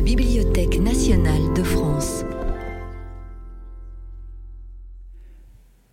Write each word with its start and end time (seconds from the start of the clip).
la 0.00 0.06
Bibliothèque 0.06 0.80
nationale 0.80 1.52
de 1.54 1.62
France. 1.62 2.24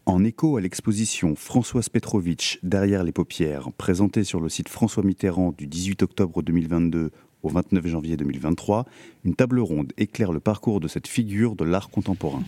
En 0.06 0.24
écho 0.24 0.56
à 0.56 0.62
l'exposition 0.62 1.36
Françoise 1.36 1.90
Petrovitch 1.90 2.58
Derrière 2.64 3.04
les 3.04 3.12
paupières, 3.12 3.70
présentée 3.74 4.24
sur 4.24 4.40
le 4.40 4.48
site 4.48 4.70
François 4.70 5.04
Mitterrand 5.04 5.54
du 5.58 5.68
18 5.68 6.04
octobre 6.04 6.42
2022 6.42 7.12
au 7.44 7.50
29 7.50 7.86
janvier 7.86 8.16
2023, 8.16 8.86
une 9.26 9.36
table 9.36 9.60
ronde 9.60 9.92
éclaire 9.98 10.32
le 10.32 10.40
parcours 10.40 10.80
de 10.80 10.88
cette 10.88 11.08
figure 11.08 11.58
de 11.58 11.66
l'art 11.66 11.90
contemporain. 11.90 12.46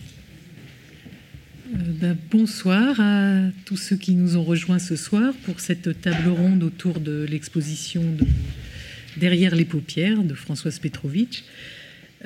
Euh, 1.74 1.76
ben, 2.00 2.16
bonsoir 2.30 2.98
à 3.00 3.50
tous 3.66 3.76
ceux 3.76 3.96
qui 3.96 4.14
nous 4.14 4.38
ont 4.38 4.44
rejoints 4.44 4.78
ce 4.78 4.96
soir 4.96 5.34
pour 5.44 5.60
cette 5.60 6.00
table 6.00 6.30
ronde 6.30 6.62
autour 6.62 7.00
de 7.00 7.26
l'exposition 7.28 8.00
de 8.00 8.24
Derrière 9.16 9.54
les 9.54 9.64
paupières 9.64 10.22
de 10.22 10.34
Françoise 10.34 10.78
Petrovitch. 10.78 11.44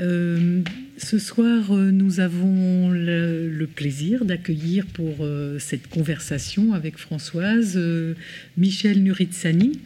Euh, 0.00 0.60
ce 0.98 1.18
soir, 1.18 1.72
euh, 1.72 1.90
nous 1.90 2.20
avons 2.20 2.90
le, 2.90 3.66
plaisir 3.74 4.24
d'accueillir 4.24 4.86
pour 4.86 5.26
cette 5.59 5.88
conversation 5.88 6.74
avec 6.74 6.98
Françoise 6.98 7.80
Michel 8.56 9.02
Nuritsani, 9.02 9.80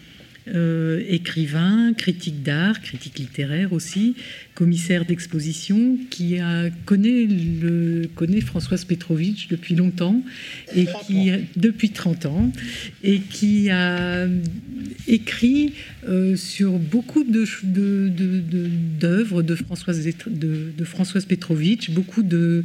euh, 0.54 1.02
écrivain, 1.08 1.92
critique 1.94 2.42
d'art, 2.42 2.80
critique 2.80 3.18
littéraire 3.18 3.72
aussi, 3.72 4.14
commissaire 4.54 5.04
d'exposition, 5.04 5.98
qui 6.10 6.38
a, 6.38 6.70
connaît, 6.84 7.26
le, 7.26 8.08
connaît 8.14 8.40
Françoise 8.40 8.84
Petrovitch 8.84 9.48
depuis 9.48 9.74
longtemps, 9.74 10.22
et 10.74 10.86
qui, 11.06 11.30
depuis 11.56 11.90
30 11.90 12.26
ans, 12.26 12.52
et 13.02 13.20
qui 13.20 13.70
a 13.70 14.26
écrit 15.06 15.74
euh, 16.08 16.36
sur 16.36 16.78
beaucoup 16.78 17.24
d'œuvres 17.24 17.62
de, 17.64 18.08
de, 19.42 19.54
Françoise, 19.54 20.06
de, 20.26 20.84
Françoise 20.84 21.24
Petrovitch, 21.24 21.90
beaucoup 21.90 22.22
de, 22.22 22.64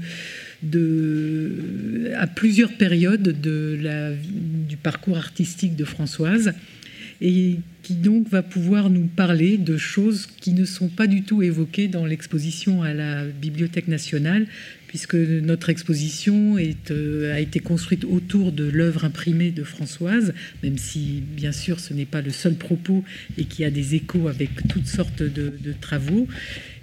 de, 0.61 2.11
à 2.17 2.27
plusieurs 2.27 2.73
périodes 2.73 3.41
de 3.41 3.77
la, 3.81 4.11
du 4.13 4.77
parcours 4.77 5.17
artistique 5.17 5.75
de 5.75 5.85
Françoise 5.85 6.53
et 7.21 7.59
qui 7.81 7.93
donc 7.95 8.29
va 8.29 8.41
pouvoir 8.41 8.89
nous 8.89 9.07
parler 9.07 9.57
de 9.57 9.77
choses 9.77 10.25
qui 10.25 10.53
ne 10.53 10.65
sont 10.65 10.87
pas 10.87 11.07
du 11.07 11.23
tout 11.23 11.41
évoquées 11.41 11.87
dans 11.87 12.05
l'exposition 12.05 12.81
à 12.81 12.93
la 12.93 13.25
Bibliothèque 13.25 13.87
nationale, 13.87 14.47
puisque 14.87 15.15
notre 15.15 15.69
exposition 15.69 16.57
euh, 16.57 17.33
a 17.33 17.39
été 17.39 17.59
construite 17.59 18.05
autour 18.05 18.51
de 18.51 18.63
l'œuvre 18.63 19.05
imprimée 19.05 19.51
de 19.51 19.63
Françoise, 19.63 20.33
même 20.61 20.77
si 20.77 21.23
bien 21.35 21.51
sûr 21.51 21.79
ce 21.79 21.93
n'est 21.93 22.05
pas 22.05 22.21
le 22.21 22.31
seul 22.31 22.55
propos 22.55 23.03
et 23.37 23.45
qu'il 23.45 23.63
y 23.63 23.65
a 23.65 23.71
des 23.71 23.95
échos 23.95 24.27
avec 24.27 24.49
toutes 24.67 24.87
sortes 24.87 25.23
de 25.23 25.73
travaux. 25.81 26.27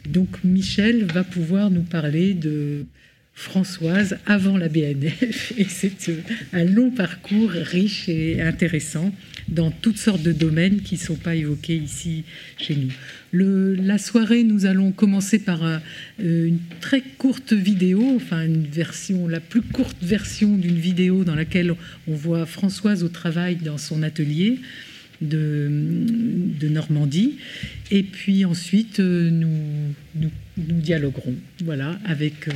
Donc 0.08 0.42
Michel 0.44 1.04
va 1.04 1.24
pouvoir 1.24 1.70
nous 1.70 1.82
parler 1.82 2.34
de 2.34 2.86
Françoise 3.40 4.18
avant 4.26 4.58
la 4.58 4.68
BNF 4.68 5.54
et 5.56 5.64
c'est 5.64 6.10
euh, 6.10 6.20
un 6.52 6.64
long 6.64 6.90
parcours 6.90 7.48
riche 7.48 8.06
et 8.06 8.42
intéressant 8.42 9.14
dans 9.48 9.70
toutes 9.70 9.96
sortes 9.96 10.22
de 10.22 10.32
domaines 10.32 10.82
qui 10.82 10.96
ne 10.96 11.00
sont 11.00 11.16
pas 11.16 11.34
évoqués 11.34 11.76
ici 11.76 12.24
chez 12.58 12.76
nous. 12.76 12.90
La 13.82 13.96
soirée, 13.96 14.44
nous 14.44 14.66
allons 14.66 14.92
commencer 14.92 15.38
par 15.38 15.64
euh, 15.64 15.78
une 16.18 16.58
très 16.82 17.00
courte 17.00 17.54
vidéo, 17.54 18.12
enfin 18.14 18.44
une 18.44 18.66
version, 18.66 19.26
la 19.26 19.40
plus 19.40 19.62
courte 19.62 19.96
version 20.02 20.58
d'une 20.58 20.78
vidéo 20.78 21.24
dans 21.24 21.34
laquelle 21.34 21.74
on 22.08 22.14
voit 22.14 22.44
Françoise 22.44 23.02
au 23.04 23.08
travail 23.08 23.56
dans 23.56 23.78
son 23.78 24.02
atelier. 24.02 24.58
De, 25.22 25.68
Normandie. 26.62 27.36
Et 27.90 28.02
puis 28.02 28.46
ensuite, 28.46 29.00
euh, 29.00 29.28
nous, 29.28 29.92
nous, 30.14 30.30
dialoguerons 30.56 31.34
voilà, 31.62 31.98
avec 32.06 32.48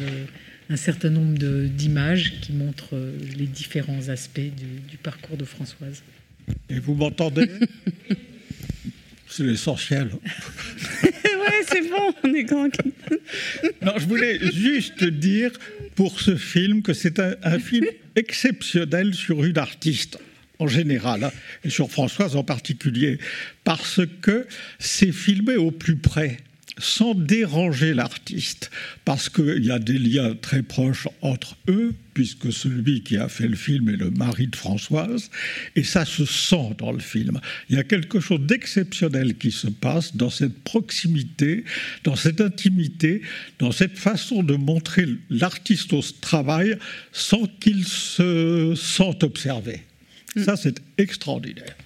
un 0.71 0.77
certain 0.77 1.11
nombre 1.11 1.39
d'images 1.67 2.41
qui 2.41 2.53
montrent 2.53 2.95
euh, 2.97 3.17
les 3.37 3.47
différents 3.47 4.09
aspects 4.09 4.41
du, 4.41 4.97
parcours 5.03 5.37
de 5.37 5.45
Françoise. 5.45 6.03
Et 6.71 6.79
vous 6.79 6.95
m'entendez? 6.95 7.49
C'est 9.29 9.45
l'essentiel. 9.45 10.11
ouais, 11.03 11.63
c'est 11.67 11.89
bon, 11.91 12.15
on 12.23 12.35
est 12.35 12.45
grand. 12.45 12.69
non, 13.83 13.95
je 13.99 14.07
voulais 14.07 14.39
juste 14.53 15.03
dire 15.03 15.51
pour 15.97 16.21
ce 16.21 16.37
film 16.37 16.83
que 16.83 16.93
c'est 16.93 17.19
un, 17.19 17.35
un, 17.43 17.59
film 17.59 17.87
exceptionnel 18.15 19.13
sur 19.13 19.43
une 19.43 19.59
artiste 19.59 20.19
en 20.61 20.69
général, 20.69 21.25
hein, 21.25 21.33
et 21.65 21.71
sur 21.71 21.91
Françoise 21.91 22.37
en 22.37 22.45
particulier, 22.45 23.19
parce 23.65 24.03
que 24.23 24.47
c'est 24.79 25.11
filmé 25.11 25.57
au 25.57 25.73
plus 25.73 25.97
près 25.97 26.37
sans 26.79 27.15
déranger 27.15 27.95
l'artiste, 27.95 28.71
parce 29.05 29.29
qu'il 29.29 29.65
y 29.65 29.71
a 29.71 29.79
des 29.79 29.99
liens 29.99 30.35
très 30.35 30.63
proches 30.63 31.09
entre 31.21 31.57
eux, 31.69 31.95
puisque 32.15 32.53
celui 32.53 33.03
qui 33.03 33.17
a 33.17 33.29
fait 33.29 33.49
le 33.49 33.57
film 33.57 33.89
est 33.89 33.97
le 33.97 34.11
mari 34.11 34.47
de 34.47 34.57
Françoise, 34.57 35.31
et 35.77 35.83
ça 35.85 36.05
se 36.05 36.25
sent 36.25 36.75
dans 36.79 36.93
le 36.93 37.01
film. 37.01 37.41
Il 37.69 37.77
y 37.77 37.79
a 37.79 37.85
quelque 37.85 38.21
chose 38.21 38.41
d'exceptionnel 38.41 39.37
qui 39.37 39.51
se 39.51 39.69
passe 39.69 40.17
dans 40.17 40.31
cette 40.31 40.63
proximité, 40.63 41.65
dans 42.03 42.17
cette 42.17 42.41
intimité, 42.41 43.23
dans 43.59 43.73
cette 43.73 43.99
façon 43.99 44.43
de 44.43 44.55
montrer 44.55 45.07
l'artiste 45.31 45.93
au 45.93 46.03
travail 46.21 46.79
sans 47.13 47.47
qu'il 47.61 47.85
se 47.85 48.75
sente 48.77 49.23
observé. 49.23 49.83
Ça, 50.37 50.57
c'est 50.57 50.81
extraordinaire. 50.99 51.77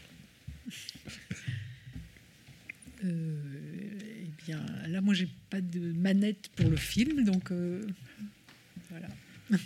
Moi, 5.00 5.14
j'ai 5.14 5.28
pas 5.50 5.60
de 5.60 5.92
manette 5.92 6.48
pour 6.56 6.68
le 6.68 6.76
film, 6.76 7.24
donc 7.24 7.50
euh, 7.50 7.86
voilà. 8.90 9.08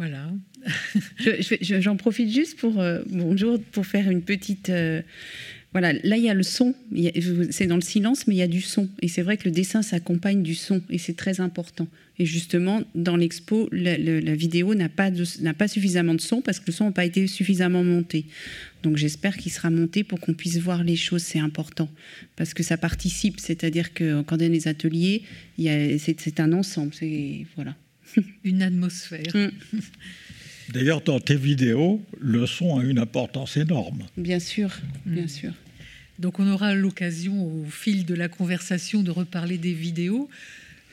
Voilà. 0.00 0.32
J'en 1.60 1.94
profite 1.98 2.30
juste 2.30 2.58
pour, 2.58 2.80
euh, 2.80 3.02
bonjour, 3.10 3.60
pour 3.60 3.84
faire 3.84 4.10
une 4.10 4.22
petite. 4.22 4.70
Euh, 4.70 5.02
voilà, 5.72 5.92
là 5.92 6.16
il 6.16 6.24
y 6.24 6.30
a 6.30 6.32
le 6.32 6.42
son, 6.42 6.74
c'est 7.50 7.66
dans 7.66 7.74
le 7.74 7.82
silence, 7.82 8.26
mais 8.26 8.34
il 8.34 8.38
y 8.38 8.42
a 8.42 8.48
du 8.48 8.62
son. 8.62 8.88
Et 9.02 9.08
c'est 9.08 9.20
vrai 9.20 9.36
que 9.36 9.44
le 9.44 9.50
dessin 9.50 9.82
s'accompagne 9.82 10.42
du 10.42 10.54
son, 10.54 10.80
et 10.88 10.96
c'est 10.96 11.16
très 11.16 11.40
important. 11.40 11.86
Et 12.18 12.24
justement, 12.24 12.82
dans 12.94 13.14
l'expo, 13.14 13.68
la, 13.72 13.94
vidéo 14.34 14.74
n'a 14.74 14.88
pas, 14.88 15.10
pas 15.58 15.68
suffisamment 15.68 16.14
de 16.14 16.20
son 16.22 16.40
parce 16.40 16.60
que 16.60 16.68
le 16.68 16.72
son 16.72 16.86
n'a 16.86 16.92
pas 16.92 17.04
été 17.04 17.26
suffisamment 17.26 17.84
monté. 17.84 18.24
Donc 18.82 18.96
j'espère 18.96 19.36
qu'il 19.36 19.52
sera 19.52 19.68
monté 19.68 20.02
pour 20.02 20.18
qu'on 20.18 20.32
puisse 20.32 20.56
voir 20.56 20.82
les 20.82 20.96
choses, 20.96 21.22
c'est 21.22 21.40
important. 21.40 21.90
Parce 22.36 22.54
que 22.54 22.62
ça 22.62 22.78
participe, 22.78 23.38
c'est-à-dire 23.38 23.92
que 23.92 24.22
quand 24.22 24.36
on 24.36 24.46
a 24.46 24.48
des 24.48 24.66
ateliers, 24.66 25.24
c'est 25.58 26.40
un 26.40 26.54
ensemble. 26.54 26.94
Voilà. 27.54 27.76
Une 28.44 28.62
atmosphère. 28.62 29.34
Mm. 29.34 29.50
D'ailleurs, 30.72 31.00
dans 31.00 31.18
tes 31.18 31.36
vidéos, 31.36 32.00
le 32.20 32.46
son 32.46 32.78
a 32.78 32.84
une 32.84 32.98
importance 32.98 33.56
énorme. 33.56 34.06
Bien 34.16 34.38
sûr, 34.38 34.70
bien 35.04 35.24
mm. 35.24 35.28
sûr. 35.28 35.52
Donc 36.18 36.38
on 36.38 36.50
aura 36.50 36.74
l'occasion 36.74 37.44
au 37.44 37.64
fil 37.64 38.04
de 38.04 38.14
la 38.14 38.28
conversation 38.28 39.02
de 39.02 39.10
reparler 39.10 39.56
des 39.58 39.72
vidéos. 39.72 40.28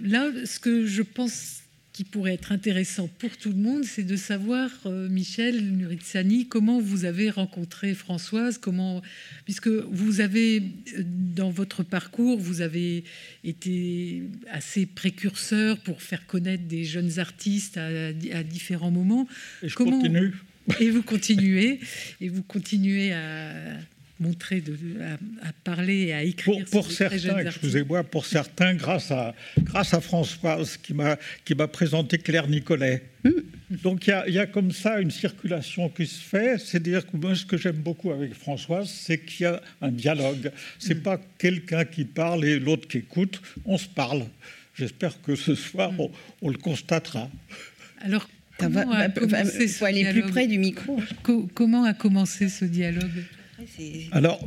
Là, 0.02 0.30
ce 0.46 0.60
que 0.60 0.86
je 0.86 1.02
pense 1.02 1.64
qui 1.98 2.04
pourrait 2.04 2.36
être 2.36 2.52
intéressant 2.52 3.08
pour 3.18 3.36
tout 3.38 3.50
le 3.50 3.56
monde, 3.56 3.84
c'est 3.84 4.04
de 4.04 4.18
savoir, 4.18 4.70
euh, 4.86 5.10
Michel 5.10 5.60
Nuritsani, 5.78 6.48
comment 6.48 6.80
vous 6.80 7.06
avez 7.06 7.32
rencontré 7.32 7.96
Françoise, 7.96 8.60
comment, 8.60 9.02
puisque 9.46 9.68
vous 9.68 10.22
avez, 10.22 10.58
euh, 10.96 11.02
dans 11.04 11.50
votre 11.50 11.82
parcours, 11.82 12.38
vous 12.38 12.62
avez 12.62 13.04
été 13.44 14.22
assez 14.52 14.86
précurseur 14.86 15.80
pour 15.80 16.04
faire 16.04 16.28
connaître 16.28 16.66
des 16.66 16.84
jeunes 16.84 17.18
artistes 17.18 17.78
à, 17.78 18.44
différents 18.44 18.92
moments. 18.92 19.28
Et 19.64 19.70
je 19.70 19.74
continue. 19.74 20.36
Et 20.80 20.92
vous 20.92 21.02
continuez, 21.02 21.80
et 22.22 22.30
vous 22.30 22.44
continuez 22.44 23.12
à 23.12 23.76
montrer, 24.20 24.62
de, 24.62 24.74
à, 25.44 25.54
parler 25.64 26.08
et 26.08 26.14
à 26.14 26.24
écrire. 26.24 26.66
Pour, 26.66 26.84
pour 26.84 26.92
certains, 26.92 27.40
excusez-moi, 27.40 28.04
pour 28.04 28.26
certains, 28.26 28.74
grâce 28.74 29.12
à, 29.12 29.34
grâce 29.60 29.94
à 29.94 30.02
Françoise 30.02 30.78
qui 30.78 30.94
m'a, 30.94 31.18
qui 31.46 31.56
m'a 31.56 31.68
présenté 31.68 32.18
Claire 32.18 32.48
Nicolet. 32.48 33.04
Hmm. 33.24 33.32
Donc 33.70 34.08
il 34.08 34.24
y, 34.28 34.34
y, 34.34 34.40
a 34.40 34.48
comme 34.48 34.72
ça 34.72 35.00
une 35.00 35.12
circulation 35.12 35.90
qui 35.90 36.08
se 36.08 36.20
fait. 36.20 36.58
C'est-à-dire 36.58 37.06
que 37.06 37.18
moi, 37.18 37.36
ce 37.36 37.46
que 37.46 37.58
j'aime 37.58 37.78
beaucoup 37.78 38.12
avec 38.12 38.34
Françoise, 38.34 38.90
c'est 38.90 39.20
qu'il 39.20 39.44
y 39.44 39.46
a 39.48 39.62
un 39.82 39.92
dialogue. 39.92 40.52
C'est 40.80 40.90
n'est 40.90 41.00
hmm. 41.00 41.04
pas 41.04 41.22
quelqu'un 41.38 41.86
qui 41.86 42.06
parle 42.06 42.46
et 42.46 42.60
l'autre 42.60 42.88
qui 42.88 43.00
écoute. 43.00 43.42
On 43.66 43.78
se 43.78 43.88
parle. 43.88 44.26
J'espère 44.76 45.22
que 45.22 45.36
ce 45.36 45.56
soir, 45.56 45.92
hmm. 45.92 46.08
on, 46.42 46.50
le 46.50 46.58
constatera. 46.58 47.30
Alors, 48.02 48.28
Comment 48.60 48.92
a 48.92 49.08
il 49.60 49.70
faut 49.70 49.86
aller 49.86 50.10
plus 50.12 50.24
près 50.24 50.48
du 50.48 50.58
micro. 50.58 51.00
Comment 51.54 51.84
a 51.84 51.94
commencé 51.94 52.50
ce 52.50 52.66
dialogue? 52.66 53.24
Alors, 54.12 54.40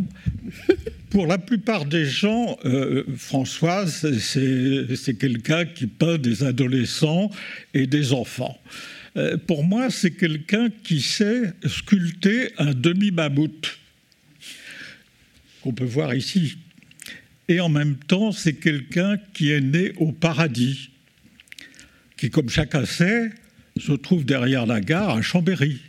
pour 1.11 1.27
la 1.27 1.39
plupart 1.39 1.85
des 1.85 2.05
gens, 2.05 2.57
euh, 2.65 3.05
Françoise, 3.17 4.07
c'est 4.19 5.19
quelqu'un 5.19 5.65
qui 5.65 5.87
peint 5.87 6.19
des 6.19 6.45
adolescents 6.45 7.31
et 7.75 7.87
des 7.87 8.13
enfants. 8.13 8.59
Euh, 9.17 9.37
pour 9.37 9.65
moi, 9.65 9.91
c'est 9.91 10.13
quelqu'un 10.13 10.69
qui 10.85 11.01
sait 11.01 11.53
sculpter 11.67 12.53
un 12.59 12.73
demi-mammouth, 12.73 13.79
qu'on 15.63 15.73
peut 15.73 15.85
voir 15.85 16.15
ici. 16.15 16.57
Et 17.49 17.59
en 17.59 17.69
même 17.69 17.97
temps, 17.97 18.31
c'est 18.31 18.55
quelqu'un 18.55 19.19
qui 19.35 19.51
est 19.51 19.61
né 19.61 19.93
au 19.97 20.13
paradis, 20.13 20.91
qui, 22.17 22.31
comme 22.31 22.49
chacun 22.49 22.85
sait, 22.87 23.31
se 23.77 23.93
trouve 23.93 24.25
derrière 24.25 24.67
la 24.67 24.81
gare 24.81 25.11
à 25.11 25.23
Chambéry. 25.23 25.81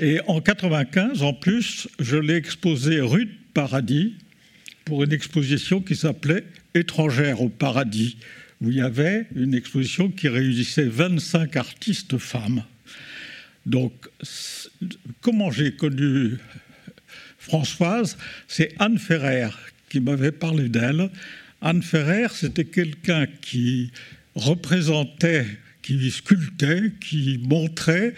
Et 0.00 0.20
en 0.26 0.40
95, 0.40 1.22
en 1.22 1.32
plus, 1.32 1.88
je 1.98 2.16
l'ai 2.16 2.36
exposé 2.36 3.00
rue 3.00 3.26
de 3.26 3.34
Paradis 3.54 4.14
pour 4.84 5.02
une 5.02 5.12
exposition 5.12 5.80
qui 5.80 5.96
s'appelait 5.96 6.44
Étrangère 6.74 7.40
au 7.40 7.48
paradis, 7.48 8.18
où 8.60 8.70
il 8.70 8.76
y 8.76 8.80
avait 8.80 9.26
une 9.34 9.54
exposition 9.54 10.10
qui 10.10 10.28
réunissait 10.28 10.84
25 10.84 11.56
artistes 11.56 12.18
femmes. 12.18 12.62
Donc, 13.64 13.92
comment 15.20 15.50
j'ai 15.50 15.72
connu 15.72 16.36
Françoise 17.38 18.16
C'est 18.46 18.74
Anne 18.78 18.98
Ferrer 18.98 19.50
qui 19.88 20.00
m'avait 20.00 20.32
parlé 20.32 20.68
d'elle. 20.68 21.10
Anne 21.60 21.82
Ferrer, 21.82 22.28
c'était 22.32 22.64
quelqu'un 22.64 23.26
qui 23.40 23.90
représentait, 24.34 25.46
qui 25.82 26.10
sculptait, 26.10 26.92
qui 27.00 27.40
montrait 27.42 28.14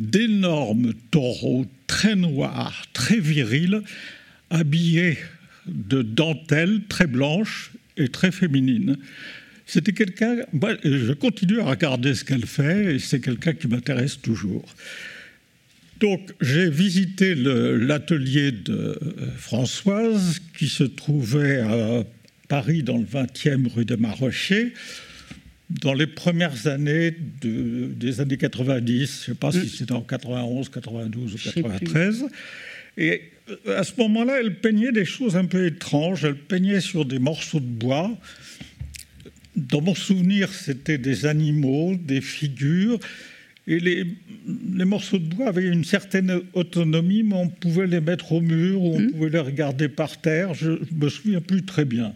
d'énormes 0.00 0.94
taureaux 1.10 1.66
très 1.86 2.16
noirs, 2.16 2.86
très 2.92 3.20
virils, 3.20 3.82
habillés 4.48 5.18
de 5.66 6.02
dentelles 6.02 6.80
très 6.88 7.06
blanches 7.06 7.70
et 7.96 8.08
très 8.08 8.32
féminines. 8.32 8.96
C'était 9.66 9.92
quelqu'un, 9.92 10.38
je 10.82 11.12
continue 11.12 11.60
à 11.60 11.64
regarder 11.64 12.14
ce 12.14 12.24
qu'elle 12.24 12.46
fait 12.46 12.96
et 12.96 12.98
c'est 12.98 13.20
quelqu'un 13.20 13.52
qui 13.52 13.68
m'intéresse 13.68 14.20
toujours. 14.20 14.64
Donc 16.00 16.32
j'ai 16.40 16.70
visité 16.70 17.34
l'atelier 17.34 18.52
de 18.52 18.72
euh, 18.72 18.96
Françoise 19.36 20.40
qui 20.58 20.66
se 20.66 20.82
trouvait 20.82 21.60
à 21.60 22.04
Paris 22.48 22.82
dans 22.82 22.96
le 22.96 23.04
20e 23.04 23.68
rue 23.68 23.84
de 23.84 23.96
Marochet 23.96 24.72
dans 25.70 25.94
les 25.94 26.06
premières 26.06 26.66
années 26.66 27.14
des 27.42 28.20
années 28.20 28.36
90, 28.36 28.86
je 28.86 29.02
ne 29.02 29.06
sais 29.06 29.38
pas 29.38 29.52
si 29.52 29.58
mm. 29.58 29.68
c'était 29.68 29.92
en 29.92 30.02
91, 30.02 30.68
92 30.68 31.34
ou 31.34 31.38
93. 31.38 32.26
Et 32.98 33.22
euh, 33.66 33.78
à 33.78 33.84
ce 33.84 33.92
moment-là, 33.98 34.40
elle 34.40 34.56
peignait 34.56 34.92
des 34.92 35.04
choses 35.04 35.36
un 35.36 35.44
peu 35.44 35.66
étranges. 35.66 36.24
Elle 36.24 36.36
peignait 36.36 36.80
sur 36.80 37.04
des 37.04 37.20
morceaux 37.20 37.60
de 37.60 37.66
bois. 37.66 38.10
Dans 39.54 39.80
mon 39.80 39.94
souvenir, 39.94 40.52
c'était 40.52 40.98
des 40.98 41.26
animaux, 41.26 41.94
des 41.96 42.20
figures. 42.20 42.98
Et 43.68 43.78
les, 43.78 44.04
les, 44.74 44.84
morceaux 44.84 45.18
de 45.18 45.34
bois 45.34 45.48
avaient 45.48 45.68
une 45.68 45.84
certaine 45.84 46.40
autonomie, 46.54 47.22
mais 47.22 47.36
on 47.36 47.48
pouvait 47.48 47.86
les 47.86 48.00
mettre 48.00 48.32
au 48.32 48.40
mur 48.40 48.82
ou 48.82 48.96
on 48.96 49.00
mm. 49.00 49.10
pouvait 49.12 49.30
les 49.30 49.38
regarder 49.38 49.88
par 49.88 50.20
terre. 50.20 50.54
Je 50.54 50.70
ne 50.72 51.04
me 51.04 51.08
souviens 51.08 51.40
plus 51.40 51.62
très 51.62 51.84
bien. 51.84 52.12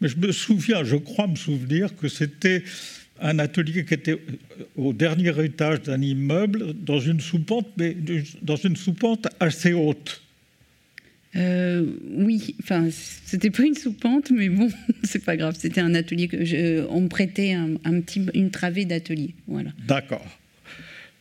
Mais 0.00 0.08
je 0.08 0.16
me 0.16 0.32
souviens, 0.32 0.84
je 0.84 0.96
crois 0.96 1.26
me 1.26 1.36
souvenir 1.36 1.96
que 1.96 2.08
c'était 2.08 2.64
un 3.20 3.38
atelier 3.38 3.84
qui 3.84 3.94
était 3.94 4.20
au 4.76 4.92
dernier 4.92 5.32
étage 5.44 5.82
d'un 5.82 6.00
immeuble 6.00 6.74
dans 6.74 7.00
une 7.00 7.20
soupente, 7.20 7.66
mais 7.76 7.96
dans 8.42 8.56
une 8.56 8.76
soupente 8.76 9.26
assez 9.40 9.72
haute. 9.72 10.22
Euh, 11.34 11.84
oui, 12.12 12.54
enfin, 12.62 12.88
c'était 12.90 13.50
pas 13.50 13.64
une 13.64 13.74
soupente, 13.74 14.30
mais 14.30 14.48
bon, 14.48 14.70
c'est 15.02 15.24
pas 15.24 15.36
grave. 15.36 15.56
C'était 15.58 15.80
un 15.80 15.94
atelier 15.94 16.28
que 16.28 16.44
je, 16.44 16.86
on 16.88 17.02
me 17.02 17.08
prêtait 17.08 17.52
un, 17.52 18.00
petit, 18.00 18.26
une 18.34 18.50
travée 18.50 18.84
d'atelier, 18.84 19.34
voilà. 19.46 19.70
D'accord, 19.86 20.24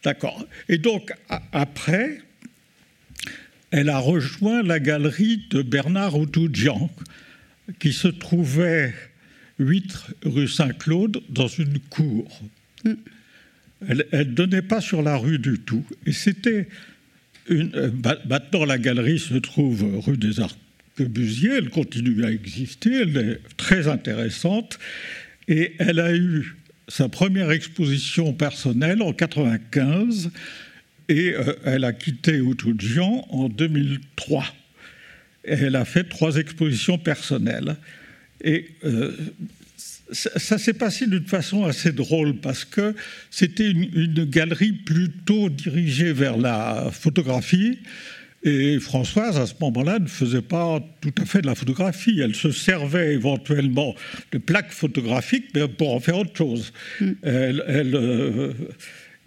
d'accord. 0.03 0.45
Et 0.69 0.77
donc 0.77 1.11
après, 1.51 2.19
elle 3.71 3.89
a 3.89 3.99
rejoint 3.99 4.63
la 4.63 4.79
galerie 4.79 5.41
de 5.49 5.61
Bernard 5.61 6.17
Outoudian, 6.17 6.89
qui 7.79 7.93
se 7.93 8.07
trouvait 8.07 8.93
8 9.59 9.97
rue 10.25 10.47
Saint-Claude 10.47 11.21
dans 11.29 11.47
une 11.47 11.79
cour. 11.79 12.41
Mm. 12.83 12.93
Elle 13.87 14.05
ne 14.11 14.23
donnait 14.23 14.61
pas 14.61 14.81
sur 14.81 15.01
la 15.01 15.17
rue 15.17 15.39
du 15.39 15.59
tout. 15.59 15.85
Et 16.05 16.11
c'était 16.11 16.67
une. 17.49 17.71
Euh, 17.75 17.91
maintenant, 18.27 18.65
la 18.65 18.77
galerie 18.77 19.19
se 19.19 19.35
trouve 19.35 19.99
rue 20.05 20.17
des 20.17 20.39
Arquebusiers. 20.39 21.57
Elle 21.57 21.69
continue 21.69 22.23
à 22.23 22.31
exister. 22.31 23.01
Elle 23.01 23.17
est 23.17 23.41
très 23.57 23.87
intéressante. 23.87 24.79
Et 25.47 25.73
elle 25.77 25.99
a 25.99 26.15
eu 26.15 26.55
sa 26.87 27.09
première 27.09 27.51
exposition 27.51 28.33
personnelle 28.33 29.01
en 29.01 29.13
95 29.13 30.31
et 31.09 31.33
euh, 31.33 31.53
elle 31.63 31.83
a 31.83 31.93
quitté 31.93 32.41
Outoujian 32.41 33.25
en 33.29 33.49
2003 33.49 34.45
elle 35.47 35.75
a 35.75 35.85
fait 35.85 36.03
trois 36.03 36.37
expositions 36.37 36.97
personnelles. 36.97 37.77
Et 38.43 38.69
euh, 38.83 39.11
ça, 40.11 40.57
s'est 40.57 40.73
passé 40.73 41.07
d'une 41.07 41.25
façon 41.25 41.65
assez 41.65 41.91
drôle 41.91 42.35
parce 42.35 42.65
que 42.65 42.95
c'était 43.31 43.71
une, 43.71 44.25
galerie 44.25 44.73
plutôt 44.73 45.49
dirigée 45.49 46.13
vers 46.13 46.37
la 46.37 46.89
photographie. 46.91 47.79
Et 48.43 48.79
Françoise, 48.79 49.39
à 49.39 49.47
ce 49.47 49.55
moment-là, 49.59 49.97
ne 49.97 50.07
faisait 50.07 50.43
pas 50.43 50.79
tout 51.01 51.13
à 51.19 51.25
fait 51.25 51.41
de 51.41 51.47
la 51.47 51.55
photographie. 51.55 52.19
Elle 52.19 52.35
se 52.35 52.51
servait 52.51 53.13
éventuellement 53.13 53.95
de 54.31 54.37
plaques 54.37 54.71
photographiques, 54.71 55.45
mais 55.55 55.67
pour 55.67 55.95
en 55.95 55.99
faire 55.99 56.19
autre 56.19 56.37
chose. 56.37 56.71
Mm. 57.01 57.11
Elle, 57.23 57.63
euh, 57.95 58.53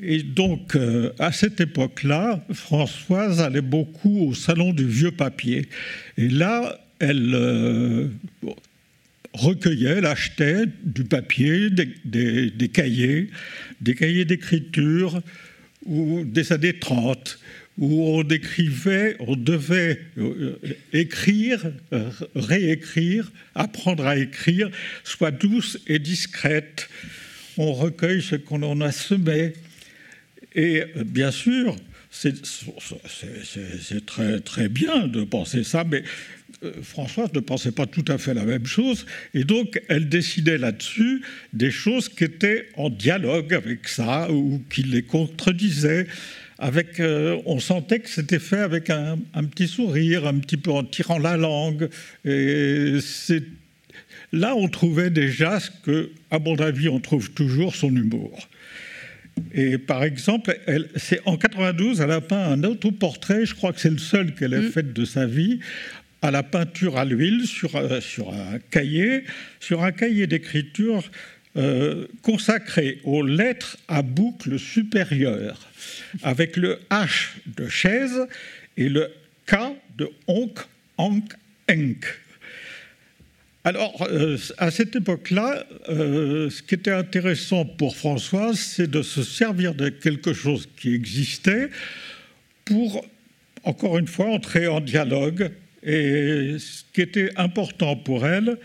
et 0.01 0.23
donc, 0.23 0.77
euh, 0.77 1.11
à 1.19 1.33
cette 1.33 1.61
époque-là, 1.61 2.45
Françoise 2.53 3.41
allait 3.41 3.61
beaucoup 3.61 4.29
au 4.29 4.35
salon 4.35 4.73
du 4.73 4.87
vieux 4.87 5.11
papier. 5.11 5.69
Et 6.17 6.29
là, 6.29 6.81
elle 7.01 7.35
euh, 7.35 8.09
recueillait, 9.33 9.99
elle 9.99 10.07
achetait 10.07 10.67
du 10.85 11.03
papier, 11.03 11.71
des, 11.71 12.69
cahiers, 12.73 13.31
des 13.81 13.95
cahiers 13.97 14.25
d'écriture 14.25 15.21
des 15.87 16.53
années 16.53 16.79
30 16.79 17.39
où 17.79 18.19
on 18.19 18.23
écrivait, 18.25 19.17
on 19.21 19.37
devait 19.37 20.01
euh, 20.19 20.59
écrire, 20.93 21.73
réécrire, 22.35 23.31
apprendre 23.55 24.05
à 24.05 24.17
écrire, 24.17 24.69
soit 25.05 25.31
douce 25.31 25.79
et 25.87 26.01
discrète. 26.01 26.89
On 27.57 27.73
recueille 27.73 28.23
ce 28.23 28.37
qu'on 28.37 28.63
en 28.63 28.81
a 28.81 28.91
semé. 28.91 29.55
Et 30.55 30.85
bien 31.05 31.31
sûr, 31.31 31.77
c'est 32.11 32.35
très, 34.07 34.41
très 34.41 34.69
bien 34.69 35.07
de 35.07 35.25
penser 35.25 35.65
ça, 35.65 35.85
mais 35.85 36.03
euh, 36.65 36.73
Françoise 36.83 37.33
ne 37.35 37.41
pensait 37.41 37.73
pas 37.73 37.87
tout 37.87 38.05
à 38.09 38.19
fait 38.19 38.35
la 38.35 38.45
même 38.45 38.67
chose, 38.67 39.07
et 39.35 39.45
donc 39.45 39.81
elle 39.89 40.09
décidait 40.09 40.59
là-dessus 40.59 41.23
des 41.53 41.71
choses 41.71 42.09
qui 42.09 42.25
étaient 42.25 42.69
en 42.77 42.91
dialogue 42.91 43.55
avec 43.55 43.87
ça 43.87 44.31
ou 44.33 44.61
qui 44.71 44.83
les 44.83 45.03
contredisaient. 45.03 46.07
Avec, 46.61 46.99
euh, 46.99 47.41
on 47.47 47.61
sentait 47.61 48.01
que 48.01 48.09
c'était 48.11 48.41
fait 48.41 48.59
avec 48.59 48.91
un, 48.91 49.19
petit 49.45 49.69
sourire, 49.69 50.27
un 50.27 50.39
petit 50.41 50.57
peu 50.57 50.73
en 50.73 50.83
tirant 50.83 51.21
la 51.21 51.37
langue. 51.37 51.89
Là, 54.33 54.55
on 54.57 54.69
trouvait 54.69 55.11
déjà 55.11 55.61
ce 55.61 55.71
que, 55.71 56.11
à 56.33 56.41
mon 56.41 56.57
avis, 56.57 56.89
on 56.89 56.99
trouve 56.99 57.31
toujours 57.31 57.77
son 57.77 57.95
humour. 57.95 58.49
Et 59.53 59.79
par 59.79 60.05
exemple, 60.05 60.59
c'est 60.97 61.21
en 61.27 61.37
92, 61.37 62.01
elle 62.01 62.11
a 62.11 62.21
peint 62.21 62.53
un 62.53 62.65
autoportrait, 62.65 63.47
je 63.47 63.55
crois 63.55 63.73
que 63.73 63.81
c'est 63.81 63.91
le 63.91 63.99
seul 63.99 64.35
qu'elle 64.35 64.55
ait 64.55 64.61
mm. 64.61 64.71
fait 64.71 64.93
de 64.93 65.05
sa 65.05 65.27
vie, 65.27 65.61
à 66.23 66.31
la 66.31 66.43
peinture 66.43 66.99
à 66.99 67.05
l'huile 67.05 67.47
sur, 67.47 67.77
euh, 67.77 68.01
sur 68.01 68.33
un 68.33 68.59
cahier, 68.71 69.25
sur 69.61 69.83
un 69.85 69.93
cahier 69.93 70.27
d'écriture 70.27 71.05
euh, 71.57 72.07
consacré 72.23 73.01
aux 73.05 73.25
lettres 73.25 73.79
à 73.89 74.03
boucle 74.03 74.59
supérieure, 74.59 75.69
avec 76.23 76.57
le 76.57 76.79
H 76.91 77.31
de 77.57 77.69
chaise 77.69 78.27
et 78.77 78.89
le 78.89 79.11
K 79.47 79.57
de 79.97 80.11
onk, 80.27 80.59
ank, 80.99 81.33
enk. 81.71 82.05
Alors, 83.69 84.07
euh, 84.09 84.39
à 84.57 84.71
cette 84.71 84.97
époque-là, 84.97 85.67
ce 85.89 86.63
qui 86.63 86.75
était 86.75 86.91
intéressant 86.91 87.67
pour 87.67 87.99
Françoise, 87.99 88.59
c'est 88.59 88.91
de 88.91 89.03
se 89.03 89.23
servir 89.23 89.75
de 89.75 89.91
quelque 89.91 90.33
chose 90.33 90.67
qui 90.79 90.95
existait 90.95 91.69
pour, 92.65 93.05
encore 93.65 93.99
une 93.99 94.07
fois, 94.07 94.31
entrer 94.31 94.69
en 94.69 94.81
dialogue 94.81 95.51
et 95.83 96.57
ce 96.59 96.83
qui 96.95 97.03
était 97.03 97.31
important 97.37 97.95
pour 97.95 98.27
elle, 98.27 98.57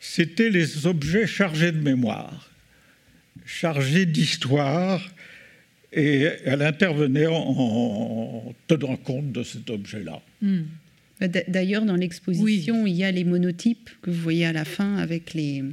c'était 0.00 0.48
les 0.48 0.86
objets 0.86 1.26
chargés 1.26 1.70
de 1.70 1.82
mémoire, 1.82 2.50
chargés 3.44 4.06
d'histoire, 4.06 5.06
et 5.92 6.26
elle 6.46 6.62
intervenait 6.62 7.26
en, 7.26 8.54
tenant 8.66 8.96
compte 8.96 9.30
de 9.30 9.42
cet 9.42 9.68
objet-là. 9.68 10.22
Hmm. 10.40 10.62
D'ailleurs, 11.20 11.84
dans 11.84 11.96
l'exposition, 11.96 12.86
il 12.86 12.94
y 12.94 13.04
a 13.04 13.10
les 13.10 13.24
monotypes 13.24 13.90
que 14.02 14.10
vous 14.10 14.20
voyez 14.20 14.46
à 14.46 14.52
la 14.52 14.64
fin 14.64 14.96
avec 14.96 15.34
les, 15.34 15.64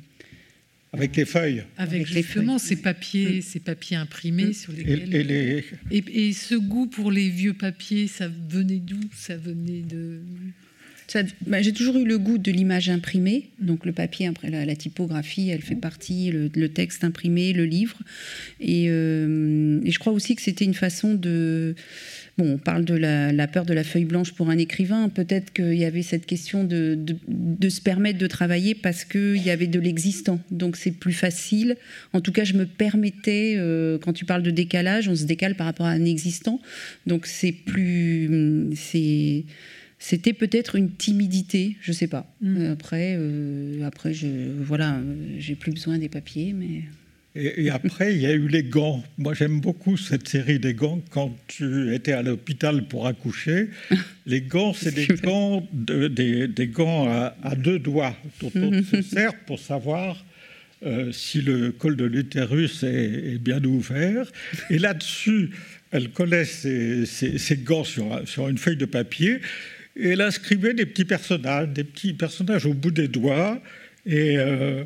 avec 0.96 1.16
les 1.18 1.26
feuilles. 1.26 1.64
Avec, 1.78 2.08
justement 2.08 2.58
ces 2.58 2.78
papiers, 2.78 3.40
mm. 3.40 3.42
ces 3.42 3.60
papiers 3.60 3.98
imprimés 3.98 4.46
mm. 4.46 4.54
sur 4.54 4.72
lesquels. 4.72 5.64
Et, 5.92 6.34
ce 6.34 6.56
goût 6.56 6.88
pour 6.88 7.12
les 7.12 7.30
vieux 7.30 7.54
papiers, 7.54 8.08
ça 8.08 8.30
venait 8.50 8.80
d'où? 8.80 9.02
Ça 9.14 9.36
venait 9.36 9.82
de. 9.82 10.22
Bah, 11.46 11.62
j'ai 11.62 11.74
toujours 11.74 11.98
eu 11.98 12.06
le 12.06 12.18
goût 12.18 12.38
de 12.38 12.52
l'image 12.52 12.90
imprimée, 12.90 13.50
donc 13.60 13.86
le 13.86 13.92
papier, 13.92 14.30
la, 14.42 14.66
la 14.66 14.76
typographie, 14.76 15.50
elle 15.50 15.62
fait 15.62 15.76
partie, 15.76 16.32
le, 16.32 16.70
texte 16.70 17.04
imprimé, 17.04 17.54
le 17.54 17.66
livre. 17.66 17.98
Euh, 18.62 19.80
et, 19.84 19.92
je 19.92 20.00
crois 20.00 20.14
aussi 20.14 20.36
que 20.36 20.42
c'était 20.42 20.66
une 20.66 20.74
façon 20.74 21.14
de... 21.14 21.76
Bon, 22.38 22.54
on 22.54 22.58
parle 22.58 22.84
de 22.84 22.96
la, 22.96 23.48
peur 23.48 23.66
de 23.66 23.74
la 23.74 23.86
feuille 23.86 24.06
blanche 24.06 24.34
pour 24.34 24.50
un 24.50 24.58
écrivain. 24.58 25.08
Peut-être 25.08 25.54
qu'il 25.54 25.76
y 25.76 25.86
avait 25.86 26.02
cette 26.02 26.26
question 26.26 26.66
de, 26.66 26.98
de, 26.98 27.70
se 27.70 27.80
permettre 27.80 28.20
de 28.20 28.28
travailler 28.28 28.76
parce 28.76 29.06
qu'il 29.06 29.42
y 29.42 29.50
avait 29.50 29.68
de 29.68 29.80
l'existant. 29.80 30.42
Donc 30.52 30.76
c'est 30.76 30.92
plus 30.92 31.14
facile. 31.14 31.78
En 32.12 32.20
tout 32.20 32.34
cas, 32.34 32.44
je 32.44 32.54
me 32.54 32.66
permettais, 32.66 33.56
euh, 33.58 33.98
quand 34.00 34.12
tu 34.12 34.26
parles 34.26 34.44
de 34.44 34.52
décalage, 34.52 35.08
on 35.08 35.16
se 35.16 35.24
décale 35.24 35.56
par 35.56 35.66
rapport 35.66 35.86
à 35.86 35.92
un 35.92 36.04
existant. 36.04 36.62
Donc 37.08 37.26
c'est 37.26 37.54
plus... 37.54 38.70
c'est 38.76 39.46
c'était 39.98 40.34
peut-être 40.34 40.76
une 40.76 40.92
timidité, 40.92 41.78
je 41.82 41.92
sais 41.92 42.08
pas. 42.08 42.32
Mm. 42.42 42.66
Après, 42.72 43.16
euh, 43.18 43.82
après, 43.86 44.14
je, 44.14 44.28
voilà, 44.62 45.00
j'ai 45.40 45.56
plus 45.56 45.72
besoin 45.72 45.98
des 45.98 46.10
papiers, 46.10 46.54
mais. 46.54 46.84
Et, 47.36 47.70
après, 47.70 48.16
il 48.16 48.22
y 48.22 48.26
a 48.26 48.32
eu 48.32 48.48
les 48.48 48.64
gants. 48.64 49.04
Moi, 49.18 49.34
j'aime 49.34 49.60
beaucoup 49.60 49.98
cette 49.98 50.28
série 50.28 50.58
des 50.58 50.74
gants. 50.74 51.02
Quand 51.10 51.36
tu 51.48 51.94
étais 51.94 52.14
à 52.14 52.22
l'hôpital 52.22 52.88
pour 52.88 53.08
accoucher, 53.08 53.70
les 54.26 54.42
gants, 54.42 54.74
c'est 54.74 54.94
des 54.94 55.08
gants, 55.08 55.68
des, 55.74 56.70
gants 56.72 57.10
à, 57.10 57.56
deux 57.56 57.80
doigts 57.80 58.16
dont 58.42 58.52
on 58.56 58.84
se 58.92 59.02
sert 59.02 59.34
pour 59.46 59.60
savoir 59.60 60.24
euh, 60.86 61.12
si 61.12 61.42
le 61.42 61.72
col 61.72 61.98
de 61.98 62.06
l'utérus 62.06 62.84
est, 62.84 63.38
bien 63.40 63.62
ouvert. 63.64 64.32
Et 64.70 64.80
là-dessus, 64.80 65.50
elle 65.92 66.12
collait 66.12 66.46
ses, 66.46 67.06
gants 67.64 67.84
sur, 67.84 68.22
sur 68.26 68.48
une 68.48 68.58
feuille 68.58 68.78
de 68.78 68.86
papier 68.86 69.42
et 69.98 70.10
elle 70.10 70.22
inscrivait 70.22 70.74
des 70.74 70.86
petits 70.86 71.06
personnages, 71.06 71.70
des 71.70 71.84
petits 71.84 72.14
personnages 72.14 72.66
au 72.66 72.74
bout 72.74 72.92
des 72.92 73.08
doigts. 73.08 73.62
Et 74.06 74.38
euh, 74.38 74.84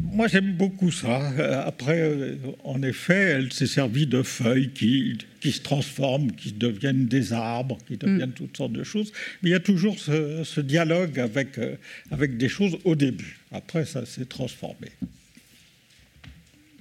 moi, 0.00 0.28
j'aime 0.28 0.52
beaucoup 0.54 0.90
ça. 0.90 1.18
Après, 1.66 2.00
euh, 2.00 2.36
en 2.64 2.82
effet, 2.82 3.14
elle 3.14 3.52
s'est 3.52 3.66
servie 3.66 4.06
de 4.06 4.22
feuilles 4.22 4.70
qui, 4.70 5.18
qui, 5.40 5.52
se 5.52 5.60
transforment, 5.60 6.32
qui 6.32 6.52
deviennent 6.52 7.06
des 7.06 7.32
arbres, 7.32 7.78
qui 7.86 7.96
deviennent 7.96 8.30
mm. 8.30 8.34
toutes 8.34 8.56
sortes 8.56 8.72
de 8.72 8.84
choses. 8.84 9.12
Mais 9.42 9.50
il 9.50 9.52
y 9.52 9.56
a 9.56 9.60
toujours 9.60 9.98
ce, 9.98 10.60
dialogue 10.60 11.18
avec, 11.18 11.58
euh, 11.58 11.76
avec 12.10 12.36
des 12.36 12.48
choses 12.48 12.76
au 12.84 12.94
début. 12.94 13.38
Après, 13.52 13.84
ça 13.84 14.04
s'est 14.06 14.24
transformé. 14.24 14.88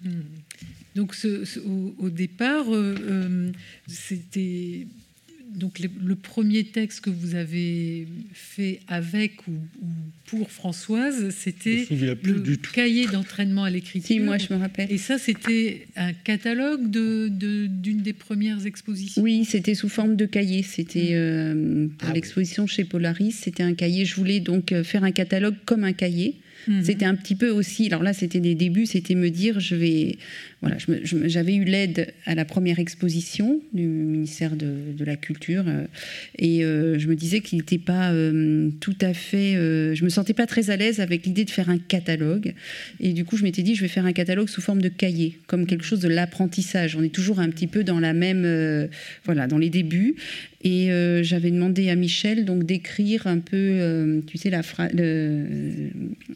Mm. 0.04 0.22
Donc, 0.96 1.16
au, 2.00 2.10
départ, 2.12 2.66
c'était 3.88 4.86
donc 5.56 5.80
le 5.80 6.16
premier 6.16 6.64
texte 6.64 7.02
que 7.02 7.10
vous 7.10 7.36
avez 7.36 8.08
fait 8.34 8.80
avec 8.88 9.48
ou, 9.48 9.54
pour 10.26 10.50
Françoise, 10.50 11.30
c'était 11.30 11.86
le 11.92 12.56
cahier 12.56 13.06
d'entraînement 13.08 13.64
à 13.64 13.70
l'écriture. 13.70 14.08
Si, 14.08 14.20
moi 14.20 14.38
je 14.38 14.54
me 14.54 14.60
rappelle. 14.60 14.92
Et 14.92 14.98
ça, 14.98 15.18
c'était 15.18 15.86
un 15.96 16.14
catalogue 16.14 16.90
d'une 16.90 17.38
de, 17.38 17.68
d'une 17.68 18.02
des 18.02 18.14
premières 18.14 18.66
expositions? 18.66 19.22
Oui, 19.22 19.46
c'était 19.46 19.76
sous 19.76 19.90
forme 19.90 20.16
de 20.16 20.26
cahier. 20.26 20.64
C'était 20.64 21.12
mmh. 21.12 21.16
euh, 21.16 21.88
pour 21.98 22.10
ah 22.10 22.14
l'exposition 22.14 22.68
chez 22.68 22.84
Polaris. 22.84 23.34
C'était 23.34 23.64
un 23.64 23.74
cahier. 23.74 24.06
Je 24.06 24.16
voulais 24.16 24.40
donc 24.40 24.72
euh, 24.72 24.84
faire 24.84 25.04
un 25.04 25.12
catalogue 25.12 25.56
comme 25.66 25.84
un 25.84 25.94
cahier. 25.94 26.36
Mmh. 26.68 26.84
C'était 26.84 27.06
un 27.06 27.16
petit 27.16 27.36
peu 27.36 27.50
aussi, 27.50 27.88
alors 27.88 28.04
là 28.04 28.14
c'était 28.14 28.40
des 28.40 28.56
débuts, 28.56 28.86
c'était 28.86 29.16
me 29.16 29.30
dire, 29.30 29.60
je 29.60 29.76
vais 29.76 30.18
voilà, 30.64 30.78
j'avais 31.04 31.56
eu 31.56 31.66
l'aide 31.66 32.14
à 32.26 32.36
la 32.36 32.46
première 32.46 32.80
exposition 32.80 33.60
du 33.74 33.86
ministère 33.86 34.56
de, 34.56 35.04
la 35.04 35.18
Culture 35.18 35.66
euh, 35.68 35.84
et 36.38 36.64
euh, 36.64 36.98
je 36.98 37.10
me 37.10 37.16
disais 37.16 37.42
qu'il 37.42 37.58
n'était 37.58 37.78
pas 37.78 38.14
euh, 38.14 38.70
tout 38.80 38.96
à 39.02 39.14
fait. 39.14 39.56
je 39.56 40.04
me 40.06 40.10
sentais 40.10 40.34
pas 40.34 40.48
très 40.48 40.70
à 40.70 40.78
l'aise 40.78 41.02
avec 41.02 41.26
l'idée 41.26 41.44
de 41.44 41.50
faire 41.50 41.70
un 41.70 41.78
catalogue 41.78 42.54
et 43.02 43.12
du 43.12 43.26
coup 43.26 43.36
je 43.36 43.44
m'étais 43.44 43.62
dit 43.62 43.76
je 43.76 43.82
vais 43.82 43.90
faire 43.90 44.06
un 44.06 44.14
catalogue 44.14 44.48
sous 44.48 44.62
forme 44.62 44.82
de 44.82 44.88
cahier, 44.88 45.38
comme 45.48 45.66
quelque 45.66 45.84
chose 45.84 46.00
de 46.00 46.08
l'apprentissage. 46.08 46.96
On 46.96 47.04
est 47.04 47.14
toujours 47.14 47.42
un 47.42 47.50
petit 47.50 47.68
peu 47.68 47.84
dans 47.84 48.00
la 48.00 48.14
même, 48.14 48.88
voilà, 49.26 49.48
dans 49.48 49.58
les 49.58 49.70
débuts. 49.70 50.16
Et 50.66 50.88
j'avais 51.24 51.52
demandé 51.52 51.90
à 51.90 51.96
Michel 51.96 52.46
donc 52.46 52.64
d'écrire 52.64 53.28
un 53.28 53.40
peu, 53.40 54.22
tu 54.28 54.38
sais, 54.38 54.50
le, 54.94 55.90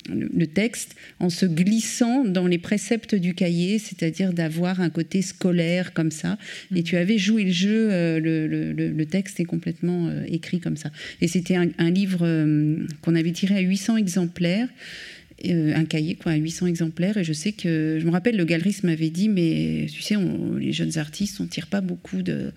le, 0.09 0.47
texte 0.47 0.95
en 1.21 1.29
se 1.29 1.45
glissant 1.45 2.25
dans 2.25 2.45
les 2.45 2.57
préceptes 2.57 3.15
du 3.15 3.33
cahier, 3.33 3.79
c'est-à-dire 3.79 4.16
d'avoir 4.25 4.81
un 4.81 4.89
côté 4.89 5.21
scolaire 5.21 5.93
comme 5.93 6.11
ça. 6.11 6.37
Et 6.75 6.83
tu 6.83 6.97
avais 6.97 7.17
joué 7.17 7.43
le 7.43 7.51
jeu, 7.51 7.89
euh, 7.91 8.19
le, 8.19 9.05
texte 9.05 9.39
est 9.39 9.45
complètement 9.45 10.07
euh, 10.07 10.23
écrit 10.27 10.59
comme 10.59 10.77
ça. 10.77 10.91
Et 11.21 11.27
c'était 11.27 11.55
un, 11.55 11.89
livre 11.89 12.19
euh, 12.23 12.85
qu'on 13.01 13.15
avait 13.15 13.31
tiré 13.31 13.55
à 13.55 13.61
800 13.61 13.97
exemplaires. 13.97 14.67
un 15.43 15.85
cahier 15.85 16.15
quoi, 16.15 16.33
à 16.33 16.35
800 16.35 16.67
exemplaires 16.67 17.17
et 17.17 17.23
je 17.23 17.31
sais 17.31 17.51
que 17.51 17.99
je 18.01 18.05
me 18.05 18.11
rappelle 18.11 18.35
le 18.35 18.43
galeriste 18.43 18.83
m'avait 18.83 19.11
dit 19.11 19.29
mais 19.29 19.85
tu 19.93 20.01
sais 20.01 20.15
les 20.59 20.73
jeunes 20.73 20.97
artistes 20.97 21.39
on 21.39 21.45
tire 21.45 21.67
pas 21.67 21.79
beaucoup 21.79 22.23
de 22.23 22.51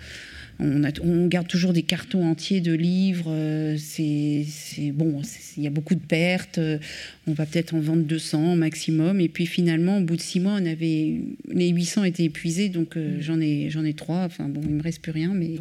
on, 0.60 1.26
garde 1.26 1.48
toujours 1.48 1.72
des 1.72 1.82
cartons 1.82 2.24
entiers 2.26 2.60
de 2.60 2.72
livres. 2.72 3.30
Euh, 3.30 3.76
c'est 3.78 4.44
bon, 4.92 5.22
il 5.56 5.62
y 5.62 5.66
a 5.66 5.70
beaucoup 5.70 5.94
de 5.94 6.00
pertes. 6.00 6.58
Euh, 6.58 6.78
on 7.26 7.32
va 7.32 7.46
peut-être 7.46 7.74
en 7.74 7.80
vendre 7.80 8.02
200 8.02 8.56
maximum. 8.56 9.20
Et 9.20 9.28
puis 9.28 9.46
finalement, 9.46 9.98
au 9.98 10.02
bout 10.02 10.16
de 10.16 10.20
six 10.20 10.40
mois, 10.40 10.58
on 10.60 10.66
avait 10.66 11.20
les 11.48 11.68
800 11.68 12.04
étaient 12.04 12.24
épuisés, 12.24 12.68
donc 12.68 12.96
euh, 12.96 13.18
mm. 13.18 13.20
j'en 13.20 13.40
ai 13.40 13.70
j'en 13.70 13.84
ai 13.84 13.94
trois. 13.94 14.24
Enfin 14.24 14.48
bon, 14.48 14.60
il 14.64 14.74
me 14.74 14.82
reste 14.82 15.02
plus 15.02 15.12
rien, 15.12 15.32
mais 15.34 15.56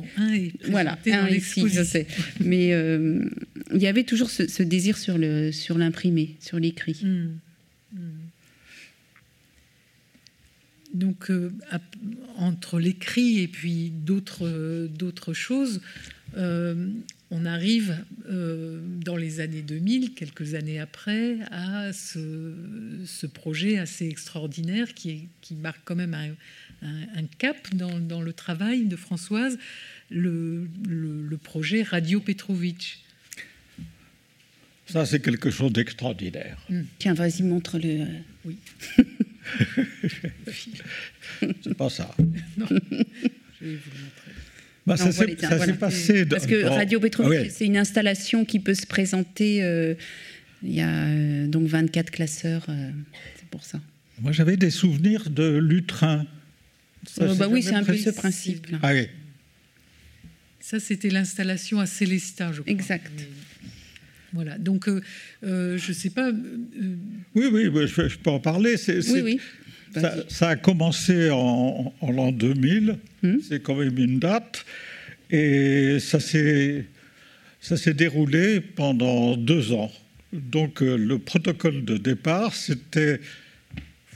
voilà, 0.70 0.98
un 1.12 1.30
ici, 1.30 1.64
je 1.72 1.84
sais. 1.84 2.06
Mais 2.40 2.70
il 2.70 3.82
y 3.82 3.88
avait 3.88 4.04
toujours 4.04 4.30
ce, 4.30 4.64
désir 4.64 4.98
sur 4.98 5.18
le 5.18 5.52
sur 5.52 5.78
l'imprimé, 5.78 6.36
sur 6.40 6.60
l'écrit. 6.60 7.00
Mm. 7.04 7.49
Donc, 11.00 11.32
entre 12.38 12.80
l'écrit 12.80 13.40
et 13.40 13.48
puis 13.48 13.92
d'autres 13.92 15.34
choses, 15.34 15.82
on 16.36 17.46
arrive 17.46 17.98
dans 18.28 19.16
les 19.16 19.40
années 19.40 19.62
2000, 19.62 20.14
quelques 20.14 20.54
années 20.56 20.80
après, 20.80 21.38
à 21.52 21.92
ce, 21.94 23.26
projet 23.34 23.78
assez 23.78 24.08
extraordinaire 24.08 24.94
qui, 24.94 25.30
qui 25.42 25.56
marque 25.56 25.82
quand 25.86 25.96
même 25.96 26.14
un, 26.14 26.36
un, 26.82 27.26
cap 27.38 27.58
dans, 27.74 28.22
le 28.22 28.34
travail 28.34 28.86
de 28.86 28.96
Françoise, 28.96 29.58
le, 30.10 30.68
projet 31.44 31.84
Radio 31.84 32.20
Petrovitch. 32.20 33.00
Ça, 34.88 35.06
c'est 35.06 35.20
quelque 35.20 35.52
chose 35.52 35.72
d'extraordinaire. 35.72 36.58
Hmm. 36.70 36.82
Tiens, 36.98 37.14
vas-y, 37.14 37.44
montre-le. 37.44 38.08
Oui. 38.46 38.58
c'est 41.64 41.74
pas 41.76 41.90
ça. 41.90 42.14
non, 42.58 42.66
je 42.70 42.76
vais 42.76 43.76
vous 43.76 43.92
le 43.94 44.04
montrer. 44.04 44.32
Bah, 44.86 44.98
ça 44.98 45.12
s'est 45.12 45.74
passé. 45.74 46.26
Parce 46.26 46.48
que 46.48 46.66
Radio 46.66 47.00
Petrovitch, 47.00 47.48
ah 47.48 47.50
c'est 47.56 47.66
une 47.66 47.78
installation 47.78 48.46
qui 48.46 48.60
peut 48.60 48.74
se 48.74 48.88
présenter. 48.88 49.62
Euh, 49.64 49.94
il 50.64 50.74
y 50.74 50.82
a 50.82 50.90
euh, 50.90 51.48
donc 51.48 51.68
24 51.68 52.12
classeurs, 52.12 52.66
euh, 52.70 52.90
c'est 53.38 53.48
pour 53.50 53.64
ça. 53.64 53.80
Moi, 54.22 54.32
j'avais 54.32 54.58
des 54.58 54.72
souvenirs 54.72 55.30
de 55.30 55.58
Lutrin 55.58 56.26
bah 57.18 57.48
oui, 57.50 57.64
c'est 57.64 57.76
un 57.76 57.84
peu 57.84 57.98
ce 57.98 58.10
principe. 58.10 58.68
Ah 58.82 58.92
Ça, 60.60 60.80
c'était 60.80 61.10
l'installation 61.10 61.80
à 61.80 61.86
Célestat, 61.86 62.52
je 62.52 62.62
crois. 62.62 62.72
Exact. 62.72 63.12
Voilà, 64.34 64.58
donc 64.58 64.88
euh, 64.88 65.02
euh, 65.44 65.78
je 65.78 65.90
ne 65.90 65.94
sais 65.94 66.10
pas. 66.10 66.32
Oui, 67.36 67.46
oui, 67.52 67.88
je, 67.88 68.18
peux 68.18 68.30
en 68.30 68.40
parler. 68.40 68.76
oui, 68.88 69.22
oui. 69.22 69.40
Ça, 70.28 70.50
a 70.50 70.56
commencé 70.56 71.32
en, 71.32 71.94
l'an 72.02 72.32
2000, 72.32 72.98
hmm. 73.24 73.38
c'est 73.48 73.62
quand 73.62 73.76
même 73.76 73.98
une 73.98 74.20
date, 74.20 74.64
et 75.32 75.98
ça 76.00 76.20
s'est 76.20 76.86
déroulé 77.96 78.62
pendant 78.62 79.36
deux 79.36 79.72
ans. 79.72 79.92
Donc 80.32 80.82
le 80.82 81.18
protocole 81.18 81.84
de 81.86 81.98
départ, 81.98 82.54
c'était 82.54 83.20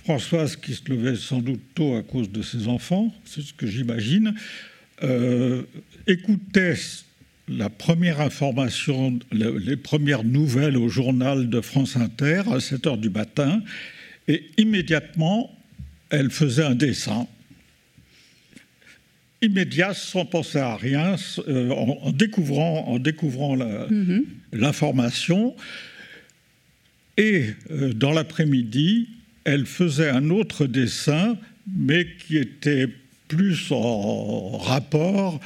Françoise, 0.03 0.57
qui 0.57 0.73
se 0.73 0.89
levait 0.89 1.15
sans 1.15 1.39
doute 1.39 1.61
tôt 1.75 1.95
à 1.95 2.03
cause 2.03 2.29
de 2.29 2.41
ses 2.41 2.67
enfants, 2.67 3.13
c'est 3.23 3.41
ce 3.41 3.53
que 3.53 3.65
j'imagine, 3.65 4.35
euh, 5.01 5.63
écoutait 6.07 6.75
la 7.47 7.69
première 7.69 8.21
information, 8.21 9.19
les 9.31 9.75
premières 9.75 10.23
nouvelles 10.23 10.77
au 10.77 10.87
journal 10.87 11.49
de 11.49 11.61
France 11.61 11.97
Inter 11.97 12.43
à 12.51 12.59
7 12.59 12.87
heures 12.87 12.97
du 12.97 13.09
matin, 13.09 13.61
et 14.27 14.43
immédiatement, 14.57 15.53
elle 16.09 16.29
faisait 16.29 16.63
un 16.63 16.75
dessin. 16.75 17.27
Immédiat, 19.41 19.93
sans 19.93 20.23
penser 20.25 20.59
à 20.59 20.77
rien, 20.77 21.15
euh, 21.49 21.69
en, 21.71 22.11
découvrant, 22.11 22.87
en 22.87 22.97
découvrant 22.97 23.57
mm-hmm. 23.57 24.23
l'information. 24.53 25.53
Et 27.17 27.47
euh, 27.71 27.91
dans 27.91 28.13
l'après-midi, 28.13 29.09
elle 29.43 29.65
faisait 29.65 30.09
un 30.09 30.29
autre 30.29 30.65
dessin, 30.65 31.37
mais 31.67 32.07
qui 32.25 32.37
était 32.37 32.87
plus 33.27 33.71
en 33.71 34.57
rapport 34.57 35.41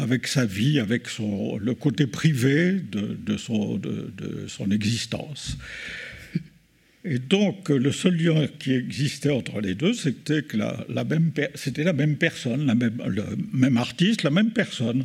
avec 0.00 0.26
sa 0.26 0.46
vie, 0.46 0.80
avec 0.80 1.06
le 1.18 1.74
côté 1.74 2.06
privé 2.06 2.80
de, 2.80 3.36
son, 3.36 4.70
existence. 4.70 5.58
Et 7.04 7.18
donc, 7.18 7.68
le 7.68 7.92
seul 7.92 8.16
lien 8.16 8.46
qui 8.58 8.72
existait 8.74 9.30
entre 9.30 9.60
les 9.60 9.74
deux, 9.74 9.92
c'était 9.92 10.42
que 10.42 10.56
la, 10.56 11.04
même, 11.04 11.32
c'était 11.54 11.84
la 11.84 11.92
même 11.92 12.16
personne, 12.16 12.66
la 12.66 12.74
le 12.74 13.24
même 13.52 13.76
artiste, 13.76 14.22
la 14.22 14.30
même 14.30 14.50
personne. 14.50 15.04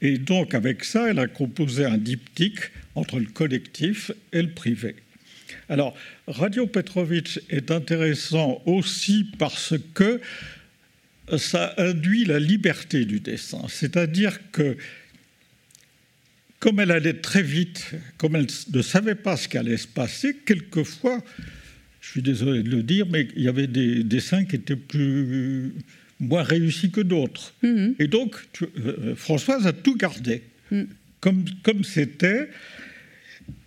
Et 0.00 0.18
donc, 0.18 0.54
avec 0.54 0.84
ça, 0.84 1.10
elle 1.10 1.18
a 1.18 1.28
composé 1.28 1.84
un 1.84 1.98
diptyque 1.98 2.70
entre 2.94 3.18
le 3.18 3.26
collectif 3.26 4.10
et 4.32 4.42
le 4.42 4.50
privé. 4.50 4.96
Alors, 5.68 5.96
Radio 6.26 6.66
Petrovitch 6.66 7.40
est 7.50 7.70
intéressant 7.70 8.62
aussi 8.66 9.26
parce 9.38 9.74
que 9.94 10.20
ça 11.36 11.74
induit 11.78 12.24
la 12.24 12.38
liberté 12.38 13.04
du 13.04 13.20
dessin. 13.20 13.62
C'est-à-dire 13.68 14.38
que, 14.50 14.76
comme 16.58 16.80
elle 16.80 16.90
allait 16.90 17.14
très 17.14 17.42
vite, 17.42 17.92
comme 18.18 18.36
elle 18.36 18.46
ne 18.72 18.82
savait 18.82 19.14
pas 19.14 19.36
ce 19.36 19.48
qui 19.48 19.58
allait 19.58 19.76
se 19.76 19.88
passer, 19.88 20.36
quelquefois, 20.44 21.22
je 22.00 22.08
suis 22.08 22.22
désolé 22.22 22.62
de 22.62 22.70
le 22.70 22.82
dire, 22.82 23.06
mais 23.08 23.28
il 23.36 23.42
y 23.42 23.48
avait 23.48 23.66
des 23.66 24.04
dessins 24.04 24.44
qui 24.44 24.56
étaient 24.56 24.76
plus 24.76 25.72
moins 26.20 26.42
réussis 26.42 26.90
que 26.90 27.00
d'autres. 27.00 27.54
Mm-hmm. 27.62 27.94
Et 27.98 28.06
donc, 28.06 28.36
euh, 28.62 29.14
Françoise 29.16 29.66
a 29.66 29.72
tout 29.72 29.96
gardé. 29.96 30.42
Mm. 30.70 30.82
Comme 31.20 31.84
c'était, 31.84 32.48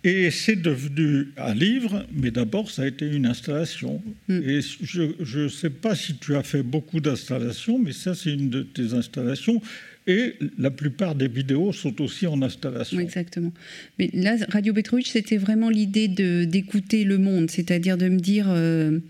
et 0.04 0.30
c'est 0.30 0.56
devenu 0.56 1.28
un 1.36 1.52
livre, 1.52 2.06
mais 2.12 2.30
d'abord 2.30 2.70
ça 2.70 2.82
a 2.82 2.86
été 2.86 3.06
une 3.06 3.26
installation. 3.26 4.00
Hmm. 4.28 4.40
Et 4.48 4.60
je 4.60 5.42
ne 5.42 5.48
sais 5.48 5.70
pas 5.70 5.94
si 5.96 6.16
tu 6.16 6.36
as 6.36 6.42
fait 6.42 6.62
beaucoup 6.62 7.00
d'installations, 7.00 7.78
mais 7.78 7.92
ça 7.92 8.14
c'est 8.14 8.32
une 8.32 8.48
de 8.48 8.62
tes 8.62 8.94
installations. 8.94 9.60
Et 10.06 10.34
la 10.56 10.70
plupart 10.70 11.16
des 11.16 11.26
vidéos 11.26 11.72
sont 11.72 12.00
aussi 12.00 12.28
en 12.28 12.40
installation. 12.40 13.00
Exactement. 13.00 13.52
Mais 13.98 14.08
là, 14.12 14.36
Radio 14.48 14.72
Petrovitch, 14.72 15.10
c'était 15.10 15.36
vraiment 15.36 15.68
l'idée 15.68 16.06
d'écouter 16.46 17.02
le 17.02 17.18
monde, 17.18 17.50
c'est-à-dire 17.50 17.98
de 17.98 18.08
me 18.08 18.20
dire... 18.20 18.46
Euh, 18.48 19.00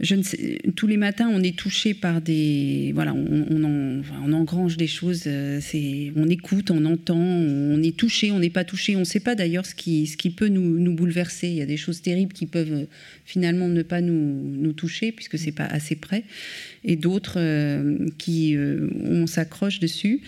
je 0.00 0.14
ne 0.14 0.22
sais, 0.22 0.58
tous 0.76 0.86
les 0.86 0.96
matins, 0.96 1.28
on 1.30 1.42
est 1.42 1.56
touché 1.56 1.92
par 1.92 2.22
des. 2.22 2.90
Voilà, 2.94 3.12
on, 3.12 4.02
on, 4.24 4.32
engrange 4.32 4.78
des 4.78 4.86
choses. 4.86 5.24
Euh, 5.26 5.58
c'est, 5.60 6.12
on 6.16 6.26
écoute, 6.28 6.70
on 6.70 6.84
entend, 6.86 7.18
on 7.18 7.82
est 7.82 7.96
touché, 7.96 8.30
on 8.30 8.38
n'est 8.38 8.50
pas 8.50 8.64
touché. 8.64 8.96
On 8.96 9.00
ne 9.00 9.04
sait 9.04 9.20
pas 9.20 9.34
d'ailleurs 9.34 9.66
ce 9.66 9.74
qui, 9.74 10.06
ce 10.06 10.16
peut 10.28 10.48
nous, 10.48 10.94
bouleverser. 10.94 11.48
Il 11.48 11.54
y 11.54 11.62
a 11.62 11.66
des 11.66 11.76
choses 11.76 12.00
terribles 12.00 12.32
qui 12.32 12.46
peuvent 12.46 12.72
euh, 12.72 12.84
finalement 13.26 13.68
ne 13.68 13.82
pas 13.82 14.00
nous, 14.00 14.72
toucher 14.72 15.12
puisque 15.12 15.38
c'est 15.38 15.52
pas 15.52 15.66
assez 15.66 15.96
près, 15.96 16.22
et 16.84 16.96
d'autres 16.96 17.38
euh, 17.38 18.08
qui 18.18 18.56
on 19.04 19.26
s'accroche 19.26 19.80
dessus. 19.80 20.22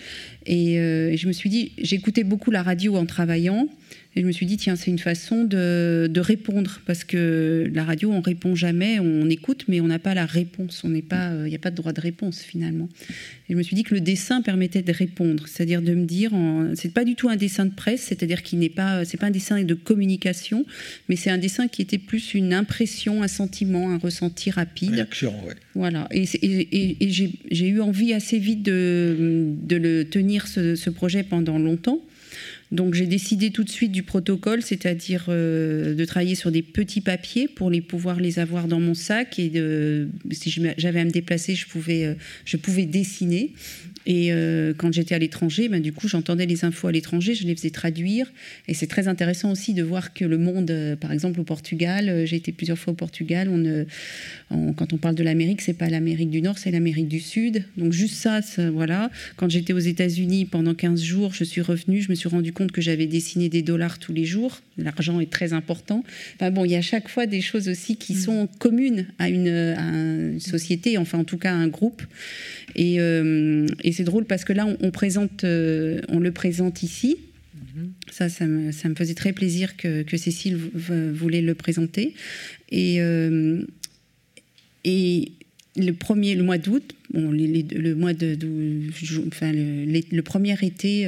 Et, 0.45 0.73
et 0.73 1.17
je 1.17 1.27
me 1.27 1.31
suis 1.31 1.49
dit, 1.49 1.71
j'écoutais 1.77 2.23
beaucoup 2.23 2.51
la 2.51 2.61
radio 2.61 2.95
en 2.95 3.05
travaillant. 3.05 3.69
Et 4.15 4.21
je 4.21 4.27
me 4.27 4.31
suis 4.31 4.45
dit, 4.45 4.57
tiens, 4.57 4.75
c'est 4.75 4.91
une 4.91 4.99
façon 4.99 5.43
de, 5.43 6.19
répondre, 6.19 6.81
parce 6.85 7.03
que 7.03 7.69
la 7.73 7.83
radio, 7.83 8.11
on 8.11 8.21
répond 8.21 8.55
jamais, 8.55 8.99
on 8.99 9.27
écoute, 9.29 9.65
mais 9.67 9.81
on 9.81 9.87
n'a 9.87 9.99
pas 9.99 10.13
la 10.13 10.25
réponse, 10.25 10.81
il 10.83 10.91
n'y 10.91 11.55
a 11.55 11.59
pas 11.59 11.71
de 11.71 11.75
droit 11.75 11.93
de 11.93 12.01
réponse 12.01 12.41
finalement. 12.41 12.89
Et 13.49 13.53
je 13.53 13.57
me 13.57 13.63
suis 13.63 13.75
dit 13.75 13.83
que 13.83 13.95
le 13.95 14.01
dessin 14.01 14.41
permettait 14.41 14.83
de 14.83 14.91
répondre, 14.91 15.47
c'est-à-dire 15.47 15.81
de 15.81 15.93
me 15.95 16.05
dire, 16.05 16.31
c'est 16.75 16.93
pas 16.93 17.05
du 17.05 17.15
tout 17.15 17.27
un 17.29 17.35
dessin 17.35 17.65
de 17.65 17.73
presse, 17.73 18.01
c'est-à-dire 18.01 18.43
qu'il 18.43 18.59
n'est 18.59 18.69
pas, 18.69 19.03
c'est 19.03 19.17
pas 19.17 19.27
un 19.27 19.31
dessin 19.31 19.61
de 19.63 19.73
communication, 19.73 20.65
mais 21.09 21.15
c'est 21.15 21.31
un 21.31 21.39
dessin 21.39 21.67
qui 21.67 21.81
était 21.81 21.97
plus 21.97 22.35
une 22.35 22.53
impression, 22.53 23.23
un 23.23 23.27
sentiment, 23.27 23.89
un 23.89 23.97
ressenti 23.97 24.51
rapide. 24.51 24.93
Réaction, 24.93 25.33
oui. 25.47 25.53
Voilà, 25.73 26.07
et, 26.11 26.25
j'ai 26.25 27.67
eu 27.67 27.81
envie 27.81 28.13
assez 28.13 28.37
vite 28.37 28.61
de, 28.61 29.55
le 29.69 30.03
tenir 30.03 30.47
ce 30.47 30.89
projet 30.91 31.23
pendant 31.23 31.57
longtemps. 31.57 31.99
Donc 32.73 32.95
j'ai 32.95 33.05
décidé 33.05 33.51
tout 33.51 33.63
de 33.63 33.69
suite 33.69 33.91
du 33.91 34.01
protocole, 34.01 34.63
c'est-à-dire 34.63 35.25
euh, 35.29 35.93
de 35.93 36.05
travailler 36.05 36.33
sur 36.33 36.51
des 36.51 36.63
petits 36.63 37.01
papiers 37.01 37.47
pour 37.47 37.69
les 37.69 37.81
pouvoir 37.81 38.19
les 38.19 38.39
avoir 38.39 38.67
dans 38.67 38.79
mon 38.79 38.95
sac 38.95 39.37
et 39.37 39.51
si 40.31 40.63
j'avais 40.77 40.99
à 40.99 41.05
me 41.05 41.11
déplacer, 41.11 41.53
je 41.53 41.67
pouvais, 41.67 42.05
euh, 42.05 42.15
je 42.45 42.57
pouvais 42.57 42.87
dessiner. 42.87 43.53
Et 44.05 44.33
euh, 44.33 44.73
quand 44.75 44.91
j'étais 44.91 45.15
à 45.15 45.19
l'étranger, 45.19 45.69
ben, 45.69 45.81
du 45.81 45.93
coup, 45.93 46.07
j'entendais 46.07 46.45
les 46.45 46.65
infos 46.65 46.87
à 46.87 46.91
l'étranger, 46.91 47.35
je 47.35 47.45
les 47.45 47.55
faisais 47.55 47.69
traduire. 47.69 48.31
Et 48.67 48.73
c'est 48.73 48.87
très 48.87 49.07
intéressant 49.07 49.51
aussi 49.51 49.73
de 49.73 49.83
voir 49.83 50.13
que 50.13 50.25
le 50.25 50.37
monde, 50.37 50.71
euh, 50.71 50.95
par 50.95 51.11
exemple 51.11 51.39
au 51.39 51.43
Portugal, 51.43 52.09
euh, 52.09 52.25
j'ai 52.25 52.35
été 52.35 52.51
plusieurs 52.51 52.77
fois 52.77 52.93
au 52.93 52.95
Portugal, 52.95 53.49
on, 53.49 54.73
quand 54.73 54.93
on 54.93 54.97
parle 54.97 55.15
de 55.15 55.23
l'Amérique, 55.23 55.61
c'est 55.61 55.73
pas 55.73 55.89
l'Amérique 55.89 56.29
du 56.29 56.41
Nord, 56.41 56.57
c'est 56.57 56.71
l'Amérique 56.71 57.07
du 57.07 57.19
Sud. 57.19 57.63
Donc 57.77 57.93
juste 57.93 58.15
ça, 58.15 58.41
voilà. 58.71 59.09
Quand 59.35 59.49
j'étais 59.49 59.73
aux 59.73 59.79
États-Unis 59.79 60.45
pendant 60.45 60.73
15 60.73 61.01
jours, 61.01 61.33
je 61.33 61.43
suis 61.43 61.61
revenue, 61.61 62.01
je 62.01 62.09
me 62.09 62.15
suis 62.15 62.29
rendu 62.29 62.53
compte 62.53 62.71
que 62.71 62.81
j'avais 62.81 63.07
dessiné 63.07 63.49
des 63.49 63.61
dollars 63.61 63.99
tous 63.99 64.13
les 64.13 64.25
jours. 64.25 64.61
L'argent 64.77 65.19
est 65.19 65.29
très 65.29 65.53
important. 65.53 66.03
Enfin 66.35 66.51
bon, 66.51 66.65
il 66.65 66.71
y 66.71 66.75
a 66.75 66.79
à 66.79 66.81
chaque 66.81 67.07
fois 67.07 67.25
des 67.25 67.41
choses 67.41 67.67
aussi 67.69 67.95
qui 67.95 68.13
mm. 68.13 68.17
sont 68.17 68.49
communes 68.59 69.07
à 69.17 69.29
une, 69.29 69.47
à 69.47 69.81
une 69.81 70.39
société, 70.39 70.97
enfin 70.97 71.19
en 71.19 71.23
tout 71.23 71.37
cas 71.37 71.51
à 71.51 71.55
un 71.55 71.67
groupe. 71.67 72.03
Et, 72.75 72.95
et 72.95 73.92
c'est 73.93 74.03
drôle 74.03 74.25
parce 74.25 74.43
que 74.43 74.53
là, 74.53 74.67
on, 74.81 74.91
présente, 74.91 75.43
euh, 75.43 76.01
on 76.09 76.19
le 76.19 76.31
présente 76.31 76.83
ici. 76.83 77.17
Mhm. 77.55 77.91
Ça, 78.11 78.29
ça 78.29 78.45
me, 78.45 78.71
ça 78.71 78.89
me, 78.89 78.95
faisait 78.95 79.13
très 79.13 79.33
plaisir 79.33 79.77
que, 79.77 80.03
que 80.03 80.17
Cécile 80.17 80.57
voulait 80.57 81.41
le 81.41 81.55
présenter. 81.55 82.13
Et, 82.69 83.01
euh, 83.01 83.63
et 84.83 85.31
le 85.77 85.91
premier, 85.91 86.35
le 86.35 86.43
mois 86.43 86.57
d'août, 86.57 86.95
bon, 87.13 87.31
le 87.31 87.93
mois 87.93 88.13
de, 88.13 88.37
enfin, 89.27 89.51
le, 89.51 90.01
le, 90.11 90.21
premier 90.21 90.55
été, 90.61 91.07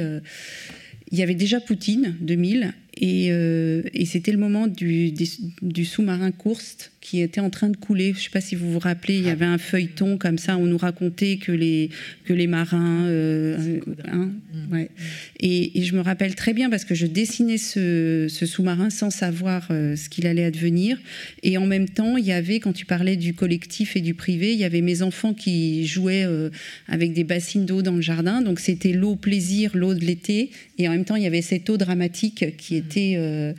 il 1.12 1.18
y 1.18 1.22
avait 1.22 1.34
déjà 1.34 1.60
Poutine, 1.60 2.16
2000, 2.20 2.72
Et, 2.96 3.26
et 3.26 4.06
c'était 4.06 4.32
le 4.32 4.38
moment 4.38 4.66
du, 4.66 5.12
du 5.62 5.84
sous-marin 5.84 6.32
Kurst 6.32 6.92
qui 7.06 7.20
était 7.20 7.40
en 7.40 7.50
train 7.50 7.68
de 7.68 7.76
couler. 7.76 8.12
Je 8.14 8.18
ne 8.18 8.22
sais 8.22 8.30
pas 8.30 8.40
si 8.40 8.56
vous 8.56 8.72
vous 8.72 8.80
rappelez, 8.80 9.14
il 9.14 9.24
y 9.24 9.28
avait 9.28 9.44
un 9.44 9.58
feuilleton 9.58 10.18
comme 10.18 10.38
ça, 10.38 10.56
on 10.56 10.66
nous 10.66 10.76
racontait 10.76 11.36
que 11.36 11.52
les, 11.52 11.88
que 12.24 12.32
les 12.32 12.48
marins... 12.48 13.04
Euh, 13.06 13.78
hein, 14.08 14.32
mm. 14.52 14.72
ouais. 14.72 14.90
et, 15.38 15.84
je 15.84 15.94
me 15.94 16.00
rappelle 16.00 16.34
très 16.34 16.52
bien 16.52 16.68
parce 16.68 16.84
que 16.84 16.96
je 16.96 17.06
dessinais 17.06 17.58
ce, 17.58 18.26
sous-marin 18.28 18.90
sans 18.90 19.10
savoir 19.10 19.68
euh, 19.70 19.94
ce 19.94 20.08
qu'il 20.08 20.26
allait 20.26 20.44
advenir. 20.44 20.98
Et 21.44 21.56
en 21.58 21.66
même 21.66 21.88
temps, 21.88 22.16
il 22.16 22.26
y 22.26 22.32
avait, 22.32 22.58
quand 22.58 22.72
tu 22.72 22.86
parlais 22.86 23.14
du 23.14 23.34
collectif 23.34 23.94
et 23.94 24.00
du 24.00 24.14
privé, 24.14 24.52
il 24.52 24.58
y 24.58 24.64
avait 24.64 24.80
mes 24.80 25.02
enfants 25.02 25.32
qui 25.32 25.86
jouaient 25.86 26.24
euh, 26.24 26.50
avec 26.88 27.12
des 27.12 27.22
bassines 27.22 27.66
d'eau 27.66 27.82
dans 27.82 27.94
le 27.94 28.00
jardin. 28.00 28.42
Donc 28.42 28.58
c'était 28.58 28.92
l'eau 28.92 29.14
plaisir, 29.14 29.76
l'eau 29.76 29.94
de 29.94 30.04
l'été. 30.04 30.50
Et 30.78 30.88
en 30.88 30.90
même 30.90 31.04
temps, 31.04 31.14
il 31.14 31.22
y 31.22 31.26
avait 31.26 31.40
cette 31.40 31.70
eau 31.70 31.76
dramatique 31.76 32.56
qui 32.56 32.74
mm. 32.86 32.88
était... 32.88 33.54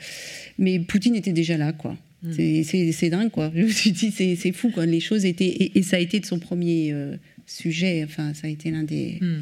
mais 0.57 0.79
Poutine 0.79 1.15
était 1.15 1.33
déjà 1.33 1.57
là, 1.57 1.73
quoi. 1.73 1.97
Mm. 2.23 2.63
C'est 2.91 3.09
dingue, 3.09 3.31
quoi. 3.31 3.51
Je 3.55 3.63
me 3.63 3.69
suis 3.69 3.91
dit, 3.91 4.11
c'est 4.11 4.51
fou, 4.51 4.69
quoi. 4.69 4.85
Les 4.85 4.99
choses 4.99 5.25
étaient. 5.25 5.71
Et, 5.75 5.83
ça 5.83 5.97
a 5.97 5.99
été 5.99 6.19
de 6.19 6.25
son 6.25 6.39
premier 6.39 6.91
euh, 6.91 7.15
sujet. 7.45 8.03
Enfin, 8.03 8.33
ça 8.33 8.47
a 8.47 8.49
été 8.49 8.71
l'un 8.71 8.83
des. 8.83 9.19
Mm. 9.21 9.35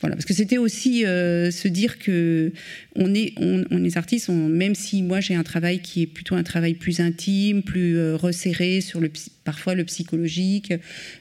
Voilà. 0.00 0.16
Parce 0.16 0.24
que 0.26 0.34
c'était 0.34 0.58
aussi 0.58 1.06
euh, 1.06 1.50
se 1.50 1.68
dire 1.68 1.98
que 1.98 2.52
on 2.96 3.14
est, 3.14 3.32
on, 3.38 3.64
les 3.78 3.96
artistes, 3.96 4.28
même 4.28 4.74
si 4.74 5.02
moi 5.02 5.20
j'ai 5.20 5.34
un 5.34 5.42
travail 5.42 5.80
qui 5.80 6.02
est 6.02 6.06
plutôt 6.06 6.34
un 6.34 6.42
travail 6.42 6.74
plus 6.74 7.00
intime, 7.00 7.62
plus 7.62 7.96
euh, 7.96 8.16
resserré 8.16 8.80
sur 8.80 9.00
le, 9.00 9.10
parfois 9.44 9.74
le 9.74 9.84
psychologique, 9.84 10.74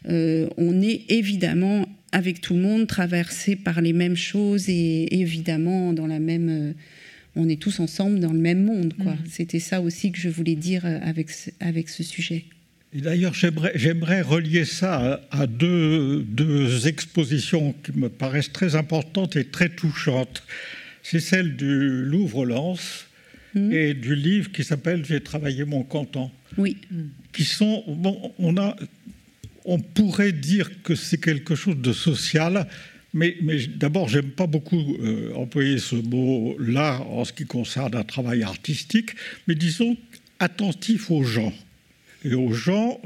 on 0.06 0.82
est 0.82 1.04
évidemment 1.10 1.88
avec 2.12 2.42
tout 2.42 2.54
le 2.54 2.62
monde 2.62 2.88
traversé 2.88 3.56
par 3.56 3.82
les 3.82 3.94
mêmes 3.94 4.16
choses 4.16 4.70
et 4.70 5.20
évidemment 5.20 5.94
dans 5.94 6.08
la 6.08 6.20
même 6.20 6.74
on 7.38 7.48
est 7.48 7.62
tous 7.62 7.80
ensemble 7.80 8.20
dans 8.20 8.34
le 8.34 8.40
même 8.40 8.64
monde. 8.64 8.94
Quoi. 9.02 9.14
Mm. 9.14 9.20
C'était 9.30 9.60
ça 9.60 9.82
aussi 9.82 10.12
que 10.12 10.20
je 10.20 10.30
voulais 10.30 10.56
dire 10.56 10.86
euh, 10.86 11.00
avec 11.02 11.30
ce, 11.30 11.52
avec 11.60 11.90
ce 11.90 12.04
sujet. 12.04 12.46
D'ailleurs, 12.94 13.34
j'aimerais 13.34 14.22
relier 14.22 14.66
ça 14.66 15.22
à, 15.30 15.46
deux, 15.46 16.24
deux, 16.24 16.88
expositions 16.88 17.74
qui 17.84 17.92
me 17.92 18.10
paraissent 18.10 18.52
très 18.52 18.76
importantes 18.76 19.36
et 19.36 19.46
très 19.46 19.70
touchantes. 19.70 20.42
C'est 21.04 21.20
celle 21.20 21.58
du 21.58 22.06
Louvre-Lens 22.06 23.08
mm. 23.54 23.72
et 23.72 23.94
du 23.94 24.16
livre 24.16 24.52
qui 24.52 24.64
s'appelle 24.64 25.06
J'ai 25.06 25.22
travaillé 25.22 25.64
mon 25.66 25.84
canton. 25.84 26.32
Oui. 26.58 26.78
Qui 27.34 27.44
sont. 27.44 27.84
Bon, 27.88 28.34
on, 28.40 28.58
a, 28.58 28.76
on 29.66 29.80
pourrait 29.80 30.32
dire 30.32 30.82
que 30.82 30.96
c'est 30.96 31.20
quelque 31.20 31.56
chose 31.56 31.78
de 31.78 31.94
social, 31.94 32.68
mais, 33.18 33.36
mais 33.42 33.66
d'abord, 33.66 34.08
j'aime 34.08 34.30
pas 34.30 34.46
beaucoup 34.46 34.96
euh, 35.02 35.34
employer 35.34 35.80
ce 35.80 35.96
mot-là 35.96 37.02
en 37.02 37.26
ce 37.26 37.34
qui 37.34 37.46
concerne 37.46 37.96
un 37.96 38.04
travail 38.04 38.44
artistique, 38.44 39.12
mais 39.48 39.56
disons 39.56 39.98
attentif 40.40 41.10
aux 41.10 41.24
gens. 41.24 41.54
Et 42.24 42.36
aux 42.36 42.54
gens, 42.54 43.02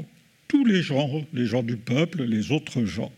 tous 0.48 0.66
les 0.66 0.82
gens, 0.82 1.24
les 1.32 1.46
gens 1.46 1.62
du 1.62 1.78
peuple, 1.78 2.24
les 2.24 2.52
autres 2.52 2.84
gens. 2.84 3.10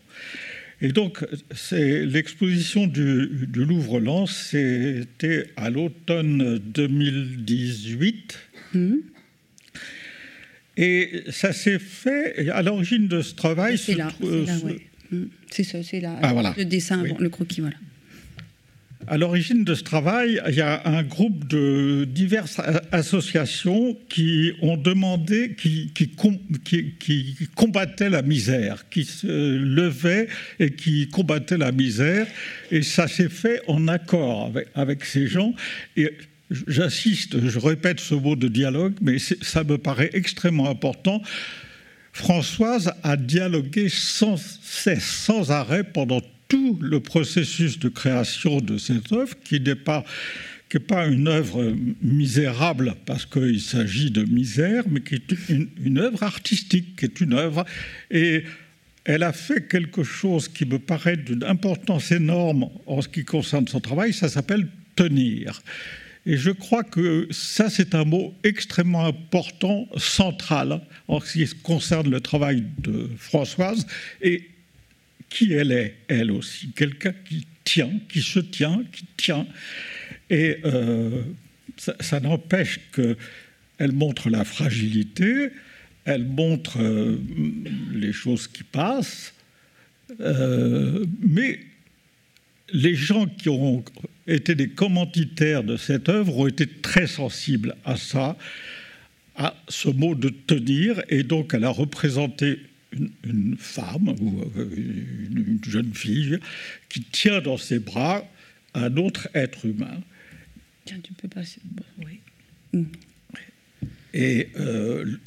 Et 0.81 0.93
donc, 0.93 1.25
c'est 1.53 2.05
l'exposition 2.05 2.87
du, 2.87 3.27
Louvre-Lens, 3.53 4.49
c'était 4.51 5.47
à 5.57 5.69
l'automne 5.69 6.59
2018. 6.59 8.39
Mmh. 8.73 8.93
Et 10.77 11.23
ça 11.29 11.51
s'est 11.51 11.79
fait, 11.79 12.49
à 12.49 12.61
l'origine 12.61 13.07
de 13.07 13.21
ce 13.21 13.35
travail, 13.35 13.77
c'est 13.77 13.95
là, 13.95 14.09
c'est 15.51 15.63
ça, 15.63 15.83
c'est. 15.83 16.03
Ah, 16.05 16.53
le 16.57 16.65
dessin, 16.65 17.03
le 17.03 17.29
croquis, 17.29 17.61
voilà. 17.61 17.75
À 19.07 19.17
l'origine 19.17 19.63
de 19.63 19.75
ce 19.75 19.83
travail, 19.83 20.41
il 20.47 20.55
y 20.55 20.61
a 20.61 20.81
un 20.85 21.03
groupe 21.03 21.47
de 21.47 22.05
diverses 22.05 22.59
associations 22.91 23.95
qui 24.09 24.53
ont 24.63 24.77
demandé, 24.77 25.55
qui, 25.55 25.91
qui, 25.93 26.09
combattaient 27.55 28.09
la 28.09 28.23
misère, 28.23 28.89
qui 28.89 29.03
se 29.03 29.27
levaient 29.27 30.27
et 30.59 30.71
qui 30.71 31.07
combattaient 31.09 31.57
la 31.57 31.71
misère. 31.71 32.25
Et 32.71 32.81
ça 32.81 33.07
s'est 33.07 33.29
fait 33.29 33.61
en 33.67 33.87
accord 33.87 34.47
avec, 34.47 34.69
avec 34.73 35.05
ces 35.05 35.27
gens. 35.27 35.53
Et 35.95 36.11
j'insiste, 36.49 37.47
je 37.47 37.59
répète 37.59 37.99
ce 37.99 38.15
mot 38.15 38.35
de 38.35 38.47
dialogue, 38.47 38.93
mais 39.01 39.17
ça 39.19 39.63
me 39.63 39.77
paraît 39.77 40.09
extrêmement 40.13 40.69
important. 40.69 41.21
Françoise 42.15 42.93
a 43.03 43.17
dialogué 43.17 43.89
sans 43.89 44.37
cesse, 44.37 45.03
sans 45.03 45.51
arrêt 45.51 45.83
pendant 45.83 46.21
tout 46.47 46.79
le 46.81 47.01
processus 47.01 47.77
de 47.77 47.89
création 47.89 48.61
de 48.61 48.77
cette 48.77 49.11
œuvre, 49.11 49.35
qui 49.43 49.59
n'est 49.59 49.75
pas, 49.75 50.05
une 51.07 51.27
œuvre 51.27 51.75
misérable 52.01 52.95
parce 53.05 53.25
qu'il 53.25 53.59
s'agit 53.59 54.11
de 54.11 54.23
misère, 54.23 54.85
mais 54.89 55.01
qui 55.01 55.15
est 55.15 55.49
une, 55.49 55.97
œuvre 55.97 56.23
artistique, 56.23 56.95
qui 56.95 57.03
est 57.03 57.19
une 57.19 57.33
œuvre. 57.33 57.65
Et 58.09 58.45
elle 59.03 59.23
a 59.23 59.33
fait 59.33 59.67
quelque 59.67 60.03
chose 60.03 60.47
qui 60.47 60.63
me 60.63 60.79
paraît 60.79 61.17
d'une 61.17 61.43
importance 61.43 62.13
énorme 62.13 62.69
en 62.85 63.01
ce 63.01 63.09
qui 63.09 63.25
concerne 63.25 63.67
son 63.67 63.81
travail, 63.81 64.13
ça 64.13 64.29
s'appelle 64.29 64.69
tenir. 64.95 65.61
Et 66.25 66.37
je 66.37 66.49
crois 66.49 66.83
que 66.83 67.27
ça, 67.29 67.69
c'est 67.69 67.93
un 67.93 68.03
mot 68.03 68.33
extrêmement 68.43 69.05
important, 69.05 69.87
central, 69.97 70.81
en 71.07 71.19
ce 71.19 71.33
qui 71.33 71.55
concerne 71.61 72.09
le 72.09 72.19
travail 72.19 72.63
de 72.79 73.09
Françoise, 73.17 73.85
et 74.21 74.49
qui 75.29 75.53
elle 75.53 75.71
est, 75.71 75.95
elle 76.07 76.31
aussi, 76.31 76.71
quelqu'un 76.71 77.13
qui 77.27 77.45
tient, 77.63 77.91
qui 78.09 78.21
se 78.21 78.39
tient, 78.39 78.83
qui 78.91 79.05
tient. 79.17 79.45
Et 80.29 80.57
euh, 80.65 81.21
ça, 81.77 82.19
n'empêche 82.19 82.79
qu'elle 82.93 83.91
montre 83.91 84.29
la 84.29 84.43
fragilité, 84.45 85.49
elle 86.05 86.25
montre 86.25 86.81
euh, 86.81 87.19
les 87.93 88.13
choses 88.13 88.47
qui 88.47 88.63
passent, 88.63 89.33
euh, 90.21 91.05
mais 91.21 91.59
les 92.71 92.95
gens 92.95 93.25
qui 93.25 93.49
ont 93.49 93.83
été 94.27 94.55
des 94.55 94.69
commanditaires 94.69 95.63
de 95.63 95.77
cette 95.77 96.09
œuvre 96.09 96.37
ont 96.37 96.47
été 96.47 96.67
très 96.67 97.07
sensibles 97.07 97.75
à 97.85 97.95
ça, 97.97 98.37
à 99.35 99.55
ce 99.67 99.89
mot 99.89 100.15
de 100.15 100.29
tenir, 100.29 101.01
et 101.09 101.23
donc 101.23 101.53
elle 101.53 101.65
a 101.65 101.69
représenté 101.69 102.59
une, 103.23 103.57
femme 103.57 104.15
ou 104.21 104.41
euh, 104.57 104.69
une, 104.75 105.59
jeune 105.67 105.93
fille 105.93 106.39
qui 106.87 107.01
tient 107.01 107.41
dans 107.41 107.57
ses 107.57 107.79
bras 107.79 108.25
un 108.73 108.95
autre 108.97 109.27
être 109.33 109.65
humain. 109.65 110.01
Tiens, 110.85 110.99
tu 111.03 111.13
peux 111.13 111.27
passer. 111.27 111.59
Oui. 111.99 112.19
Mm. 112.73 112.83
Et 114.13 114.49
euh, 114.57 115.17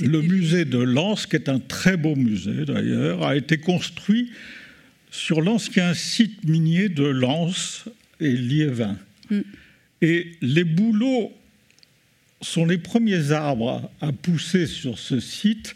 le 0.00 0.20
musée 0.20 0.64
de 0.64 0.78
Lens, 0.78 1.26
qui 1.26 1.36
est 1.36 1.48
un 1.48 1.58
très 1.58 1.96
beau 1.96 2.16
musée 2.16 2.66
d'ailleurs, 2.66 3.26
a 3.26 3.36
été 3.36 3.58
construit 3.58 4.30
sur 5.10 5.40
l'ancien 5.40 5.94
site 5.94 6.44
minier 6.44 6.88
de 6.88 7.04
Lens 7.04 7.84
et 8.20 8.32
Liévin. 8.32 8.96
Mm. 9.30 9.40
Et 10.02 10.32
les 10.40 10.64
bouleaux 10.64 11.32
sont 12.40 12.66
les 12.66 12.78
premiers 12.78 13.32
arbres 13.32 13.90
à 14.00 14.12
pousser 14.12 14.66
sur 14.66 14.98
ce 14.98 15.20
site. 15.20 15.74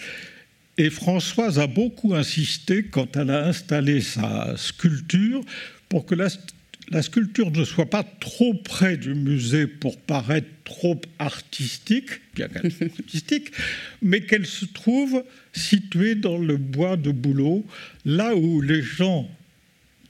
Et 0.78 0.90
Françoise 0.90 1.58
a 1.58 1.66
beaucoup 1.66 2.14
insisté 2.14 2.84
quand 2.84 3.16
elle 3.16 3.30
a 3.30 3.46
installé 3.46 4.00
sa 4.00 4.56
sculpture 4.56 5.42
pour 5.88 6.06
que 6.06 6.14
la, 6.14 6.28
la 6.92 7.02
sculpture 7.02 7.50
ne 7.50 7.64
soit 7.64 7.88
pas 7.88 8.04
trop 8.20 8.54
près 8.54 8.96
du 8.96 9.14
musée 9.14 9.66
pour 9.66 9.98
paraître 9.98 10.48
trop 10.64 11.00
artistique, 11.18 12.10
bien 12.34 12.48
qu'elle 12.48 12.70
soit 12.70 12.86
artistique, 12.98 13.52
mais 14.02 14.20
qu'elle 14.20 14.46
se 14.46 14.66
trouve 14.66 15.24
située 15.52 16.14
dans 16.14 16.38
le 16.38 16.56
bois 16.56 16.96
de 16.96 17.10
Bouleau, 17.10 17.64
là 18.04 18.36
où 18.36 18.60
les 18.60 18.82
gens 18.82 19.28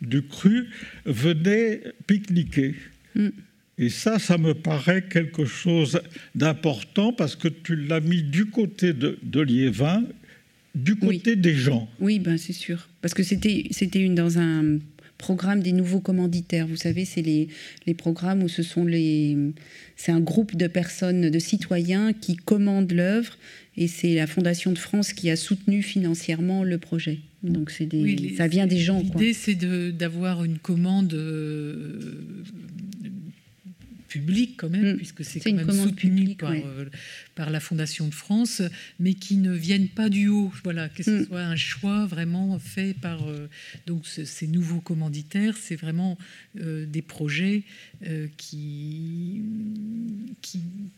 du 0.01 0.23
cru 0.23 0.69
venaient 1.07 1.83
pique-niquer. 2.07 2.75
Mm. 3.15 3.29
Et 3.79 3.89
ça, 3.89 4.19
ça 4.19 4.37
me 4.37 4.55
paraît 4.55 5.03
quelque 5.03 5.45
chose 5.45 6.01
d'important 6.35 7.13
parce 7.13 7.37
que 7.37 7.49
tu 7.49 7.77
l'as 7.77 8.01
mis 8.01 8.23
du 8.23 8.47
côté 8.47 8.93
de, 8.93 9.19
de 9.23 9.41
Liévin, 9.41 10.05
du 10.75 10.97
côté 10.97 11.37
des 11.37 11.55
gens. 11.55 11.89
Oui, 12.01 12.19
ben 12.19 12.39
c'est 12.39 12.53
sûr. 12.53 12.89
Parce 13.01 13.15
que 13.15 13.23
c'était 13.23 13.71
une 13.95 14.15
dans 14.15 14.39
un 14.39 14.79
programme 15.23 15.61
des 15.61 15.71
nouveaux 15.71 16.01
commanditaires. 16.01 16.67
Vous 16.67 16.77
savez, 16.77 17.05
c'est 17.05 17.23
les, 17.23 17.47
les, 17.87 17.95
programmes 17.95 18.43
où 18.43 18.49
ce 18.49 18.65
sont 18.65 18.85
les, 18.85 19.39
c'est 19.97 20.11
un 20.11 20.21
groupe 20.21 20.57
de 20.57 20.67
personnes, 20.67 21.31
de 21.31 21.39
citoyens 21.39 22.13
qui 22.13 22.35
commandent 22.35 22.93
l'œuvre, 22.93 23.39
et 23.77 23.87
c'est 23.87 24.15
la 24.17 24.27
Fondation 24.27 24.73
de 24.73 24.79
France 24.79 25.13
qui 25.13 25.31
a 25.31 25.37
soutenu 25.37 25.81
financièrement 25.81 26.65
le 26.65 26.79
projet. 26.79 27.21
Donc 27.45 27.71
c'est 27.71 27.87
des, 27.87 28.35
ça 28.37 28.49
vient 28.49 28.67
des 28.67 28.79
gens. 28.79 29.01
L'idée, 29.01 29.33
c'est 29.33 29.55
d'avoir 29.55 30.43
une 30.43 30.59
commande 30.59 31.15
euh, 31.15 32.35
public 34.13 34.55
quand 34.57 34.71
même, 34.71 34.93
mm. 34.93 34.97
puisque 34.97 35.25
c'est 35.25 35.41
quand 35.41 35.53
même 35.55 35.73
soutenu 35.73 36.35
par, 36.37 36.53
euh, 36.53 36.87
par, 37.35 37.51
la 37.51 37.61
Fondation 37.61 38.07
de 38.09 38.15
France, 38.15 38.63
mais 39.01 39.15
qui 39.15 39.37
ne 39.37 39.53
viennent 39.53 39.89
pas 39.89 40.09
du 40.09 40.29
haut. 40.29 40.53
Voilà, 40.65 40.89
que 40.89 41.03
ce 41.03 41.11
mm. 41.11 41.27
soit 41.27 41.43
un 41.43 41.57
choix 41.57 42.07
vraiment 42.07 42.59
fait 42.59 42.95
par 42.95 43.19
euh, 43.29 43.49
donc 43.87 44.07
ces 44.07 44.47
nouveaux 44.47 44.81
commanditaires. 44.81 45.57
C'est 45.57 45.77
vraiment 45.77 46.19
euh, 46.61 46.87
des 46.87 47.03
projets 47.03 47.63
qui 48.37 49.43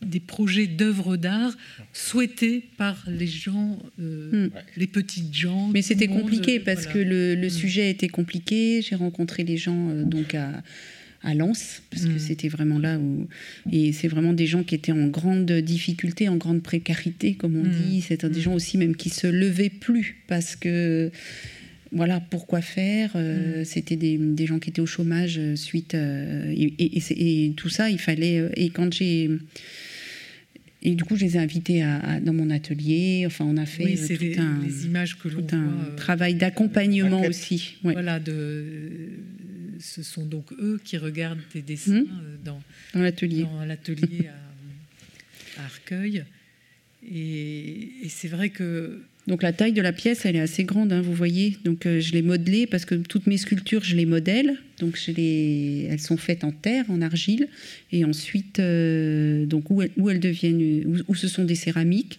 des 0.02 0.20
projets 0.20 0.66
d'œuvres 0.66 1.16
d'art 1.16 1.54
souhaités 1.92 2.64
par 2.76 3.04
les 3.06 3.26
gens, 3.26 3.78
euh, 4.00 4.24
Hmm. 4.34 4.48
les 4.76 4.86
petites 4.86 5.34
gens. 5.34 5.68
Mais 5.68 5.82
c'était 5.82 6.06
compliqué 6.08 6.60
parce 6.60 6.84
voilà. 6.84 6.92
que 6.92 6.98
le, 6.98 7.34
le 7.34 7.46
Mm. 7.46 7.50
sujet 7.50 7.90
était 7.90 8.08
compliqué. 8.08 8.82
J'ai 8.82 8.96
rencontré 8.96 9.44
les 9.44 9.56
gens 9.56 9.88
euh, 9.90 10.04
donc 10.04 10.34
à, 10.34 10.62
à 11.24 11.34
Lens 11.34 11.82
parce 11.90 12.04
que 12.04 12.12
Mm. 12.12 12.18
c'était 12.18 12.48
vraiment 12.48 12.78
là 12.78 12.98
où 12.98 13.26
et 13.72 13.92
c'est 13.92 14.08
vraiment 14.08 14.32
des 14.32 14.46
gens 14.46 14.62
qui 14.62 14.74
étaient 14.74 14.92
en 14.92 15.06
grande 15.08 15.50
difficulté, 15.50 16.28
en 16.28 16.36
grande 16.36 16.62
précarité 16.62 17.34
comme 17.34 17.56
on 17.56 17.64
Mm. 17.64 17.70
dit. 17.88 18.00
C'est 18.02 18.24
des 18.24 18.38
Mm. 18.40 18.42
gens 18.42 18.54
aussi 18.54 18.78
même 18.78 18.94
qui 18.96 19.10
se 19.10 19.26
levaient 19.26 19.70
plus 19.70 20.16
parce 20.28 20.54
que 20.56 21.10
voilà 21.92 22.20
pourquoi 22.20 22.60
faire. 22.60 23.12
euh. 23.14 23.62
C'était 23.64 23.96
des, 23.96 24.18
des 24.18 24.46
gens 24.46 24.58
qui 24.58 24.70
étaient 24.70 24.80
au 24.82 24.86
chômage 24.86 25.38
euh, 25.38 25.54
suite 25.56 25.94
euh, 25.94 26.52
et, 26.52 26.74
et- 26.78 26.96
et 26.96 27.00
c'est- 27.00 27.14
et 27.14 27.52
tout 27.56 27.68
ça 27.68 27.88
il 27.90 27.98
fallait 27.98 28.50
et 28.56 28.70
quand 28.70 28.92
j'ai 28.92 29.30
et 30.86 30.94
du 30.94 31.02
coup, 31.04 31.16
je 31.16 31.24
les 31.24 31.36
ai 31.36 31.38
invités 31.38 31.82
à- 31.82 31.96
à- 32.00 32.20
dans 32.20 32.34
mon 32.34 32.50
atelier. 32.50 33.22
Enfin, 33.26 33.46
on 33.48 33.56
a 33.56 33.64
fait 33.64 33.84
Oui, 33.86 33.94
tout 34.16 34.22
les, 34.22 34.38
un, 34.38 34.60
les 34.62 34.84
images 34.84 35.16
que 35.16 35.28
tout 35.30 35.42
un 35.52 35.64
voit. 35.64 35.96
travail 35.96 36.34
d'accompagnement 36.34 37.22
aussi. 37.22 37.76
ouais, 37.84 37.94
Voilà, 37.94 38.20
de, 38.20 38.64
ce 39.84 40.02
sont 40.02 40.24
donc 40.24 40.46
eux 40.58 40.80
qui 40.82 40.96
regardent 40.96 41.42
tes 41.52 41.62
dessins 41.62 42.00
Mm. 42.02 42.06
euh, 42.22 42.36
dans, 42.44 42.60
dans 42.94 43.64
l'atelier. 43.64 44.28
à, 44.28 45.60
à 45.60 45.64
Arcueil. 45.64 46.24
Et, 47.06 47.90
et 48.02 48.08
c'est 48.08 48.28
vrai 48.28 48.48
que 48.48 49.02
Donc 49.26 49.42
la 49.42 49.52
taille 49.52 49.72
de 49.74 49.82
la 49.82 49.92
pièce, 49.92 50.24
elle 50.26 50.36
est 50.36 50.40
assez 50.40 50.64
grande, 50.64 50.90
hein, 50.92 51.02
vous 51.02 51.14
voyez. 51.14 51.58
Donc 51.64 51.84
euh, 51.86 52.00
je 52.00 52.12
l'ai 52.12 52.22
modelée 52.22 52.66
parce 52.66 52.84
que 52.86 52.94
toutes 52.94 53.26
mes 53.26 53.36
sculptures, 53.36 53.84
je 53.84 53.94
les 53.94 54.06
modèle. 54.06 54.56
Donc 54.78 54.96
je 54.96 55.10
les... 55.12 55.86
elles 55.90 56.00
sont 56.00 56.16
faites 56.16 56.44
en 56.44 56.52
terre, 56.52 56.84
en 56.90 57.00
argile, 57.02 57.48
et 57.92 58.04
ensuite, 58.04 58.58
euh, 58.58 59.44
donc 59.46 59.70
où 59.70 59.82
elles, 59.82 59.90
où 59.98 60.08
elles 60.10 60.20
deviennent, 60.20 60.62
où, 60.86 60.96
où 61.08 61.14
ce 61.14 61.28
sont 61.28 61.44
des 61.44 61.54
céramiques, 61.54 62.18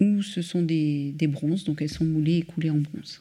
ou 0.00 0.22
ce 0.22 0.40
sont 0.42 0.62
des, 0.62 1.12
des 1.14 1.26
bronzes. 1.26 1.64
Donc 1.64 1.80
elles 1.82 1.90
sont 1.98 2.04
moulées 2.04 2.38
et 2.38 2.42
coulées 2.42 2.70
en 2.70 2.78
bronze. 2.78 3.20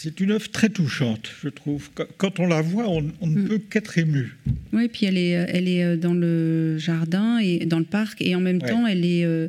C'est 0.00 0.20
une 0.20 0.30
œuvre 0.30 0.48
très 0.48 0.68
touchante, 0.68 1.28
je 1.42 1.48
trouve. 1.48 1.90
Qu- 1.92 2.04
Quand 2.18 2.38
on 2.38 2.46
la 2.46 2.62
voit, 2.62 2.88
on, 2.88 3.04
on 3.20 3.26
ne 3.26 3.40
Mm. 3.40 3.48
peut 3.48 3.58
qu'être 3.58 3.98
ému. 3.98 4.36
Oui, 4.72 4.86
puis 4.86 5.06
elle 5.06 5.18
est, 5.18 5.30
elle 5.30 5.66
est 5.66 5.82
euh, 5.82 5.96
dans 5.96 6.14
le 6.14 6.78
jardin 6.78 7.38
et 7.38 7.66
dans 7.66 7.80
le 7.80 7.84
parc, 7.84 8.22
et 8.22 8.36
en 8.36 8.40
même 8.40 8.60
Ouais. 8.62 8.68
temps, 8.68 8.86
elle 8.86 9.04
est, 9.04 9.24
euh, 9.24 9.48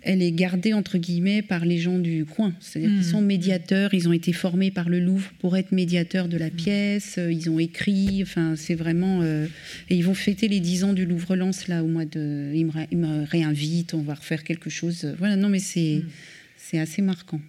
elle 0.00 0.22
est 0.22 0.32
gardée 0.32 0.72
entre 0.72 0.96
guillemets 0.96 1.42
par 1.42 1.66
les 1.66 1.76
gens 1.76 1.98
du 1.98 2.24
coin. 2.24 2.54
C'est-à-dire 2.58 2.88
Mm. 2.90 2.94
qu'ils 2.94 3.04
sont 3.04 3.20
médiateurs, 3.20 3.92
ils 3.92 4.08
ont 4.08 4.14
été 4.14 4.32
formés 4.32 4.70
par 4.70 4.88
le 4.88 4.98
Louvre 4.98 5.30
pour 5.40 5.58
être 5.58 5.72
médiateurs 5.72 6.28
de 6.28 6.38
la 6.38 6.48
pièce, 6.48 7.16
euh, 7.18 7.30
ils 7.30 7.50
ont 7.50 7.58
écrit, 7.58 8.20
enfin, 8.22 8.54
c'est 8.56 8.74
vraiment. 8.74 9.20
euh, 9.20 9.46
et 9.90 9.94
ils 9.94 10.04
vont 10.06 10.14
fêter 10.14 10.48
les 10.48 10.60
10 10.60 10.84
ans 10.84 10.94
du 10.94 11.04
Louvre-Lens 11.04 11.68
là 11.68 11.84
au 11.84 11.86
mois 11.86 12.06
de. 12.06 12.50
Ils 12.54 12.64
me, 12.64 12.70
ré- 12.72 12.88
ils 12.90 12.96
me 12.96 13.24
réinvitent, 13.26 13.92
on 13.92 14.00
va 14.00 14.14
refaire 14.14 14.42
quelque 14.42 14.70
chose. 14.70 15.04
Voilà, 15.18 15.36
non, 15.36 15.50
mais 15.50 15.58
c'est, 15.58 15.96
Mm. 16.02 16.08
c'est 16.56 16.78
assez 16.78 17.02
marquant. 17.02 17.42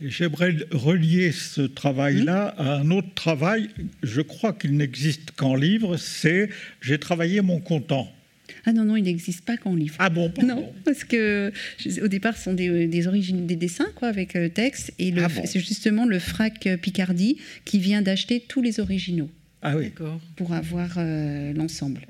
J'aimerais 0.00 0.54
relier 0.70 1.32
ce 1.32 1.62
travail-là 1.62 2.54
à 2.56 2.74
un 2.76 2.90
autre 2.92 3.12
travail. 3.14 3.68
Je 4.02 4.20
crois 4.20 4.52
qu'il 4.52 4.76
n'existe 4.76 5.32
qu'en 5.32 5.56
livre. 5.56 5.96
C'est 5.96 6.50
J'ai 6.80 6.98
travaillé 6.98 7.40
mon 7.40 7.58
content. 7.60 8.12
Ah 8.64 8.72
non, 8.72 8.84
non, 8.84 8.96
il 8.96 9.02
n'existe 9.02 9.44
pas 9.44 9.56
qu'en 9.56 9.74
livre. 9.74 9.96
Ah 9.98 10.08
bon, 10.08 10.30
pardon. 10.34 10.54
Non, 10.54 10.72
parce 10.84 11.02
que 11.04 11.52
au 12.02 12.08
départ, 12.08 12.36
ce 12.36 12.44
sont 12.44 12.54
des, 12.54 12.86
des 12.86 13.06
origines 13.08 13.46
des 13.46 13.56
dessins, 13.56 13.88
quoi, 13.96 14.08
avec 14.08 14.36
euh, 14.36 14.48
texte. 14.48 14.92
Et 14.98 15.10
le- 15.10 15.24
Ah 15.24 15.28
bon 15.28 15.42
c'est 15.44 15.60
justement 15.60 16.06
le 16.06 16.18
frac 16.18 16.66
euh, 16.66 16.76
Picardie 16.76 17.38
qui 17.64 17.78
vient 17.78 18.00
d'acheter 18.02 18.40
tous 18.46 18.62
les 18.62 18.78
originaux 18.80 19.30
Ah 19.62 19.76
oui. 19.76 19.84
d'accord. 19.86 20.20
pour 20.36 20.52
avoir 20.52 20.94
euh, 20.98 21.52
l'ensemble. 21.54 22.02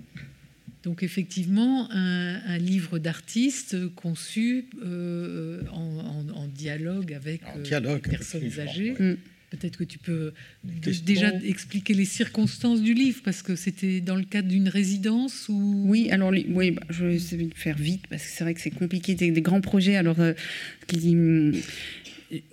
Donc 0.84 1.02
effectivement, 1.02 1.90
un, 1.92 2.40
un 2.46 2.58
livre 2.58 2.98
d'artiste 2.98 3.76
conçu 3.94 4.66
euh, 4.82 5.62
en, 5.72 6.24
en- 6.30 6.36
en 6.42 6.46
dialogue 6.46 7.12
avec 7.12 7.42
En 7.46 7.58
euh, 7.58 7.62
dialogue, 7.62 8.00
les 8.04 8.10
personnes 8.16 8.50
âgées. 8.60 8.92
ouais. 8.98 9.12
Mm. 9.14 9.16
Peut-être 9.50 9.78
que 9.78 9.84
tu 9.84 9.98
peux 9.98 10.34
déjà 11.06 11.32
expliquer 11.42 11.94
les 11.94 12.04
circonstances 12.04 12.82
du 12.82 12.92
livre, 12.92 13.22
parce 13.24 13.42
que 13.42 13.56
c'était 13.56 14.02
dans 14.02 14.14
le 14.16 14.24
cadre 14.24 14.46
d'une 14.46 14.68
résidence 14.68 15.46
ou? 15.48 15.84
Oui, 15.86 16.10
alors 16.10 16.32
oui, 16.32 16.72
bah, 16.72 16.82
je 16.90 17.06
vais 17.06 17.14
essayer 17.14 17.46
de 17.46 17.54
faire 17.54 17.78
vite 17.78 18.02
parce 18.10 18.24
que 18.24 18.28
c'est 18.30 18.44
vrai 18.44 18.52
que 18.52 18.60
c'est 18.60 18.70
compliqué, 18.70 19.14
des, 19.14 19.30
des 19.30 19.40
grands 19.40 19.62
projets. 19.62 19.96
Alors, 19.96 20.20
euh, 20.20 20.34
qui, 20.86 21.16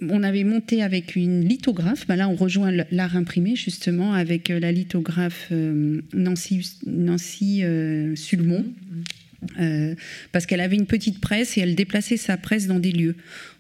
on 0.02 0.24
avait 0.24 0.44
monté 0.44 0.82
avec 0.82 1.16
une 1.16 1.46
lithographe. 1.48 2.08
Bah 2.08 2.16
là, 2.16 2.30
on 2.30 2.36
rejoint 2.36 2.72
l'art 2.92 3.16
imprimé 3.16 3.56
justement 3.56 4.14
avec 4.14 4.50
euh, 4.50 4.60
la 4.60 4.72
lithographe 4.72 5.50
euh, 5.52 6.02
Nancy, 6.14 6.66
Nancy 6.86 7.64
euh, 7.64 8.16
Sulmon. 8.16 8.66
Euh, 9.60 9.94
parce 10.32 10.48
qu'elle 10.48 10.62
avait 10.62 10.76
une 10.76 10.88
petite 10.88 11.22
presse 11.22 11.58
et 11.58 11.62
elle 11.62 11.76
déplaçait 11.76 12.18
sa 12.18 12.36
presse 12.36 12.66
dans 12.66 12.80
des 12.80 12.92
lieux. 12.92 13.16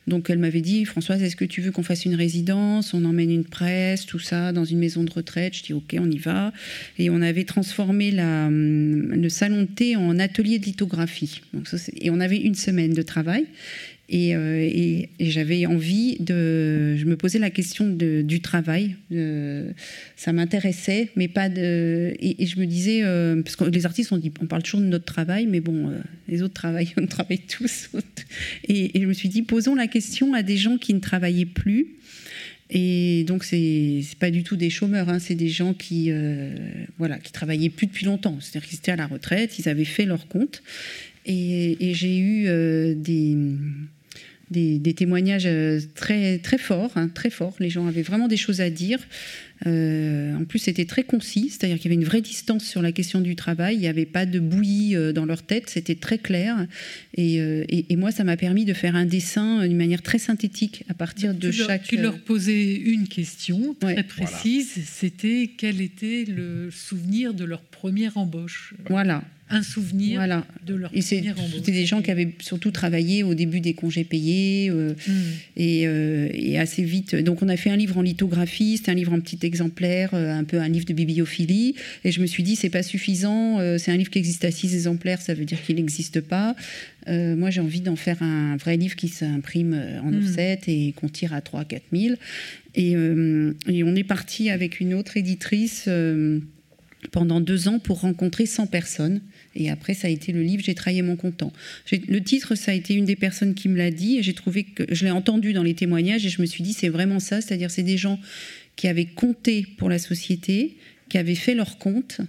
Donc 0.08 0.30
elle 0.30 0.40
m'avait 0.40 0.62
dit, 0.62 0.84
Françoise, 0.86 1.22
est-ce 1.22 1.36
que 1.36 1.46
tu 1.46 1.62
veux 1.62 1.72
qu'on 1.72 1.84
fasse 1.84 2.06
une 2.06 2.16
résidence? 2.16 2.94
On 2.94 3.06
emmène 3.06 3.30
une 3.32 3.44
presse, 3.44 4.06
tout 4.06 4.20
ça, 4.20 4.52
dans 4.52 4.66
une 4.66 4.80
maison 4.80 5.04
de 5.04 5.12
retraite. 5.12 5.56
Je 5.56 5.64
dis, 5.64 5.74
ok, 5.74 5.96
on 6.00 6.10
y 6.10 6.18
va. 6.18 6.54
Et 6.98 7.10
on 7.10 7.22
avait 7.22 7.44
transformé 7.44 8.12
la, 8.12 8.48
hum, 8.48 9.14
le 9.14 9.30
salon 9.30 9.62
de 9.62 9.68
thé 9.68 9.96
en 9.96 10.18
atelier 10.18 10.58
de 10.60 10.66
lithographie. 10.66 11.42
Donc 11.54 11.68
ça, 11.68 11.78
c'est- 11.78 11.94
et 12.00 12.10
on 12.10 12.20
avait 12.20 12.38
une 12.38 12.56
semaine 12.56 12.94
de 12.94 13.02
travail. 13.02 13.46
Et, 14.08 14.36
euh, 14.36 14.60
et- 14.60 15.10
j'avais 15.20 15.66
envie 15.66 16.18
de. 16.20 16.96
Je 16.96 17.06
me 17.06 17.16
posais 17.16 17.40
la 17.40 17.50
question 17.50 17.88
du 17.90 18.40
travail. 18.40 18.96
Euh, 19.12 19.72
ça 20.16 20.32
m'intéressait, 20.32 21.10
mais 21.16 21.28
pas 21.28 21.50
de. 21.50 22.14
Et, 22.20 22.46
je 22.46 22.60
me 22.60 22.66
disais, 22.66 23.02
euh, 23.04 23.42
parce 23.42 23.56
que 23.56 23.64
les 23.64 23.86
artistes, 23.86 24.12
on, 24.12 24.18
dit, 24.18 24.32
on 24.42 24.46
parle 24.46 24.62
toujours 24.62 24.82
de 24.82 24.86
notre 24.86 25.06
travail, 25.06 25.48
mais 25.48 25.60
bon, 25.60 25.92
les 26.28 26.44
autres 26.44 26.54
travaillent, 26.54 26.94
on 26.98 27.08
travaille 27.08 27.40
tous. 27.40 27.90
Et, 28.68 28.92
je 29.00 29.06
me 29.06 29.14
suis 29.14 29.30
dit, 29.30 29.42
posons 29.42 29.74
la 29.74 29.88
question 29.88 30.34
à 30.34 30.44
des 30.44 30.58
gens 30.58 30.78
qui 30.78 30.94
ne 30.94 31.00
travaillaient 31.00 31.46
plus. 31.46 31.88
Et 32.72 33.24
donc, 33.28 33.44
c'est 33.44 34.02
pas 34.20 34.32
du 34.32 34.44
tout 34.44 34.56
des 34.56 34.72
chômeurs, 34.72 35.10
hein, 35.10 35.20
c'est 35.20 35.36
des 35.36 35.50
gens 35.50 35.74
qui, 35.74 36.12
voilà, 37.00 37.18
travaillaient 37.34 37.70
plus 37.70 37.88
depuis 37.88 38.06
longtemps. 38.06 38.38
C'est-à-dire 38.40 38.70
qu'ils 38.70 38.78
étaient 38.78 38.92
à 38.92 38.96
la 38.96 39.08
retraite, 39.08 39.58
ils 39.58 39.68
avaient 39.68 39.84
fait 39.84 40.06
leur 40.06 40.28
compte. 40.28 40.62
Et, 41.26 41.94
j'ai 41.94 42.20
eu 42.20 42.44
des, 42.96 43.36
des, 44.52 44.94
témoignages 44.94 45.48
euh, 45.48 45.80
très, 45.96 46.38
très 46.40 46.58
forts, 46.58 46.92
hein, 46.96 47.08
très 47.08 47.30
forts. 47.30 47.56
Les 47.60 47.70
gens 47.70 47.88
avaient 47.88 48.04
vraiment 48.04 48.28
des 48.28 48.38
choses 48.38 48.62
à 48.62 48.70
dire. 48.70 49.00
Euh, 49.68 50.36
en 50.36 50.44
plus, 50.44 50.60
c'était 50.60 50.86
très 50.86 51.04
concis, 51.04 51.50
c'est-à-dire 51.50 51.78
qu'il 51.78 51.86
y 51.90 51.94
avait 51.94 52.02
une 52.02 52.08
vraie 52.08 52.22
distance 52.22 52.66
sur 52.66 52.82
la 52.82 52.92
question 52.92 53.22
du 53.22 53.36
travail. 53.36 53.76
Il 53.76 53.80
n'y 53.80 53.88
avait 53.88 54.06
pas 54.06 54.26
de 54.26 54.40
bouillie 54.40 54.96
euh, 54.96 55.14
dans 55.14 55.26
leur 55.26 55.44
tête, 55.44 55.70
c'était 55.70 55.96
très 55.96 56.18
clair. 56.18 56.68
Et, 57.16 57.40
euh, 57.40 57.64
et- 57.70 57.86
et 57.90 57.96
moi, 57.96 58.12
ça 58.12 58.24
m'a 58.24 58.36
permis 58.38 58.66
de 58.66 58.74
faire 58.74 58.96
un 58.96 59.06
dessin 59.06 59.66
d'une 59.66 59.78
manière 59.78 60.02
très 60.02 60.20
synthétique 60.20 60.84
à 60.90 60.94
partir 60.94 61.34
de 61.34 61.50
tu, 61.52 61.58
leur, 61.60 61.68
chaque. 61.68 61.84
tu 61.84 61.98
leur 61.98 62.20
posais 62.20 62.76
une 62.76 63.08
question 63.08 63.76
très 63.80 63.96
Ouais. 63.96 64.04
précise, 64.04 64.74
c'était 64.86 65.50
quel 65.58 65.80
était 65.82 66.26
le 66.28 66.70
souvenir 66.72 67.34
de 67.34 67.46
leur 67.46 67.62
première 67.62 68.18
embauche? 68.18 68.74
Voilà, 68.90 69.24
Un 69.50 69.62
souvenir 69.62 70.16
voilà. 70.18 70.46
de 70.66 70.74
leur 70.74 70.90
Et 70.94 71.02
c'est- 71.02 71.18
première 71.18 71.40
embauche. 71.40 71.52
c'était 71.58 71.72
des 71.72 71.86
gens 71.86 72.02
qui 72.02 72.10
avaient 72.12 72.34
surtout 72.40 72.72
travaillé 72.72 73.24
au 73.24 73.36
début 73.36 73.60
des 73.62 73.74
congés 73.74 74.04
payés. 74.04 74.70
euh. 74.70 74.94
Et, 75.56 75.88
euh, 75.88 76.28
et 76.34 76.58
assez 76.58 76.84
vite. 76.84 77.16
Donc, 77.16 77.42
on 77.44 77.48
a 77.50 77.56
fait 77.58 77.70
un 77.70 77.76
livre 77.78 77.98
en 77.98 78.02
lithographie, 78.02 78.78
c'était 78.78 78.92
un 78.92 78.96
livre 78.96 79.14
en 79.14 79.20
petit 79.20 79.45
exemplaire, 79.46 80.10
euh, 80.14 80.32
un 80.34 80.44
peu 80.44 80.60
un 80.60 80.68
livre 80.68 80.86
de 80.86 80.94
bibliophilie. 80.94 81.76
Et 82.04 82.12
je 82.12 82.20
me 82.22 82.26
suis 82.26 82.44
dit, 82.44 82.56
c'est 82.56 82.70
pas 82.70 82.84
suffisant. 82.84 83.60
euh, 83.60 83.78
c'est 83.78 83.92
un 83.92 83.98
livre 83.98 84.10
qui 84.10 84.20
existe 84.20 84.44
à 84.46 84.52
six 84.52 84.74
exemplaires, 84.74 85.22
ça 85.22 85.34
veut 85.34 85.46
dire 85.46 85.62
qu'il 85.64 85.76
n'existe 85.78 86.22
pas. 86.22 86.56
Euh, 87.08 87.36
moi, 87.36 87.50
j'ai 87.52 87.62
envie 87.62 87.82
d'en 87.82 87.96
faire 87.96 88.22
un 88.24 88.58
vrai 88.58 88.78
livre 88.78 88.96
qui 88.96 89.08
s'imprime 89.08 89.74
en 90.04 90.12
Mm. 90.12 90.18
offset 90.18 90.60
et 90.68 90.92
qu'on 90.94 91.08
tire 91.10 91.34
à 91.34 91.42
3 91.42 91.64
4 91.66 91.84
000. 91.94 92.16
Et, 92.76 92.96
euh, 92.96 93.54
et 93.68 93.84
on 93.84 93.96
est 93.96 94.04
parti 94.04 94.50
avec 94.50 94.80
une 94.80 94.94
autre 94.94 95.16
éditrice. 95.18 95.86
euh, 95.88 96.40
pendant 97.12 97.40
deux 97.40 97.68
ans 97.68 97.78
pour 97.78 98.02
rencontrer 98.02 98.48
100 98.48 98.66
personnes. 98.66 99.22
Et 99.56 99.70
après, 99.70 99.94
ça 99.94 100.08
a 100.08 100.10
été 100.10 100.32
le 100.32 100.42
livre 100.42 100.64
J'ai 100.66 100.74
travaillé 100.74 101.04
mon 101.04 101.16
content. 101.16 101.54
Le 101.92 102.20
titre, 102.20 102.56
ça 102.56 102.72
a 102.72 102.74
été 102.74 102.96
une 102.96 103.06
des 103.06 103.16
personnes 103.16 103.54
qui 103.54 103.70
me 103.70 103.78
l'a 103.78 103.92
dit. 103.92 104.18
Et 104.18 104.24
j'ai 104.24 104.34
trouvé 104.34 104.64
que 104.64 104.84
je 104.90 105.06
l'ai 105.06 105.12
entendu 105.12 105.54
dans 105.54 105.62
les 105.62 105.76
témoignages 105.76 106.26
et 106.26 106.30
je 106.30 106.42
me 106.42 106.48
suis 106.48 106.64
dit, 106.64 106.74
c'est 106.74 106.90
vraiment 106.90 107.20
ça. 107.20 107.42
C'est-à-dire, 107.42 107.70
c'est 107.70 107.84
des 107.84 107.98
gens 107.98 108.20
qui 108.76 108.88
avaient 108.88 109.06
compté 109.06 109.66
pour 109.78 109.90
la 109.90 110.00
société, 110.00 110.78
qui 111.10 111.18
avaient 111.18 111.36
fait 111.36 111.56
leur 111.56 111.78
compte. 111.78 112.22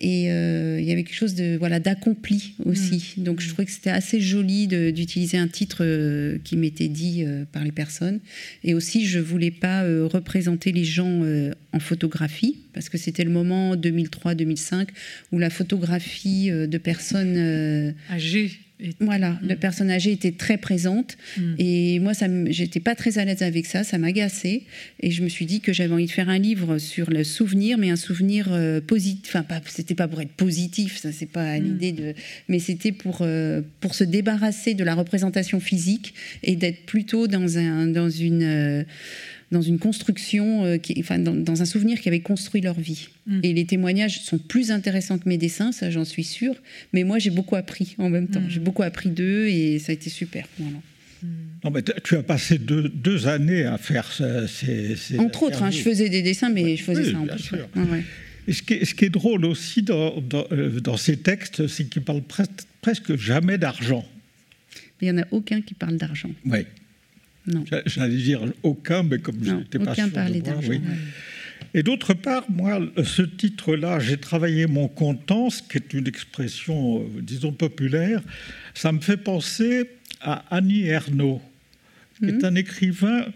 Et 0.00 0.30
euh, 0.30 0.80
il 0.80 0.86
y 0.86 0.92
avait 0.92 1.04
quelque 1.04 1.16
chose 1.16 1.36
de 1.36 1.56
voilà 1.56 1.78
d'accompli 1.78 2.54
aussi. 2.64 3.14
Donc 3.16 3.40
je 3.40 3.48
trouvais 3.48 3.64
que 3.64 3.70
c'était 3.70 3.90
assez 3.90 4.20
joli 4.20 4.66
d'utiliser 4.66 5.38
un 5.38 5.46
titre 5.46 5.78
euh, 5.82 6.38
qui 6.42 6.56
m'était 6.56 6.88
dit 6.88 7.22
euh, 7.24 7.44
par 7.50 7.62
les 7.62 7.70
personnes. 7.70 8.18
Et 8.64 8.74
aussi, 8.74 9.06
je 9.06 9.20
voulais 9.20 9.52
pas 9.52 9.82
représenter 9.82 10.72
les 10.72 10.84
gens 10.84 11.22
en 11.72 11.78
photographie 11.78 12.58
parce 12.72 12.88
que 12.88 12.98
c'était 12.98 13.24
le 13.24 13.30
moment 13.30 13.76
2003-2005 13.76 14.88
où 15.32 15.38
la 15.38 15.48
photographie 15.48 16.50
de 16.50 16.78
personnes 16.78 17.36
euh, 17.36 17.92
Voilà, 19.00 19.38
le 19.42 19.54
personne 19.56 19.90
âgée 19.90 20.12
était 20.12 20.32
très 20.32 20.56
présente. 20.58 21.16
Mm. 21.38 21.54
Et 21.58 21.98
moi, 22.00 22.14
ça, 22.14 22.26
j'étais 22.50 22.80
pas 22.80 22.94
très 22.94 23.18
à 23.18 23.24
l'aise 23.24 23.42
avec 23.42 23.66
ça, 23.66 23.84
ça 23.84 23.98
m'agaçait. 23.98 24.62
Et 25.00 25.10
je 25.10 25.22
me 25.22 25.28
suis 25.28 25.46
dit 25.46 25.60
que 25.60 25.72
j'avais 25.72 25.92
envie 25.92 26.06
de 26.06 26.10
faire 26.10 26.28
un 26.28 26.38
livre 26.38 26.78
sur 26.78 27.10
le 27.10 27.24
souvenir, 27.24 27.78
mais 27.78 27.90
un 27.90 27.96
souvenir 27.96 28.48
euh, 28.52 28.80
positif. 28.80 29.24
Enfin, 29.34 29.42
pas, 29.42 29.60
c'était 29.66 29.94
pas 29.94 30.08
pour 30.08 30.20
être 30.20 30.32
positif, 30.32 30.98
ça, 30.98 31.12
c'est 31.12 31.26
pas 31.30 31.58
Mm. 31.58 31.62
l'idée 31.64 31.92
de. 31.92 32.14
Mais 32.48 32.58
c'était 32.58 32.92
pour, 32.92 33.18
euh, 33.22 33.62
pour 33.80 33.94
se 33.94 34.04
débarrasser 34.04 34.74
de 34.74 34.84
la 34.84 34.94
représentation 34.94 35.60
physique 35.60 36.14
et 36.42 36.56
d'être 36.56 36.86
plutôt 36.86 37.26
dans, 37.26 37.58
un, 37.58 37.86
dans 37.86 38.10
une. 38.10 38.42
euh, 38.42 38.84
dans 39.54 39.62
une 39.62 39.78
construction, 39.78 40.64
euh, 40.64 40.76
qui, 40.76 40.94
enfin, 40.98 41.18
dans, 41.18 41.34
dans 41.34 41.62
un 41.62 41.64
souvenir 41.64 42.00
qui 42.00 42.08
avait 42.08 42.20
construit 42.20 42.60
leur 42.60 42.78
vie. 42.78 43.08
Mm. 43.26 43.40
Et 43.42 43.52
les 43.54 43.64
témoignages 43.64 44.20
sont 44.20 44.38
plus 44.38 44.70
intéressants 44.70 45.18
que 45.18 45.28
mes 45.28 45.38
dessins, 45.38 45.72
ça 45.72 45.90
j'en 45.90 46.04
suis 46.04 46.24
sûre. 46.24 46.56
Mais 46.92 47.04
moi 47.04 47.18
j'ai 47.18 47.30
beaucoup 47.30 47.56
appris 47.56 47.94
en 47.98 48.10
même 48.10 48.28
temps. 48.28 48.40
Mm. 48.40 48.50
J'ai 48.50 48.60
beaucoup 48.60 48.82
appris 48.82 49.08
d'eux 49.10 49.46
et 49.48 49.78
ça 49.78 49.92
a 49.92 49.94
été 49.94 50.10
super. 50.10 50.46
voilà. 50.58 50.76
Non, 51.64 51.70
mais 51.70 51.82
tu 52.04 52.16
as 52.16 52.22
passé 52.22 52.58
deux, 52.58 52.90
deux 52.90 53.26
années 53.26 53.64
à 53.64 53.78
faire 53.78 54.12
ce- 54.12 54.46
ces, 54.46 54.94
ces 54.96 55.18
Entre 55.18 55.44
autres, 55.44 55.62
hein, 55.62 55.70
je 55.70 55.78
faisais 55.78 56.10
des 56.10 56.20
dessins, 56.20 56.50
mais 56.50 56.76
je 56.76 56.82
faisais 56.82 57.04
Oui, 57.06 57.12
ça 57.12 57.18
en 57.18 57.26
plus. 57.26 57.42
sûr. 57.42 57.56
ouais. 57.76 57.82
Ouais, 57.82 57.90
ouais. 57.90 58.02
Et 58.46 58.52
ce 58.52 58.62
qui, 58.62 58.74
est, 58.74 58.84
ce 58.84 58.94
qui 58.94 59.06
est 59.06 59.10
drôle 59.10 59.46
aussi 59.46 59.80
dans, 59.82 60.20
dans, 60.20 60.44
euh, 60.52 60.78
dans 60.80 60.98
ces 60.98 61.16
textes, 61.16 61.66
c'est 61.66 61.86
qu'ils 61.88 62.02
parlent 62.02 62.20
pres- 62.28 62.44
presque 62.82 63.16
jamais 63.16 63.56
d'argent. 63.56 64.04
Il 65.00 65.10
n'y 65.10 65.18
en 65.18 65.22
a 65.22 65.26
aucun 65.30 65.62
qui 65.62 65.72
parle 65.72 65.96
d'argent. 65.96 66.30
Oui. 66.44 66.58
J'allais 67.86 68.16
dire 68.16 68.40
aucun, 68.62 69.02
mais 69.02 69.18
comme 69.18 69.36
je 69.42 69.52
n'étais 69.52 69.78
pas 69.78 69.94
sûr 69.94 70.06
de 70.08 70.40
d'argent. 70.40 70.68
oui. 70.68 70.80
Et 71.76 71.82
d'autre 71.82 72.14
part, 72.14 72.44
moi, 72.50 72.80
ce 73.04 73.22
titre-là, 73.22 73.98
j'ai 73.98 74.16
travaillé 74.16 74.66
mon 74.66 74.86
content, 74.86 75.50
ce 75.50 75.60
qui 75.62 75.76
est 75.78 75.92
une 75.92 76.06
expression, 76.06 77.00
euh, 77.02 77.06
disons, 77.20 77.50
populaire, 77.52 78.22
ça 78.74 78.92
me 78.92 79.00
fait 79.00 79.16
penser 79.16 79.90
à 80.20 80.44
Annie 80.54 80.86
Ernaux, 80.86 81.42
qui 82.20 82.26
est 82.26 82.44
un 82.44 82.54
écrivain 82.54 83.26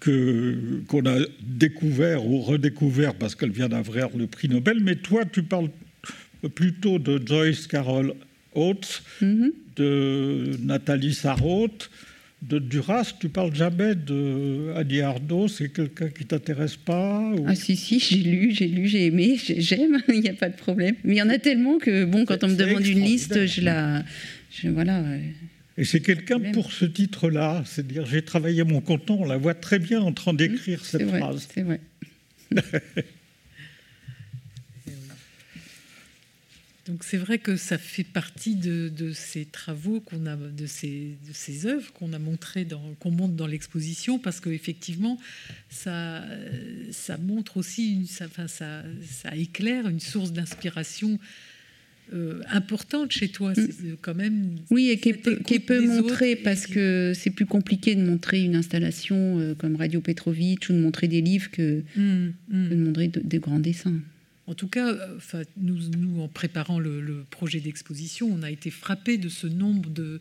que 0.00 0.82
qu'on 0.88 1.06
a 1.06 1.18
découvert 1.40 2.26
ou 2.26 2.40
redécouvert 2.42 3.14
parce 3.14 3.34
qu'elle 3.34 3.52
vient 3.52 3.68
d'avoir 3.68 4.10
le 4.16 4.26
prix 4.26 4.48
Nobel. 4.48 4.80
Mais 4.82 4.96
toi, 4.96 5.24
tu 5.24 5.42
parles 5.42 5.70
plutôt 6.54 6.98
de 6.98 7.20
Joyce 7.24 7.66
Carol 7.66 8.12
Oates, 8.54 9.02
Mhm. 9.22 9.52
de 9.76 10.50
Nathalie 10.62 11.14
Sarraute, 11.14 11.90
de 12.42 12.58
Duras. 12.58 13.12
Tu 13.20 13.28
parles 13.28 13.54
jamais 13.54 13.94
de 13.94 14.72
Annie. 14.76 15.00
C'est 15.48 15.72
quelqu'un 15.72 16.08
qui 16.08 16.24
t'intéresse 16.24 16.76
pas 16.76 17.20
ou- 17.36 17.44
Ah 17.46 17.54
si, 17.54 17.76
si, 17.76 17.98
j'ai 17.98 18.18
lu, 18.18 18.50
j'ai 18.52 18.66
lu, 18.68 18.86
j'ai 18.86 19.06
aimé, 19.06 19.36
j'ai- 19.44 19.60
j'aime, 19.60 20.00
il 20.08 20.20
n'y 20.20 20.28
a 20.28 20.34
pas 20.34 20.48
de 20.48 20.56
problème. 20.56 20.94
Mais 21.04 21.14
il 21.14 21.18
y 21.18 21.22
en 21.22 21.28
a 21.28 21.38
tellement 21.38 21.78
que, 21.78 22.04
bon, 22.04 22.24
quand 22.24 22.42
on 22.44 22.48
me 22.48 22.54
demande 22.56 22.86
une 22.86 23.00
liste, 23.02 23.46
je 23.46 23.60
la... 23.62 24.04
Je, 24.50 24.68
voilà. 24.68 25.02
Et 25.76 25.84
c'est 25.84 26.00
quelqu'un 26.00 26.40
pour 26.52 26.72
ce 26.72 26.84
titre-là, 26.86 27.62
c'est-à-dire 27.66 28.04
j'ai 28.06 28.22
travaillé 28.22 28.64
mon 28.64 28.80
content, 28.80 29.18
on 29.20 29.24
la 29.26 29.36
voit 29.36 29.54
très 29.54 29.78
bien 29.78 30.00
en 30.00 30.12
train 30.12 30.34
d'écrire 30.34 30.80
Mmh, 30.80 30.84
cette 30.84 31.02
vrai, 31.02 31.18
phrase. 31.20 31.48
c'est 31.54 31.62
vrai. 31.62 31.80
Donc 36.88 37.04
c'est 37.04 37.18
vrai 37.18 37.38
que 37.38 37.56
ça 37.56 37.76
fait 37.78 38.02
partie 38.04 38.56
de, 38.56 38.88
de 38.88 39.12
ces 39.12 39.44
travaux 39.44 40.00
qu'on 40.00 40.24
a, 40.26 40.36
de 40.36 40.66
ces, 40.66 41.16
de 41.28 41.32
ces 41.34 41.66
œuvres 41.66 41.92
qu'on 41.92 42.12
a 42.14 42.18
montrées, 42.18 42.64
dans, 42.64 42.82
qu'on 42.98 43.10
montre 43.10 43.34
dans 43.34 43.46
l'exposition, 43.46 44.18
parce 44.18 44.40
qu'effectivement, 44.40 45.18
ça, 45.68 46.24
ça 46.90 47.18
montre 47.18 47.58
aussi, 47.58 47.92
une, 47.92 48.06
ça, 48.06 48.24
enfin, 48.24 48.48
ça, 48.48 48.82
ça 49.06 49.36
éclaire 49.36 49.86
une 49.88 50.00
source 50.00 50.32
d'inspiration 50.32 51.18
euh, 52.14 52.40
importante 52.48 53.12
chez 53.12 53.28
toi. 53.28 53.54
C'est 53.54 53.68
euh, 53.84 53.96
quand 54.00 54.14
même. 54.14 54.56
Oui, 54.70 54.88
et 54.88 54.98
qui 54.98 55.10
est 55.10 55.12
cette 55.12 55.22
peu, 55.24 55.36
qui 55.44 55.54
est 55.54 56.36
parce 56.36 56.64
qui- 56.64 56.72
que 56.72 57.12
c'est 57.14 57.28
plus 57.28 57.44
compliqué 57.44 57.94
de 57.96 58.02
montrer 58.02 58.42
une 58.42 58.56
installation 58.56 59.38
euh, 59.38 59.54
comme 59.54 59.76
Radio 59.76 60.00
Petrovitch 60.00 60.70
ou 60.70 60.72
de 60.72 60.78
montrer 60.78 61.06
des 61.06 61.20
livres 61.20 61.50
que, 61.50 61.82
hum. 61.98 62.32
que 62.50 62.74
de 62.74 62.76
montrer 62.82 63.08
de- 63.08 63.20
des 63.20 63.38
grands 63.40 63.60
dessins. 63.60 64.00
En 64.48 64.54
tout 64.54 64.68
cas, 64.68 64.96
nous, 65.58 65.90
nous, 65.90 66.22
en 66.22 66.28
préparant 66.28 66.78
le, 66.78 67.22
projet 67.30 67.60
d'exposition, 67.60 68.30
on 68.32 68.42
a 68.42 68.50
été 68.50 68.70
frappés 68.70 69.18
de 69.18 69.28
ce 69.28 69.46
nombre 69.46 69.90
de, 69.90 70.20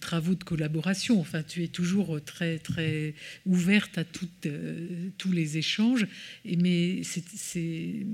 travaux 0.00 0.34
de 0.34 0.42
collaboration. 0.42 1.20
Enfin, 1.20 1.44
tu 1.44 1.62
es 1.62 1.68
toujours 1.68 2.20
très, 2.24 2.58
très 2.58 3.14
ouverte 3.46 3.98
à 3.98 4.04
toutes, 4.04 4.46
euh, 4.46 5.10
tous 5.16 5.30
les 5.30 5.58
échanges. 5.58 6.08
Et, 6.44 6.56
mais 6.56 7.02
c'est- 7.04 8.04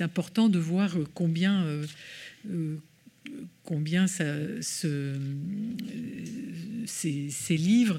important 0.00 0.50
de 0.50 0.58
voir 0.58 0.94
combien, 1.14 1.64
euh, 1.64 1.86
euh, 2.50 2.76
combien 3.62 4.06
ça, 4.06 4.26
ce, 4.60 5.14
ces, 6.84 7.56
livres 7.56 7.98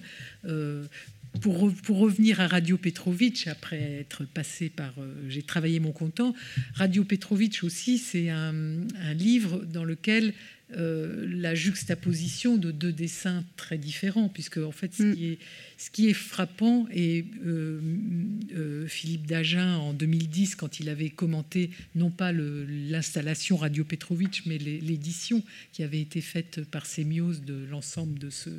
pour, 1.41 1.69
re- 1.69 1.75
pour 1.83 1.97
revenir 1.99 2.39
à 2.41 2.47
Radio 2.47 2.77
Petrovitch, 2.77 3.47
après 3.47 3.79
être 4.01 4.25
passé 4.25 4.69
par. 4.69 4.93
euh, 4.99 5.13
J'ai 5.29 5.43
travaillé 5.43 5.79
mon 5.79 5.91
content. 5.91 6.33
Radio 6.73 7.03
Petrovitch 7.03 7.63
aussi, 7.63 7.97
c'est 7.97 8.29
un, 8.29 8.53
un 9.01 9.13
livre 9.13 9.63
dans 9.65 9.83
lequel 9.83 10.33
euh, 10.75 11.27
la 11.29 11.53
juxtaposition 11.53 12.57
de 12.57 12.71
deux 12.71 12.91
dessins 12.91 13.43
très 13.55 13.77
différents, 13.77 14.29
puisque 14.29 14.57
en 14.57 14.71
fait, 14.71 14.93
ce, 14.95 15.03
Mm. 15.03 15.15
qui, 15.15 15.25
est, 15.27 15.37
ce 15.77 15.91
qui 15.91 16.09
est 16.09 16.13
frappant, 16.13 16.87
et 16.91 17.25
euh, 17.45 18.87
Philippe 18.87 19.27
Dagen, 19.27 19.75
en 19.75 19.93
2010, 19.93 20.55
quand 20.55 20.79
il 20.79 20.89
avait 20.89 21.11
commenté 21.11 21.69
non 21.93 22.09
pas 22.09 22.31
l'installation 22.31 23.57
Radio 23.57 23.83
Petrovitch, 23.83 24.43
mais 24.47 24.57
l'édition 24.57 25.43
qui 25.71 25.83
avait 25.83 26.01
été 26.01 26.19
faite 26.21 26.65
par 26.71 26.87
Sémios 26.87 27.35
de 27.45 27.65
l'ensemble 27.69 28.17
de 28.17 28.31
ce. 28.31 28.49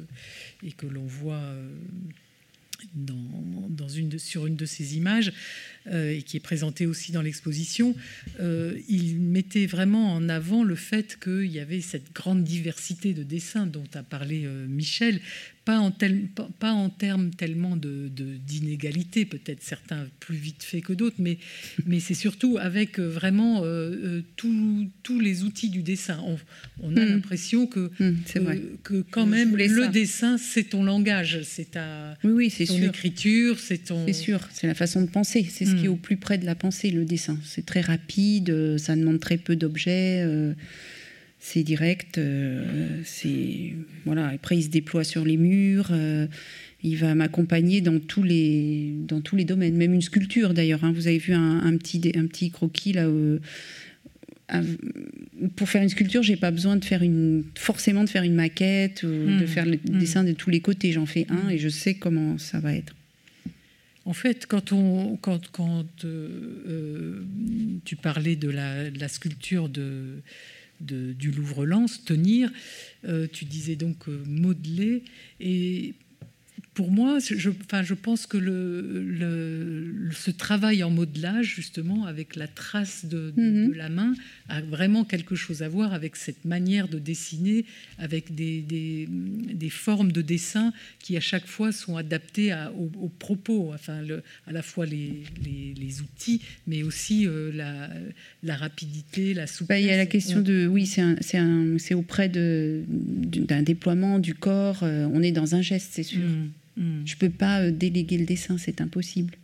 et 0.62 0.71
que 0.73 0.87
l'on 0.87 1.07
voit. 1.07 1.43
Sur 4.19 4.47
une 4.47 4.57
de 4.57 4.67
ces 4.67 4.97
images 4.97 5.33
euh, 5.87 6.11
et 6.12 6.23
qui 6.23 6.37
est 6.37 6.41
présentée 6.41 6.87
aussi 6.87 7.12
dans 7.12 7.23
l'exposition, 7.23 7.95
euh, 8.41 8.79
il 8.89 9.21
mettait 9.21 9.67
vraiment 9.67 10.12
en 10.12 10.29
avant 10.29 10.65
le 10.65 10.75
fait 10.75 11.19
qu'il 11.19 11.47
y 11.47 11.61
avait 11.61 11.81
cette 11.81 12.12
grande 12.12 12.45
diversité 12.45 13.15
de 13.15 13.23
dessins 13.23 13.67
dont 13.67 13.85
a 13.95 14.03
parlé 14.03 14.45
euh, 14.45 14.67
Michel, 14.67 15.21
pas 15.66 15.79
en, 15.81 15.90
tel- 15.90 16.29
pas, 16.35 16.48
pas 16.61 16.72
en 16.72 16.88
termes 16.88 17.31
tellement 17.31 17.76
de- 17.76 18.09
de- 18.09 18.37
d'inégalité, 18.37 19.24
peut-être 19.26 19.62
certains 19.62 20.07
plus 20.20 20.37
vite 20.37 20.62
fait 20.62 20.81
que 20.81 20.92
d'autres, 20.94 21.16
mais, 21.18 21.37
mais 21.87 22.00
c'est 22.00 22.14
surtout 22.14 22.57
avec 22.59 22.98
euh, 22.98 23.09
vraiment 23.11 23.62
euh, 23.64 23.64
euh, 23.66 24.22
tous- 24.37 25.20
les 25.20 25.42
outils 25.42 25.68
du 25.68 25.83
dessin. 25.83 26.18
On, 26.24 26.37
on 26.83 26.96
a 26.96 27.00
Mm. 27.05 27.09
l'impression 27.11 27.66
que, 27.66 27.90
Hum, 28.00 28.16
c'est 28.26 28.40
que, 28.85 29.05
quand 29.11 29.26
même 29.26 29.57
le 29.57 29.68
ça. 29.68 29.88
dessin, 29.88 30.38
c'est 30.38 30.64
ton 30.64 30.85
langage, 30.85 31.40
c'est 31.42 31.72
ta 31.72 32.16
Oui, 32.24 32.31
oui, 32.33 32.50
c'est 32.50 32.64
ton 32.66 32.76
sûr. 32.76 32.88
écriture, 32.88 33.59
c'est 33.59 33.79
ton. 33.79 34.07
C'est 34.07 34.12
sûr, 34.12 34.40
c'est 34.52 34.66
la 34.68 34.74
façon 34.74 35.00
de 35.02 35.09
penser. 35.09 35.46
C'est 35.50 35.64
ce 35.64 35.74
qui 35.74 35.87
est 35.87 35.88
Mm. 35.88 35.92
au 35.92 35.96
plus 35.96 36.16
près 36.16 36.38
de 36.38 36.46
la 36.46 36.55
pensée, 36.55 36.90
le 36.90 37.05
dessin. 37.05 37.38
C'est 37.44 37.66
très 37.66 37.81
rapide, 37.81 38.50
euh, 38.50 38.79
ça 38.79 38.94
demande 38.94 39.18
très 39.18 39.37
peu 39.37 39.57
d'objets, 39.57 40.22
euh, 40.24 40.55
c'est 41.48 41.62
direct. 41.62 42.18
euh, 42.18 43.00
c'est 43.04 43.74
voilà. 44.04 44.28
Après, 44.28 44.56
il 44.59 44.62
se 44.64 44.68
déploie 44.68 45.04
sur 45.04 45.24
les 45.24 45.37
murs. 45.37 45.88
euh, 45.92 46.26
il 46.82 46.96
va 46.96 47.14
m'accompagner 47.14 47.80
dans 47.80 47.98
tous 47.98 48.22
les 48.22 48.92
dans 49.12 49.20
tous 49.20 49.37
les 49.37 49.44
domaines, 49.44 49.76
même 49.76 49.94
une 49.94 50.02
sculpture 50.11 50.54
d'ailleurs. 50.54 50.82
hein. 50.85 50.92
Vous 50.92 51.06
avez 51.09 51.18
vu 51.18 51.32
un, 51.35 51.59
un 51.68 51.76
petit 51.76 52.00
un 52.16 52.26
petit 52.26 52.50
croquis 52.50 52.92
là. 52.92 53.06
euh, 53.06 53.38
un- 54.48 54.62
pour 55.56 55.68
faire 55.68 55.82
une 55.82 55.88
sculpture, 55.88 56.22
j'ai 56.22 56.37
pas 56.37 56.50
besoin 56.52 56.76
de 56.76 56.85
faire 56.85 57.02
une 57.02 57.42
forcément 57.56 58.04
de 58.04 58.09
faire 58.09 58.22
une 58.22 58.35
maquette 58.35 59.02
ou 59.02 59.09
de 59.09 59.44
Mm. 59.44 59.46
faire 59.54 59.66
le 59.66 59.76
Mm. 59.76 59.98
dessin 59.98 60.22
de 60.24 60.32
tous 60.32 60.50
les 60.50 60.61
côtés. 60.61 60.92
J'en 60.92 61.06
fais 61.06 61.26
un 61.30 61.48
et 61.48 61.59
je 61.59 61.68
sais 61.68 61.94
comment 61.94 62.38
ça 62.38 62.59
va 62.61 62.72
être. 62.74 62.94
En 64.04 64.12
fait, 64.12 64.46
quand, 64.46 64.70
on, 64.72 65.16
quand, 65.16 65.48
quand 65.50 65.85
euh, 66.04 67.24
tu 67.85 67.96
parlais 67.96 68.37
de 68.37 68.48
la, 68.48 68.88
de 68.90 69.00
la 69.00 69.09
sculpture 69.09 69.68
de, 69.68 70.22
du 70.81 71.31
Louvre-Lens, 71.31 72.05
tenir, 72.05 72.51
euh, 73.05 73.27
tu 73.31 73.45
disais 73.45 73.77
donc 73.77 74.09
euh, 74.09 74.23
modeler. 74.27 75.03
Et 75.41 75.95
pour 76.77 76.91
moi, 76.93 77.18
je, 77.20 77.49
enfin, 77.64 77.83
je 77.83 77.95
pense 77.95 78.27
que 78.27 78.37
le, 78.37 80.11
ce 80.12 80.31
travail 80.31 80.83
en 80.85 80.91
modelage, 80.91 81.55
justement, 81.57 82.05
avec 82.05 82.37
la 82.37 82.47
trace 82.49 83.07
de, 83.07 83.33
de- 83.37 83.43
Mhm. 83.43 83.68
de 83.70 83.74
la 83.74 83.89
main, 83.89 84.12
a 84.51 84.61
vraiment 84.61 85.05
quelque 85.05 85.35
chose 85.37 85.62
à 85.62 85.68
voir 85.70 85.95
avec 85.95 86.16
cette 86.16 86.45
manière 86.45 86.87
de 86.89 86.99
dessiner, 86.99 87.64
avec 87.99 88.35
des, 88.35 88.61
des- 88.61 89.09
des 89.11 89.70
formes 89.70 90.12
de 90.12 90.20
dessin 90.20 90.72
qui, 90.99 91.16
à 91.16 91.20
chaque 91.20 91.47
fois, 91.47 91.72
sont 91.72 91.97
adaptées 91.97 92.53
à- 92.53 92.70
aux, 92.72 92.91
aux 93.01 93.09
propos, 93.09 93.72
enfin, 93.72 94.03
le- 94.03 94.22
à 94.47 94.53
la 94.53 94.61
fois 94.62 94.85
les, 94.85 95.22
les- 95.45 95.72
les 95.83 96.03
outils, 96.03 96.43
mais 96.66 96.83
aussi 96.83 97.27
euh, 97.27 97.51
la, 97.55 97.89
la 98.43 98.57
rapidité, 98.57 99.33
la 99.33 99.47
souplesse. 99.47 99.68
Bah, 99.68 99.81
il 99.81 99.87
y 99.87 99.91
a 99.91 99.97
la 99.97 100.05
question 100.07 100.41
On- 100.41 100.43
de 100.43 100.66
oui, 100.66 100.85
c'est 100.87 101.95
auprès 101.95 102.29
d'un 102.29 103.62
déploiement 103.62 104.18
du 104.18 104.35
corps. 104.35 104.83
euh, 104.83 105.09
on 105.14 105.22
est 105.22 105.33
dans 105.33 105.55
un 105.55 105.62
geste, 105.62 105.89
c'est 105.93 106.03
sûr. 106.03 106.20
Mm, 106.20 106.51
mm. 106.77 107.03
Je 107.05 107.16
peux 107.16 107.31
pas 107.31 107.62
euh, 107.62 107.70
déléguer 107.70 108.18
le 108.18 108.27
dessin, 108.27 108.59
c'est 108.59 108.81
impossible. 108.81 109.35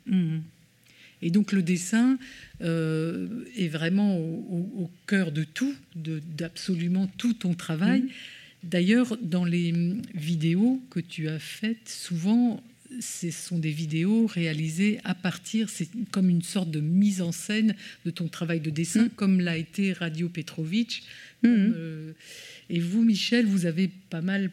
Et 1.23 1.31
donc 1.31 1.53
le 1.53 1.63
dessin 1.63 2.19
euh, 2.61 3.45
est 3.57 3.69
vraiment 3.69 4.19
au, 4.19 4.91
cœur 5.07 5.33
de 5.33 5.45
tout, 5.45 5.75
d'absolument 5.95 7.07
tout 7.17 7.33
ton 7.33 7.55
travail. 7.55 8.03
Mmh. 8.03 8.09
D'ailleurs, 8.65 9.17
dans 9.23 9.45
les 9.45 9.73
vidéos 10.15 10.83
que 10.91 11.01
tu 11.01 11.29
as 11.29 11.39
faites, 11.39 11.89
souvent, 11.89 12.63
ce 13.01 13.31
sont 13.31 13.59
des 13.59 13.71
vidéos 13.71 14.27
réalisées 14.27 15.01
à 15.05 15.15
partir, 15.15 15.69
c'est 15.69 15.89
comme 16.11 16.29
une 16.29 16.43
sorte 16.43 16.71
de 16.71 16.81
mise 16.81 17.23
en 17.23 17.33
scène 17.33 17.75
de 18.05 18.11
ton 18.11 18.29
travail 18.29 18.61
de 18.61 18.71
dessin, 18.71 19.05
mmh. 19.05 19.11
comme 19.11 19.41
l'a 19.41 19.57
été 19.57 19.93
Radio 19.93 20.29
Petrovitch. 20.29 21.03
Mmh. 21.43 21.49
Euh, 21.49 22.13
et 22.69 22.81
vous, 22.81 23.03
Michel, 23.05 23.47
vous 23.47 23.67
avez 23.67 23.89
pas 24.11 24.23
mal 24.23 24.51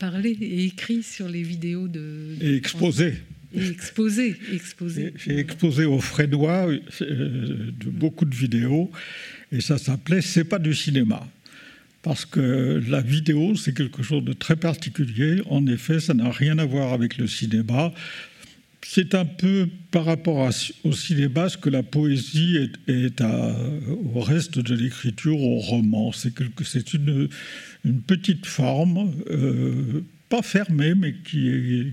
parlé 0.00 0.36
et 0.40 0.64
écrit 0.64 1.04
sur 1.04 1.28
les 1.28 1.42
vidéos 1.42 1.86
de... 1.86 2.34
et 2.40 2.56
exposé. 2.56 3.18
Et 3.54 3.68
exposé, 3.68 4.36
exposé. 4.52 5.12
J'ai 5.16 5.38
exposé 5.38 5.84
au 5.84 6.00
Frédois 6.00 6.68
euh, 6.68 7.70
de 7.78 7.90
beaucoup 7.90 8.24
de 8.24 8.34
vidéos, 8.34 8.90
et 9.52 9.60
ça 9.60 9.76
s'appelait 9.76 10.22
C'est 10.22 10.44
pas 10.44 10.58
du 10.58 10.74
cinéma 10.74 11.24
parce 12.02 12.24
que 12.24 12.82
la 12.88 13.02
vidéo, 13.02 13.56
c'est 13.56 13.74
quelque 13.74 14.02
chose 14.02 14.24
de 14.24 14.32
très 14.32 14.56
particulier. 14.56 15.42
En 15.50 15.66
effet, 15.66 16.00
ça 16.00 16.14
n'a 16.14 16.30
rien 16.30 16.58
à 16.58 16.64
voir 16.64 16.94
avec 16.94 17.18
le 17.18 17.26
cinéma. 17.26 17.92
C'est 18.82 19.14
un 19.14 19.24
peu 19.24 19.68
par 19.90 20.04
rapport 20.06 20.50
au 20.84 20.92
cinéma 20.92 21.48
ce 21.48 21.56
que 21.58 21.68
la 21.68 21.82
poésie 21.82 22.70
est, 22.88 23.20
au 23.20 24.20
reste 24.20 24.58
de 24.58 24.74
l'écriture, 24.74 25.40
au 25.40 25.58
roman. 25.58 26.12
C'est 26.12 26.94
une, 26.94 27.28
petite 28.06 28.46
forme, 28.46 29.12
euh, 29.30 30.02
pas 30.28 30.42
fermée, 30.42 30.94
mais 30.94 31.14
qui, 31.24 31.92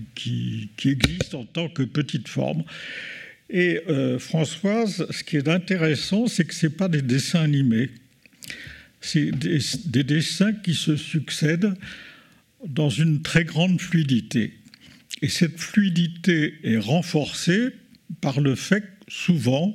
existe 0.84 1.34
en 1.34 1.44
tant 1.44 1.68
que 1.68 1.82
petite 1.82 2.28
forme. 2.28 2.64
Et 3.50 3.80
euh, 3.88 4.18
Françoise, 4.18 5.06
ce 5.10 5.22
qui 5.22 5.36
est 5.36 5.48
intéressant, 5.48 6.26
c'est 6.26 6.44
que 6.44 6.54
ce 6.54 6.66
n'est 6.66 6.72
pas 6.72 6.88
des 6.88 7.02
dessins 7.02 7.42
animés 7.42 7.90
c'est 9.00 9.30
des, 9.30 10.04
dessins 10.04 10.52
qui 10.52 10.74
se 10.74 10.96
succèdent 10.96 11.74
dans 12.66 12.90
une 12.90 13.22
très 13.22 13.44
grande 13.44 13.80
fluidité. 13.80 14.54
Et 15.22 15.28
cette 15.28 15.58
fluidité 15.58 16.54
est 16.62 16.78
renforcée 16.78 17.70
par 18.20 18.40
le 18.40 18.54
fait 18.54 18.80
que 18.80 18.86
souvent, 19.08 19.74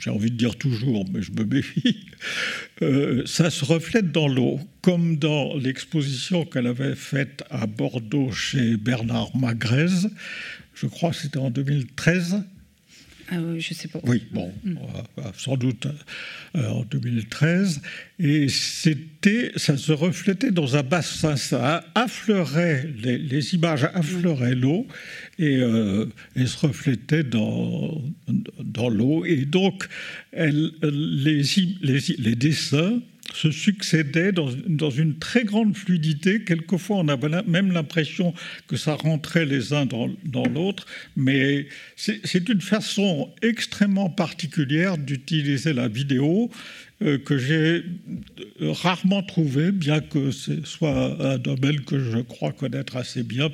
j'ai 0.00 0.10
envie 0.10 0.30
de 0.30 0.36
dire 0.36 0.56
toujours, 0.56 1.04
mais 1.10 1.22
je 1.22 1.32
me 1.32 1.44
méfie, 1.44 2.06
euh, 2.82 3.24
ça 3.26 3.50
se 3.50 3.64
reflète 3.64 4.12
dans 4.12 4.28
l'eau, 4.28 4.60
comme 4.82 5.16
dans 5.16 5.56
l'exposition 5.56 6.44
qu'elle 6.44 6.66
avait 6.66 6.94
faite 6.94 7.42
à 7.50 7.66
Bordeaux 7.66 8.30
chez 8.30 8.76
Bernard 8.76 9.36
Magrez, 9.36 10.08
je 10.74 10.86
crois 10.86 11.10
que 11.10 11.16
c'était 11.16 11.38
en 11.38 11.50
2013, 11.50 12.42
ah 13.30 13.36
je 13.58 13.74
sais 13.74 13.88
pas. 13.88 14.00
Oui, 14.04 14.26
bon, 14.32 14.52
mm. 14.64 14.76
sans 15.36 15.56
doute 15.56 15.86
euh, 16.56 16.68
en 16.68 16.82
2013. 16.84 17.82
Et 18.18 18.48
c'était, 18.48 19.52
ça 19.56 19.76
se 19.76 19.92
reflétait 19.92 20.50
dans 20.50 20.76
un 20.76 20.82
bassin, 20.82 21.36
ça 21.36 21.84
affleurait, 21.94 22.88
les, 23.02 23.54
images 23.54 23.84
affleuraient 23.94 24.54
l'eau 24.54 24.86
et, 25.38 25.56
euh, 25.58 26.06
et, 26.36 26.46
se 26.46 26.66
reflétaient 26.66 27.24
dans, 27.24 28.02
dans 28.60 28.88
l'eau. 28.88 29.24
Et 29.24 29.44
donc, 29.44 29.86
les, 30.32 31.42
les, 31.82 32.00
les 32.18 32.34
dessins 32.34 33.00
se 33.34 33.50
succédaient 33.50 34.32
dans, 34.32 34.90
une 34.90 35.18
très 35.18 35.44
grande 35.44 35.76
fluidité. 35.76 36.44
Quelquefois, 36.44 36.96
on 36.98 37.08
avait 37.08 37.42
même 37.46 37.72
l'impression 37.72 38.34
que 38.66 38.76
ça 38.76 38.94
rentrait 38.94 39.44
les 39.44 39.72
uns 39.72 39.86
dans, 39.86 40.08
l'autre, 40.46 40.86
mais 41.16 41.68
c'est 41.96 42.48
une 42.48 42.60
façon 42.60 43.32
extrêmement 43.42 44.10
particulière 44.10 44.96
d'utiliser 44.98 45.72
la 45.72 45.88
vidéo 45.88 46.50
euh, 47.02 47.18
que 47.18 47.38
j'ai 47.38 47.84
rarement 48.60 49.22
trouvé, 49.22 49.70
bien 49.70 50.00
que 50.00 50.30
ce 50.30 50.64
soit 50.64 51.16
un 51.24 51.38
domaine 51.38 51.80
que 51.82 51.98
je 51.98 52.18
crois 52.18 52.52
connaître 52.52 52.96
assez 52.96 53.22
bien, 53.22 53.50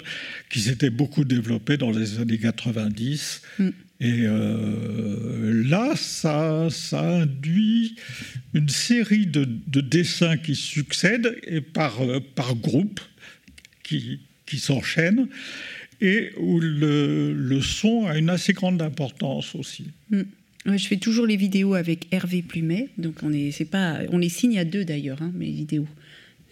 qui 0.50 0.60
s'était 0.60 0.90
beaucoup 0.90 1.24
développé 1.24 1.76
dans 1.76 1.90
les 1.90 2.20
années 2.20 2.38
90. 2.38 3.42
Et 4.00 4.22
euh, 4.22 5.62
là, 5.66 5.94
ça, 5.96 6.68
ça, 6.70 7.20
induit 7.20 7.96
une 8.52 8.68
série 8.68 9.26
de, 9.26 9.44
dessins 9.80 10.36
qui 10.36 10.56
succèdent 10.56 11.38
et 11.46 11.60
par, 11.60 12.02
euh, 12.02 12.20
par 12.20 12.56
groupe 12.56 13.00
qui, 13.82 14.20
qui 14.46 14.58
s'enchaînent 14.58 15.28
et 16.00 16.32
où 16.38 16.60
le, 16.60 17.60
son 17.62 18.06
a 18.06 18.18
une 18.18 18.30
assez 18.30 18.52
grande 18.52 18.82
importance 18.82 19.54
aussi. 19.54 19.86
Mm. 20.10 20.22
Je 20.66 20.86
fais 20.86 20.96
toujours 20.96 21.26
les 21.26 21.36
vidéos 21.36 21.74
avec 21.74 22.06
Hervé 22.10 22.40
Plumet, 22.40 22.88
donc 22.96 23.16
on, 23.22 23.32
est, 23.32 23.64
pas, 23.64 24.00
on 24.10 24.18
les 24.18 24.30
signe 24.30 24.58
à 24.58 24.64
deux 24.64 24.84
d'ailleurs, 24.84 25.20
hein, 25.20 25.30
mes 25.34 25.50
vidéos. 25.50 25.86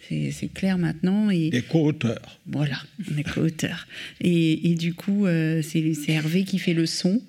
C'est 0.09 0.53
clair 0.53 0.77
maintenant. 0.77 1.29
Et, 1.29 1.49
Des 1.49 1.61
co-auteurs. 1.61 2.39
Voilà, 2.45 2.77
on 3.11 3.17
est 3.17 3.23
co-auteurs. 3.23 3.87
Et, 4.19 4.71
et, 4.71 4.75
du 4.75 4.93
coup, 4.93 5.25
euh, 5.25 5.61
c'est 5.61 5.93
Hervé 6.09 6.43
qui 6.43 6.59
fait 6.59 6.73
le 6.73 6.85
son. 6.85 7.21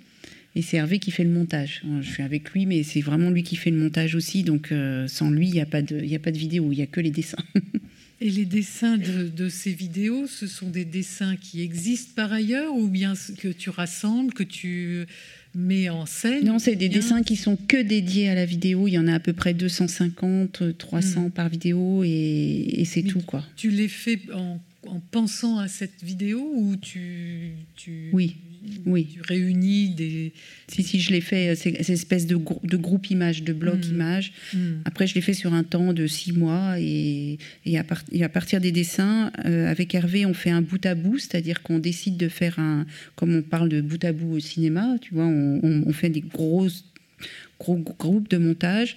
Et 0.57 0.63
c'est 0.63 0.77
Hervé 0.77 0.99
qui 0.99 1.11
fait 1.11 1.25
le 1.25 1.31
montage. 1.31 1.83
Je 2.01 2.09
suis 2.09 2.23
avec 2.23 2.51
lui, 2.51 2.65
mais 2.67 2.83
c'est 2.83 3.01
vraiment 3.01 3.31
lui 3.31 3.43
qui 3.43 3.57
fait 3.57 3.71
le 3.71 3.79
montage 3.79 4.15
aussi. 4.15 4.45
Donc 4.45 4.71
euh, 4.71 5.09
sans 5.09 5.31
lui, 5.31 5.49
il 5.49 5.53
n'y 5.53 5.61
a, 5.61 5.67
pas 5.67 5.83
de, 5.83 6.15
a 6.15 6.19
pas 6.19 6.31
de 6.31 6.39
vidéo, 6.39 6.71
il 6.71 6.77
n'y 6.77 6.83
a 6.83 6.87
que 6.87 7.01
les 7.01 7.11
dessins. 7.11 7.43
Et 8.21 8.31
les 8.31 8.45
dessins 8.45 8.97
de, 8.97 9.49
ces 9.49 9.73
vidéos, 9.73 10.27
ce 10.27 10.47
sont 10.47 10.71
des 10.71 10.85
dessins 10.85 11.37
qui 11.37 11.61
existent 11.61 12.13
par 12.15 12.33
ailleurs 12.33 12.75
ou 12.75 12.89
bien 12.89 13.13
que 13.39 13.49
tu 13.49 13.69
rassembles, 13.71 14.33
que 14.33 14.45
tu 14.45 15.05
mets 15.55 15.91
en 15.91 16.07
scène? 16.07 16.45
Non, 16.45 16.59
c'est 16.59 16.77
des 16.77 16.89
dessins 16.89 17.23
qui 17.23 17.37
sont 17.37 17.57
que 17.57 17.83
dédiés 17.83 18.29
à 18.29 18.35
la 18.35 18.47
vidéo. 18.47 18.89
Il 18.89 18.93
y 18.93 18.99
en 18.99 19.09
a 19.09 19.15
à 19.15 19.21
peu 19.21 19.33
près 19.33 19.53
250, 19.53 20.79
300 20.79 21.21
hmm. 21.21 21.31
par 21.33 21.49
vidéo 21.51 22.03
et, 22.05 22.85
c'est 22.87 23.03
tout. 23.03 23.21
quoi. 23.21 23.45
Tu 23.57 23.71
les 23.71 23.89
fais 23.89 24.21
en, 24.33 24.61
pensant 25.11 25.59
à 25.59 25.69
cette 25.69 26.03
vidéo 26.03 26.51
ou 26.55 26.77
tu, 26.77 27.51
tu... 27.77 28.11
Oui 28.13 28.37
oui. 28.87 29.09
tu 29.13 29.21
réunis 29.21 29.91
des... 29.91 30.33
Si, 30.69 30.83
si, 30.83 31.01
je 31.01 31.13
l'ai 31.13 31.21
fait, 31.21 31.51
euh, 31.51 31.55
ces 31.55 31.93
espèces 31.93 32.27
de, 32.27 32.37
de 32.37 32.77
groupe 32.77 33.11
images, 33.11 33.43
de 33.43 33.53
blocs 33.53 33.87
hmm. 33.87 33.95
images. 33.95 34.33
Hmm. 34.53 34.81
Après, 34.85 35.07
je 35.07 35.15
l'ai 35.15 35.21
fait 35.21 35.35
sur 35.35 35.55
un 35.55 35.63
temps 35.63 35.93
de 35.93 36.07
six 36.07 36.33
mois. 36.33 36.81
Et, 36.81 37.39
et, 37.67 37.79
à, 37.79 37.85
à, 38.23 38.29
partir 38.29 38.61
des 38.61 38.73
dessins, 38.73 39.31
euh, 39.45 39.71
avec 39.71 39.95
Hervé, 39.95 40.27
on 40.27 40.35
fait 40.35 40.51
un 40.51 40.63
bout 40.63 40.85
à 40.87 40.95
bout, 40.95 41.19
c'est-à-dire 41.19 41.63
qu'on 41.63 41.79
décide 41.79 42.17
de 42.17 42.29
faire 42.29 42.59
un... 42.59 42.87
Comme 43.17 43.35
on 43.35 43.43
parle 43.43 43.69
de 43.69 43.81
bout 43.81 44.03
à 44.05 44.13
bout 44.13 44.35
au 44.35 44.41
cinéma, 44.41 44.97
tu 45.01 45.15
vois, 45.15 45.27
on, 45.27 45.61
on, 45.63 45.93
fait 45.93 46.11
des 46.11 46.21
grosses 46.21 46.85
gros 47.59 47.77
groupes 47.77 48.29
de 48.29 48.39
montage. 48.39 48.97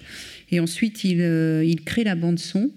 Et 0.50 0.60
ensuite, 0.60 1.04
il, 1.04 1.20
euh, 1.20 1.64
il 1.64 1.82
crée 1.82 2.04
la 2.04 2.14
bande-son. 2.14 2.70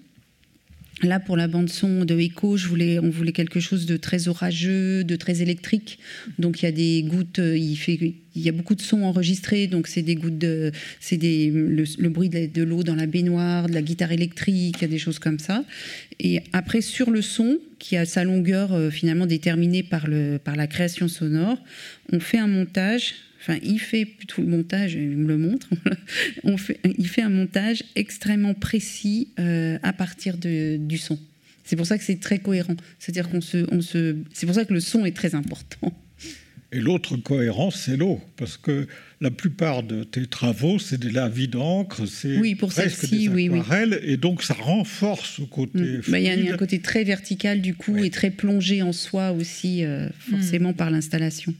Là, 1.03 1.19
pour 1.19 1.35
la 1.35 1.47
bande 1.47 1.69
son 1.69 2.05
de 2.05 2.19
Echo, 2.19 2.57
je 2.57 2.67
voulais, 2.67 2.99
on 2.99 3.09
voulait 3.09 3.31
quelque 3.31 3.59
chose 3.59 3.87
de 3.87 3.97
très 3.97 4.27
orageux, 4.27 5.03
de 5.03 5.15
très 5.15 5.41
électrique. 5.41 5.97
Donc 6.37 6.61
il 6.61 6.65
y 6.65 6.67
a 6.67 6.71
des 6.71 7.03
gouttes, 7.03 7.39
euh, 7.39 7.57
il 7.57 7.75
fait, 7.75 7.97
il 8.35 8.41
y 8.41 8.49
a 8.49 8.51
beaucoup 8.51 8.75
de 8.75 8.81
sons 8.81 9.03
enregistrés. 9.03 9.65
Donc 9.65 9.87
c'est 9.87 10.03
des 10.03 10.15
gouttes 10.15 10.37
de, 10.37 10.71
c'est 10.99 11.17
le, 11.17 12.09
bruit 12.09 12.29
de 12.29 12.63
l'eau 12.63 12.83
dans 12.83 12.95
la 12.95 13.07
baignoire, 13.07 13.67
de 13.67 13.73
la 13.73 13.81
guitare 13.81 14.11
électrique, 14.11 14.75
il 14.77 14.81
y 14.81 14.85
a 14.85 14.87
des 14.87 14.99
choses 14.99 15.17
comme 15.17 15.39
ça. 15.39 15.63
Et 16.19 16.41
après 16.53 16.81
sur 16.81 17.09
le 17.09 17.23
son, 17.23 17.57
qui 17.79 17.97
a 17.97 18.05
sa 18.05 18.23
longueur 18.23 18.73
euh, 18.73 18.91
finalement 18.91 19.25
déterminée 19.25 19.81
par 19.81 20.07
le, 20.07 20.37
par 20.37 20.55
la 20.55 20.67
création 20.67 21.07
sonore, 21.07 21.57
on 22.13 22.19
fait 22.19 22.37
un 22.37 22.47
montage 22.47 23.15
Enfin, 23.41 23.57
il 23.63 23.79
fait 23.79 24.05
plutôt 24.05 24.43
le 24.43 24.47
montage, 24.47 24.93
il 24.93 25.17
me 25.17 25.27
le 25.27 25.37
montre. 25.37 25.67
On 26.43 26.57
fait, 26.57 26.79
il 26.97 27.07
fait 27.07 27.23
un 27.23 27.29
montage 27.29 27.83
extrêmement 27.95 28.53
précis 28.53 29.29
euh, 29.39 29.79
à 29.81 29.93
partir 29.93 30.37
de, 30.37 30.77
du 30.77 30.99
son. 30.99 31.17
C'est 31.63 31.75
pour 31.75 31.87
ça 31.87 31.97
que 31.97 32.03
c'est 32.03 32.19
très 32.19 32.37
cohérent. 32.37 32.75
C'est-à-dire 32.99 33.29
qu'on 33.29 33.41
se, 33.41 33.65
on 33.71 33.81
se, 33.81 34.15
c'est 34.33 34.45
pour 34.45 34.53
ça 34.53 34.65
que 34.65 34.73
le 34.73 34.79
son 34.79 35.05
est 35.05 35.15
très 35.15 35.33
important. 35.33 35.91
Et 36.73 36.79
l'autre 36.79 37.17
cohérence, 37.17 37.75
c'est 37.75 37.97
l'eau, 37.97 38.21
parce 38.37 38.55
que 38.55 38.87
la 39.19 39.29
plupart 39.29 39.83
de 39.83 40.05
tes 40.05 40.25
travaux, 40.25 40.79
c'est 40.79 40.97
de 40.97 41.09
la 41.09 41.27
vie 41.27 41.49
d'encre, 41.49 42.05
c'est 42.07 42.37
oui, 42.37 42.55
pour 42.55 42.69
presque 42.69 43.09
des 43.09 43.27
aquarelles, 43.27 43.99
oui, 44.01 44.11
et 44.13 44.17
donc 44.17 44.41
ça 44.41 44.53
renforce 44.53 45.37
ce 45.37 45.41
côté. 45.41 45.79
Mm. 45.79 46.01
Bah, 46.07 46.19
il 46.19 46.25
y 46.25 46.49
a 46.49 46.53
un 46.53 46.57
côté 46.57 46.79
très 46.79 47.03
vertical 47.03 47.59
du 47.59 47.73
coup 47.73 47.97
et 47.97 48.09
très 48.09 48.29
plongé 48.29 48.81
en 48.83 48.93
soi 48.93 49.31
aussi, 49.33 49.83
euh, 49.83 50.07
forcément 50.19 50.71
mm. 50.71 50.75
par 50.75 50.91
l'installation. 50.91 51.53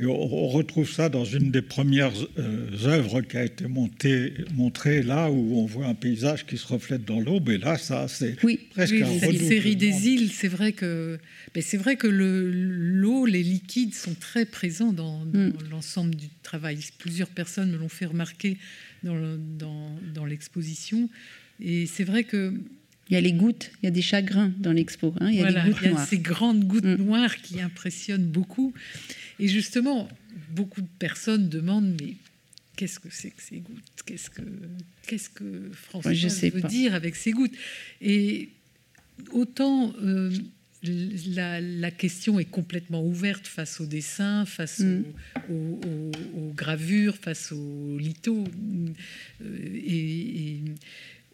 Et 0.00 0.06
on, 0.06 0.48
retrouve 0.48 0.88
ça 0.88 1.08
dans 1.08 1.24
une 1.24 1.50
des 1.50 1.62
premières 1.62 2.12
euh, 2.38 2.68
œuvres 2.84 3.20
qui 3.20 3.36
a 3.36 3.44
été 3.44 3.66
montée, 3.66 4.32
montrée 4.54 5.02
là, 5.02 5.28
où 5.28 5.58
on 5.58 5.66
voit 5.66 5.86
un 5.86 5.94
paysage 5.94 6.46
qui 6.46 6.56
se 6.56 6.68
reflète 6.68 7.04
dans 7.04 7.18
l'eau. 7.18 7.40
Mais 7.44 7.58
là, 7.58 7.76
ça, 7.78 8.06
c'est 8.06 8.36
presque 8.36 8.44
oui, 8.44 9.02
un 9.02 9.32
La 9.32 9.38
série 9.38 9.74
des 9.74 10.08
îles, 10.08 10.30
c'est 10.30 10.46
vrai 10.46 10.70
que, 10.72 11.18
c'est 11.60 11.76
vrai 11.76 11.96
que 11.96 12.06
l'eau, 12.06 13.26
les 13.26 13.42
liquides 13.42 13.92
sont 13.94 14.14
très 14.14 14.44
présents 14.44 14.92
dans, 14.92 15.24
mm. 15.24 15.52
l'ensemble 15.70 16.14
du 16.14 16.28
travail. 16.44 16.78
Plusieurs 16.98 17.28
personnes 17.28 17.72
me 17.72 17.76
l'ont 17.76 17.88
fait 17.88 18.06
remarquer 18.06 18.56
dans, 19.02 19.16
dans, 19.58 19.98
dans 20.14 20.24
l'exposition. 20.24 21.10
Et 21.60 21.86
c'est 21.86 22.04
vrai 22.04 22.22
que 22.22 22.54
Il 23.10 23.14
y 23.14 23.16
a 23.16 23.20
les 23.20 23.32
gouttes, 23.32 23.72
il 23.82 23.86
y 23.86 23.88
a 23.88 23.90
des 23.90 24.02
chagrins 24.02 24.52
dans 24.58 24.72
l'expo. 24.72 25.14
Hein, 25.20 25.30
il 25.30 25.36
y 25.36 25.40
a, 25.40 25.50
voilà, 25.50 25.64
des 25.64 25.70
gouttes 25.70 25.78
il 25.80 25.86
y 25.86 25.88
a 25.88 25.92
noires. 25.92 26.06
ces 26.06 26.18
grandes 26.18 26.64
gouttes 26.64 26.84
Mm. 26.84 27.04
noires 27.04 27.36
qui 27.38 27.60
impressionnent 27.60 28.26
beaucoup. 28.28 28.72
Et 29.40 29.48
justement, 29.48 30.08
beaucoup 30.50 30.80
de 30.80 30.88
personnes 30.98 31.48
demandent 31.48 31.94
mais 32.00 32.14
qu'est-ce 32.76 32.98
que 33.00 33.08
c'est 33.10 33.30
que 33.30 33.42
ces 33.42 33.58
gouttes? 33.58 34.02
Qu'est-ce 34.06 34.30
que 34.30 34.42
qu'est-ce 35.06 35.30
que 35.30 35.70
François 35.72 36.12
je 36.12 36.28
sais 36.28 36.50
veut 36.50 36.60
pas. 36.60 36.68
dire 36.68 36.94
avec 36.94 37.14
ces 37.16 37.32
gouttes? 37.32 37.56
Et 38.00 38.50
autant 39.32 39.94
euh, 40.02 40.32
la, 40.82 41.60
la 41.60 41.90
question 41.90 42.38
est 42.38 42.44
complètement 42.44 43.04
ouverte 43.04 43.46
face 43.48 43.80
au 43.80 43.86
dessin, 43.86 44.44
face 44.46 44.78
Mm. 44.80 45.02
au- 45.50 45.52
au- 45.54 45.80
au- 45.86 46.38
aux, 46.40 46.52
gravures, 46.54 47.16
face 47.16 47.50
aux 47.52 47.98
lithos. 47.98 48.44
Euh, 49.42 49.56
et, 49.74 50.56
et 50.56 50.62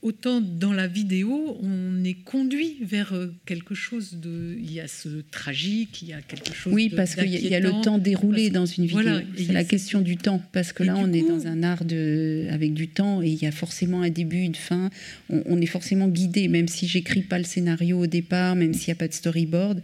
autant 0.04 0.40
dans 0.40 0.72
la 0.72 0.86
vidéo, 0.86 1.58
on 1.62 2.04
est 2.04 2.14
conduit 2.14 2.76
vers 2.82 3.12
euh, 3.14 3.32
quelque 3.46 3.74
chose 3.74 4.18
de. 4.22 4.54
Il 4.58 4.70
y 4.72 4.78
a 4.78 4.86
ce 4.86 5.08
tragique, 5.30 6.02
il 6.02 6.08
y 6.08 6.12
a 6.12 6.20
quelque 6.20 6.54
chose. 6.54 6.72
Oui, 6.72 6.90
parce 6.94 7.14
qu'il 7.16 7.28
y, 7.30 7.36
a- 7.36 7.40
il 7.40 7.48
y 7.48 7.54
a 7.54 7.60
le 7.60 7.72
temps 7.82 7.98
déroulé 7.98 8.50
parce- 8.50 8.52
dans 8.52 8.66
une 8.66 8.84
vidéo. 8.84 9.00
voilà, 9.02 9.22
c'est 9.36 9.52
la 9.52 9.64
question 9.64 10.00
du 10.02 10.16
temps, 10.16 10.40
parce 10.52 10.72
que 10.72 10.82
Et 10.82 10.86
là, 10.86 10.96
on 10.98 11.12
est 11.12 11.26
dans 11.26 11.46
un 11.46 11.62
art 11.62 11.84
de, 11.84 12.46
avec 12.50 12.74
du 12.74 12.88
temps 12.88 13.22
et 13.22 13.28
il 13.30 13.42
y 13.42 13.46
a 13.46 13.50
forcément 13.52 14.02
un 14.02 14.10
début, 14.10 14.42
une 14.42 14.54
fin. 14.54 14.90
On, 15.30 15.42
on 15.46 15.60
est 15.60 15.66
forcément 15.66 16.06
guidé, 16.08 16.48
même 16.48 16.68
si 16.68 16.86
j'écris 16.86 17.22
pas 17.22 17.38
le 17.38 17.44
scénario 17.44 17.98
au 17.98 18.06
départ, 18.06 18.54
même 18.56 18.74
s'il 18.74 18.88
n'y 18.88 18.92
a 18.92 18.96
pas 18.96 19.08
de 19.08 19.14
storyboard, 19.14 19.80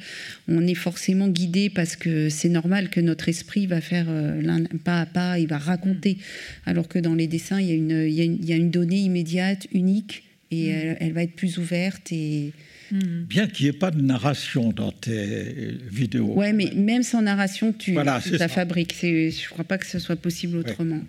on 0.48 0.66
est 0.66 0.74
forcément 0.74 1.28
guidé 1.28 1.70
parce 1.70 1.96
que 1.96 2.28
c'est 2.28 2.50
normal 2.50 2.90
que 2.90 3.00
notre 3.00 3.28
esprit 3.30 3.66
va 3.66 3.80
faire 3.80 4.06
euh, 4.08 4.40
l'un 4.42 4.60
pas 4.84 5.00
à 5.00 5.06
pas, 5.06 5.38
il 5.38 5.46
va 5.48 5.56
raconter. 5.58 6.18
Alors 6.66 6.88
que 6.88 6.98
dans 6.98 7.14
les 7.14 7.26
dessins, 7.26 7.60
il 7.60 7.68
y 7.68 7.72
a 7.72 7.74
une, 7.74 8.04
il 8.06 8.12
y 8.14 8.20
a 8.20 8.24
une, 8.24 8.38
il 8.42 8.48
y 8.48 8.52
a 8.52 8.56
une 8.56 8.70
donnée 8.70 8.98
immédiate, 9.00 9.66
unique, 9.72 10.09
et 10.50 10.66
elle, 10.68 10.96
elle 11.00 11.12
va 11.12 11.22
être 11.22 11.36
plus 11.36 11.58
ouverte 11.58 12.12
et 12.12 12.52
Mhm. 12.92 13.24
Bien 13.28 13.46
qu'il 13.46 13.66
n'y 13.66 13.70
ait 13.70 13.78
pas 13.78 13.92
de 13.92 14.00
narration 14.00 14.72
dans 14.72 14.90
tes 14.90 15.78
vidéos. 15.88 16.34
Ouais, 16.36 16.52
mais 16.52 16.72
même 16.74 17.04
sans 17.04 17.22
narration, 17.22 17.72
tu, 17.72 17.92
Voilà, 17.92 18.20
tu 18.20 18.30
c'est 18.30 18.38
la 18.38 18.48
ça. 18.48 18.54
fabriques. 18.54 18.96
Je 19.00 19.26
ne 19.26 19.48
crois 19.50 19.62
pas 19.62 19.78
que 19.78 19.86
ce 19.86 20.00
soit 20.00 20.16
possible 20.16 20.56
autrement. 20.56 21.00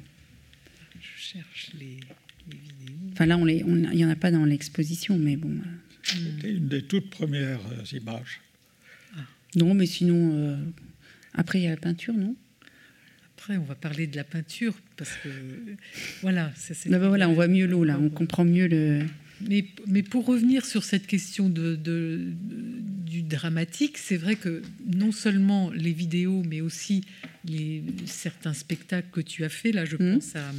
Je 1.02 1.08
cherche 1.34 1.72
les, 1.80 2.00
les 2.52 2.58
vidéos. 2.58 2.96
Enfin 3.14 3.26
là, 3.26 3.36
on 3.36 3.46
les- 3.46 3.64
on- 3.64 3.78
il 3.92 3.96
n'y 3.98 4.06
en 4.06 4.12
a 4.12 4.16
pas 4.16 4.30
dans 4.30 4.46
l'exposition, 4.46 5.18
mais 5.18 5.38
bon. 5.38 5.50
euh, 5.50 6.04
C'était 6.04 6.52
une 6.52 6.68
des 6.68 6.84
toutes 6.84 7.10
premières 7.10 7.62
euh, 7.72 7.98
images. 7.98 8.42
Non, 9.56 9.74
mais 9.74 9.88
sinon, 9.88 10.34
euh, 10.36 10.58
après, 11.34 11.62
il 11.62 11.64
y 11.64 11.68
a 11.68 11.72
la 11.72 11.78
peinture, 11.78 12.14
non? 12.14 12.36
Après, 13.38 13.58
on 13.58 13.64
va 13.64 13.74
parler 13.74 14.06
de 14.06 14.16
la 14.18 14.24
peinture 14.24 14.76
parce 14.98 15.14
que 15.24 15.30
voilà, 16.22 16.52
ça, 16.56 16.76
c'est- 16.76 16.90
Là, 16.90 17.00
bah, 17.00 17.08
Voilà, 17.08 17.28
on 17.28 17.34
voit 17.34 17.48
mieux 17.48 17.66
l'eau, 17.66 17.84
là. 17.84 17.98
On 18.00 18.10
comprend 18.12 18.46
mieux 18.46 18.68
le... 18.68 19.02
Mais, 19.50 19.66
mais 19.88 20.04
pour 20.04 20.26
revenir 20.26 20.66
sur 20.66 20.84
cette 20.84 21.08
question 21.08 21.50
de, 21.50 21.76
de- 21.76 22.28
du 23.06 23.24
dramatique, 23.24 23.98
c'est 23.98 24.18
vrai 24.18 24.36
que 24.36 24.62
non 24.94 25.12
seulement 25.12 25.70
les 25.72 25.92
vidéos, 25.92 26.44
mais 26.48 26.62
aussi 26.62 27.04
les, 27.46 27.84
certains 28.06 28.54
spectacles 28.54 29.10
que 29.12 29.22
tu 29.22 29.44
as 29.44 29.50
fait, 29.50 29.72
là 29.72 29.84
je 29.86 29.98
Mhm. 29.98 30.14
pense 30.16 30.36
à 30.36 30.50
hum, 30.50 30.56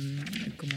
comment, 0.57 0.73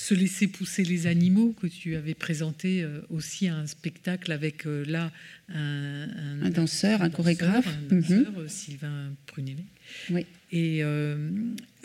Se 0.00 0.14
laisser 0.14 0.46
pousser 0.46 0.84
les 0.84 1.08
animaux, 1.08 1.54
que 1.60 1.66
tu 1.66 1.96
avais 1.96 2.14
présenté 2.14 2.84
euh, 2.84 3.00
aussi 3.10 3.48
à 3.48 3.56
un 3.56 3.66
spectacle 3.66 4.30
avec 4.30 4.64
euh, 4.64 4.84
là 4.86 5.10
un, 5.52 6.06
Un 6.42 6.50
danseur, 6.50 7.02
un 7.02 7.10
chorégraphe. 7.10 7.66
un 7.66 7.94
danseur, 7.96 8.32
euh, 8.38 8.46
Sylvain 8.46 9.10
Prunévet. 9.26 9.64
Oui. 10.10 10.24
Et 10.50 10.82
euh, 10.82 11.30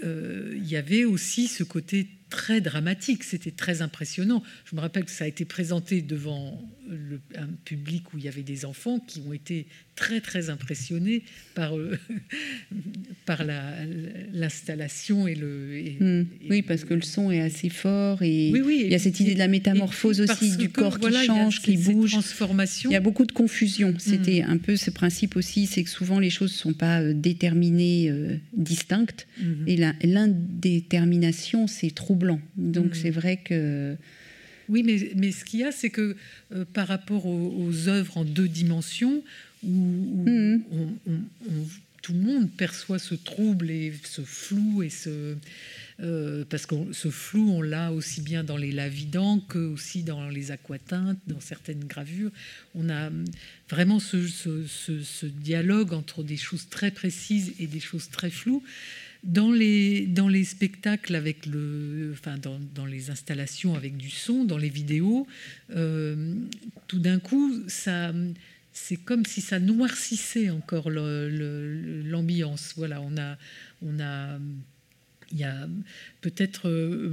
euh, 0.03 0.53
il 0.57 0.67
y 0.69 0.75
avait 0.75 1.05
aussi 1.05 1.47
ce 1.47 1.63
côté 1.63 2.07
très 2.29 2.61
dramatique, 2.61 3.23
c'était 3.23 3.51
très 3.51 3.81
impressionnant. 3.83 4.41
Je 4.65 4.75
me 4.75 4.81
rappelle 4.81 5.05
que 5.05 5.11
ça 5.11 5.25
a 5.25 5.27
été 5.27 5.45
présenté 5.45 6.01
devant 6.01 6.59
le- 6.89 7.19
un 7.37 7.47
public 7.63 8.11
où 8.13 8.17
il 8.17 8.23
y 8.23 8.27
avait 8.27 8.41
des 8.41 8.65
enfants 8.65 8.99
qui 8.99 9.21
ont 9.27 9.33
été 9.33 9.67
très 9.95 10.19
très 10.19 10.49
impressionnés 10.49 11.21
par, 11.53 11.77
euh, 11.77 11.95
par 13.27 13.43
la- 13.45 13.85
l'installation 14.33 15.27
et 15.27 15.35
le... 15.35 15.77
et- 15.77 15.97
et- 16.01 16.25
Oui, 16.49 16.61
parce 16.63 16.83
que 16.85 16.93
le 16.95 17.01
son 17.03 17.29
est 17.31 17.39
assez 17.41 17.69
fort 17.69 18.23
et 18.23 18.49
Oui, 18.51 18.61
oui, 18.65 18.81
il 18.85 18.91
y 18.91 18.95
a 18.95 18.99
cette 18.99 19.19
idée 19.19 19.33
de 19.35 19.39
la 19.39 19.47
métamorphose 19.47 20.19
aussi, 20.21 20.57
du 20.57 20.69
que, 20.69 20.81
corps 20.81 20.97
voilà, 20.99 21.21
qui 21.21 21.27
change, 21.27 21.61
qui 21.61 21.77
bouge. 21.93 22.11
Il 22.89 22.93
y 22.93 22.95
a 22.95 22.99
beaucoup 22.99 23.25
de 23.27 23.31
confusion. 23.31 23.93
C'était 23.99 24.41
un 24.41 24.57
peu 24.57 24.75
ce 24.75 24.89
principe 24.89 25.35
aussi, 25.35 25.67
c'est 25.67 25.83
que 25.83 25.89
souvent 25.89 26.17
les 26.19 26.31
choses 26.31 26.51
ne 26.53 26.57
sont 26.57 26.73
pas 26.73 27.03
déterminées, 27.13 28.09
euh, 28.09 28.37
distinctes. 28.55 29.27
Mhm. 29.41 29.63
Et 29.67 29.77
l'indétermination, 30.57 31.67
c'est 31.67 31.91
troublant. 31.93 32.39
Donc 32.57 32.87
Mhm. 32.87 32.93
c'est 32.93 33.09
vrai 33.11 33.37
que... 33.37 33.95
Oui, 34.69 34.81
mais, 34.83 35.11
mais 35.17 35.31
ce 35.31 35.43
qu'il 35.43 35.59
y 35.59 35.63
a, 35.63 35.71
c'est 35.71 35.89
que 35.89 36.15
euh, 36.53 36.63
par 36.73 36.87
rapport 36.87 37.25
aux, 37.25 37.53
aux 37.67 37.89
œuvres 37.89 38.17
en 38.17 38.23
deux 38.25 38.47
dimensions, 38.47 39.21
où, 39.63 39.67
où 39.69 40.29
Mhm. 40.29 40.61
on- 40.71 41.11
on- 41.11 41.21
on- 41.49 41.67
tout 42.01 42.13
le 42.13 42.19
monde 42.19 42.49
perçoit 42.51 42.99
ce 42.99 43.15
trouble 43.15 43.71
et 43.71 43.93
ce 44.03 44.21
flou 44.21 44.83
et 44.83 44.89
ce 44.89 45.35
euh, 45.99 46.43
parce 46.49 46.65
que 46.65 46.75
ce 46.91 47.09
flou, 47.09 47.51
on 47.51 47.61
l'a 47.61 47.91
aussi 47.91 48.21
bien 48.21 48.43
dans 48.43 48.57
les 48.57 48.71
lavidans 48.71 49.39
que 49.39 49.59
aussi 49.59 50.03
dans 50.03 50.27
les 50.29 50.51
aquateintes, 50.51 51.19
dans 51.27 51.39
certaines 51.39 51.85
gravures. 51.85 52.31
On 52.73 52.89
a 52.89 53.07
hum, 53.07 53.25
vraiment 53.69 53.99
ce, 53.99 55.25
dialogue 55.25 55.93
entre 55.93 56.23
des 56.23 56.37
choses 56.37 56.67
très 56.69 56.91
précises 56.91 57.53
et 57.59 57.67
des 57.67 57.79
choses 57.79 58.09
très 58.09 58.31
floues. 58.31 58.63
Dans 59.23 59.51
les, 59.51 60.43
spectacles 60.43 61.15
avec 61.15 61.45
le, 61.45 62.11
enfin 62.11 62.37
dans, 62.37 62.85
les 62.85 63.09
installations 63.09 63.73
avec 63.73 63.95
du 63.95 64.09
son, 64.09 64.43
dans 64.43 64.57
les 64.57 64.67
vidéos, 64.67 65.25
euh, 65.73 66.35
tout 66.87 66.99
d'un 66.99 67.19
coup, 67.19 67.63
c'est 67.69 68.97
comme 68.97 69.25
si 69.25 69.39
ça 69.39 69.59
noircissait 69.59 70.49
encore 70.49 70.89
l'ambiance. 70.89 72.73
Voilà, 72.75 72.99
on 72.99 73.15
a, 73.15 73.37
on 73.81 73.97
a, 74.01 74.37
il 75.33 75.39
y 75.39 75.43
a 75.43 75.67
peut-être 76.21 76.69
euh, 76.69 77.11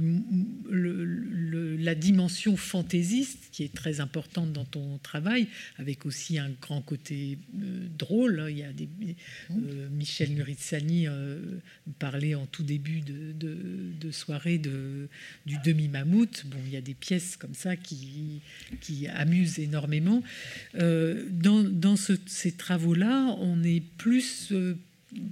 la 0.69 1.95
dimension 1.95 2.55
fantaisiste 2.55 3.49
qui 3.51 3.63
est 3.63 3.73
très 3.73 3.99
importante 3.99 4.53
dans 4.53 4.63
ton 4.65 4.99
travail, 4.99 5.47
avec 5.77 6.05
aussi 6.05 6.37
un 6.37 6.51
grand 6.61 6.81
côté 6.81 7.37
euh, 7.59 7.87
drôle. 7.97 8.45
Il 8.49 8.57
y 8.59 8.63
a 8.63 8.69
euh, 8.69 9.89
Michel 9.89 10.33
Nuritsani 10.33 11.07
euh, 11.07 11.39
parlait 11.99 12.35
en 12.35 12.45
tout 12.45 12.63
début 12.63 13.01
de, 13.01 14.11
soirée 14.11 14.57
de, 14.57 15.07
du 15.45 15.57
demi-mammouth. 15.65 16.45
Bon, 16.45 16.57
il 16.65 16.71
y 16.71 16.77
a 16.77 16.81
des 16.81 16.93
pièces 16.93 17.37
comme 17.37 17.53
ça 17.55 17.75
qui, 17.75 18.41
qui 18.81 19.07
amusent 19.07 19.59
énormément. 19.59 20.21
Dans 20.75 21.63
dans 21.63 21.95
ce- 21.95 22.13
ces 22.27 22.51
travaux-là, 22.51 23.35
on 23.39 23.63
est 23.63 23.81
plus, 23.97 24.53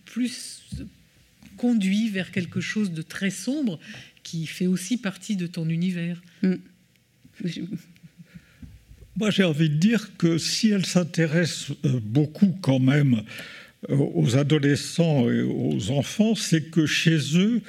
plus 0.06 0.62
conduit 1.60 2.10
vers 2.10 2.32
quelque 2.32 2.62
chose 2.62 2.92
de 2.92 3.02
très 3.02 3.30
sombre 3.30 3.80
qui 4.24 4.48
fait 4.48 4.68
aussi 4.68 4.98
partie 4.98 5.36
de 5.36 5.46
ton 5.46 5.68
univers. 5.68 6.22
Moi, 9.18 9.30
j'ai 9.32 9.44
envie 9.44 9.70
de 9.70 9.76
dire 9.76 10.16
que 10.18 10.38
si 10.38 10.70
elle 10.70 10.86
s'intéresse 10.86 11.72
euh, 11.84 12.00
beaucoup 12.02 12.58
quand 12.62 12.80
même 12.80 13.24
euh, 13.90 13.98
aux 13.98 14.38
adolescents 14.38 15.30
et 15.30 15.42
aux 15.42 15.92
enfants, 15.92 16.36
c'est 16.36 16.72
que 16.72 16.86
chez 16.86 17.38
eux, 17.38 17.62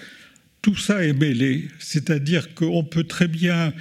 tout 0.63 0.77
ça 0.77 1.05
est 1.05 1.13
mêlé. 1.13 1.69
C'est-à-dire 1.81 2.55
qu'on 2.55 2.85
peut 2.85 3.05
très 3.05 3.27
bien 3.27 3.73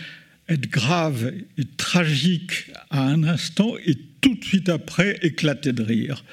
être 0.47 0.67
grave 0.67 1.31
et 1.59 1.65
tragique 1.77 2.71
à 2.89 3.03
un 3.05 3.23
instant 3.23 3.75
et 3.85 3.95
tout 4.21 4.35
de 4.35 4.43
suite 4.43 4.69
après 4.69 5.17
éclater 5.21 5.73
de 5.73 5.83
rire. 5.83 6.23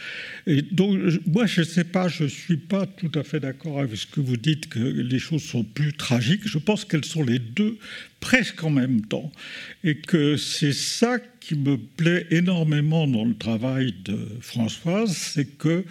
Et 0.46 0.62
donc, 0.62 0.98
moi, 1.26 1.46
je 1.46 1.60
ne 1.60 1.66
sais 1.66 1.84
pas, 1.84 2.08
je 2.08 2.24
ne 2.24 2.28
suis 2.28 2.56
pas 2.56 2.86
tout 2.86 3.10
à 3.14 3.22
fait 3.22 3.40
d'accord 3.40 3.80
avec 3.80 3.96
ce 3.96 4.06
que 4.06 4.20
vous 4.20 4.36
dites, 4.36 4.68
que 4.68 4.78
les 4.78 5.18
choses 5.18 5.42
sont 5.42 5.64
plus 5.64 5.92
tragiques. 5.92 6.46
Je 6.46 6.58
pense 6.58 6.84
qu'elles 6.84 7.04
sont 7.04 7.24
les 7.24 7.38
deux 7.38 7.78
presque 8.20 8.62
en 8.64 8.70
même 8.70 9.02
temps. 9.02 9.32
Et 9.84 9.96
que 9.96 10.36
c'est 10.36 10.72
ça 10.72 11.18
qui 11.40 11.54
me 11.54 11.76
plaît 11.76 12.26
énormément 12.30 13.06
dans 13.06 13.24
le 13.24 13.34
travail 13.34 13.94
de 14.04 14.18
Françoise, 14.40 15.16
c'est 15.16 15.56
que 15.58 15.84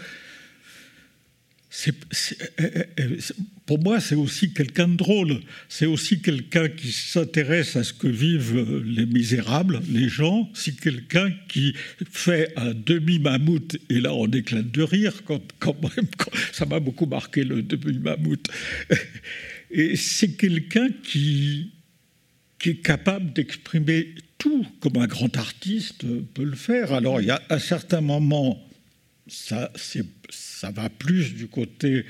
elle- 2.57 2.87
elle- 2.97 3.21
c'est- 3.21 3.35
pour 3.65 3.79
moi, 3.79 3.99
c'est 3.99 4.15
aussi 4.15 4.53
quelqu'un 4.53 4.87
de 4.87 4.95
drôle. 4.95 5.39
C'est 5.69 5.87
aussi 5.87 6.21
quelqu'un 6.21 6.69
qui 6.69 6.91
s'intéresse 6.91 7.75
à 7.75 7.83
ce 7.83 7.93
que 7.93 8.07
vivent 8.07 8.83
les 8.85 9.05
misérables, 9.07 9.81
les 9.89 10.07
gens. 10.07 10.49
C'est 10.53 10.79
quelqu'un 10.79 11.31
qui 11.47 11.73
fait 12.11 12.53
un 12.57 12.73
demi-mammouth. 12.73 13.77
Et 13.89 13.99
là, 13.99 14.13
on 14.13 14.27
éclate 14.27 14.71
de 14.71 14.83
rire 14.83 15.23
quand, 15.25 15.41
même. 15.81 16.07
ça 16.53 16.65
m'a 16.65 16.79
beaucoup 16.79 17.07
marqué, 17.07 17.43
le 17.43 17.63
demi-mammouth. 17.63 18.47
Et 19.71 19.95
c'est 19.95 20.37
quelqu'un 20.37 20.87
qui, 21.03 21.71
est 22.65 22.81
capable 22.81 23.31
d'exprimer 23.33 24.15
tout 24.39 24.65
comme 24.79 24.97
un 24.97 25.05
grand 25.05 25.35
artiste 25.37 26.03
peut 26.33 26.43
le 26.43 26.55
faire. 26.55 26.93
Alors, 26.93 27.21
il 27.21 27.27
y 27.27 27.31
a 27.31 27.41
à 27.49 27.59
certains 27.59 28.01
moments 28.01 28.59
ça, 29.27 29.71
c'est- 29.75 30.05
ça 30.29 30.71
va 30.71 30.89
plus 30.89 31.33
du 31.33 31.47
côté 31.47 32.05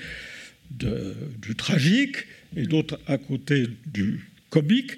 de- 0.71 1.15
du 1.41 1.55
tragique 1.55 2.17
et 2.55 2.65
d'autres 2.65 2.99
à 3.07 3.17
côté 3.17 3.67
du 3.85 4.27
comique, 4.49 4.97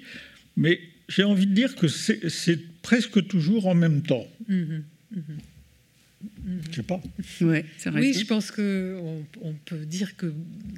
mais 0.56 0.80
j'ai 1.08 1.24
envie 1.24 1.46
de 1.46 1.54
dire 1.54 1.74
que 1.76 1.88
c'est 1.88 2.80
presque 2.82 3.26
toujours 3.26 3.66
en 3.66 3.74
même 3.74 4.02
temps. 4.02 4.26
Mhm, 4.48 4.84
mhm. 5.12 5.22
Je 6.70 6.76
sais 6.76 6.82
pas. 6.82 7.00
Ouais, 7.42 7.64
c'est 7.76 7.90
vrai. 7.90 8.00
Oui, 8.00 8.12
je 8.12 8.24
pense 8.24 8.50
qu'on 8.50 9.24
on 9.40 9.54
peut 9.64 9.86
dire 9.86 10.16
qu'il 10.16 10.32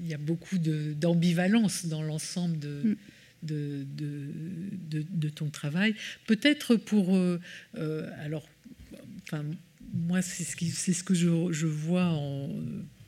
y 0.06 0.12
a 0.12 0.18
beaucoup 0.18 0.58
de- 0.58 0.92
d'ambivalence 0.92 1.86
dans 1.86 2.02
l'ensemble 2.02 2.58
de, 2.58 2.82
Mm. 2.84 2.96
de, 3.44 3.86
de, 3.96 4.10
de- 5.00 5.06
de 5.10 5.28
ton 5.30 5.48
travail. 5.48 5.94
Peut-être 6.26 6.76
pour... 6.76 7.16
euh, 7.16 7.40
euh, 7.78 8.10
alors, 8.22 8.46
enfin, 9.22 9.44
moi, 9.92 10.22
c'est 10.22 10.44
ce, 10.44 10.56
qui- 10.56 10.70
c'est 10.70 10.92
ce 10.92 11.02
que 11.04 11.14
je, 11.14 11.28
je 11.52 11.66
vois 11.66 12.06
en... 12.06 12.48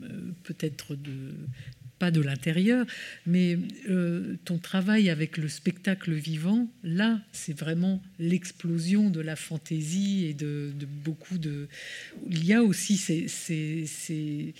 euh, 0.02 0.06
peut-être 0.44 0.94
de 0.96 1.34
pas 1.98 2.10
de 2.10 2.20
l'intérieur, 2.20 2.84
mais 3.26 3.56
euh, 3.88 4.34
ton 4.44 4.58
travail 4.58 5.08
avec 5.08 5.36
le 5.36 5.46
spectacle 5.46 6.12
vivant, 6.12 6.68
là, 6.82 7.20
c'est 7.30 7.56
vraiment 7.56 8.02
l'explosion 8.18 9.08
de 9.08 9.20
la 9.20 9.36
fantaisie 9.36 10.24
et 10.24 10.34
de, 10.34 10.72
de 10.76 10.84
beaucoup 11.04 11.38
de... 11.38 11.68
Il 12.28 12.44
y 12.44 12.54
a 12.54 12.62
aussi 12.64 12.96
ces... 12.96 13.28
ces- 13.28 13.84
ces- 13.86 14.52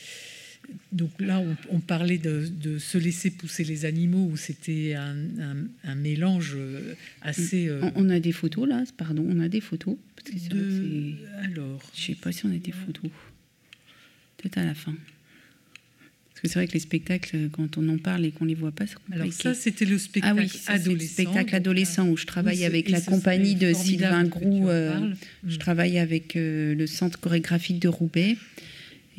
donc 0.93 1.11
là, 1.21 1.41
on, 1.41 1.57
on 1.71 1.81
parlait 1.81 2.19
de, 2.19 2.47
de 2.47 2.79
se 2.79 2.97
laisser 2.97 3.33
pousser 3.33 3.65
les 3.65 3.85
animaux, 3.87 4.29
où 4.31 4.37
c'était 4.37 4.95
un, 4.95 5.17
un- 5.41 5.67
un 5.83 5.95
mélange 5.97 6.53
euh, 6.55 6.95
assez... 7.23 7.67
euh, 7.67 7.91
On, 7.97 8.09
a 8.09 8.21
des 8.21 8.31
photos 8.31 8.69
là, 8.69 8.85
pardon, 8.97 9.27
on 9.29 9.41
a 9.41 9.49
des 9.49 9.61
photos. 9.61 9.97
Parce 10.15 10.31
que 10.31 10.39
c'est 10.39 10.49
vrai 10.51 10.59
que 10.61 10.65
de... 10.65 11.15
c'est- 11.17 11.45
Alors, 11.51 11.62
Je 12.03 12.07
sais 12.09 12.15
pas 12.15 12.33
si 12.33 12.45
on 12.47 12.51
a 12.51 12.59
des 12.59 12.73
photos. 12.73 13.11
Peut-être 14.39 14.59
à 14.59 14.65
la 14.65 14.75
fin. 14.75 14.93
Parce 16.31 16.41
que 16.43 16.49
c'est 16.49 16.55
vrai 16.59 16.67
que 16.67 16.73
les 16.73 16.81
spectacles, 16.81 17.49
quand 17.53 17.79
on 17.79 17.89
en 17.89 17.99
parle 17.99 18.25
et 18.25 18.33
qu'on 18.33 18.45
les 18.45 18.57
voit 18.57 18.73
pas, 18.73 18.87
c'est 18.87 18.97
compliqué. 18.97 19.21
alors 19.21 19.33
ça, 19.33 19.55
c'était 19.55 19.85
le 19.85 19.95
ah 19.97 19.99
spectacle 19.99 20.41
oui, 20.41 20.49
ça, 20.49 20.59
c'est 20.59 20.73
le 20.73 20.81
adolescent. 20.95 21.13
spectacle 21.13 21.55
adolescent 21.55 22.09
où 22.09 22.17
je 22.17 22.27
travaille 22.27 22.65
avec 22.65 22.89
la 22.89 23.01
compagnie 23.01 23.55
de 23.55 23.73
Sylvain 23.73 24.25
Groux. 24.25 24.69
euh. 24.69 25.13
Je 25.47 25.55
Mm. 25.55 25.59
travaille 25.59 25.99
avec 25.99 26.35
euh, 26.35 26.75
le 26.75 26.87
centre 26.89 27.21
chorégraphique 27.21 27.79
de 27.79 27.87
Roubaix 27.89 28.37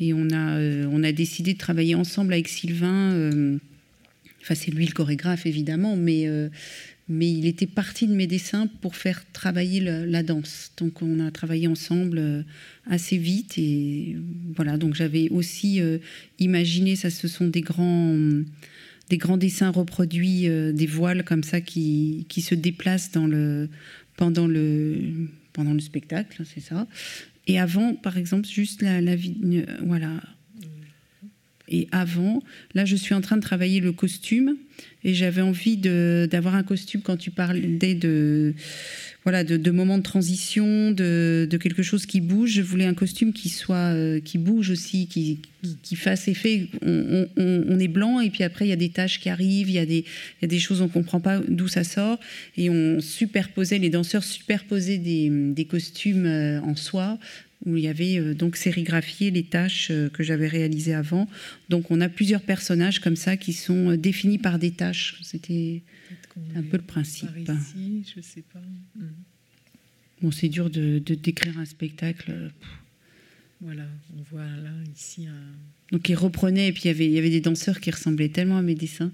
et 0.00 0.12
on 0.12 0.28
a, 0.30 0.58
euh, 0.58 0.86
on 0.90 1.02
a 1.02 1.12
décidé 1.12 1.54
de 1.54 1.58
travailler 1.58 1.94
ensemble 1.94 2.32
avec 2.34 2.48
Sylvain. 2.48 3.58
Enfin, 4.42 4.54
c'est 4.54 4.70
lui 4.72 4.84
le 4.84 4.92
chorégraphe 4.92 5.46
évidemment, 5.46 5.96
mais, 5.96 6.26
mais 7.08 7.30
il 7.30 7.46
était 7.46 7.66
parti 7.66 8.06
de 8.06 8.14
mes 8.14 8.26
dessins 8.26 8.66
pour 8.80 8.96
faire 8.96 9.22
travailler 9.32 9.80
le- 9.80 10.04
la 10.06 10.22
danse. 10.22 10.72
Donc 10.78 11.02
on 11.02 11.20
a 11.20 11.30
travaillé 11.30 11.66
ensemble 11.68 12.18
euh, 12.18 12.42
assez 12.86 13.18
vite 13.18 13.58
et 13.58 14.16
voilà. 14.56 14.78
Donc 14.78 14.94
j'avais 14.94 15.28
aussi 15.30 15.80
euh, 15.80 15.98
imaginé, 16.38 16.96
ça, 16.96 17.10
ce 17.10 17.28
sont 17.28 17.46
des 17.48 17.60
grands 17.60 18.16
des 19.10 19.18
grands 19.18 19.36
dessins 19.36 19.68
reproduits, 19.70 20.48
euh, 20.48 20.72
des 20.72 20.86
voiles 20.86 21.24
comme 21.24 21.42
ça 21.42 21.60
qui, 21.60 22.24
qui 22.30 22.40
se 22.40 22.54
déplacent 22.54 23.08
pendant, 24.16 24.46
le, 24.46 25.10
pendant 25.52 25.74
le 25.74 25.80
spectacle, 25.80 26.42
c'est 26.46 26.60
ça. 26.62 26.86
Et 27.46 27.58
avant, 27.58 27.94
par 27.94 28.16
exemple, 28.16 28.48
juste 28.48 28.80
la, 28.80 29.02
la 29.02 29.16
voilà. 29.84 30.22
Et 31.68 31.88
avant, 31.92 32.42
là, 32.74 32.84
je 32.84 32.94
suis 32.94 33.14
en 33.14 33.20
train 33.20 33.36
de 33.36 33.42
travailler 33.42 33.80
le 33.80 33.92
costume 33.92 34.56
et 35.02 35.14
j'avais 35.14 35.40
envie 35.40 35.76
d'avoir 35.76 36.54
un 36.54 36.62
costume 36.62 37.00
quand 37.02 37.16
tu 37.16 37.30
parlais 37.30 37.94
de, 37.94 38.54
voilà, 39.22 39.44
de, 39.44 39.70
moments 39.70 39.96
de 39.96 40.02
transition, 40.02 40.90
de, 40.90 41.48
quelque 41.60 41.82
chose 41.82 42.04
qui 42.04 42.20
bouge. 42.20 42.50
Je 42.52 42.62
voulais 42.62 42.84
un 42.84 42.94
costume 42.94 43.32
qui 43.32 43.48
soit, 43.48 43.94
euh, 43.94 44.20
qui 44.20 44.36
bouge 44.36 44.70
aussi, 44.70 45.06
qui, 45.06 45.40
qui, 45.82 45.96
fasse 45.96 46.28
effet. 46.28 46.68
On, 46.82 47.78
est 47.78 47.88
blanc 47.88 48.20
et 48.20 48.30
puis 48.30 48.44
après 48.44 48.66
il 48.66 48.68
y 48.68 48.72
a 48.72 48.76
des 48.76 48.90
taches 48.90 49.20
qui 49.20 49.28
arrivent, 49.28 49.68
il 49.68 49.74
y 49.74 49.78
a 49.78 49.86
des, 49.86 50.04
il 50.04 50.42
y 50.42 50.44
a 50.44 50.48
des 50.48 50.58
choses 50.58 50.80
on 50.80 50.88
comprend 50.88 51.20
pas 51.20 51.40
d'où 51.48 51.66
ça 51.66 51.82
sort 51.82 52.18
et 52.56 52.70
on 52.70 53.00
superposait 53.00 53.78
les 53.78 53.90
danseurs 53.90 54.22
superposaient 54.22 54.98
des, 54.98 55.28
des 55.30 55.64
costumes 55.64 56.26
euh, 56.26 56.60
en 56.60 56.76
soie 56.76 57.18
où 57.66 57.76
il 57.76 57.84
y 57.84 57.88
avait 57.88 58.18
euh, 58.18 58.34
donc 58.34 58.56
sérigraphié 58.56 59.30
les 59.30 59.44
tâches 59.44 59.90
euh, 59.90 60.08
que 60.08 60.22
j'avais 60.22 60.48
réalisées 60.48 60.94
avant. 60.94 61.28
Donc 61.68 61.90
on 61.90 62.00
a 62.00 62.08
plusieurs 62.08 62.42
personnages 62.42 63.00
comme 63.00 63.16
ça 63.16 63.36
qui 63.36 63.52
sont 63.52 63.90
euh, 63.90 63.96
définis 63.96 64.38
par 64.38 64.58
des 64.58 64.72
tâches. 64.72 65.18
C'était 65.22 65.82
un 66.56 66.62
peu 66.62 66.76
le 66.76 66.82
principe. 66.82 67.28
Par 67.44 67.56
ici, 67.56 68.04
je 68.14 68.20
sais 68.20 68.42
pas. 68.42 68.62
Mm. 68.96 69.04
Bon, 70.22 70.30
c'est 70.30 70.48
dur 70.48 70.70
de, 70.70 70.98
de 70.98 71.14
décrire 71.14 71.58
un 71.58 71.64
spectacle. 71.64 72.50
Voilà, 73.60 73.86
on 74.18 74.22
voit 74.22 74.44
là, 74.44 74.72
ici, 74.94 75.26
un... 75.26 75.52
Donc 75.92 76.08
ils 76.08 76.14
reprenaient 76.14 76.68
et 76.68 76.72
puis 76.72 76.82
il 76.84 76.88
y 76.88 76.90
avait, 76.90 77.06
il 77.06 77.12
y 77.12 77.18
avait 77.18 77.30
des 77.30 77.40
danseurs 77.40 77.80
qui 77.80 77.90
ressemblaient 77.90 78.28
tellement 78.30 78.58
à 78.58 78.62
mes 78.62 78.74
dessins. 78.74 79.12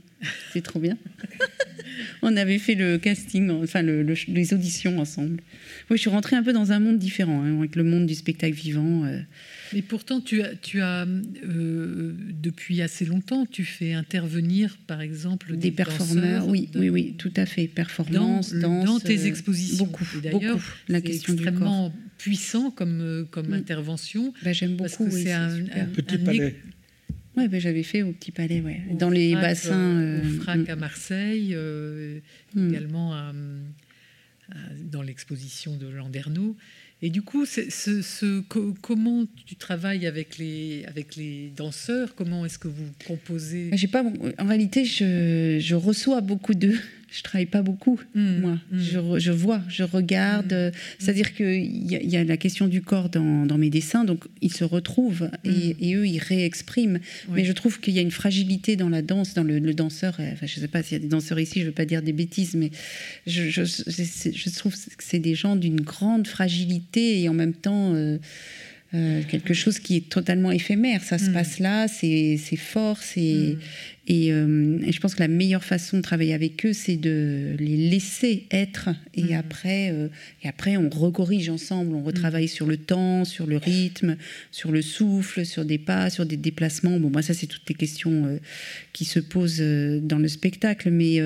C'est 0.53 0.63
trop 0.63 0.79
bien. 0.81 0.97
On 2.23 2.37
avait 2.37 2.59
fait 2.59 2.75
le 2.75 2.99
casting, 2.99 3.51
enfin 3.51 3.83
le- 3.83 4.03
le- 4.03 4.15
les 4.29 4.55
auditions 4.55 4.99
ensemble. 4.99 5.41
Oui, 5.91 5.97
je 5.97 6.03
suis 6.03 6.11
rentrée 6.11 6.37
un 6.37 6.43
peu 6.43 6.53
dans 6.53 6.73
un 6.73 6.79
monde 6.81 6.99
différent, 6.99 7.43
hein, 7.43 7.59
avec 7.59 7.77
le 7.77 7.85
monde 7.85 8.07
du 8.07 8.15
spectacle 8.15 8.55
vivant. 8.55 9.05
euh. 9.05 9.21
Mais 9.73 9.83
pourtant, 9.83 10.21
tu 10.21 10.43
as, 10.43 10.55
tu 10.57 10.81
as 10.81 11.07
euh, 11.07 12.13
depuis 12.33 12.83
assez 12.83 13.05
longtemps, 13.05 13.47
tu 13.47 13.65
fais 13.65 13.93
intervenir, 13.93 14.77
par 14.87 15.01
exemple, 15.01 15.57
des 15.57 15.71
performeurs, 15.71 16.41
danseurs 16.41 16.49
oui, 16.49 16.69
de- 16.73 16.81
oui, 16.81 16.89
oui, 16.91 17.15
tout 17.19 17.33
à 17.37 17.47
fait. 17.47 17.67
dans, 17.69 17.75
Performance, 17.75 18.53
danse. 18.55 18.85
dans 18.85 18.99
tes 19.01 19.19
euh, 19.21 19.27
expositions. 19.27 19.85
Beaucoup, 19.85 20.05
d'ailleurs, 20.23 20.41
beaucoup. 20.57 20.65
La 20.89 20.99
c'est 20.99 21.05
question 21.05 21.35
du 21.35 21.43
corps. 21.45 21.49
extrêmement 21.53 21.95
puissant 22.19 22.71
comme, 22.71 23.01
euh, 23.01 23.25
comme 23.31 23.49
Mm. 23.49 23.53
intervention. 23.55 24.35
Bah, 24.43 24.53
J'aime 24.53 24.77
Parce 24.77 24.93
beaucoup. 24.99 25.09
que 25.11 25.15
oui, 25.15 25.23
c'est 25.23 25.33
un- 25.33 25.51
Petit 25.95 26.17
un 26.17 26.19
palais. 26.25 26.57
Ouais, 27.37 27.47
bah, 27.49 27.61
j'avais 27.61 27.85
fait 27.85 28.03
au 28.03 28.11
Petit 28.13 28.33
Palais, 28.33 28.61
ouais. 28.61 28.81
au 28.91 28.97
dans 28.97 29.09
les 29.09 29.31
Frac, 29.33 29.43
bassins. 29.43 29.73
euh, 30.01 30.21
au 30.21 30.41
Frac 30.43 30.59
mm, 30.59 30.71
à 30.71 30.77
Marseille, 30.77 31.51
euh, 31.55 32.19
mm. 32.57 32.69
également 32.71 33.15
à- 33.15 33.33
à- 34.51 34.55
dans 34.91 35.03
l'exposition 35.03 35.77
de 35.77 35.87
Landerneau. 35.87 36.57
Et 37.03 37.09
du 37.09 37.23
coup, 37.23 37.47
comment 38.83 39.27
tu 39.47 39.57
travailles 39.57 40.07
avec 40.07 40.37
les, 40.37 40.85
avec 40.87 41.17
les 41.17 41.51
danseurs? 41.57 42.15
Comment 42.15 42.45
est-ce 42.45 42.59
que 42.59 42.69
vous 42.69 42.91
composez? 43.07 43.71
J'ai 43.73 43.89
pas, 43.89 44.05
en 44.39 44.47
réalité, 44.47 44.85
je, 44.85 45.59
je 45.61 45.75
reçois 45.75 46.21
beaucoup 46.21 46.55
de. 46.55 46.75
Je 47.13 47.23
travaille 47.23 47.47
pas 47.47 47.63
beaucoup, 47.63 47.99
Mm, 48.15 48.41
moi. 48.41 48.59
mm. 48.71 48.79
Je, 49.19 49.31
vois, 49.33 49.61
je 49.69 49.83
regarde. 49.83 50.53
euh, 50.53 50.71
C'est-à-dire 50.99 51.35
qu'il 51.35 51.91
y, 51.91 51.97
a- 51.97 52.03
y 52.03 52.17
a 52.17 52.23
la 52.25 52.37
question 52.37 52.69
du 52.69 52.83
corps 52.83 53.09
dans, 53.09 53.47
dans 53.47 53.59
mes 53.59 53.69
dessins, 53.71 54.05
donc 54.05 54.25
ils 54.41 54.53
se 54.53 54.63
retrouvent 54.65 55.29
et, 55.45 55.77
et 55.81 55.95
eux, 55.97 56.07
ils 56.07 56.19
réexpriment. 56.21 57.01
Oui. 57.29 57.35
Mais 57.37 57.45
je 57.45 57.53
trouve 57.53 57.81
qu'il 57.81 57.95
y 57.95 57.99
a 57.99 58.03
une 58.03 58.11
fragilité 58.13 58.77
dans 58.77 58.89
la 58.89 59.03
danse, 59.03 59.35
dans 59.35 59.43
le, 59.43 59.59
le 59.59 59.75
danseur. 59.75 60.17
euh, 60.21 60.31
Enfin, 60.33 60.47
je 60.47 60.61
sais 60.61 60.69
pas 60.69 60.83
s'il 60.83 60.93
y 60.99 61.01
a 61.01 61.03
des 61.03 61.09
danseurs 61.09 61.41
ici, 61.41 61.61
je 61.61 61.67
veux 61.67 61.73
pas 61.73 61.85
dire 61.85 62.03
des 62.03 62.13
bêtises, 62.13 62.55
mais 62.55 62.71
je, 63.27 63.51
je, 63.51 63.65
je- 63.65 64.31
je 64.33 64.51
trouve 64.57 64.75
que 64.75 65.03
c'est 65.03 65.19
des 65.19 65.35
gens 65.35 65.57
d'une 65.57 65.81
grande 65.81 66.27
fragilité 66.29 67.21
et 67.23 67.29
en 67.29 67.35
même 67.35 67.55
temps. 67.55 67.95
euh, 67.95 68.19
euh, 68.93 69.23
quelque 69.29 69.55
chose 69.55 69.79
qui 69.79 69.97
est 69.97 70.09
totalement 70.09 70.51
éphémère. 70.51 71.03
Ça 71.05 71.17
se 71.19 71.31
Mm. 71.31 71.33
passe 71.33 71.59
là, 71.61 71.87
c'est 71.89 72.37
fort, 72.57 72.99
c'est 73.03 73.21
Mm. 73.55 73.59
et, 74.09 74.33
euh, 74.33 74.79
et 74.85 74.91
je 74.91 75.01
pense 75.01 75.15
que 75.15 75.21
la 75.21 75.29
meilleure 75.29 75.63
façon 75.63 75.99
de 75.99 76.03
travailler 76.03 76.35
avec 76.35 76.67
eux, 76.67 76.73
c'est 76.73 76.97
de 76.97 77.55
les 77.59 77.77
laisser 77.89 78.47
être. 78.51 78.89
Et 79.15 79.23
Mhm. 79.23 79.33
après, 79.35 79.91
euh, 79.93 80.09
et 80.43 80.49
après, 80.49 80.77
on 80.77 80.89
recorrige 80.91 81.49
ensemble. 81.51 81.95
On 81.95 82.03
retravaille 82.03 82.49
sur 82.49 82.67
le 82.67 82.77
temps, 82.79 83.25
sur 83.25 83.47
le 83.47 83.59
rythme, 83.59 84.17
sur 84.51 84.73
le 84.73 84.83
souffle, 84.83 85.47
sur 85.47 85.65
des 85.65 85.79
pas, 85.79 86.11
sur 86.11 86.27
des 86.27 86.37
déplacements. 86.37 86.99
Bon, 86.99 87.11
moi, 87.11 87.23
ça, 87.23 87.33
c'est 87.33 87.47
toutes 87.47 87.69
les 87.69 87.77
questions 87.77 88.41
qui 88.93 89.05
se 89.05 89.21
posent 89.21 89.63
dans 90.03 90.19
le 90.19 90.27
spectacle. 90.29 90.91
Mais 90.91 91.21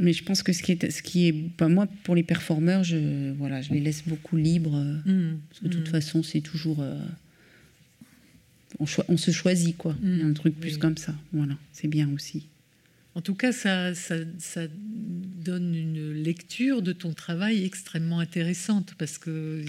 mais 0.00 0.12
je 0.12 0.24
pense 0.24 0.42
que 0.42 0.52
ce 0.52 0.62
qui 0.62 0.72
est, 0.72 0.90
ce 0.90 1.02
qui 1.02 1.28
est, 1.28 1.32
bah, 1.32 1.68
moi, 1.68 1.86
pour 2.04 2.14
les 2.14 2.22
performeurs, 2.24 2.82
je 2.84 3.32
voilà, 3.32 3.62
je 3.62 3.72
les 3.72 3.80
laisse 3.80 4.02
beaucoup 4.06 4.36
libres. 4.36 4.76
euh, 4.76 4.98
Mm, 5.06 5.38
parce 5.48 5.60
que 5.60 5.68
de 5.68 5.72
toute 5.74 5.88
mm. 5.88 5.90
façon, 5.92 6.22
c'est 6.22 6.40
toujours. 6.40 6.78
euh, 6.80 6.98
on, 8.80 9.16
se 9.16 9.30
choisit, 9.30 9.76
quoi. 9.76 9.96
Il 10.02 10.18
y 10.18 10.22
a 10.22 10.24
un 10.26 10.30
Mm, 10.30 10.34
truc 10.34 10.58
plus 10.58 10.72
oui. 10.74 10.78
comme 10.78 10.96
ça. 10.96 11.14
Voilà, 11.32 11.56
c'est 11.72 11.86
bien 11.88 12.08
aussi. 12.12 12.48
En 13.14 13.20
tout 13.20 13.36
cas, 13.36 13.52
ça, 13.52 13.94
ça, 13.94 14.16
ça 14.40 14.62
donne 14.66 15.72
une 15.76 16.10
lecture 16.12 16.82
de 16.82 16.92
ton 16.92 17.12
travail 17.12 17.62
extrêmement 17.64 18.18
intéressante 18.18 18.94
parce 18.98 19.18
que 19.18 19.62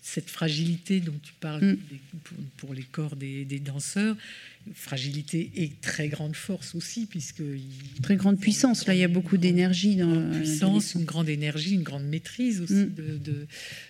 cette 0.00 0.30
fragilité 0.30 1.00
dont 1.00 1.18
tu 1.20 1.32
parles 1.40 1.76
pour, 2.22 2.38
pour 2.58 2.74
les 2.74 2.84
corps 2.84 3.16
des, 3.16 3.44
des 3.44 3.58
danseurs, 3.58 4.16
fragilité 4.74 5.50
et 5.56 5.70
très 5.80 6.08
grande 6.08 6.36
force 6.36 6.74
aussi, 6.74 7.06
puisque 7.06 7.42
Très 8.02 8.16
grande 8.16 8.38
puissance. 8.40 8.86
Là, 8.86 8.94
il 8.94 9.00
y 9.00 9.04
a 9.04 9.08
beaucoup 9.08 9.36
d'énergie 9.36 9.96
dans 9.96 10.10
la 10.14 10.36
puissance, 10.38 10.94
dans 10.94 11.00
une 11.00 11.06
grande 11.06 11.28
énergie, 11.28 11.74
une 11.74 11.82
grande 11.82 12.04
maîtrise 12.04 12.60
aussi 12.60 12.72
Mm. 12.74 12.94
de, 12.94 13.02
de- 13.18 13.46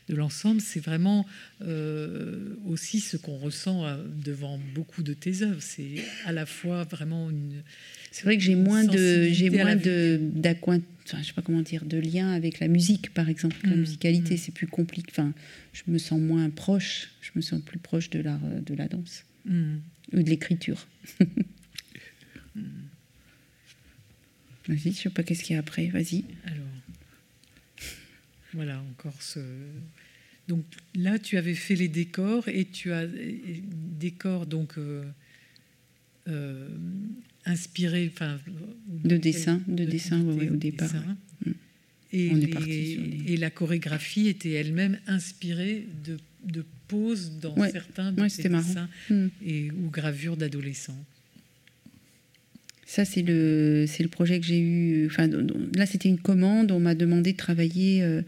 de 0.08 0.14
l'ensemble. 0.16 0.60
C'est 0.60 0.80
vraiment 0.80 1.26
euh, 1.62 2.54
aussi 2.66 3.00
ce 3.00 3.16
qu'on 3.16 3.36
ressent 3.36 3.84
euh, 3.86 3.96
devant 4.24 4.58
beaucoup 4.74 5.02
de 5.02 5.12
tes 5.14 5.42
œuvres. 5.42 5.60
C'est 5.62 5.96
à 6.24 6.32
la 6.32 6.46
fois 6.46 6.84
vraiment 6.84 7.30
une. 7.30 7.62
C'est 8.10 8.24
vrai 8.24 8.36
que 8.36 8.42
j'ai 8.42 8.54
moins 8.54 8.84
de, 8.84 9.28
j'ai 9.30 9.50
moins 9.50 9.76
de 9.76 10.20
enfin, 11.04 11.18
je 11.22 11.26
sais 11.26 11.32
pas 11.32 11.42
comment 11.42 11.62
dire, 11.62 11.84
de 11.84 11.98
lien 11.98 12.30
avec 12.32 12.60
la 12.60 12.68
musique, 12.68 13.12
par 13.14 13.28
exemple. 13.28 13.56
La 13.64 13.76
Mm. 13.76 13.80
musicalité, 13.80 14.34
Mm. 14.34 14.38
c'est 14.38 14.52
plus 14.52 14.66
compliqué. 14.66 15.08
Enfin, 15.10 15.32
je 15.72 15.82
me 15.88 15.98
sens 15.98 16.20
moins 16.20 16.48
proche. 16.50 17.10
Je 17.20 17.30
me 17.36 17.40
sens 17.42 17.60
plus 17.60 17.78
proche 17.78 18.10
de 18.10 18.20
l'art, 18.20 18.40
euh, 18.44 18.60
de 18.60 18.74
la 18.74 18.88
danse. 18.88 19.24
Ou 20.12 20.22
de 20.22 20.28
l'écriture. 20.30 20.86
Vas-y, 24.68 24.92
je 24.92 24.98
sais 25.02 25.10
pas 25.10 25.22
qu'est-ce 25.22 25.42
qu'il 25.42 25.54
y 25.54 25.56
a 25.56 25.60
après. 25.60 25.86
Vas-y. 25.88 26.24
Alors. 26.44 26.66
Voilà, 28.52 28.80
encore 28.90 29.20
ce. 29.22 29.40
Donc 30.46 30.64
là, 30.94 31.18
tu 31.18 31.36
avais 31.36 31.54
fait 31.54 31.74
les 31.74 31.88
décors 31.88 32.48
et 32.48 32.64
tu 32.66 32.92
as 32.92 33.06
décors 33.66 34.46
donc 34.46 34.78
euh, 34.78 35.04
euh, 36.28 36.68
inspirés, 37.44 38.10
enfin 38.12 38.38
De 38.88 39.16
dessin, 39.16 39.62
de 39.68 39.84
dessin, 39.84 40.22
ouais, 40.22 40.34
ouais, 40.34 40.50
au 40.50 40.56
départ, 40.56 40.88
dessins. 40.88 41.16
Mm. 41.46 41.50
Et, 42.12 42.30
On 42.32 42.36
est 42.36 42.40
les- 42.40 42.46
parti 42.48 42.92
sur 42.94 43.02
des- 43.02 43.32
et 43.32 43.36
la 43.36 43.50
chorégraphie 43.50 44.28
était 44.28 44.52
elle-même 44.52 44.98
inspirée 45.06 45.86
de, 46.04 46.18
de 46.44 46.64
poses 46.88 47.32
dans 47.40 47.54
Ouais. 47.56 47.70
certains 47.70 48.12
de 48.12 48.20
Ouais, 48.22 48.28
marrant. 48.48 48.66
dessins 48.66 48.88
Mm. 49.10 49.26
et 49.46 49.70
ou 49.70 49.90
gravures 49.90 50.36
d'adolescents. 50.36 50.98
Ça, 52.86 53.04
c'est 53.04 53.22
le, 53.22 53.84
c'est 53.86 54.02
le 54.02 54.08
projet 54.08 54.40
que 54.40 54.46
j'ai 54.46 54.58
eu. 54.60 55.06
Enfin, 55.06 55.28
là, 55.76 55.84
c'était 55.84 56.08
une 56.08 56.18
commande. 56.18 56.72
On 56.72 56.80
m'a 56.80 56.94
demandé 56.94 57.32
de 57.32 57.36
travailler 57.36 58.02
euh, 58.02 58.22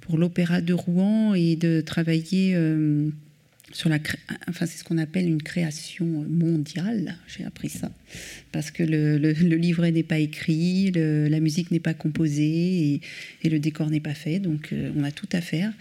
pour 0.00 0.16
l'Opéra 0.16 0.60
de 0.60 0.72
Rouen 0.72 1.34
et 1.34 1.56
de 1.56 1.80
travailler 1.80 2.52
euh, 2.54 3.08
sur 3.72 3.88
la. 3.88 3.98
cré- 3.98 4.18
Enfin, 4.48 4.64
c'est 4.66 4.78
ce 4.78 4.84
qu'on 4.84 4.98
appelle 4.98 5.26
une 5.26 5.42
création 5.42 6.06
mondiale. 6.06 7.16
J'ai 7.26 7.42
appris 7.44 7.68
ça. 7.68 7.90
Parce 8.52 8.70
que 8.70 8.84
le, 8.84 9.18
le- 9.18 9.32
le 9.32 9.56
livret 9.56 9.90
n'est 9.90 10.04
pas 10.04 10.20
écrit, 10.20 10.92
le- 10.92 11.26
la 11.26 11.40
musique 11.40 11.72
n'est 11.72 11.80
pas 11.80 11.94
composée 11.94 12.92
et, 12.94 13.00
et 13.42 13.48
le 13.48 13.58
décor 13.58 13.90
n'est 13.90 13.98
pas 13.98 14.14
fait. 14.14 14.38
Donc, 14.38 14.68
euh, 14.72 14.92
on 14.96 15.02
a 15.02 15.10
tout 15.10 15.28
à 15.32 15.40
faire. 15.40 15.72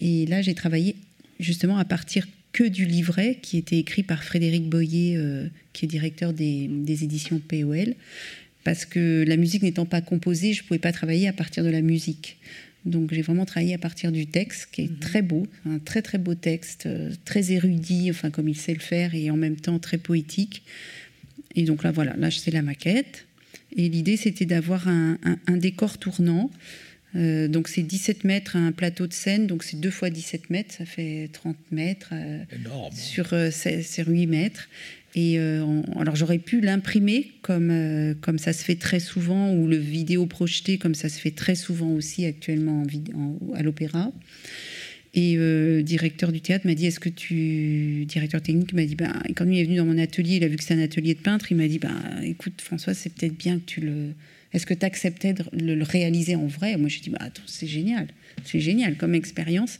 Et 0.00 0.24
là, 0.24 0.40
j'ai 0.40 0.54
travaillé 0.54 0.96
justement 1.40 1.78
à 1.78 1.84
partir 1.84 2.26
que 2.52 2.64
du 2.64 2.86
livret 2.86 3.38
qui 3.42 3.58
était 3.58 3.78
écrit 3.78 4.02
par 4.02 4.24
Frédéric 4.24 4.68
Boyer, 4.68 5.16
euh, 5.16 5.48
qui 5.72 5.84
est 5.84 5.88
directeur 5.88 6.32
des, 6.32 6.68
des 6.68 7.04
éditions 7.04 7.38
POL. 7.38 7.94
Parce 8.64 8.84
que 8.84 9.24
la 9.26 9.36
musique 9.36 9.62
n'étant 9.62 9.86
pas 9.86 10.00
composée, 10.00 10.52
je 10.52 10.62
ne 10.62 10.66
pouvais 10.66 10.78
pas 10.80 10.92
travailler 10.92 11.28
à 11.28 11.32
partir 11.32 11.62
de 11.62 11.68
la 11.68 11.82
musique. 11.82 12.38
Donc 12.84 13.12
j'ai 13.12 13.22
vraiment 13.22 13.44
travaillé 13.44 13.74
à 13.74 13.78
partir 13.78 14.10
du 14.12 14.26
texte, 14.26 14.68
qui 14.72 14.82
est 14.82 15.00
très 15.00 15.22
beau, 15.22 15.46
un 15.66 15.78
très 15.78 16.02
très 16.02 16.18
beau 16.18 16.34
texte, 16.34 16.86
euh, 16.86 17.12
très 17.24 17.52
érudit, 17.52 18.10
enfin 18.10 18.30
comme 18.30 18.48
il 18.48 18.56
sait 18.56 18.74
le 18.74 18.80
faire, 18.80 19.14
et 19.14 19.30
en 19.30 19.36
même 19.36 19.56
temps 19.56 19.78
très 19.78 19.98
poétique. 19.98 20.62
Et 21.54 21.62
donc 21.64 21.82
là, 21.84 21.90
voilà, 21.92 22.16
là 22.16 22.30
c'est 22.30 22.50
la 22.50 22.62
maquette. 22.62 23.26
Et 23.76 23.88
l'idée, 23.88 24.16
c'était 24.16 24.46
d'avoir 24.46 24.88
un, 24.88 25.18
un- 25.24 25.38
un 25.46 25.56
décor 25.56 25.98
tournant. 25.98 26.50
Euh, 27.16 27.48
donc 27.48 27.68
c'est 27.68 27.82
17 27.82 28.24
mètres, 28.24 28.56
un 28.56 28.72
plateau 28.72 29.06
de 29.06 29.12
scène, 29.14 29.46
donc 29.46 29.64
c'est 29.64 29.80
2 29.80 29.90
fois 29.90 30.10
17 30.10 30.50
mètres, 30.50 30.74
ça 30.76 30.84
fait 30.84 31.28
30 31.32 31.56
mètres 31.72 32.10
euh, 32.12 32.42
sur 32.94 33.32
euh, 33.32 33.50
ces, 33.50 33.82
ces 33.82 34.04
8 34.04 34.26
mètres. 34.26 34.68
Et 35.14 35.38
euh, 35.38 35.80
alors 35.98 36.14
j'aurais 36.14 36.36
pu 36.38 36.60
l'imprimer 36.60 37.30
comme, 37.40 37.70
euh, 37.70 38.12
comme 38.20 38.38
ça 38.38 38.52
se 38.52 38.62
fait 38.62 38.74
très 38.76 39.00
souvent, 39.00 39.50
ou 39.54 39.66
le 39.66 39.76
vidéo 39.78 40.26
projeté 40.26 40.76
comme 40.76 40.94
ça 40.94 41.08
se 41.08 41.18
fait 41.18 41.30
très 41.30 41.54
souvent 41.54 41.88
aussi 41.92 42.26
actuellement 42.26 42.82
en 42.82 42.84
vid- 42.84 43.14
en- 43.14 43.38
à 43.54 43.62
l'opéra. 43.62 44.12
Et 45.14 45.36
le 45.36 45.80
directeur 45.82 46.30
du 46.30 46.42
théâtre 46.42 46.66
m'a 46.66 46.74
dit, 46.74 46.84
est-ce 46.84 47.00
que 47.00 47.08
tu... 47.08 48.04
Directeur 48.04 48.42
technique 48.42 48.74
m'a 48.74 48.84
dit, 48.84 48.96
ben, 48.96 49.14
quand 49.34 49.46
il 49.48 49.58
est 49.58 49.64
venu 49.64 49.76
dans 49.76 49.86
mon 49.86 49.96
atelier, 49.96 50.36
il 50.36 50.44
a 50.44 50.48
vu 50.48 50.56
que 50.56 50.64
c'est 50.64 50.74
un 50.74 50.82
atelier 50.82 51.14
de 51.14 51.20
peintre, 51.20 51.50
il 51.50 51.56
m'a 51.56 51.66
dit, 51.68 51.78
ben, 51.78 51.96
écoute 52.22 52.60
François, 52.60 52.92
c'est 52.92 53.08
peut-être 53.14 53.34
bien 53.38 53.58
que 53.58 53.64
tu 53.64 53.80
le... 53.80 54.12
Est-ce 54.56 54.64
que 54.66 54.74
tu 54.74 54.86
acceptais 54.86 55.34
de 55.34 55.44
le, 55.52 55.82
réaliser 55.84 56.34
en 56.34 56.46
vrai? 56.46 56.76
Moi, 56.78 56.88
j'ai 56.88 57.00
dit, 57.00 57.10
bah, 57.10 57.18
attends, 57.20 57.42
c'est 57.46 57.66
génial, 57.66 58.08
c'est 58.44 58.58
génial 58.60 58.96
comme 58.96 59.14
expérience. 59.14 59.78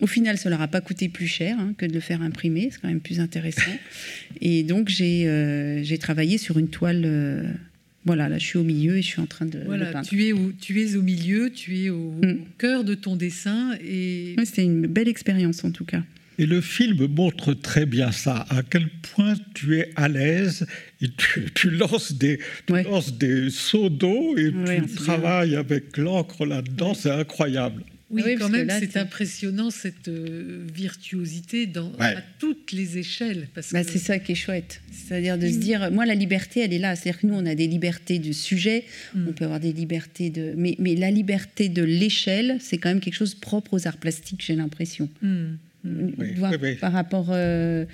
Au 0.00 0.06
final, 0.06 0.38
ça 0.38 0.50
leur 0.50 0.60
a 0.62 0.68
pas 0.68 0.80
coûté 0.80 1.08
plus 1.08 1.26
cher 1.26 1.56
hein, 1.58 1.74
que 1.76 1.84
de 1.84 1.92
le 1.92 2.00
faire 2.00 2.22
imprimer, 2.22 2.68
c'est 2.70 2.80
quand 2.80 2.88
même 2.88 3.00
plus 3.00 3.18
intéressant. 3.20 3.72
Et 4.40 4.62
donc, 4.62 4.88
j'ai 4.88 5.26
euh, 5.26 5.82
j'ai 5.82 5.98
travaillé 5.98 6.38
sur 6.38 6.58
une 6.58 6.68
toile. 6.68 7.02
euh, 7.04 7.42
voilà, 8.04 8.28
là, 8.28 8.38
je 8.38 8.44
suis 8.44 8.58
au 8.58 8.64
milieu 8.64 8.98
et 8.98 9.02
je 9.02 9.06
suis 9.06 9.20
en 9.22 9.26
train 9.26 9.46
de, 9.46 9.60
Voilà, 9.64 9.86
peindre. 9.86 10.06
tu 10.06 10.22
es, 10.26 10.32
au, 10.32 10.52
tu 10.60 10.80
es 10.82 10.94
au 10.94 11.00
milieu, 11.02 11.50
tu 11.50 11.78
es 11.84 11.88
au, 11.90 12.12
Mm. 12.22 12.36
cœur 12.58 12.84
de 12.84 12.94
ton 12.94 13.16
dessin 13.16 13.72
et 13.84 14.34
Ouais, 14.36 14.44
C'était 14.44 14.64
une 14.64 14.86
belle 14.86 15.08
expérience 15.08 15.64
en 15.64 15.70
tout 15.70 15.86
cas. 15.86 16.02
Et 16.38 16.46
le 16.46 16.60
film 16.60 17.06
montre 17.06 17.54
très 17.54 17.86
bien 17.86 18.10
ça, 18.12 18.44
à 18.50 18.62
quel 18.68 18.88
point 19.14 19.34
tu 19.54 19.78
es 19.78 19.90
à 19.96 20.08
l'aise 20.08 20.66
et 21.04 21.08
tu, 21.16 21.44
tu 21.54 21.70
lances, 21.70 22.12
des, 22.12 22.38
tu 22.66 22.72
Ouais. 22.72 22.82
lances 22.84 23.12
des 23.16 23.50
seaux 23.50 23.88
d'eau 23.90 24.36
et 24.36 24.48
Ouais, 24.48 24.80
tu 24.80 24.94
travailles 24.96 25.54
avec 25.56 25.96
l'encre 25.96 26.46
là-dedans, 26.46 26.94
c'est 26.94 27.10
incroyable. 27.10 27.82
oui, 28.10 28.22
Ah 28.24 28.28
oui, 28.28 28.32
quand 28.34 28.38
parce 28.40 28.50
que 28.52 28.56
même, 28.58 28.66
là, 28.68 28.78
c'est 28.80 28.96
impressionnant 28.96 29.70
cette 29.70 30.08
euh, 30.08 30.64
virtuosité 30.72 31.66
dans, 31.66 31.90
Ouais. 31.92 32.14
à 32.16 32.22
toutes 32.38 32.70
les 32.72 32.98
échelles. 32.98 33.48
Parce 33.54 33.72
Bah, 33.72 33.82
que 33.84 33.90
c'est 33.90 33.98
ça 33.98 34.18
qui 34.18 34.32
est 34.32 34.36
chouette. 34.36 34.80
C'est-à-dire 34.92 35.36
de 35.38 35.48
se 35.48 35.56
Mm. 35.56 35.60
dire, 35.60 35.90
moi, 35.90 36.06
la 36.06 36.14
liberté, 36.14 36.60
elle 36.60 36.72
est 36.72 36.78
là. 36.78 36.94
C'est-à-dire 36.96 37.20
que 37.22 37.26
nous, 37.26 37.34
on 37.34 37.46
a 37.46 37.54
des 37.54 37.66
libertés 37.66 38.18
de 38.18 38.32
sujet, 38.32 38.84
Mm. 39.14 39.28
on 39.28 39.32
peut 39.32 39.44
avoir 39.44 39.60
des 39.60 39.72
libertés 39.72 40.30
de. 40.30 40.52
Mais, 40.56 40.76
mais 40.78 40.94
la 40.94 41.10
liberté 41.10 41.68
de 41.68 41.82
l'échelle, 41.82 42.58
c'est 42.60 42.78
quand 42.78 42.88
même 42.88 43.00
quelque 43.00 43.14
chose 43.16 43.34
propre 43.34 43.74
aux 43.74 43.86
arts 43.88 43.96
plastiques, 43.98 44.42
j'ai 44.46 44.54
l'impression. 44.56 45.08
Mm, 45.22 45.54
oui, 45.84 46.34
oui. 46.62 46.74
Par 46.76 46.92
rapport. 46.92 47.28
euh, 47.30 47.84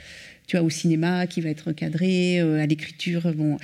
tu 0.51 0.57
vois, 0.57 0.67
au 0.67 0.71
cinéma 0.71 1.29
qui 1.29 1.41
va 1.41 1.49
être 1.49 1.69
recadré, 1.69 2.41
euh, 2.41 2.61
à 2.61 2.67
l'écriture, 2.67 3.33
bon, 3.37 3.57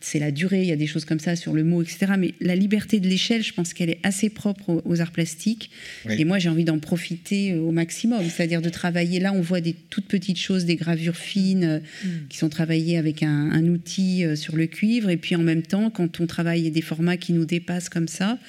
c'est 0.00 0.18
la 0.18 0.32
durée, 0.32 0.62
il 0.62 0.66
y 0.66 0.72
a 0.72 0.76
des 0.76 0.88
choses 0.88 1.04
comme 1.04 1.20
ça 1.20 1.36
sur 1.36 1.52
le 1.52 1.62
mot, 1.62 1.80
etc. 1.80 2.14
Mais 2.18 2.34
la 2.40 2.56
liberté 2.56 2.98
de 2.98 3.06
l'échelle, 3.08 3.44
je 3.44 3.52
pense 3.52 3.72
qu'elle 3.72 3.90
est 3.90 4.00
assez 4.02 4.30
propre 4.30 4.68
aux, 4.68 4.82
aux 4.84 5.00
arts 5.00 5.12
plastiques. 5.12 5.70
Oui. 6.06 6.16
Et 6.18 6.24
moi, 6.24 6.40
j'ai 6.40 6.48
envie 6.48 6.64
d'en 6.64 6.80
profiter 6.80 7.52
euh, 7.52 7.60
au 7.60 7.70
maximum, 7.70 8.24
c'est-à-dire 8.28 8.62
de 8.62 8.68
travailler. 8.68 9.20
Là, 9.20 9.32
on 9.32 9.42
voit 9.42 9.60
des 9.60 9.76
toutes 9.90 10.06
petites 10.06 10.40
choses, 10.40 10.64
des 10.64 10.74
gravures 10.74 11.14
fines 11.14 11.62
euh, 11.62 11.78
Mm. 12.04 12.08
qui 12.28 12.38
sont 12.38 12.48
travaillées 12.48 12.98
avec 12.98 13.22
un, 13.22 13.52
un 13.52 13.68
outil 13.68 14.24
sur 14.34 14.56
le 14.56 14.66
cuivre. 14.66 15.10
Et 15.10 15.16
puis 15.16 15.36
en 15.36 15.42
même 15.42 15.62
temps, 15.62 15.88
quand 15.88 16.18
on 16.18 16.26
travaille 16.26 16.68
des 16.72 16.82
formats 16.82 17.16
qui 17.16 17.32
nous 17.32 17.44
dépassent 17.44 17.88
comme 17.88 18.08
ça, 18.08 18.40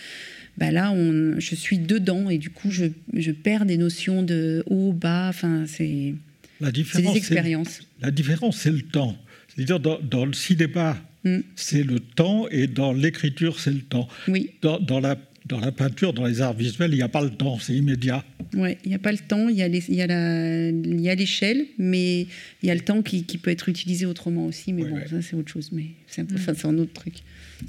bah 0.58 0.72
là, 0.72 0.92
on, 0.92 1.40
je 1.40 1.54
suis 1.54 1.78
dedans 1.78 2.32
et 2.32 2.40
du 2.40 2.50
coup, 2.50 2.72
je, 2.72 2.86
je 3.14 3.32
perds 3.32 3.66
des 3.66 3.78
notions 3.78 4.24
de 4.24 4.64
haut, 4.66 4.92
bas. 4.92 5.28
Enfin, 5.30 5.66
c'est 5.68 6.16
La 6.62 6.68
c'est 6.68 6.74
différence, 6.74 7.14
des 7.14 7.18
expériences. 7.18 7.80
la 8.02 8.12
différence, 8.12 8.58
c'est 8.58 8.72
le 8.72 8.82
temps. 8.82 9.18
C'est-à-dire, 9.56 9.80
dans, 9.80 10.00
dans 10.00 10.26
le 10.26 10.34
cinéma, 10.34 10.98
Mm. 11.24 11.40
c'est 11.56 11.82
le 11.84 12.00
temps, 12.00 12.48
et 12.50 12.68
dans 12.68 12.94
l'écriture, 12.94 13.60
c'est 13.60 13.72
le 13.74 13.82
temps. 13.82 14.08
Oui, 14.28 14.52
Dans, 14.62 14.80
dans 14.80 15.00
la, 15.00 15.18
dans 15.48 15.60
la 15.60 15.72
peinture, 15.72 16.14
dans 16.14 16.26
les 16.28 16.40
arts 16.42 16.54
visuels, 16.54 16.92
il 16.92 16.98
n'y 16.98 17.02
a 17.02 17.08
pas 17.10 17.24
le 17.24 17.32
temps, 17.32 17.58
c'est 17.58 17.74
immédiat. 17.74 18.24
ouais, 18.54 18.78
il 18.86 18.90
n'y 18.90 18.96
a 18.96 19.00
pas 19.00 19.12
le 19.12 19.18
temps, 19.18 19.50
il 19.50 19.56
y 19.58 19.64
a 19.64 19.68
les- 19.68 19.84
il 19.90 19.96
y 19.96 20.02
a 20.04 20.08
la- 20.08 20.70
il 20.70 21.02
y 21.02 21.10
a 21.10 21.16
l'échelle, 21.16 21.66
mais 21.80 22.28
il 22.62 22.68
y 22.68 22.70
a 22.70 22.76
le 22.76 22.82
temps 22.82 23.02
qui, 23.02 23.24
qui 23.24 23.40
peut 23.40 23.50
être 23.50 23.70
utilisé 23.70 24.06
autrement 24.06 24.46
aussi. 24.46 24.72
Mais 24.72 24.84
Ouais, 24.84 24.90
bon, 24.90 24.96
ouais. 24.98 25.08
ça, 25.10 25.22
c'est 25.24 25.36
autre 25.36 25.52
chose. 25.52 25.70
Mais 25.72 25.88
c'est 26.08 26.22
un, 26.22 26.26
peu- 26.26 26.36
Mm. 26.36 26.38
enfin, 26.38 26.54
c'est 26.56 26.68
un 26.68 26.78
autre 26.78 26.94
truc. 26.94 27.16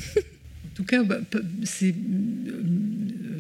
En 0.05 0.75
tout 0.77 0.85
cas, 0.85 1.03
bah, 1.03 1.21
c'est, 1.65 1.95
euh, 1.95 2.63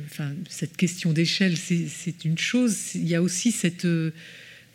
enfin, 0.07 0.30
cette 0.49 0.76
question 0.78 1.12
d'échelle, 1.12 1.57
c'est, 1.59 1.86
c'est 1.88 2.24
une 2.24 2.38
chose. 2.38 2.94
Il 2.94 3.07
y 3.07 3.14
a 3.14 3.20
aussi 3.22 3.53
cette, 3.53 3.84
euh, 3.84 4.12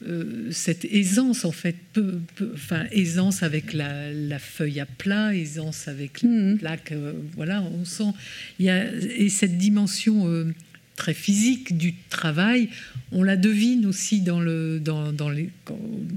euh, 0.08 0.50
cette 0.52 0.86
aisance, 0.86 1.46
en 1.46 1.52
fait, 1.52 1.76
peu- 1.94 2.20
peu- 2.36 2.52
enfin, 2.54 2.86
aisance 2.92 3.44
avec 3.44 3.74
la, 3.74 4.12
la 4.12 4.40
feuille 4.40 4.80
à 4.80 4.86
plat, 4.86 5.36
aisance 5.36 5.88
avec 5.88 6.22
la 6.24 6.30
Mhm. 6.30 6.58
plaque. 6.58 6.92
euh, 6.92 7.14
voilà, 7.36 7.62
on 7.62 7.86
sent. 7.86 8.12
Il 8.60 8.66
y 8.66 8.70
a, 8.70 8.86
et 8.94 9.30
cette 9.30 9.58
dimension 9.58 10.28
euh, 10.28 10.54
très 10.96 11.14
physique 11.14 11.78
du 11.78 11.96
travail, 12.10 12.70
on 13.12 13.24
la 13.24 13.36
devine 13.38 13.86
aussi 13.88 14.22
dans 14.22 14.40
le, 14.40 14.80
dans, 14.80 15.12
dans 15.12 15.30
les, 15.30 15.50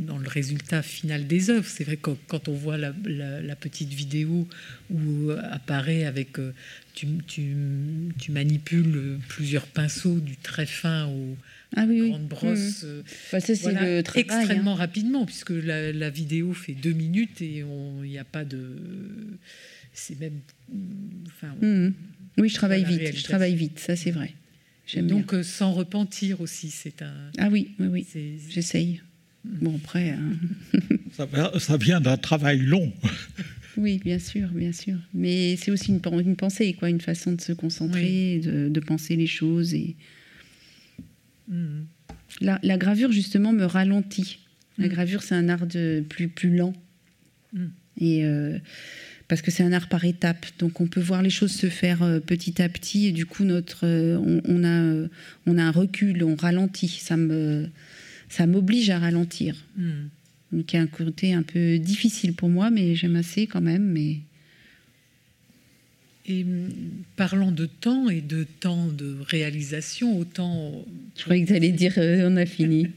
dans 0.06 0.18
le 0.18 0.28
résultat 0.28 0.82
final 0.82 1.26
des 1.26 1.48
œuvres. 1.50 1.66
C'est 1.68 1.84
vrai 1.84 1.96
que 1.96 2.10
quand 2.26 2.48
on 2.48 2.52
voit 2.54 2.76
la, 2.76 2.92
la- 3.06 3.40
la 3.40 3.56
petite 3.56 3.92
vidéo 3.92 4.46
où 4.90 5.30
apparaît 5.50 6.04
avec. 6.04 6.32
tu, 6.94 7.06
tu, 7.26 7.42
tu 8.18 8.30
manipules 8.30 9.18
plusieurs 9.28 9.66
pinceaux 9.66 10.20
du 10.20 10.36
très 10.36 10.66
fin 10.66 11.06
aux 11.06 11.36
Ah 11.76 11.84
oui, 11.88 12.00
oui. 12.02 12.08
grandes 12.10 12.28
brosses. 12.28 12.82
euh, 12.84 13.02
Bah, 13.32 13.40
ça, 13.40 13.54
c'est 13.54 13.62
voilà, 13.62 13.96
le 13.96 14.02
travail. 14.02 14.24
hein. 14.30 14.38
extrêmement 14.40 14.74
rapidement, 14.74 15.26
puisque 15.26 15.50
la, 15.50 15.92
la 15.92 16.10
vidéo 16.10 16.52
fait 16.52 16.74
deux 16.74 16.92
minutes 16.92 17.40
et 17.42 17.64
il 18.04 18.08
n'y 18.10 18.18
a 18.18 18.24
pas 18.24 18.44
de. 18.44 18.76
C'est 19.92 20.18
même. 20.20 20.40
Enfin, 21.26 21.54
Mhm. 21.60 21.92
Oui, 22.38 22.48
je 22.48 22.54
travaille 22.54 22.84
vite. 22.84 23.16
Je 23.16 23.22
travaille 23.22 23.54
vite, 23.54 23.78
ça 23.78 23.94
c'est 23.96 24.10
vrai. 24.10 24.32
J'aime 24.86 25.06
bien. 25.06 25.16
donc 25.16 25.32
euh, 25.34 25.42
sans 25.42 25.72
repentir 25.72 26.40
aussi, 26.40 26.68
c'est 26.70 27.00
un. 27.02 27.14
Ah 27.38 27.48
oui, 27.50 27.68
oui, 27.78 27.86
oui. 27.86 28.06
c'est- 28.08 28.34
J'essaye. 28.50 29.00
Bon, 29.44 29.76
après, 29.76 30.10
hein. 30.10 30.32
Ça, 31.16 31.26
vient- 31.26 31.58
ça 31.60 31.76
vient 31.76 32.00
d'un 32.00 32.16
travail 32.16 32.58
long. 32.60 32.92
oui, 33.76 34.00
bien 34.04 34.18
sûr, 34.18 34.48
bien 34.48 34.72
sûr. 34.72 34.96
Mais 35.12 35.54
c'est 35.56 35.70
aussi 35.70 35.90
une 35.92 36.00
pensée, 36.34 36.72
quoi, 36.72 36.88
une 36.90 37.00
façon 37.00 37.32
de 37.32 37.40
se 37.40 37.52
concentrer, 37.52 38.40
de, 38.42 38.68
de 38.68 38.80
penser 38.80 39.14
les 39.16 39.26
choses. 39.28 39.74
Et 39.74 39.94
La, 42.40 42.58
la 42.62 42.76
gravure, 42.78 43.12
justement, 43.12 43.52
me 43.52 43.64
ralentit. 43.64 44.38
La 44.78 44.86
Mm. 44.86 44.90
gravure, 44.90 45.22
c'est 45.22 45.34
un 45.34 45.48
art 45.48 45.66
de 45.66 46.02
plus, 46.08 46.28
plus 46.28 46.56
lent. 46.56 46.74
Mm. 47.52 47.66
Et 48.00 48.24
euh, 48.24 48.58
parce 49.28 49.40
que 49.40 49.50
c'est 49.50 49.62
un 49.62 49.72
art 49.72 49.88
par 49.88 50.04
étapes. 50.04 50.46
Donc, 50.58 50.80
on 50.80 50.86
peut 50.88 51.00
voir 51.00 51.22
les 51.22 51.30
choses 51.30 51.52
se 51.52 51.68
faire 51.68 52.02
euh, 52.02 52.18
petit 52.20 52.60
à 52.60 52.68
petit. 52.68 53.06
Et 53.06 53.12
du 53.12 53.24
coup, 53.26 53.44
notre, 53.44 53.86
euh, 53.86 54.16
on, 54.18 54.40
on 54.46 54.64
a, 54.64 55.08
on 55.46 55.58
a 55.58 55.62
un 55.62 55.70
recul, 55.70 56.24
on 56.24 56.34
ralentit. 56.34 56.88
Ça 56.88 57.16
me, 57.16 57.68
ça 58.28 58.46
m'oblige 58.46 58.90
à 58.90 58.98
ralentir. 58.98 59.54
Mhm. 59.76 60.08
Donc, 60.52 60.66
qui 60.66 60.76
a 60.76 60.80
un 60.80 60.86
côté 60.86 61.34
un 61.34 61.42
peu 61.42 61.78
difficile 61.78 62.34
pour 62.34 62.48
moi, 62.48 62.70
mais 62.70 62.94
j'aime 62.96 63.16
assez 63.16 63.46
quand 63.46 63.60
même. 63.60 63.84
Mais 63.84 64.18
Et 66.26 66.46
parlant 67.16 67.52
de 67.52 67.66
temps 67.66 68.08
et 68.08 68.22
de 68.22 68.44
temps 68.44 68.86
de 68.86 69.18
réalisation, 69.28 70.18
autant. 70.18 70.84
Je 71.16 71.24
croyais 71.24 71.42
que 71.42 71.48
tu 71.48 71.54
allais 71.54 71.70
dire 71.70 71.92
euh, 71.98 72.30
on 72.30 72.36
a 72.36 72.46
fini. 72.46 72.88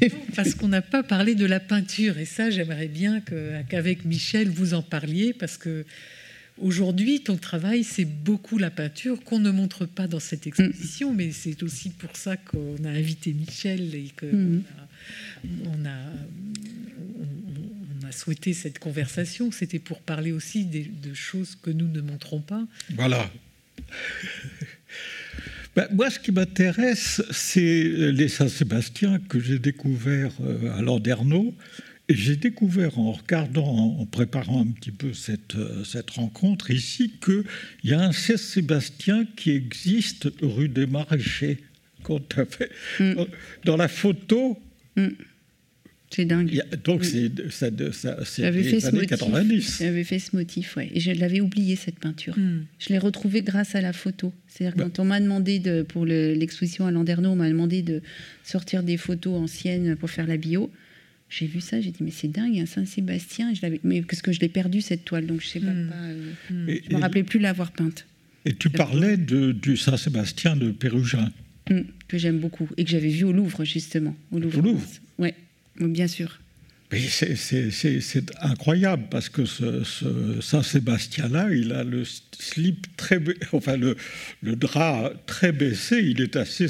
parce 0.36 0.54
qu'on 0.54 0.68
n'a 0.68 0.82
pas 0.82 1.02
parlé 1.02 1.34
de 1.34 1.46
la 1.46 1.58
peinture. 1.60 2.18
Et 2.18 2.24
ça, 2.24 2.50
j'aimerais 2.50 2.88
bien 2.88 3.20
qu'avec 3.68 4.04
Michel, 4.04 4.48
vous 4.48 4.74
en 4.74 4.82
parliez, 4.82 5.32
parce 5.32 5.56
que 5.56 5.84
aujourd'hui, 6.58 7.20
ton 7.20 7.36
travail, 7.36 7.84
c'est 7.84 8.04
beaucoup 8.04 8.58
la 8.58 8.70
peinture 8.70 9.22
qu'on 9.24 9.38
ne 9.38 9.50
montre 9.50 9.86
pas 9.86 10.06
dans 10.06 10.20
cette 10.20 10.46
exposition, 10.46 11.12
mais 11.12 11.32
c'est 11.32 11.62
aussi 11.62 11.90
pour 11.90 12.16
ça 12.16 12.36
qu'on 12.36 12.76
a 12.84 12.88
invité 12.88 13.32
Michel 13.32 13.94
et 13.94 14.12
qu'on 14.18 14.26
mm. 14.36 14.62
a, 14.78 14.88
on, 15.66 15.84
a 15.86 15.98
souhaité 18.12 18.52
cette 18.52 18.78
conversation. 18.78 19.50
C'était 19.50 19.78
pour 19.78 20.00
parler 20.00 20.32
aussi 20.32 20.64
de 20.64 21.14
choses 21.14 21.56
que 21.56 21.70
nous 21.70 21.88
ne 21.88 22.00
montrons 22.00 22.40
pas. 22.40 22.66
Voilà. 22.94 23.30
Ben, 25.76 25.86
moi, 25.92 26.10
ce 26.10 26.18
qui 26.18 26.32
m'intéresse, 26.32 27.22
c'est 27.30 27.84
les 27.84 28.28
Saint-Sébastien 28.28 29.20
que 29.28 29.38
j'ai 29.38 29.60
découvert 29.60 30.32
euh, 30.40 30.76
à 30.76 30.82
Landerneau. 30.82 31.54
Et 32.08 32.14
j'ai 32.14 32.34
découvert 32.34 32.98
en 32.98 33.12
regardant, 33.12 33.96
en 34.00 34.04
préparant 34.04 34.62
un 34.62 34.66
petit 34.66 34.90
peu 34.90 35.12
cette, 35.12 35.54
euh, 35.54 35.84
cette 35.84 36.10
rencontre 36.10 36.72
ici, 36.72 37.12
qu'il 37.24 37.44
y 37.84 37.92
a 37.92 38.00
un 38.00 38.10
Saint-Sébastien 38.10 39.26
qui 39.36 39.52
existe 39.52 40.28
rue 40.42 40.68
des 40.68 40.86
Maraîchers. 40.86 41.58
Quand 42.02 42.34
fait, 42.50 42.72
mm. 42.98 43.26
dans 43.64 43.76
la 43.76 43.86
photo, 43.86 44.60
mm. 44.96 45.06
C'est 46.10 46.24
dingue. 46.24 46.60
donc, 46.84 47.04
c'est 47.04 47.30
ça, 47.52 47.70
J'avais 48.36 48.64
fait, 48.64 48.80
ce 48.80 48.90
motif. 48.90 49.78
J'avais 49.78 50.02
fait 50.02 50.18
ce 50.18 50.34
motif, 50.34 50.76
ouais. 50.76 50.90
Et 50.92 50.98
je 50.98 51.12
l'avais 51.12 51.40
oublié, 51.40 51.76
cette 51.76 52.00
peinture. 52.00 52.36
Hmm. 52.36 52.64
Je 52.80 52.88
l'ai 52.88 52.98
retrouvée 52.98 53.42
grâce 53.42 53.76
à 53.76 53.80
la 53.80 53.92
photo. 53.92 54.32
C'est-à-dire, 54.48 54.76
bah. 54.76 54.84
quand 54.84 54.98
on 54.98 55.04
m'a 55.04 55.20
demandé, 55.20 55.60
de, 55.60 55.82
pour 55.82 56.04
l'exposition 56.04 56.84
à 56.86 56.90
Landerneau, 56.90 57.30
on 57.30 57.36
m'a 57.36 57.48
demandé 57.48 57.82
de 57.82 58.02
sortir 58.42 58.82
des 58.82 58.96
photos 58.96 59.40
anciennes 59.40 59.94
pour 59.94 60.10
faire 60.10 60.26
la 60.26 60.36
bio. 60.36 60.68
J'ai 61.28 61.46
vu 61.46 61.60
ça, 61.60 61.80
j'ai 61.80 61.92
dit, 61.92 62.02
mais 62.02 62.10
c'est 62.10 62.26
dingue, 62.26 62.58
un 62.58 62.66
Saint-Sébastien. 62.66 63.52
Mais 63.84 64.02
parce 64.02 64.20
que 64.20 64.32
je 64.32 64.40
l'ai 64.40 64.48
perdu, 64.48 64.80
cette 64.80 65.04
toile, 65.04 65.26
donc 65.26 65.40
je 65.40 65.46
sais 65.46 65.60
pas. 65.60 65.70
Hmm. 65.70 65.90
Euh, 65.94 66.32
hmm. 66.50 66.66
je 66.88 66.90
ne 66.90 66.96
me 66.96 67.00
rappelais 67.02 67.22
plus 67.22 67.38
l'avoir 67.38 67.70
peinte. 67.70 68.06
Et 68.46 68.54
tu 68.54 68.68
parlais 68.68 69.16
de, 69.16 69.52
du 69.52 69.76
Saint-Sébastien 69.76 70.56
de 70.56 70.72
Pérugin. 70.72 71.30
que 72.08 72.18
j'aime 72.18 72.40
beaucoup. 72.40 72.68
Et 72.76 72.84
que 72.84 72.90
j'avais 72.90 73.10
vu 73.10 73.22
au 73.22 73.32
Louvre, 73.32 73.64
justement. 73.64 74.16
Au 74.32 74.40
Louvre. 74.40 74.58
Au 74.58 74.62
Louvre. 74.62 74.86
Ouais 75.20 75.36
bien 75.78 76.08
sûr. 76.08 76.38
C'est 76.92 78.32
incroyable 78.40 79.04
parce 79.10 79.28
que 79.28 79.44
ce, 79.44 79.84
Saint-Sébastien-là, 80.40 81.50
il 81.52 81.72
a 81.72 81.84
le 81.84 82.04
slip 82.04 82.96
très, 82.96 83.20
enfin 83.52 83.76
le, 83.76 83.96
le 84.42 84.56
drap 84.56 85.12
très 85.26 85.52
baissé, 85.52 86.02
il 86.02 86.20
est 86.20 86.34
assez 86.34 86.66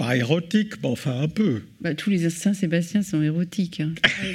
pas 0.00 0.16
érotique, 0.16 0.82
mais 0.82 0.88
enfin 0.88 1.20
un 1.20 1.28
peu. 1.28 1.62
Bah, 1.82 1.94
tous 1.94 2.08
les 2.08 2.30
Saint-Sébastien 2.30 3.02
sont 3.02 3.20
érotiques. 3.22 3.80
Hein. 3.80 3.92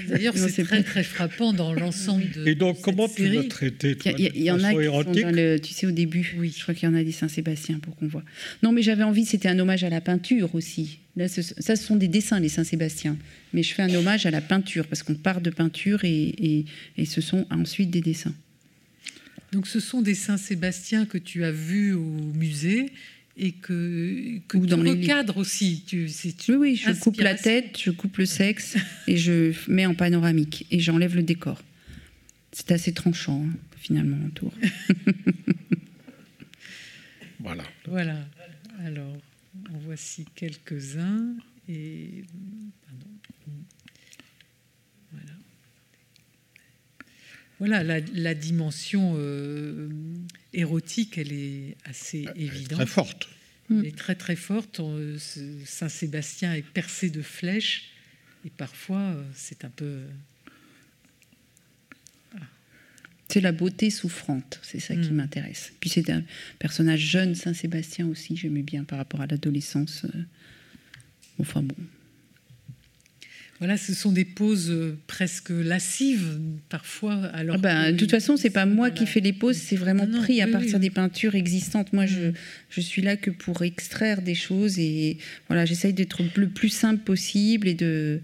D'ailleurs, 0.08 0.38
c'est 0.38 0.64
très 0.64 0.84
très 0.84 1.04
frappant 1.04 1.54
dans 1.54 1.74
l'ensemble 1.74 2.30
de. 2.36 2.48
Et 2.48 2.54
donc, 2.54 2.82
comment 2.82 3.08
tu 3.08 3.28
l'as 3.28 3.44
traité 3.46 3.98
Il 4.20 4.44
y, 4.44 4.52
en 4.52 4.64
a 4.64 4.74
qui 4.74 4.86
sont 4.86 5.04
dans 5.04 5.36
le, 5.36 5.58
tu 5.58 5.74
sais, 5.74 5.88
au 5.88 5.92
début. 5.92 6.36
Oui. 6.38 6.54
Je 6.56 6.62
crois 6.62 6.76
qu'il 6.76 6.88
y 6.88 6.92
en 6.92 6.96
a 6.96 7.04
des 7.04 7.12
Saint-Sébastien 7.12 7.80
pour 7.80 7.96
qu'on 7.96 8.08
voit. 8.08 8.24
Non, 8.62 8.72
mais 8.72 8.84
j'avais 8.84 9.02
envie. 9.02 9.26
C'était 9.26 9.48
un 9.48 9.58
hommage 9.58 9.84
à 9.84 9.90
la 9.90 10.02
peinture 10.02 10.54
aussi. 10.54 11.00
Là, 11.16 11.28
ça, 11.28 11.42
ce 11.42 11.76
sont 11.76 11.96
des 11.96 12.10
dessins, 12.10 12.40
les 12.40 12.50
Saint-Sébastien. 12.50 13.18
Mais 13.54 13.64
je 13.64 13.74
fais 13.74 13.82
un 13.82 13.94
hommage 13.96 14.28
à 14.28 14.32
la 14.32 14.42
peinture 14.42 14.86
parce 14.86 15.02
qu'on 15.02 15.16
part 15.16 15.42
de 15.42 15.50
peinture 15.50 16.04
et, 16.04 16.12
et, 16.12 16.66
et 16.98 17.06
ce 17.06 17.22
sont 17.22 17.48
ensuite 17.50 17.90
des 17.90 18.02
dessins. 18.02 18.36
Donc, 19.52 19.66
ce 19.66 19.80
sont 19.80 20.04
des 20.04 20.16
Saint-Sébastien 20.16 21.06
que 21.06 21.18
tu 21.18 21.44
as 21.44 21.52
vus 21.52 21.94
au 21.94 22.04
musée 22.36 22.92
et 23.38 23.52
que, 23.52 24.40
que 24.48 24.58
Ou 24.58 24.66
dans 24.66 24.82
tu 24.82 24.90
recadres 24.90 25.38
aussi. 25.38 25.84
Tu, 25.86 26.10
tu 26.38 26.52
oui, 26.52 26.58
oui, 26.58 26.76
je 26.76 26.92
coupe 27.00 27.20
la 27.20 27.36
tête, 27.36 27.80
je 27.82 27.92
coupe 27.92 28.18
le 28.18 28.26
sexe 28.26 28.78
et 29.08 29.18
je 29.18 29.54
mets 29.70 29.86
en 29.86 29.94
panoramique 29.94 30.66
et 30.72 30.80
j'enlève 30.80 31.16
le 31.16 31.24
décor. 31.24 31.62
C'est 32.52 32.72
assez 32.72 32.94
tranchant, 32.94 33.46
hein, 33.46 33.54
finalement, 33.78 34.18
en 34.26 34.30
tour. 34.30 34.54
voilà. 37.40 37.64
Voilà. 37.86 38.26
Alors, 38.80 39.18
en 39.74 39.78
voici 39.80 40.26
quelques-uns. 40.36 41.36
Et. 41.68 42.24
Voilà. 42.88 43.04
Voilà, 47.60 47.84
la, 47.84 48.00
la 48.14 48.34
dimension. 48.34 49.16
Euh, 49.18 49.90
érotique, 50.56 51.18
elle 51.18 51.34
est 51.34 51.78
assez 51.86 52.26
évidente. 52.36 52.80
Très 52.80 52.86
forte. 52.86 53.30
Elle 53.70 53.86
est 53.86 53.98
très 53.98 54.16
très 54.16 54.36
forte. 54.36 54.80
Euh, 54.80 55.18
Saint-Sébastien 55.66 56.54
est 56.54 56.66
percé 56.66 57.10
de 57.10 57.22
flèches 57.22 57.92
et 58.46 58.50
parfois 58.50 59.00
euh, 59.00 59.24
c'est 59.34 59.66
un 59.66 59.70
peu. 59.70 60.02
Ah. 62.36 62.42
C'est 63.28 63.42
la 63.42 63.52
beauté 63.52 63.90
souffrante, 63.90 64.60
c'est 64.64 64.80
ça 64.80 64.96
qui 64.96 65.10
hmm. 65.10 65.16
m'intéresse. 65.16 65.74
Puis 65.80 65.90
c'est 65.90 66.10
un 66.10 66.24
personnage 66.60 67.02
jeune, 67.02 67.36
Saint-Sébastien 67.36 68.08
aussi, 68.08 68.38
j'aimais 68.38 68.64
bien 68.64 68.84
par 68.84 69.00
rapport 69.00 69.22
à 69.22 69.28
l'adolescence. 69.28 70.06
Enfin 71.40 71.64
bon, 71.64 71.76
voilà, 73.60 73.78
ce 73.78 73.94
sont 73.94 74.12
des 74.12 74.26
poses 74.26 74.70
euh, 74.70 74.98
presque 75.08 75.50
lascives 75.50 76.40
parfois. 76.68 77.16
Alors 77.34 77.56
ah 77.56 77.62
ben, 77.62 77.92
de 77.94 77.98
toute 77.98 78.12
façon, 78.12 78.36
c'est 78.36 78.50
pas 78.50 78.66
moi 78.66 78.92
qui 78.92 79.06
fais 79.06 79.22
les 79.22 79.32
poses, 79.32 79.56
c'est 79.56 79.78
vraiment 79.78 80.08
pris 80.08 80.42
à 80.42 80.48
partir 80.48 80.80
des 80.80 80.90
peintures 80.90 81.36
existantes. 81.36 81.94
Moi, 81.94 82.06
je, 82.06 82.30
mm. 82.30 82.34
je 82.70 82.82
suis 82.82 83.02
là 83.02 83.16
que 83.16 83.32
pour 83.32 83.62
extraire 83.62 84.22
des 84.22 84.36
choses 84.36 84.78
et 84.78 85.18
voilà, 85.48 85.66
j'essaye 85.66 85.94
d'être 85.94 86.22
le 86.36 86.50
plus 86.50 86.70
simple 86.70 87.04
possible 87.04 87.68
et 87.68 87.76
de 87.76 88.22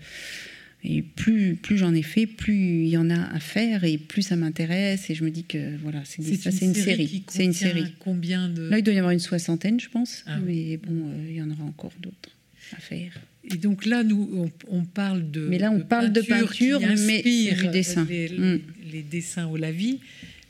et 0.83 1.03
plus, 1.03 1.55
plus 1.55 1.77
j'en 1.77 1.93
ai 1.93 2.01
fait, 2.01 2.25
plus 2.25 2.83
il 2.85 2.89
y 2.89 2.97
en 2.97 3.09
a 3.11 3.21
à 3.21 3.39
faire 3.39 3.83
et 3.83 3.97
plus 3.97 4.23
ça 4.23 4.35
m'intéresse. 4.35 5.09
Et 5.09 5.15
je 5.15 5.23
me 5.23 5.29
dis 5.29 5.43
que 5.43 5.77
voilà, 5.77 6.01
c'est 6.05 6.23
une, 6.23 6.73
série. 6.73 7.23
C'est 7.27 7.45
une 7.45 7.53
série. 7.53 7.93
Combien 7.99 8.49
de... 8.49 8.63
Là, 8.63 8.79
il 8.79 8.83
doit 8.83 8.93
y 8.93 8.97
avoir 8.97 9.11
une 9.11 9.19
soixantaine, 9.19 9.79
je 9.79 9.89
pense. 9.89 10.23
Ah 10.25 10.39
mais 10.43 10.77
bon, 10.77 11.07
euh, 11.07 11.25
il 11.29 11.35
y 11.35 11.41
en 11.41 11.51
aura 11.51 11.63
encore 11.63 11.93
d'autres 11.99 12.31
à 12.75 12.79
faire. 12.79 13.13
Et 13.43 13.57
donc 13.57 13.85
là, 13.85 14.03
nous, 14.03 14.51
on, 14.67 14.85
parle 14.85 15.31
de. 15.31 15.47
Mais 15.47 15.57
là, 15.57 15.71
on 15.71 15.81
parle 15.81 16.11
de 16.11 16.21
peinture, 16.21 16.79
mais 16.79 17.21
du 17.21 17.67
dessin. 17.69 18.03
Hmm. 18.03 18.59
Les, 18.91 19.01
dessins 19.01 19.47
au 19.47 19.57
lavis, 19.57 19.99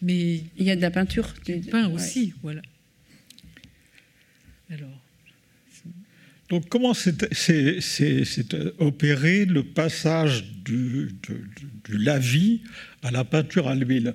mais 0.01 0.41
il 0.57 0.65
y 0.65 0.71
a 0.71 0.75
de 0.75 0.81
la 0.81 0.91
peinture. 0.91 1.33
Du 1.45 1.59
pain 1.61 1.89
aussi, 1.89 2.33
voilà. 2.41 2.61
Alors. 4.69 5.01
Donc, 6.49 6.67
comment 6.67 6.93
c'est 6.93 7.23
opéré 8.79 9.45
le 9.45 9.63
passage 9.63 10.43
du, 10.65 11.11
du, 11.85 11.97
lavis 11.97 12.61
à 13.03 13.11
la 13.11 13.23
peinture 13.23 13.69
à 13.69 13.75
l'huile 13.75 14.13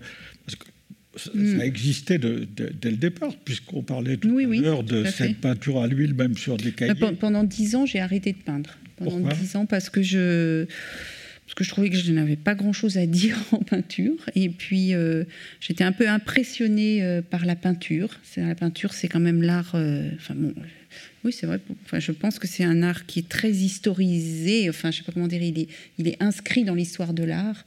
Que 1.17 1.59
ça, 1.59 1.65
existait 1.65 2.19
dès 2.19 2.91
le 2.91 2.97
départ, 2.97 3.35
puisqu'on 3.45 3.83
parlait 3.83 4.17
tout 4.17 4.39
à 4.39 4.43
l'heure 4.43 4.83
de 4.83 5.05
cette 5.05 5.39
peinture 5.39 5.83
à 5.83 5.87
l'huile, 5.87 6.15
même 6.15 6.37
sur 6.37 6.57
des 6.57 6.73
cahiers. 6.73 6.95
Pendant 7.19 7.45
dix 7.45 7.75
ans, 7.75 7.87
j'ai 7.87 8.01
arrêté 8.01 8.33
de 8.33 8.39
peindre. 8.39 8.71
Pendant 8.97 9.29
dix 9.35 9.57
ans, 9.57 9.67
parce 9.67 9.91
que 9.91 10.03
je 10.03 10.67
parce 11.47 11.55
que 11.55 11.63
je 11.63 11.71
trouvais 11.71 11.91
que 11.91 11.97
je 11.97 12.13
n'avais 12.13 12.35
pas 12.35 12.57
grand-chose 12.57 12.99
à 12.99 13.07
dire 13.07 13.39
en 13.53 13.59
peinture. 13.59 14.17
Et 14.35 14.49
puis, 14.49 14.95
euh, 14.95 15.25
j'étais 15.61 15.85
un 15.85 15.93
peu 15.93 16.09
impressionnée 16.09 17.05
euh, 17.05 17.23
par 17.23 17.47
la 17.47 17.55
peinture. 17.55 18.19
La 18.37 18.57
peinture, 18.57 18.93
c'est 18.93 19.09
quand 19.09 19.21
même 19.21 19.43
l'art... 19.43 19.73
Euh, 19.75 20.11
enfin, 20.17 20.35
bon, 20.37 20.53
oui, 21.25 21.33
c'est 21.33 21.47
vrai. 21.47 21.61
Enfin, 21.85 22.01
je 22.01 22.11
pense 22.11 22.41
que 22.41 22.49
c'est 22.49 22.65
un 22.65 22.83
art 22.83 23.07
qui 23.07 23.21
est 23.21 23.29
très 23.29 23.51
historisé. 23.51 24.69
Enfin, 24.69 24.91
je 24.91 24.97
ne 24.97 25.03
sais 25.03 25.07
pas 25.07 25.13
comment 25.13 25.29
dire. 25.29 25.43
Il 25.43 25.59
est, 25.59 25.69
il 25.99 26.09
est 26.09 26.21
inscrit 26.21 26.65
dans 26.65 26.75
l'histoire 26.75 27.15
de 27.15 27.23
l'art. 27.23 27.65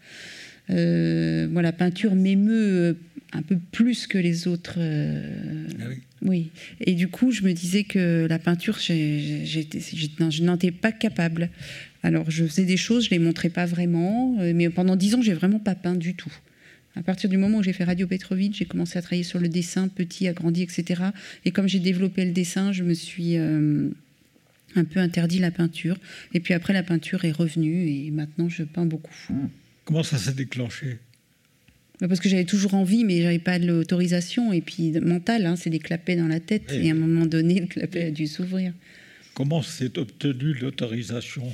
voilà, 0.68 1.62
la 1.62 1.72
peinture 1.72 2.16
m'émeut 2.16 2.98
un 3.32 3.42
peu 3.42 3.58
plus 3.72 4.08
que 4.08 4.18
les 4.18 4.48
autres. 4.48 4.76
Euh, 4.78 5.68
ah 5.80 5.84
oui. 6.22 6.50
Et 6.82 6.94
du 6.94 7.08
coup, 7.08 7.32
je 7.32 7.44
me 7.44 7.54
disais 7.54 7.84
que 7.84 8.26
la 8.28 8.40
peinture, 8.40 8.80
je 8.80 10.44
n'en 10.44 10.56
étais 10.56 10.72
pas 10.72 10.92
capable. 10.92 11.50
Alors, 12.02 12.30
je 12.32 12.46
faisais 12.46 12.66
des 12.66 12.78
choses, 12.78 13.06
je 13.06 13.10
les 13.12 13.20
montrais 13.20 13.50
pas 13.50 13.66
vraiment, 13.66 14.38
euh, 14.40 14.54
mais 14.56 14.70
pendant 14.70 14.96
dix 14.96 15.16
ans, 15.16 15.22
j'ai 15.22 15.34
vraiment 15.34 15.60
pas 15.60 15.76
peint 15.76 15.96
du 15.96 16.16
tout. 16.16 16.34
À 16.96 17.04
partir 17.04 17.30
du 17.30 17.38
moment 17.38 17.60
où 17.60 17.64
j'ai 17.64 17.74
fait 17.74 17.84
Radio 17.84 18.08
Petrovitch, 18.08 18.58
j'ai 18.58 18.66
commencé 18.66 18.98
à 18.98 19.02
travailler 19.02 19.24
sur 19.24 19.40
le 19.40 19.48
dessin, 19.48 19.88
petit, 19.90 20.28
agrandi, 20.28 20.64
etc. 20.64 21.04
Et 21.46 21.52
comme 21.52 21.68
j'ai 21.68 21.80
développé 21.80 22.26
le 22.26 22.32
dessin, 22.32 22.72
je 22.72 22.84
me 22.84 22.94
suis 22.94 23.38
euh, 23.38 23.90
un 24.76 24.84
peu 24.86 25.00
interdit 25.00 25.40
la 25.40 25.52
peinture. 25.52 25.98
Et 26.34 26.40
puis 26.40 26.54
après, 26.54 26.74
la 26.74 26.84
peinture 26.84 27.26
est 27.26 27.32
revenue 27.32 27.90
et 27.90 28.12
maintenant, 28.12 28.50
je 28.50 28.64
peins 28.64 28.86
beaucoup. 28.86 29.14
Comment 29.86 30.04
ça 30.04 30.18
s'est 30.18 30.34
déclenché? 30.34 30.98
Parce 32.08 32.20
que 32.20 32.30
j'avais 32.30 32.46
toujours 32.46 32.74
envie, 32.76 33.04
mais 33.04 33.22
j'avais 33.22 33.40
pas 33.40 33.60
l'autorisation. 33.60 34.54
Et 34.54 34.62
puis, 34.62 34.92
mental, 35.02 35.46
hein, 35.46 35.56
c'est 35.56 35.70
des 35.70 35.80
clapets 35.80 36.16
dans 36.16 36.28
la 36.28 36.40
tête. 36.40 36.72
Et, 36.72 36.90
à 36.90 36.94
un 36.94 36.98
moment 36.98 37.26
donné, 37.26 37.60
le 37.60 37.68
clapet 37.68 38.06
a 38.06 38.12
dû 38.12 38.28
s'ouvrir. 38.28 38.74
Comment 39.34 39.62
s'est 39.62 39.98
obtenue 39.98 40.54
l'autorisation? 40.54 41.52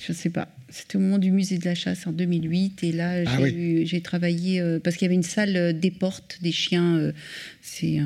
Je 0.00 0.12
ne 0.12 0.16
sais 0.16 0.30
pas. 0.30 0.48
C'était 0.70 0.96
au 0.96 1.00
moment 1.00 1.18
du 1.18 1.30
musée 1.30 1.56
de 1.58 1.64
la 1.64 1.74
chasse 1.74 2.06
en 2.06 2.12
2008. 2.12 2.84
Et 2.84 2.92
là, 2.92 3.22
Ah 3.26 3.38
j'ai 3.84 4.00
travaillé 4.02 4.60
euh, 4.60 4.78
parce 4.78 4.96
qu'il 4.96 5.06
y 5.06 5.08
avait 5.08 5.14
une 5.14 5.22
salle 5.22 5.56
euh, 5.56 5.72
des 5.72 5.90
portes 5.90 6.38
des 6.42 6.52
chiens. 6.52 6.96
euh, 6.96 7.12
c'est 7.62 7.98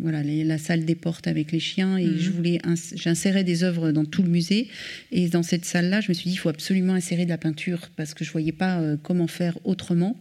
voilà 0.00 0.22
les- 0.22 0.44
la 0.44 0.58
salle 0.58 0.84
des 0.84 0.94
portes 0.94 1.26
avec 1.26 1.50
les 1.52 1.60
chiens. 1.60 1.96
Et 1.98 2.06
Mhm. 2.06 2.18
je 2.18 2.30
voulais 2.30 2.60
ins- 2.64 2.94
j'insérais 2.96 3.44
des 3.44 3.62
œuvres 3.64 3.90
dans 3.92 4.04
tout 4.04 4.22
le 4.22 4.28
musée. 4.30 4.68
Et 5.12 5.28
dans 5.28 5.42
cette 5.42 5.64
salle-là, 5.64 6.00
je 6.00 6.08
me 6.08 6.14
suis 6.14 6.30
dit 6.30 6.34
il 6.34 6.38
faut 6.38 6.48
absolument 6.48 6.94
insérer 6.94 7.24
de 7.24 7.30
la 7.30 7.38
peinture 7.38 7.90
parce 7.96 8.14
que 8.14 8.24
je 8.24 8.30
voyais 8.30 8.52
pas 8.52 8.80
euh, 8.80 8.96
comment 9.02 9.26
faire 9.26 9.58
autrement. 9.64 10.18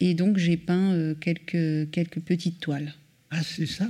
Et 0.00 0.14
donc 0.14 0.38
j'ai 0.38 0.56
peint 0.56 1.14
quelques 1.20 1.90
quelques 1.90 2.20
petites 2.20 2.60
toiles. 2.60 2.92
Ah, 3.30 3.42
c'est 3.42 3.66
ça. 3.66 3.88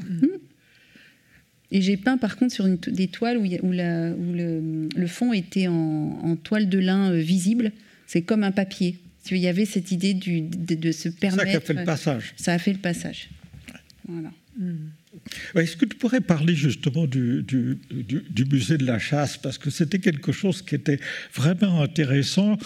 Et 1.73 1.81
j'ai 1.83 1.97
peint 1.97 2.17
par 2.17 2.37
contre 2.37 2.53
sur 2.55 2.67
une 2.67 2.79
to- 2.79 2.91
des 2.91 3.09
toiles 3.09 3.39
où, 3.39 3.45
il 3.45 3.53
y 3.53 3.57
a- 3.57 3.65
où 3.65 3.73
la- 3.73 4.11
où 4.13 4.33
le, 4.33 4.89
le 4.95 5.07
fond 5.07 5.33
était 5.33 5.67
en, 5.67 5.75
en 6.23 6.37
toile 6.37 6.69
de 6.69 6.79
lin 6.79 7.11
euh, 7.11 7.19
visible. 7.19 7.73
C'est 8.07 8.23
comme 8.23 8.45
un 8.45 8.53
papier. 8.53 8.99
Il 9.33 9.39
y 9.39 9.49
avait 9.49 9.65
cette 9.65 9.91
idée 9.91 10.15
du- 10.15 10.43
de, 10.43 10.77
de 10.77 10.93
se 10.93 11.03
C'est 11.03 11.11
ça 11.11 11.17
permettre. 11.19 11.51
qui 11.51 11.57
a 11.57 11.61
fait 11.61 11.73
le 11.75 11.85
passage. 11.85 12.35
Ça 12.37 12.53
a 12.53 12.59
fait 12.59 12.73
le 12.73 12.79
passage. 12.79 13.31
Voilà. 14.07 14.31
Ouais, 14.61 14.67
Est-ce 15.55 15.77
que 15.77 15.85
tu 15.85 15.97
pourrais 15.97 16.21
parler 16.21 16.55
justement 16.55 17.07
du, 17.07 17.43
du- 17.43 17.79
du- 17.91 18.25
du 18.29 18.45
musée 18.45 18.79
de 18.79 18.85
la 18.87 18.99
chasse? 18.99 19.37
Parce 19.37 19.59
que 19.59 19.71
c'était 19.71 19.99
quelque 19.99 20.33
chose 20.33 20.63
qui 20.63 20.75
était 20.75 21.01
vraiment 21.35 21.83
intéressant. 21.83 22.59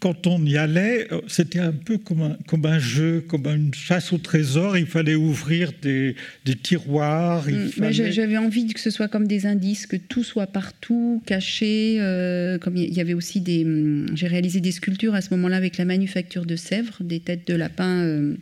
Quand 0.00 0.26
on 0.26 0.44
y 0.46 0.56
allait, 0.56 1.12
euh, 1.12 1.20
c'était 1.28 1.58
un 1.58 1.72
peu 1.72 1.98
comme 1.98 2.22
un, 2.22 2.36
comme 2.46 2.64
un 2.66 2.78
jeu, 2.78 3.20
comme 3.26 3.46
une 3.46 3.74
chasse 3.74 4.12
au 4.12 4.18
trésor. 4.18 4.76
Il 4.78 4.86
fallait 4.86 5.14
ouvrir 5.14 5.72
des, 5.82 6.14
des 6.44 6.54
tiroirs. 6.56 7.48
il 7.48 7.56
Mm, 7.56 7.58
mais 7.64 7.70
fallait- 7.70 7.92
j'a- 7.92 8.10
J'avais 8.10 8.36
envie 8.38 8.66
que 8.72 8.80
ce 8.80 8.90
soit 8.90 9.08
comme 9.08 9.26
des 9.26 9.46
indices, 9.46 9.86
que 9.86 9.96
tout 9.96 10.24
soit 10.24 10.46
partout, 10.46 11.22
caché. 11.26 11.98
euh, 12.00 12.58
comme 12.58 12.76
il 12.76 12.92
y 12.92 13.00
avait 13.00 13.14
aussi 13.14 13.40
des. 13.40 13.64
hum, 13.64 14.06
J'ai 14.14 14.26
réalisé 14.28 14.60
des 14.60 14.72
sculptures 14.72 15.14
à 15.14 15.20
ce 15.20 15.30
moment-là 15.34 15.56
avec 15.56 15.76
la 15.78 15.84
manufacture 15.84 16.46
de 16.46 16.56
Sèvres, 16.56 16.98
des 17.02 17.20
têtes 17.20 17.46
de 17.48 17.54
lapin. 17.54 18.02
euh, 18.04 18.34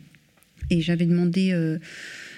et 0.69 0.81
j'avais 0.81 1.05
demandé. 1.05 1.51
euh, 1.51 1.77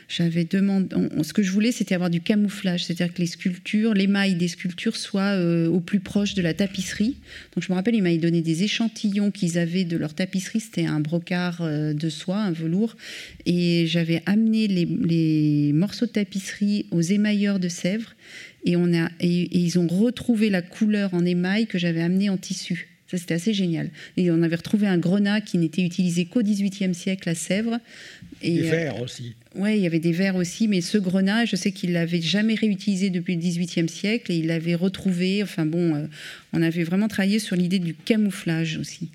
j'avais 0.10 0.44
demandé. 0.44 0.96
ce 1.22 1.34
que 1.34 1.44
je 1.44 1.52
voulais, 1.52 1.72
c'était 1.72 1.94
avoir 1.94 2.10
du 2.10 2.20
camouflage, 2.20 2.84
c'est-à-dire 2.84 3.14
que 3.14 3.22
les 3.22 3.28
sculptures, 3.28 3.94
l'émail 3.94 4.34
des 4.34 4.48
sculptures 4.48 4.96
soient 4.96 5.36
euh, 5.36 5.68
au 5.68 5.80
plus 5.80 6.00
proche 6.00 6.34
de 6.34 6.42
la 6.42 6.56
tapisserie. 6.56 7.16
Donc 7.56 7.64
je 7.64 7.72
me 7.72 7.76
rappelle, 7.76 7.94
ils 7.94 8.02
m'avaient 8.02 8.18
donné 8.18 8.42
des 8.42 8.64
échantillons 8.64 9.30
qu'ils 9.30 9.60
avaient 9.60 9.84
de 9.84 9.98
leur 9.98 10.16
tapisserie. 10.16 10.62
C'était 10.62 10.88
un 10.88 11.00
brocart 11.00 11.62
euh, 11.62 11.94
de 11.94 12.10
soie, 12.10 12.40
un 12.40 12.52
velours. 12.52 12.98
Et 13.46 13.86
j'avais 13.86 14.24
amené 14.26 14.68
les, 14.68 14.86
les 14.86 15.74
morceaux 15.74 16.08
de 16.08 16.12
tapisserie 16.12 16.88
aux 16.90 17.02
émailleurs 17.02 17.60
de 17.60 17.70
Sèvres. 17.70 18.16
Et, 18.66 18.74
et, 18.74 19.58
ils 19.58 19.78
ont 19.78 19.88
retrouvé 19.88 20.50
la 20.50 20.64
couleur 20.64 21.14
en 21.14 21.24
émail 21.24 21.68
que 21.68 21.78
j'avais 21.78 22.02
amené 22.02 22.30
en 22.32 22.38
tissu. 22.38 22.90
Ça, 23.10 23.18
c'était 23.18 23.34
assez 23.34 23.54
génial. 23.54 23.90
Et 24.18 24.30
on 24.30 24.44
avait 24.44 24.56
retrouvé 24.56 24.86
un 24.86 24.98
grenat 25.00 25.42
qui 25.42 25.58
n'était 25.58 25.82
utilisé 25.82 26.26
qu'au 26.26 26.44
XVIIIe 26.44 26.94
siècle 26.94 27.28
à 27.30 27.36
Sèvres. 27.36 27.80
Et, 28.42 28.62
des 28.62 28.68
euh, 28.68 28.72
verres 28.72 29.02
aussi. 29.02 29.36
Ouais, 29.56 29.78
il 29.78 29.82
y 29.82 29.88
avait 29.88 30.00
des 30.00 30.12
verres 30.12 30.36
aussi, 30.36 30.68
mais 30.68 30.82
ce 30.82 30.98
grenat, 30.98 31.46
je 31.46 31.56
sais 31.56 31.72
qu'il 31.72 31.92
l'avait 31.94 32.22
jamais 32.22 32.56
réutilisé 32.56 33.10
depuis 33.10 33.36
le 33.36 33.42
XVIIIe 33.42 33.90
siècle 33.90 34.32
et 34.32 34.38
il 34.38 34.48
l'avait 34.48 34.76
retrouvé. 34.76 35.44
Enfin 35.44 35.66
bon, 35.66 35.96
euh, 35.96 36.06
on 36.54 36.62
avait 36.62 36.84
vraiment 36.84 37.08
travaillé 37.08 37.40
sur 37.40 37.56
l'idée 37.56 37.80
du 37.80 37.94
camouflage 37.94 38.78
aussi. 38.78 39.10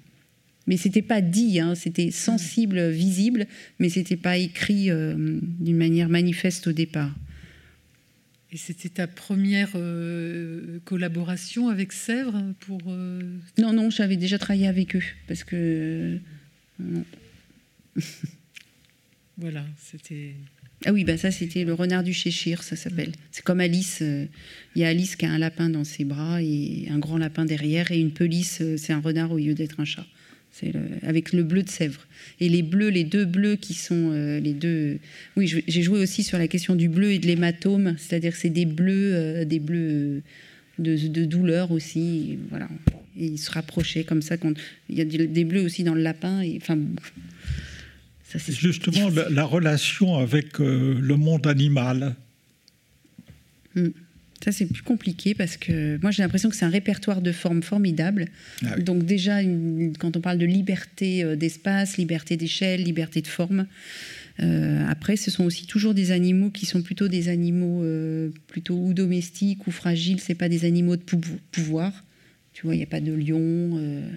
Mais 0.66 0.76
c'était 0.76 1.02
pas 1.02 1.20
dit, 1.20 1.60
hein, 1.60 1.74
c'était 1.74 2.10
sensible, 2.10 2.88
visible, 2.88 3.46
mais 3.78 3.88
c'était 3.90 4.16
pas 4.16 4.38
écrit 4.38 4.90
euh, 4.90 5.14
d'une 5.60 5.76
manière 5.76 6.08
manifeste 6.08 6.66
au 6.66 6.72
départ. 6.72 7.14
Et 8.50 8.56
c'était 8.56 8.88
ta 8.88 9.08
première 9.08 9.70
euh, 9.74 10.78
collaboration 10.84 11.68
avec 11.70 11.92
Sèvres 11.92 12.40
pour. 12.60 12.80
euh, 12.86 13.20
Non, 13.58 13.72
non, 13.72 13.90
j'avais 13.90 14.16
déjà 14.16 14.38
travaillé 14.38 14.68
avec 14.68 14.94
eux 14.94 15.02
parce 15.26 15.42
que. 15.42 16.18
euh, 16.80 17.02
voilà, 19.38 19.64
c'était. 19.78 20.32
Ah 20.86 20.92
oui, 20.92 21.04
bah 21.04 21.16
ça 21.16 21.30
c'était 21.30 21.64
le 21.64 21.72
renard 21.72 22.02
du 22.02 22.12
Cheshire, 22.12 22.62
ça 22.62 22.76
s'appelle. 22.76 23.12
C'est 23.32 23.42
comme 23.44 23.60
Alice. 23.60 24.00
euh, 24.02 24.26
Il 24.76 24.82
y 24.82 24.84
a 24.84 24.88
Alice 24.88 25.16
qui 25.16 25.24
a 25.24 25.30
un 25.30 25.38
lapin 25.38 25.70
dans 25.70 25.84
ses 25.84 26.04
bras 26.04 26.42
et 26.42 26.86
un 26.90 26.98
grand 26.98 27.16
lapin 27.16 27.44
derrière 27.44 27.90
et 27.90 27.98
une 28.00 28.10
pelisse, 28.12 28.58
euh, 28.60 28.76
c'est 28.76 28.92
un 28.92 29.00
renard 29.00 29.32
au 29.32 29.38
lieu 29.38 29.54
d'être 29.54 29.80
un 29.80 29.84
chat. 29.84 30.06
C'est 30.52 30.72
le- 30.72 30.80
avec 31.02 31.32
le 31.32 31.42
bleu 31.42 31.62
de 31.64 31.68
Sèvres. 31.70 32.06
Et 32.38 32.48
les 32.48 32.62
bleus, 32.62 32.90
les 32.90 33.02
deux 33.04 33.24
bleus 33.24 33.56
qui 33.56 33.74
sont 33.74 34.10
euh, 34.12 34.38
les 34.40 34.52
deux. 34.52 34.98
Oui, 35.36 35.52
j'ai 35.66 35.82
joué 35.82 35.98
aussi 36.00 36.22
sur 36.22 36.38
la 36.38 36.46
question 36.48 36.76
du 36.76 36.88
bleu 36.88 37.12
et 37.12 37.18
de 37.18 37.26
l'hématome, 37.26 37.96
c'est-à-dire 37.98 38.32
que 38.32 38.38
c'est 38.38 38.50
des 38.50 38.66
bleus, 38.66 39.14
euh, 39.14 39.44
des 39.44 39.58
bleus 39.58 40.22
de, 40.78 40.96
de 41.08 41.24
douleur 41.24 41.70
aussi. 41.72 42.32
et 42.32 42.38
voilà. 42.50 42.68
Et 43.18 43.26
ils 43.26 43.38
se 43.38 43.50
rapprochaient 43.50 44.04
comme 44.04 44.22
ça. 44.22 44.36
qu'on- 44.36 44.54
Il 44.90 44.96
y 44.96 45.00
a 45.00 45.04
des 45.04 45.44
bleus 45.44 45.62
aussi 45.62 45.82
dans 45.82 45.94
le 45.94 46.02
lapin. 46.02 46.40
Et, 46.42 46.58
enfin, 46.60 46.76
bon. 46.76 47.00
Ça 48.34 48.38
c'est 48.38 48.52
Justement, 48.52 49.08
la, 49.10 49.28
la 49.30 49.44
relation 49.44 50.16
avec 50.18 50.60
euh, 50.60 50.98
le 51.00 51.16
monde 51.16 51.46
animal. 51.46 52.14
Ça, 54.44 54.52
c'est 54.52 54.66
plus 54.66 54.82
compliqué 54.82 55.34
parce 55.34 55.56
que 55.56 55.98
moi, 56.02 56.10
j'ai 56.10 56.22
l'impression 56.22 56.50
que 56.50 56.54
c'est 56.56 56.66
un 56.66 56.70
répertoire 56.70 57.22
de 57.22 57.32
formes 57.32 57.62
formidable. 57.62 58.26
Ah 58.64 58.74
oui. 58.76 58.84
Donc, 58.84 59.04
déjà, 59.04 59.40
une- 59.42 59.94
quand 59.98 60.16
on 60.16 60.20
parle 60.20 60.38
de 60.38 60.44
liberté 60.46 61.24
euh, 61.24 61.34
d'espace, 61.34 61.96
liberté 61.96 62.36
d'échelle, 62.36 62.82
liberté 62.82 63.22
de 63.22 63.26
forme, 63.26 63.66
euh, 64.40 64.84
après, 64.88 65.16
ce 65.16 65.30
sont 65.30 65.44
aussi 65.44 65.66
toujours 65.66 65.94
des 65.94 66.10
animaux 66.10 66.50
qui 66.50 66.66
sont 66.66 66.82
plutôt 66.82 67.08
des 67.08 67.28
animaux 67.28 67.82
euh, 67.84 68.30
plutôt 68.48 68.76
ou 68.76 68.92
domestiques 68.92 69.66
ou 69.66 69.70
fragiles. 69.70 70.20
C'est 70.20 70.34
pas 70.34 70.48
des 70.50 70.64
animaux 70.66 70.96
de 70.96 71.02
pou- 71.02 71.20
pouvoir. 71.50 72.04
Tu 72.52 72.62
vois, 72.66 72.74
il 72.74 72.78
n'y 72.78 72.84
a 72.84 72.86
pas 72.88 73.00
de 73.00 73.12
lion. 73.12 73.38
euh, 73.78 74.08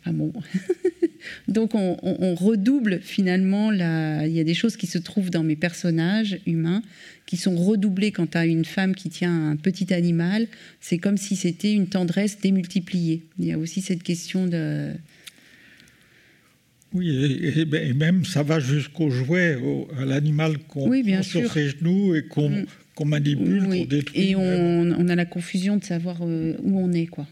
Enfin 0.00 0.12
bon. 0.14 0.32
Donc 1.48 1.74
on, 1.74 1.96
on- 2.02 2.16
on 2.20 2.34
redouble 2.34 3.00
finalement, 3.02 3.70
la... 3.70 4.26
il 4.26 4.32
y 4.32 4.40
a 4.40 4.44
des 4.44 4.54
choses 4.54 4.76
qui 4.76 4.86
se 4.86 4.98
trouvent 4.98 5.30
dans 5.30 5.42
mes 5.42 5.56
personnages 5.56 6.38
humains 6.46 6.82
qui 7.26 7.36
sont 7.36 7.56
redoublées 7.56 8.10
quand 8.12 8.30
tu 8.32 8.38
as 8.38 8.46
une 8.46 8.64
femme 8.64 8.94
qui 8.94 9.08
tient 9.08 9.50
un 9.50 9.56
petit 9.56 9.92
animal. 9.94 10.46
C'est 10.80 10.98
comme 10.98 11.16
si 11.16 11.36
c'était 11.36 11.72
une 11.72 11.86
tendresse 11.86 12.38
démultipliée. 12.40 13.22
Il 13.38 13.46
y 13.46 13.52
a 13.52 13.58
aussi 13.58 13.80
cette 13.80 14.02
question 14.02 14.46
de... 14.46 14.92
Oui, 16.92 17.08
et, 17.08 17.60
et- 17.60 17.88
et 17.88 17.92
même 17.94 18.24
ça 18.26 18.42
va 18.42 18.60
jusqu'au 18.60 19.08
jouet, 19.10 19.54
au- 19.56 19.88
à 19.98 20.04
l'animal 20.04 20.58
qu'on 20.58 20.88
Oui, 20.90 21.02
prend 21.02 21.22
sur 21.22 21.40
sûr. 21.40 21.52
ses 21.52 21.70
genoux 21.70 22.14
et 22.14 22.24
qu'on 22.26 22.50
Mm. 22.50 22.64
manipule, 23.06 23.66
Oui. 23.66 23.80
qu'on 23.82 23.88
détruit. 23.88 24.20
Et 24.30 24.36
on, 24.36 24.42
on 24.92 25.08
a 25.08 25.14
la 25.16 25.24
confusion 25.24 25.76
de 25.78 25.84
savoir 25.84 26.18
euh, 26.20 26.54
où 26.62 26.78
on 26.78 26.92
est, 26.92 27.06
quoi. 27.06 27.26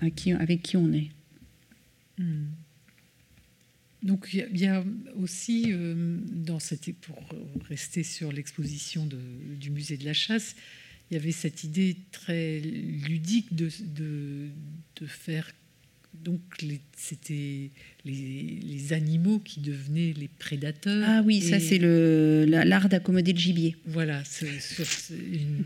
À 0.00 0.08
qui, 0.10 0.32
avec 0.32 0.62
qui 0.62 0.76
on 0.78 0.92
est. 0.94 1.08
Hmm. 2.18 2.46
Donc 4.04 4.28
il 4.32 4.38
y 4.38 4.42
a- 4.42 4.46
il 4.52 4.60
y, 4.60 4.66
a 4.66 4.84
aussi, 5.16 5.66
euh, 5.68 6.18
dans 6.30 6.60
cette, 6.60 6.92
pour 6.96 7.18
rester 7.68 8.02
sur 8.02 8.30
l'exposition 8.30 9.08
du 9.60 9.70
musée 9.70 9.96
de 9.96 10.04
la 10.04 10.12
chasse, 10.12 10.54
il 11.10 11.14
y 11.14 11.16
avait 11.16 11.32
cette 11.32 11.64
idée 11.64 11.96
très 12.12 12.60
ludique 12.60 13.54
de, 13.54 13.68
de, 14.00 14.48
de 15.00 15.06
faire. 15.06 15.50
Donc 16.22 16.40
c'était 16.96 17.70
les, 18.04 18.60
les 18.62 18.92
animaux 18.92 19.40
qui 19.40 19.58
devenaient 19.60 20.12
les 20.16 20.28
prédateurs. 20.28 21.04
Ah 21.08 21.22
oui, 21.24 21.40
ça 21.40 21.58
c'est 21.58 21.78
l'art 21.80 22.88
d'accommoder 22.88 23.32
le 23.32 23.38
gibier. 23.38 23.74
Voilà, 23.86 24.22
sur 24.24 24.46
une 25.12 25.64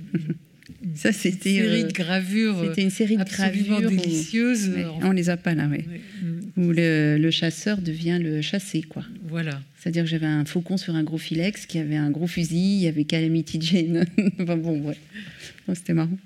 Ça, 0.95 1.13
c'était, 1.13 1.55
série 1.55 1.83
euh, 1.83 1.87
de 1.89 1.93
gravures 1.93 2.57
C'était 2.69 2.83
une 2.83 2.91
série 2.91 3.17
de 3.17 3.23
absolument 3.23 3.81
gravures. 3.81 3.91
où- 3.99 4.03
délicieuses. 4.03 4.69
Ouais, 4.71 4.85
En- 4.85 5.01
on 5.09 5.11
les 5.13 5.31
a 5.31 5.37
pas 5.37 5.55
là, 5.55 5.69
oui. 5.71 5.79
Ouais, 5.89 6.01
Où 6.57 6.73
le, 6.73 7.17
le 7.19 7.31
chasseur 7.31 7.79
devient 7.81 8.19
le 8.23 8.43
chassé, 8.43 8.83
quoi. 8.83 9.05
Voilà. 9.29 9.61
C'est-à-dire 9.79 10.05
que 10.05 10.11
j'avais 10.11 10.27
un 10.27 10.45
faucon 10.45 10.77
sur 10.77 10.95
un 10.95 11.03
gros 11.05 11.19
filex 11.19 11.67
qui 11.67 11.79
avait 11.79 11.97
un 11.97 12.11
gros 12.11 12.27
fusil, 12.27 12.57
il 12.77 12.81
y 12.83 12.87
avait 12.89 13.05
Calamity 13.05 13.59
Jane. 13.61 14.07
enfin 14.41 14.57
bon, 14.57 14.81
ouais. 14.83 14.97
Bon, 15.67 15.75
C'était 15.75 15.95
marrant. 15.95 16.19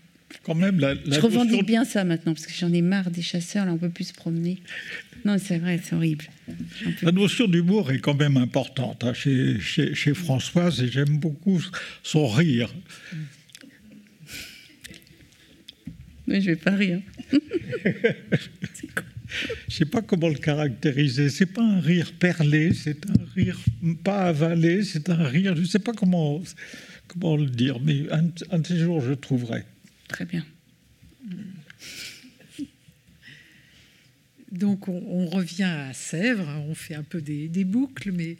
Quand 0.44 0.54
même, 0.54 0.80
la, 0.80 0.94
la 0.94 1.00
Je 1.16 1.20
revendique 1.20 1.52
notion- 1.52 1.66
bien 1.66 1.84
ça 1.84 2.04
maintenant, 2.04 2.32
parce 2.32 2.46
que 2.46 2.52
j'en 2.58 2.72
ai 2.72 2.80
marre 2.80 3.10
des 3.10 3.20
chasseurs, 3.22 3.66
là 3.66 3.72
on 3.74 3.78
peut 3.78 3.90
plus 3.90 4.04
se 4.08 4.14
promener. 4.14 4.58
Non, 5.26 5.36
c'est 5.38 5.58
vrai, 5.58 5.78
c'est 5.84 5.94
horrible. 5.94 6.24
La 7.02 7.12
notion 7.12 7.46
d'humour 7.46 7.92
est 7.92 7.98
quand 8.00 8.18
même 8.18 8.36
importante 8.38 9.04
hein, 9.04 9.12
chez, 9.14 9.60
chez- 9.60 9.94
chez 9.94 10.14
Françoise 10.14 10.80
et 10.82 10.88
j'aime 10.88 11.18
beaucoup 11.18 11.62
son 12.02 12.26
rire. 12.26 12.74
Oui, 16.28 16.40
je 16.40 16.50
vais 16.50 16.56
pas 16.56 16.72
rire. 16.76 17.00
Je 19.68 19.74
sais 19.74 19.86
pas 19.86 20.02
comment 20.02 20.28
le 20.28 20.34
caractériser. 20.34 21.30
C'est 21.30 21.46
pas 21.46 21.62
un 21.62 21.80
rire 21.80 22.12
perlé, 22.18 22.74
c'est 22.74 23.08
un 23.08 23.14
rire 23.34 23.58
pas 24.04 24.24
avalé, 24.28 24.82
c'est 24.84 25.08
un 25.08 25.24
rire. 25.24 25.56
Je 25.56 25.64
sais 25.64 25.78
pas 25.78 25.92
comment 25.94 26.42
comment 27.08 27.36
le 27.38 27.46
dire, 27.46 27.80
mais 27.80 28.10
un, 28.12 28.26
un 28.50 28.58
de 28.58 28.66
ces 28.66 28.78
jours 28.78 29.00
je 29.00 29.14
trouverai. 29.14 29.64
Très 30.08 30.26
bien. 30.26 30.44
Donc 34.52 34.86
on, 34.88 35.02
on 35.08 35.26
revient 35.26 35.62
à 35.62 35.94
Sèvres, 35.94 36.46
hein, 36.46 36.62
on 36.68 36.74
fait 36.74 36.94
un 36.94 37.02
peu 37.02 37.22
des, 37.22 37.48
des 37.48 37.64
boucles, 37.64 38.12
mais 38.12 38.36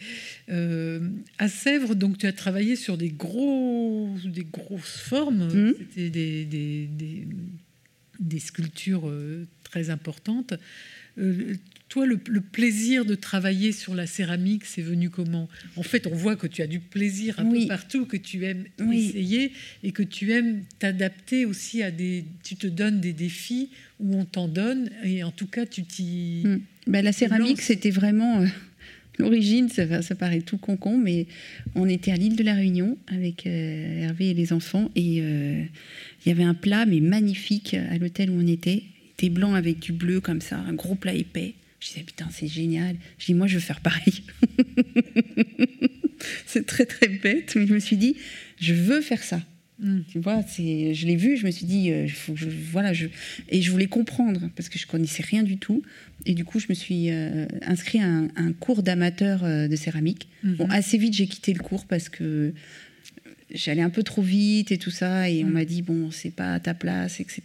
euh, 0.51 1.09
à 1.39 1.49
Sèvres, 1.49 1.95
donc 1.95 2.19
tu 2.19 2.27
as 2.27 2.35
travaillé 2.35 2.77
sur 2.77 2.99
des 2.99 3.09
gros, 3.09 4.15
des 4.27 4.45
grosses 4.45 4.99
formes. 4.99 5.49
Mhm. 5.51 5.75
C'était 5.79 6.11
des, 6.11 6.45
des, 6.45 6.87
des- 6.87 7.27
des 8.21 8.39
sculptures 8.39 9.09
euh, 9.09 9.47
très 9.65 9.91
importante. 9.91 10.55
Euh, 11.19 11.55
toi, 11.89 12.07
le, 12.07 12.17
plaisir 12.17 13.05
de 13.05 13.15
travailler 13.15 13.71
sur 13.71 13.95
la 13.95 14.07
céramique, 14.07 14.65
c'est 14.65 14.81
venu 14.81 15.11
comment? 15.11 15.47
En 15.77 15.83
fait, 15.83 16.07
on 16.07 16.15
voit 16.15 16.37
que 16.37 16.47
tu 16.47 16.63
as 16.63 16.67
du 16.67 16.81
plaisir 16.81 17.39
un 17.39 17.45
peu 17.45 17.67
partout, 17.67 18.07
que 18.07 18.17
tu 18.17 18.43
aimes 18.47 18.65
essayer 18.91 19.53
et 19.83 19.93
que 19.93 20.03
tu 20.03 20.33
aimes 20.33 20.63
t'adapter 20.79 21.45
aussi 21.45 21.83
à 21.83 21.91
des. 21.91 22.25
Tu 22.45 22.57
te 22.57 22.67
donnes 22.67 23.01
des 23.01 23.13
défis 23.13 23.69
où 24.01 24.17
on 24.17 24.25
t'en 24.25 24.49
donne 24.49 24.89
et 25.05 25.23
en 25.23 25.33
tout 25.33 25.47
cas, 25.47 25.67
tu 25.67 25.85
t'y. 25.85 26.45
Hmm. 26.47 26.61
Ben, 26.87 27.05
la 27.05 27.13
céramique, 27.13 27.61
c'était 27.61 27.91
vraiment. 27.91 28.43
Euh, 29.21 29.23
l'origine, 29.23 29.69
ça, 29.69 30.15
paraît 30.15 30.41
tout 30.41 30.59
concon, 30.59 30.99
mais 30.99 31.27
on 31.75 31.89
était 31.89 32.13
à 32.13 32.17
l'île 32.17 32.37
de 32.37 32.45
la 32.45 32.55
Réunion 32.55 32.97
avec 33.07 33.47
euh, 33.47 34.05
Hervé 34.05 34.31
et 34.31 34.35
les 34.35 34.53
enfants 34.53 34.91
et 34.97 35.19
il 35.19 35.69
y 36.27 36.31
avait 36.31 36.45
un 36.45 36.55
plat 36.55 36.87
mais 36.87 37.01
magnifique 37.01 37.75
à 37.75 37.99
l'hôtel 37.99 38.31
où 38.31 38.35
on 38.35 38.47
était 38.47 38.83
blanc 39.29 39.55
avec 39.55 39.79
du 39.79 39.93
bleu 39.93 40.21
comme 40.21 40.41
ça, 40.41 40.59
un 40.59 40.75
gros 40.75 40.95
plat 40.95 41.15
épais. 41.15 41.55
Je 41.81 41.89
disais, 41.89 42.03
putain, 42.03 42.29
c'est 42.31 42.47
génial. 42.47 42.97
Je 43.19 43.27
dis, 43.27 43.35
moi, 43.35 43.47
je 43.47 43.55
veux 43.55 43.61
faire 43.61 43.81
pareil. 43.81 44.23
c'est 46.47 46.65
très, 46.65 46.87
très 46.87 47.09
bête, 47.09 47.55
mais 47.57 47.67
je 47.67 47.75
me 47.75 47.81
suis 47.81 47.97
dit, 47.97 48.17
je 48.61 48.73
veux 48.73 49.01
faire 49.01 49.23
ça. 49.23 49.41
Mm. 49.79 50.01
Tu 50.11 50.19
vois, 50.19 50.43
c'est, 50.43 50.95
je 50.95 51.07
l'ai 51.07 51.17
vu, 51.17 51.37
je 51.37 51.47
me 51.47 51.51
suis 51.51 51.67
dit, 51.67 51.91
euh, 51.91 52.07
faut 52.09 52.37
je, 52.37 52.49
voilà, 52.49 52.93
je, 52.93 53.07
et 53.49 53.63
je 53.63 53.71
voulais 53.71 53.87
comprendre 53.87 54.51
parce 54.55 54.69
que 54.69 54.79
je 54.79 54.87
connaissais 54.87 55.23
rien 55.23 55.43
du 55.43 55.59
tout. 55.59 55.83
Et 56.25 56.35
du 56.35 56.45
coup, 56.45 56.61
je 56.61 56.67
me 56.69 56.75
suis 56.75 57.11
euh, 57.11 57.47
inscrit 57.63 58.01
à 58.01 58.07
un, 58.07 58.53
cours 58.53 58.83
d'amateur 58.83 59.45
euh, 59.45 59.69
de 59.69 59.77
céramique. 59.77 60.29
Bon, 60.45 60.69
assez 60.71 60.99
vite, 60.99 61.15
j'ai 61.15 61.27
quitté 61.27 61.53
le 61.53 61.61
cours 61.61 61.87
parce 61.87 62.09
que 62.09 62.53
j'allais 63.55 63.83
un 63.83 63.91
peu 63.91 64.03
trop 64.03 64.23
vite 64.23 64.73
et 64.73 64.79
tout 64.79 64.91
ça, 64.91 65.29
et 65.29 65.45
on 65.45 65.49
mm. 65.49 65.53
m'a 65.53 65.65
dit 65.65 65.83
bon, 65.83 66.11
c'est 66.11 66.31
pas 66.31 66.55
à 66.55 66.61
ta 66.61 66.75
place, 66.75 67.21
etc. 67.21 67.43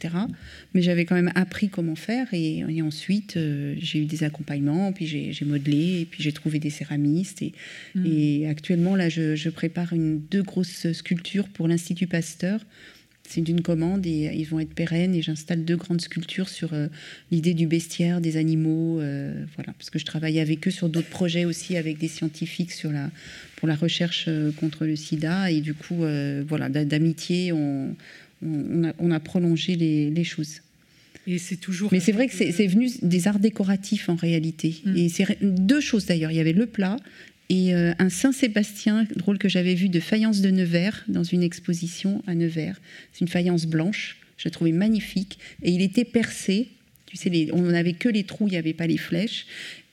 Mais 0.74 0.82
j'avais 0.82 1.06
quand 1.06 1.16
même 1.16 1.32
appris 1.36 1.70
comment 1.70 1.96
faire, 1.96 2.28
et, 2.34 2.64
ensuite 2.82 3.38
euh, 3.38 3.76
j'ai 3.80 4.00
eu 4.00 4.06
des 4.06 4.24
accompagnements, 4.24 4.92
puis 4.94 5.08
j'ai 5.08 5.46
modelé, 5.46 6.02
et 6.02 6.06
puis 6.06 6.24
j'ai 6.24 6.32
trouvé 6.32 6.60
des 6.60 6.70
céramistes, 6.70 7.42
et, 7.42 7.54
mm. 7.96 8.06
et 8.06 8.48
actuellement 8.48 8.96
là, 8.96 9.10
je, 9.10 9.36
je, 9.36 9.50
prépare 9.50 9.94
une, 9.94 10.20
deux 10.20 10.44
grosses 10.44 10.92
sculptures 10.92 11.48
pour 11.50 11.68
l'Institut 11.68 12.08
Pasteur 12.08 12.62
c'est 13.28 13.42
d'une 13.42 13.62
commande 13.62 14.06
et 14.06 14.32
ils 14.34 14.46
vont 14.46 14.60
être 14.60 14.74
pérennes 14.74 15.14
et 15.14 15.22
j'installe 15.22 15.66
deux 15.66 15.76
grandes 15.76 16.00
sculptures 16.00 16.48
sur 16.48 16.74
euh, 16.74 16.88
l'idée 17.30 17.54
du 17.54 17.68
bestiaire, 17.68 18.22
des 18.22 18.38
animaux, 18.38 19.02
euh, 19.02 19.44
voilà, 19.56 19.74
parce 19.74 19.90
que 19.90 20.00
je 20.00 20.06
travaille 20.06 20.40
avec 20.40 20.66
eux 20.68 20.72
sur 20.72 20.88
d'autres 20.88 21.10
projets 21.10 21.44
aussi 21.44 21.76
avec 21.76 21.98
des 21.98 22.08
scientifiques 22.08 22.72
sur 22.72 22.90
la, 22.90 23.12
pour 23.58 23.68
la 23.68 23.76
recherche 23.76 24.26
euh, 24.30 24.52
contre 24.54 24.86
le 24.86 24.96
sida 24.96 25.52
et 25.52 25.60
du 25.60 25.74
coup, 25.74 26.06
voilà, 26.48 26.70
d'amitié, 26.70 27.52
on, 27.52 27.96
on, 28.42 29.12
a, 29.12 29.20
prolongé 29.20 29.76
les, 29.76 30.24
choses. 30.24 30.62
Et 31.28 31.38
c'est 31.38 31.58
toujours. 31.58 31.90
Mais 31.92 32.00
c'est 32.00 32.14
vrai 32.14 32.28
que 32.28 32.34
c'est 32.34 32.68
venu 32.68 32.90
des 33.02 33.28
arts 33.28 33.40
décoratifs 33.40 34.08
en 34.08 34.16
réalité. 34.16 34.78
Mm. 34.86 34.98
Et 34.98 35.10
c'est 35.10 35.38
deux 35.42 35.82
choses 35.82 36.06
d'ailleurs. 36.06 36.32
Il 36.32 36.38
y 36.38 36.40
avait 36.40 36.54
le 36.54 36.66
plat 36.66 36.98
et 37.50 37.74
euh, 37.74 37.94
un 37.98 38.10
Saint-Sébastien, 38.10 39.08
drôle 39.16 39.38
que 39.38 39.48
j'avais 39.48 39.74
vu 39.74 39.90
de 39.90 40.00
faïence 40.00 40.42
de 40.42 40.50
Nevers 40.50 41.04
dans 41.08 41.24
une 41.24 41.44
exposition 41.44 42.22
à 42.28 42.36
Nevers. 42.36 42.80
C'est 43.14 43.22
une 43.22 43.30
faïence 43.30 43.66
blanche, 43.66 44.18
je 44.38 44.48
la 44.48 44.52
trouvais 44.52 44.74
magnifique. 44.74 45.40
Et 45.64 45.72
il 45.72 45.82
était 45.82 46.06
percé. 46.06 46.68
Tu 47.06 47.16
sais, 47.16 47.50
on 47.54 47.62
n'avait 47.62 47.94
que 47.94 48.10
les 48.10 48.24
trous, 48.24 48.48
il 48.48 48.52
n'y 48.52 48.58
avait 48.58 48.74
pas 48.74 48.88
les 48.88 48.98
flèches. 48.98 49.46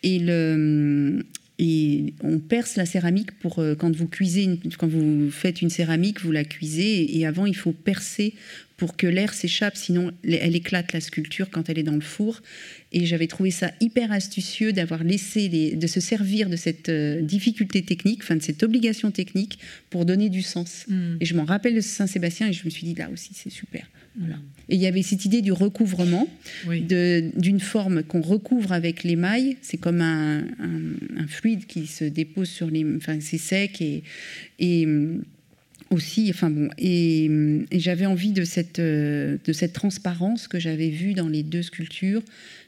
Et, 0.02 0.18
le, 0.18 1.24
et 1.58 2.14
on 2.22 2.40
perce 2.40 2.76
la 2.76 2.84
céramique 2.84 3.30
pour 3.38 3.60
euh, 3.60 3.76
quand 3.76 3.94
vous 3.94 4.08
cuisez, 4.08 4.58
quand 4.76 4.88
vous 4.88 5.30
faites 5.30 5.62
une 5.62 5.70
céramique, 5.70 6.20
vous 6.20 6.32
la 6.32 6.44
cuisez. 6.44 7.16
Et 7.16 7.26
avant, 7.26 7.46
il 7.46 7.54
faut 7.54 7.72
percer 7.72 8.34
pour 8.76 8.96
que 8.96 9.06
l'air 9.06 9.32
s'échappe, 9.32 9.76
sinon 9.76 10.10
elle 10.24 10.56
éclate 10.56 10.92
la 10.92 11.00
sculpture 11.00 11.48
quand 11.50 11.68
elle 11.68 11.78
est 11.78 11.84
dans 11.84 11.94
le 11.94 12.00
four. 12.00 12.42
Et 12.90 13.06
j'avais 13.06 13.28
trouvé 13.28 13.52
ça 13.52 13.70
hyper 13.80 14.10
astucieux 14.10 14.72
d'avoir 14.72 15.04
laissé 15.04 15.48
les, 15.48 15.76
de 15.76 15.86
se 15.86 16.00
servir 16.00 16.50
de 16.50 16.56
cette 16.56 16.88
euh, 16.88 17.20
difficulté 17.20 17.82
technique, 17.82 18.22
enfin 18.24 18.34
de 18.34 18.42
cette 18.42 18.64
obligation 18.64 19.12
technique 19.12 19.60
pour 19.90 20.04
donner 20.04 20.30
du 20.30 20.42
sens. 20.42 20.86
Mm. 20.88 21.16
Et 21.20 21.24
je 21.24 21.36
m'en 21.36 21.44
rappelle 21.44 21.76
de 21.76 21.80
Saint-Sébastien 21.80 22.48
et 22.48 22.52
je 22.52 22.64
me 22.64 22.70
suis 22.70 22.84
dit 22.84 22.94
là 22.94 23.08
aussi 23.12 23.30
c'est 23.32 23.50
super. 23.50 23.86
Voilà. 24.18 24.36
Et 24.68 24.76
il 24.76 24.80
y 24.80 24.86
avait 24.86 25.02
cette 25.02 25.24
idée 25.24 25.42
du 25.42 25.52
recouvrement, 25.52 26.28
d'une 26.66 27.60
forme 27.60 28.02
qu'on 28.02 28.22
recouvre 28.22 28.72
avec 28.72 29.04
l'émail. 29.04 29.56
C'est 29.62 29.76
comme 29.76 30.00
un, 30.00 30.38
un, 30.38 31.26
fluide 31.26 31.66
qui 31.66 31.86
se 31.86 32.04
dépose 32.04 32.48
sur 32.48 32.70
les. 32.70 32.84
Enfin, 32.96 33.18
c'est 33.20 33.38
sec 33.38 33.82
et, 33.82 34.02
et 34.58 34.86
aussi, 35.90 36.30
enfin 36.30 36.50
bon, 36.50 36.68
et, 36.78 37.30
j'avais 37.72 38.06
envie 38.06 38.32
de 38.32 38.44
cette, 38.44 38.78
euh, 38.78 39.36
de 39.44 39.52
cette 39.52 39.72
transparence 39.72 40.48
que 40.48 40.58
j'avais 40.58 40.90
vue 40.90 41.14
dans 41.14 41.28
les 41.28 41.42
deux 41.42 41.62
sculptures, 41.62 42.22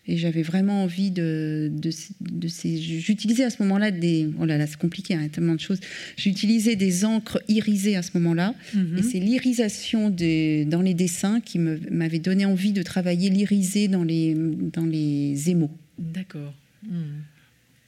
et 0.09 0.17
j'avais 0.17 0.43
vraiment 0.43 0.85
envie 0.85 1.11
de, 1.11 1.71
de, 1.73 2.49
ces. 2.49 2.77
J'utilisais 2.79 3.45
à 3.45 3.51
ce 3.51 3.63
moment-là 3.63 3.91
des. 3.91 4.29
Oh 4.41 4.45
là 4.45 4.57
là, 4.57 4.67
c'est 4.67 4.79
compliqué, 4.79 5.15
hein, 5.15 5.29
tellement 5.29 5.55
de 5.55 5.61
choses. 5.61 5.81
J'utilisais 6.17 6.77
des 6.77 7.05
encres 7.05 7.41
irisées 7.49 7.97
à 7.97 8.03
ce 8.03 8.11
moment-là, 8.15 8.55
mhm. 8.75 8.99
et 8.99 9.03
c'est 9.03 9.19
l'irisation 9.19 10.11
dans 10.11 10.83
les 10.83 10.95
dessins 10.95 11.41
qui 11.41 11.59
m'avait 11.59 12.19
donné 12.19 12.47
envie 12.47 12.73
de 12.73 12.83
travailler 12.83 13.31
l'irisé 13.31 13.89
dans 13.89 14.05
les, 14.05 14.35
dans 14.35 14.87
les 14.87 15.51
émaux. 15.51 15.71
D'accord. 15.99 16.55
Hmm. 16.85 17.23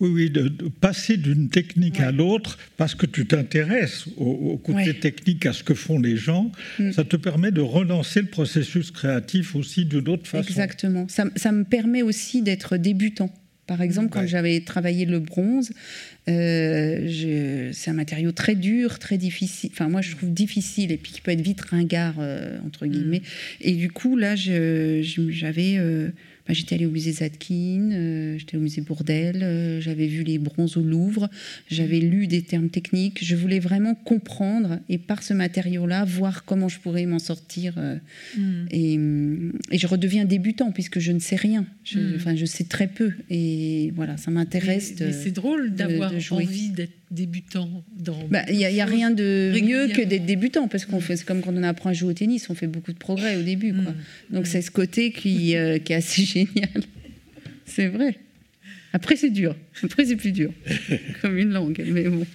Oui, 0.01 0.11
oui, 0.11 0.31
de, 0.31 0.49
passer 0.81 1.17
d'une 1.17 1.49
technique 1.49 2.01
à 2.01 2.13
l'autre, 2.13 2.59
parce 2.77 2.95
que 2.95 3.07
tu 3.07 3.27
t'intéresses 3.27 4.07
au, 4.17 4.57
côté 4.57 4.95
technique, 4.95 5.45
à 5.47 5.53
ce 5.53 5.65
que 5.65 5.75
font 5.75 5.99
les 5.99 6.17
gens, 6.17 6.53
mm. 6.79 6.93
ça 6.93 7.05
te 7.05 7.17
permet 7.17 7.51
de 7.51 7.61
relancer 7.61 8.21
le 8.21 8.29
processus 8.29 8.91
créatif 8.91 9.57
aussi 9.57 9.85
d'une 9.85 10.09
autre 10.09 10.27
façon. 10.27 10.49
Exactement. 10.49 11.07
Ça, 11.09 11.25
ça 11.37 11.53
me 11.53 11.65
permet 11.65 12.03
aussi 12.03 12.43
d'être 12.43 12.77
débutant. 12.77 13.33
Par 13.69 13.83
exemple, 13.83 14.09
quand 14.09 14.27
j'avais 14.27 14.61
travaillé 14.61 15.05
le 15.05 15.21
bronze, 15.21 15.73
euh, 16.27 17.71
c'est 17.75 17.91
un 17.91 17.95
matériau 17.95 18.33
très 18.33 18.55
dur, 18.55 18.99
très 18.99 19.19
difficile. 19.19 19.69
Enfin, 19.75 19.91
moi, 19.91 20.01
je 20.01 20.17
trouve 20.17 20.33
difficile 20.33 20.91
et 20.91 20.97
puis 20.97 21.13
qui 21.13 21.21
peut 21.21 21.33
être 21.33 21.43
vite 21.43 21.61
ringard, 21.61 22.15
euh, 22.19 22.59
entre 22.67 22.87
guillemets. 22.87 23.21
Mm. 23.21 23.63
Et 23.69 23.73
du 23.73 23.91
coup, 23.91 24.17
là, 24.17 24.37
j'avais. 24.37 25.77
Euh, 25.77 26.09
j'étais 26.55 26.75
allée 26.75 26.87
au 26.87 26.91
musée 26.91 27.13
Zadkine, 27.13 27.93
euh, 27.93 28.39
j'étais 28.39 28.57
au 28.57 28.61
musée 28.61 28.81
Bourdelle, 28.81 29.43
euh, 29.43 29.81
j'avais 29.81 30.07
vu 30.07 30.23
les 30.23 30.39
bronzes 30.39 30.77
au 30.77 30.83
Louvre, 30.83 31.29
j'avais 31.71 32.01
lu 32.01 32.27
des 32.27 32.43
termes 32.43 32.71
techniques. 32.71 33.25
Je 33.25 33.37
voulais 33.37 33.59
vraiment 33.59 33.95
comprendre 33.95 34.81
et 34.89 34.99
par 34.99 35.23
ce 35.23 35.35
matériau-là, 35.35 36.05
voir 36.05 36.45
comment 36.45 36.69
je 36.69 36.79
pourrais 36.79 37.07
m'en 37.07 37.19
sortir. 37.19 37.75
Euh, 37.79 37.97
mm. 38.37 38.67
et, 38.71 39.79
je 39.79 39.87
redeviens 39.87 40.25
débutant 40.25 40.73
puisque 40.73 40.99
je 40.99 41.13
ne 41.13 41.19
sais 41.19 41.37
rien. 41.37 41.67
Je, 41.85 41.99
mm. 41.99 42.13
Enfin, 42.17 42.37
je 42.37 42.45
sais 42.45 42.65
très 42.65 42.89
peu. 42.89 43.13
Et 43.31 43.93
voilà, 43.95 44.17
ça 44.17 44.31
m'intéresse. 44.31 44.95
C'est 45.13 45.33
drôle 45.33 45.75
d'avoir 45.75 46.13
envie 46.31 46.71
d'être 46.71 46.98
débutant 47.11 47.85
dans. 47.97 48.19
Bah, 48.29 48.45
il 48.49 48.57
n'y 48.57 48.81
a, 48.81 48.85
rien 48.85 49.11
de 49.11 49.53
mieux 49.63 49.89
que 49.89 50.03
d'être 50.03 50.27
débutant 50.27 50.69
parce 50.69 50.85
qu'on 50.85 51.01
fait, 51.01 51.17
c'est 51.17 51.25
comme 51.25 51.41
quand 51.41 51.55
on 51.55 51.63
apprend 51.63 51.91
à 51.91 51.93
jouer 51.93 52.11
au 52.11 52.15
tennis, 52.15 52.49
on 52.51 52.55
fait 52.55 52.67
beaucoup 52.67 52.93
de 52.93 52.99
progrès 52.99 53.37
au 53.37 53.43
début. 53.43 53.73
Quoi. 53.73 53.93
Mm. 53.93 54.35
Donc 54.35 54.47
c'est 54.47 54.63
ce 54.63 54.71
côté 54.71 55.13
qui, 55.13 55.55
qui 55.85 55.93
est 55.93 55.93
assez 55.93 56.23
génial. 56.25 56.83
C'est 57.65 57.89
vrai. 57.89 58.19
Après, 58.93 59.17
c'est 59.17 59.31
dur. 59.31 59.55
Après, 59.83 60.05
c'est 60.05 60.17
plus 60.17 60.33
dur. 60.33 60.51
Comme 61.23 61.37
une 61.37 61.51
langue, 61.51 61.83
mais 61.87 62.05
bon. 62.05 62.27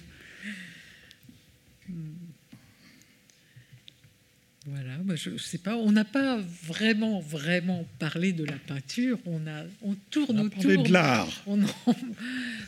Voilà, 4.66 4.96
je 5.14 5.30
ne 5.30 5.36
sais 5.38 5.58
pas, 5.58 5.76
on 5.76 5.92
n'a 5.92 6.06
pas 6.06 6.40
vraiment, 6.66 7.20
vraiment 7.20 7.86
parlé 7.98 8.32
de 8.32 8.44
la 8.44 8.54
peinture, 8.54 9.18
on, 9.26 9.46
a, 9.46 9.64
on 9.82 9.94
tourne 10.10 10.38
on 10.38 10.42
a 10.42 10.46
autour. 10.46 10.82
de 10.84 10.90
l'art. 10.90 11.44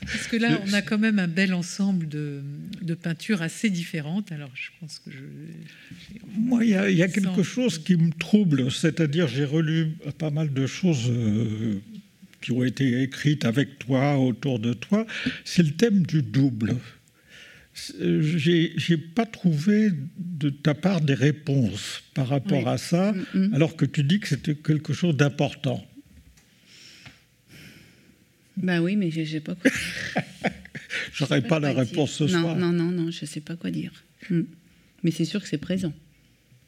parce 0.03 0.27
que 0.27 0.37
là, 0.37 0.61
on 0.67 0.75
a 0.75 0.83
quand 0.83 0.99
même 0.99 1.19
un 1.19 1.29
bel 1.29 1.55
ensemble 1.55 2.07
de, 2.07 2.43
de 2.83 2.95
peintures 2.95 3.41
assez 3.41 3.71
différentes. 3.71 4.31
Alors, 4.31 4.51
je 4.55 4.69
pense 4.79 4.99
que 4.99 5.11
je. 5.11 5.19
Moi, 6.39 6.65
il 6.67 6.71
y 6.71 6.75
a, 6.75 6.91
y 6.91 7.03
a 7.03 7.09
quelque 7.09 7.43
chose 7.43 7.79
qui 7.79 7.97
me 7.97 8.13
trouble, 8.13 8.71
c'est-à-dire, 8.71 9.27
j'ai 9.27 9.47
relu 9.47 9.93
pas 10.19 10.31
mal 10.31 10.53
de 10.53 10.67
choses. 10.67 11.09
Euh, 11.09 11.81
qui 12.43 12.53
ont 12.53 12.63
été 12.63 13.03
écrites 13.03 13.45
avec 13.45 13.79
toi, 13.79 14.19
autour 14.19 14.61
de 14.61 14.73
toi, 14.73 15.05
c'est 15.45 15.65
le 15.65 15.73
thème 15.73 16.07
du 16.07 16.23
double 16.23 16.77
j'ai 17.99 18.97
pas 18.97 19.27
trouvé 19.27 19.91
de 20.19 20.51
ta 20.51 20.75
part 20.75 21.01
des 21.01 21.15
réponses 21.15 22.03
par 22.15 22.29
rapport 22.29 22.69
à 22.69 22.79
ça, 22.79 23.13
mm, 23.13 23.49
mm. 23.49 23.55
alors 23.55 23.77
que 23.77 23.85
tu 23.85 24.03
dis 24.03 24.21
que 24.21 24.29
c'était 24.29 24.55
quelque 24.55 24.93
chose 24.93 25.17
d'important. 25.17 25.85
Ben 28.57 28.81
oui, 28.81 28.97
mais 28.97 29.11
je 29.11 29.25
sais 29.25 29.41
pas 29.41 29.55
quoi 29.55 29.71
dire. 29.71 30.53
J'aurais 31.13 31.43
pas, 31.43 31.61
la 31.61 31.73
réponse 31.73 32.13
ce 32.13 32.25
non, 32.25 32.41
soir. 32.41 32.57
Non, 32.57 32.73
non, 32.73 32.91
non, 32.91 33.11
je 33.11 33.27
sais 33.27 33.41
pas 33.41 33.57
quoi 33.57 33.71
dire. 33.71 33.93
Mm. 34.31 34.43
Mais 35.03 35.11
c'est 35.11 35.27
sûr 35.27 35.43
que 35.43 35.49
c'est 35.49 35.59
présent. 35.59 35.93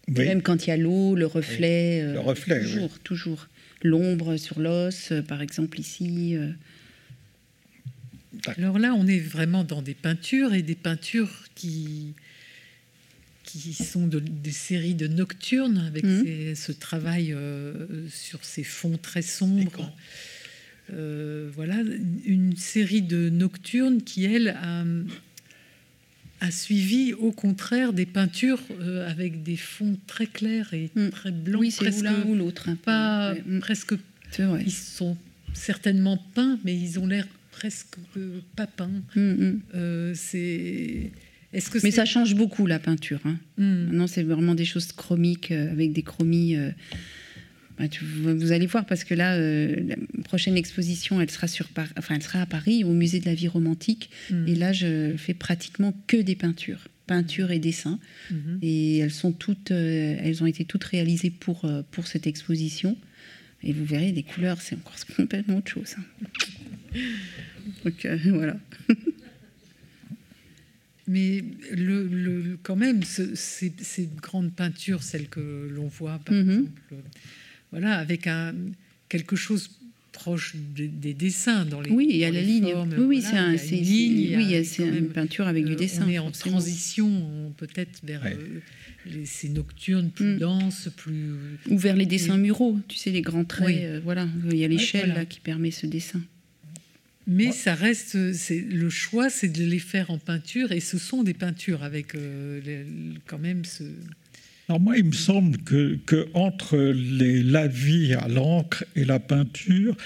Même 0.09 0.43
quand 0.43 0.67
il 0.67 0.71
y 0.71 0.73
a 0.73 0.77
l'eau, 0.77 1.15
le 1.15 1.27
reflet. 1.27 2.03
le 2.13 2.21
reflet, 2.21 2.61
Toujours, 2.61 2.99
toujours. 2.99 3.49
L'ombre 3.83 4.37
sur 4.37 4.61
l'os, 4.61 5.13
euh, 5.13 5.23
par 5.23 5.41
exemple, 5.41 5.81
ici. 5.81 6.37
Euh, 6.37 6.51
alors 8.57 8.79
là, 8.79 8.95
on 8.95 9.07
est 9.07 9.19
vraiment 9.19 9.65
dans 9.65 9.83
des 9.83 9.95
peintures 9.95 10.55
et 10.55 10.63
des 10.63 10.75
peintures 10.75 11.45
qui, 11.55 12.15
qui 13.45 13.73
sont 13.73 14.07
des 14.07 14.53
séries 14.53 14.95
de 14.95 15.09
nocturnes 15.09 15.79
avec 15.79 16.05
mmh. 16.05 16.55
ce 16.55 16.73
travail 16.73 17.35
sur 18.11 18.45
ces 18.45 18.65
fonds 18.65 18.99
très 18.99 19.23
sombres. 19.23 19.93
voilà, 20.91 21.77
une 22.27 22.57
série 22.57 23.03
de 23.03 23.31
nocturnes 23.31 24.03
qui, 24.03 24.25
elle, 24.25 24.49
a, 24.49 24.85
a 26.41 26.51
suivi 26.51 27.13
au 27.15 27.33
contraire 27.33 27.93
des 27.93 28.07
peintures 28.07 28.61
euh, 28.81 29.09
avec 29.11 29.43
des 29.43 29.57
fonds 29.57 29.99
très 30.07 30.27
clairs 30.27 30.73
et 30.73 30.91
hmm. 30.95 31.11
très 31.11 31.31
blancs. 31.31 31.61
Oui, 31.61 31.71
c'est 31.71 32.03
l'un 32.03 32.25
ou 32.27 32.35
l'autre. 32.35 32.69
Pas 32.85 33.35
hmm. 33.35 33.61
presque. 33.61 33.95
Ils 34.39 34.73
sont 34.73 35.17
certainement 35.55 36.19
peints, 36.35 36.59
mais 36.65 36.77
ils 36.77 36.99
ont 36.99 37.07
l'air 37.07 37.27
presque 37.59 37.99
pas 38.57 38.67
peints. 38.67 39.03
Hmm, 39.15 39.61
euh, 39.75 40.13
c'est. 40.15 41.11
Que 41.53 41.79
mais 41.83 41.91
ça 41.91 42.05
change 42.05 42.35
beaucoup 42.35 42.67
la 42.67 42.79
peinture. 42.79 43.21
Hein. 43.25 43.39
Non, 43.57 44.07
c'est 44.07 44.23
vraiment 44.23 44.55
des 44.55 44.67
choses 44.67 44.93
chromiques 44.93 45.51
euh, 45.51 45.73
avec 45.73 45.93
des 45.93 46.03
chromies. 46.03 46.57
Bah, 47.79 47.85
vous 48.01 48.53
allez 48.53 48.67
voir 48.67 48.87
parce 48.87 49.05
que 49.05 49.15
là, 49.15 49.37
euh, 49.37 49.77
la 49.87 49.97
prochaine 50.25 50.57
exposition, 50.57 51.21
elle 51.21 51.31
sera, 51.31 51.47
sur, 51.47 51.69
enfin, 51.97 52.17
elle 52.17 52.23
sera 52.23 52.43
à 52.43 52.47
Paris, 52.47 52.83
au 52.83 52.93
musée 52.93 53.21
de 53.21 53.27
la 53.27 53.35
vie 53.35 53.49
romantique. 53.49 54.11
Mm. 54.31 54.49
Et 54.49 54.55
là, 54.57 54.73
je 54.73 55.15
fais 55.17 55.35
pratiquement 55.35 55.95
que 56.07 56.17
des 56.17 56.35
peintures, 56.35 56.89
peintures 57.07 57.53
et 57.53 57.61
dessins. 57.61 58.01
Mm-hmm. 58.33 58.59
Et 58.63 58.99
elles 58.99 59.13
sont 59.13 59.33
toutes, 59.33 59.71
euh, 59.71 60.17
elles 60.21 60.43
ont 60.43 60.47
été 60.47 60.65
toutes 60.65 60.85
réalisées 60.85 61.31
pour, 61.31 61.65
euh, 61.65 61.83
pour 61.91 62.09
cette 62.09 62.27
exposition. 62.27 62.97
Et 63.63 63.73
vous 63.73 63.85
verrez, 63.85 64.13
les 64.13 64.23
couleurs, 64.23 64.61
c'est 64.61 64.77
encore 64.77 64.95
complètement 65.17 65.59
autre 65.59 65.71
chose. 65.71 65.97
Hein. 65.99 66.05
Donc 67.85 68.07
voilà. 68.27 68.57
Mais 71.07 71.43
le, 71.73 72.59
quand 72.63 72.77
même, 72.77 73.03
ces, 73.03 73.73
grandes 74.21 74.53
peintures, 74.53 75.03
celles 75.03 75.29
que 75.29 75.69
l'on 75.75 75.89
voit, 75.89 76.19
par 76.19 76.35
mm-hmm. 76.35 76.51
exemple, 76.51 76.71
voilà, 77.73 77.97
avec 77.97 78.27
un, 78.27 78.55
quelque 79.09 79.35
chose 79.35 79.71
proche 80.13 80.55
des 80.57 81.15
dessins 81.15 81.65
dans 81.65 81.81
les 81.81 81.91
oui 81.91 82.09
il 82.11 82.17
y 82.17 82.25
a 82.25 82.31
la 82.33 82.41
ligne 82.41 82.75
oui 82.97 83.05
oui 83.05 83.23
c'est 83.23 83.37
un, 83.37 83.53
une, 83.57 83.57
ligne, 83.57 84.37
oui 84.37 84.65
c'est 84.65 84.83
une 84.87 85.11
peinture 85.11 85.47
avec 85.47 85.65
du 85.65 85.73
euh, 85.73 85.77
dessin 85.77 86.07
on 86.07 86.09
est 86.09 86.19
en 86.19 86.33
transition 86.33 87.53
peut-être 87.57 88.01
vers 88.03 88.25
euh, 88.27 88.61
ces 89.25 89.49
nocturnes 89.49 90.11
plus 90.11 90.35
mm. 90.35 90.39
denses 90.39 90.89
plus 90.97 91.33
ou 91.69 91.79
vers 91.79 91.97
les 91.97 92.07
dessins 92.07 92.37
muraux 92.37 92.79
tu 92.89 92.97
sais 92.97 93.11
les 93.11 93.23
grands 93.23 93.45
traits 93.45 93.83
euh, 93.83 94.01
voilà. 94.03 94.29
Il 94.51 94.57
y 94.57 94.65
a 94.65 94.69
l'échelle 94.69 95.15
là 95.15 95.25
qui 95.25 95.41
permet 95.41 95.71
ce 95.71 95.87
dessin. 95.87 96.21
Mais 97.27 97.53
ça 97.53 97.75
reste, 97.75 98.33
c'est 98.33 98.61
le 98.61 98.89
choix, 98.89 99.29
c'est 99.29 99.49
de 99.49 99.63
les 99.63 99.79
faire 99.79 100.11
en 100.11 100.17
peinture, 100.17 100.73
et 100.73 100.81
ce 100.81 100.97
sont 100.97 101.23
des 101.23 101.35
peintures 101.35 101.83
avec 101.83 102.17
quand 103.27 103.39
même 103.39 103.67
ce, 103.67 103.85
alors 104.69 104.81
moi, 104.81 104.99
il 104.99 105.05
me 105.05 105.13
semble 105.13 105.57
que, 105.57 106.29
entre 106.35 106.77
les 106.77 107.43
lavis 107.43 108.13
à 108.13 108.29
l'encre 108.29 108.85
et 108.97 109.07
la 109.07 109.19
peinture, 109.19 109.97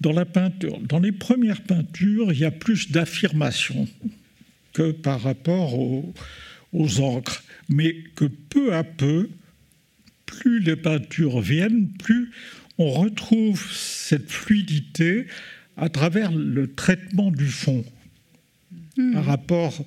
dans 0.00 0.12
la 0.12 0.24
peinture, 0.24 0.78
dans 0.78 1.00
les 1.00 1.10
premières 1.10 1.62
peintures, 1.62 2.32
il 2.32 2.38
y 2.38 2.44
a 2.44 2.52
plus 2.52 2.92
d'affirmation 2.92 3.88
que 4.74 4.92
par 4.92 5.22
rapport 5.22 5.76
aux, 5.76 6.14
aux 6.72 7.00
encres, 7.00 7.42
mais 7.68 7.94
que 8.14 8.24
peu 8.24 8.74
à 8.74 8.84
peu, 8.84 9.28
plus 10.26 10.60
les 10.60 10.76
peintures 10.76 11.40
viennent, 11.40 11.88
plus 11.98 12.30
on 12.78 12.90
retrouve 12.90 13.70
cette 13.70 14.30
fluidité 14.30 15.26
à 15.76 15.88
travers 15.88 16.32
le 16.32 16.72
traitement 16.74 17.30
du 17.30 17.46
fond 17.46 17.84
mmh. 18.96 19.12
par 19.12 19.24
rapport 19.24 19.84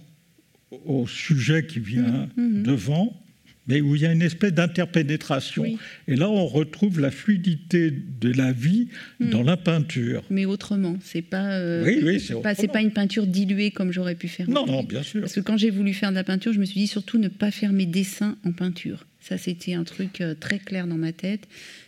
au 0.86 1.08
sujet 1.08 1.66
qui 1.66 1.80
vient 1.80 2.30
mmh. 2.38 2.42
Mmh. 2.42 2.64
devant 2.64 3.25
mais 3.68 3.82
où 3.82 3.96
il 3.96 4.02
y 4.02 4.06
a 4.06 4.12
une 4.12 4.22
espèce 4.22 4.54
d'interpénétration. 4.54 5.66
Et 6.08 6.16
là, 6.16 6.30
on 6.30 6.46
retrouve 6.46 7.00
la 7.00 7.12
fluidité 7.12 7.92
de 7.92 8.32
la 8.32 8.52
vie 8.52 8.90
hmm. 9.20 9.30
dans 9.30 9.44
la 9.44 9.58
peinture. 9.58 10.24
Mais 10.30 10.46
autrement, 10.46 10.98
c'est 11.02 11.24
pas, 11.24 11.54
euh, 11.54 11.84
oui, 11.84 12.20
c'est 12.20 12.42
pas, 12.42 12.54
pas, 12.56 12.82
une 12.82 12.92
peinture 12.92 13.26
diluée 13.26 13.72
comme 13.72 13.92
j'aurais 13.92 14.16
pu 14.16 14.28
faire. 14.28 14.50
Non, 14.50 14.66
non, 14.66 14.84
bien 14.84 15.04
sûr. 15.04 15.22
Parce 15.22 15.34
que 15.34 15.40
quand 15.40 15.58
j'ai 15.58 15.72
voulu 15.72 15.94
faire 15.94 16.12
de 16.12 16.16
la 16.16 16.24
peinture, 16.24 16.54
je 16.54 16.60
me 16.60 16.66
suis 16.66 16.80
dit 16.80 16.88
surtout 16.88 17.18
ne 17.18 17.28
pas 17.28 17.52
faire 17.52 17.74
mes 17.74 17.86
dessins 17.86 18.38
en 18.46 18.52
peinture. 18.52 19.06
Ça, 19.20 19.38
c'était 19.38 19.74
un 19.74 19.84
truc 19.84 20.22
euh, 20.22 20.36
très 20.40 20.60
clair 20.60 20.86
dans 20.86 20.98
ma 20.98 21.12
tête. 21.12 21.48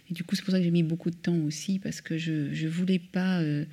Et 0.09 0.13
du 0.13 0.23
coup, 0.23 0.35
c'est 0.35 0.43
pour 0.43 0.51
ça 0.51 0.57
que 0.57 0.63
j'ai 0.63 0.71
mis 0.71 0.83
beaucoup 0.83 1.11
de 1.11 1.15
temps 1.15 1.37
aussi, 1.45 1.77
parce 1.77 2.01
que 2.01 2.17
je 2.17 2.31
ne 2.31 2.69
voulais 2.69 2.99
pas. 2.99 3.41
Euh, 3.41 3.65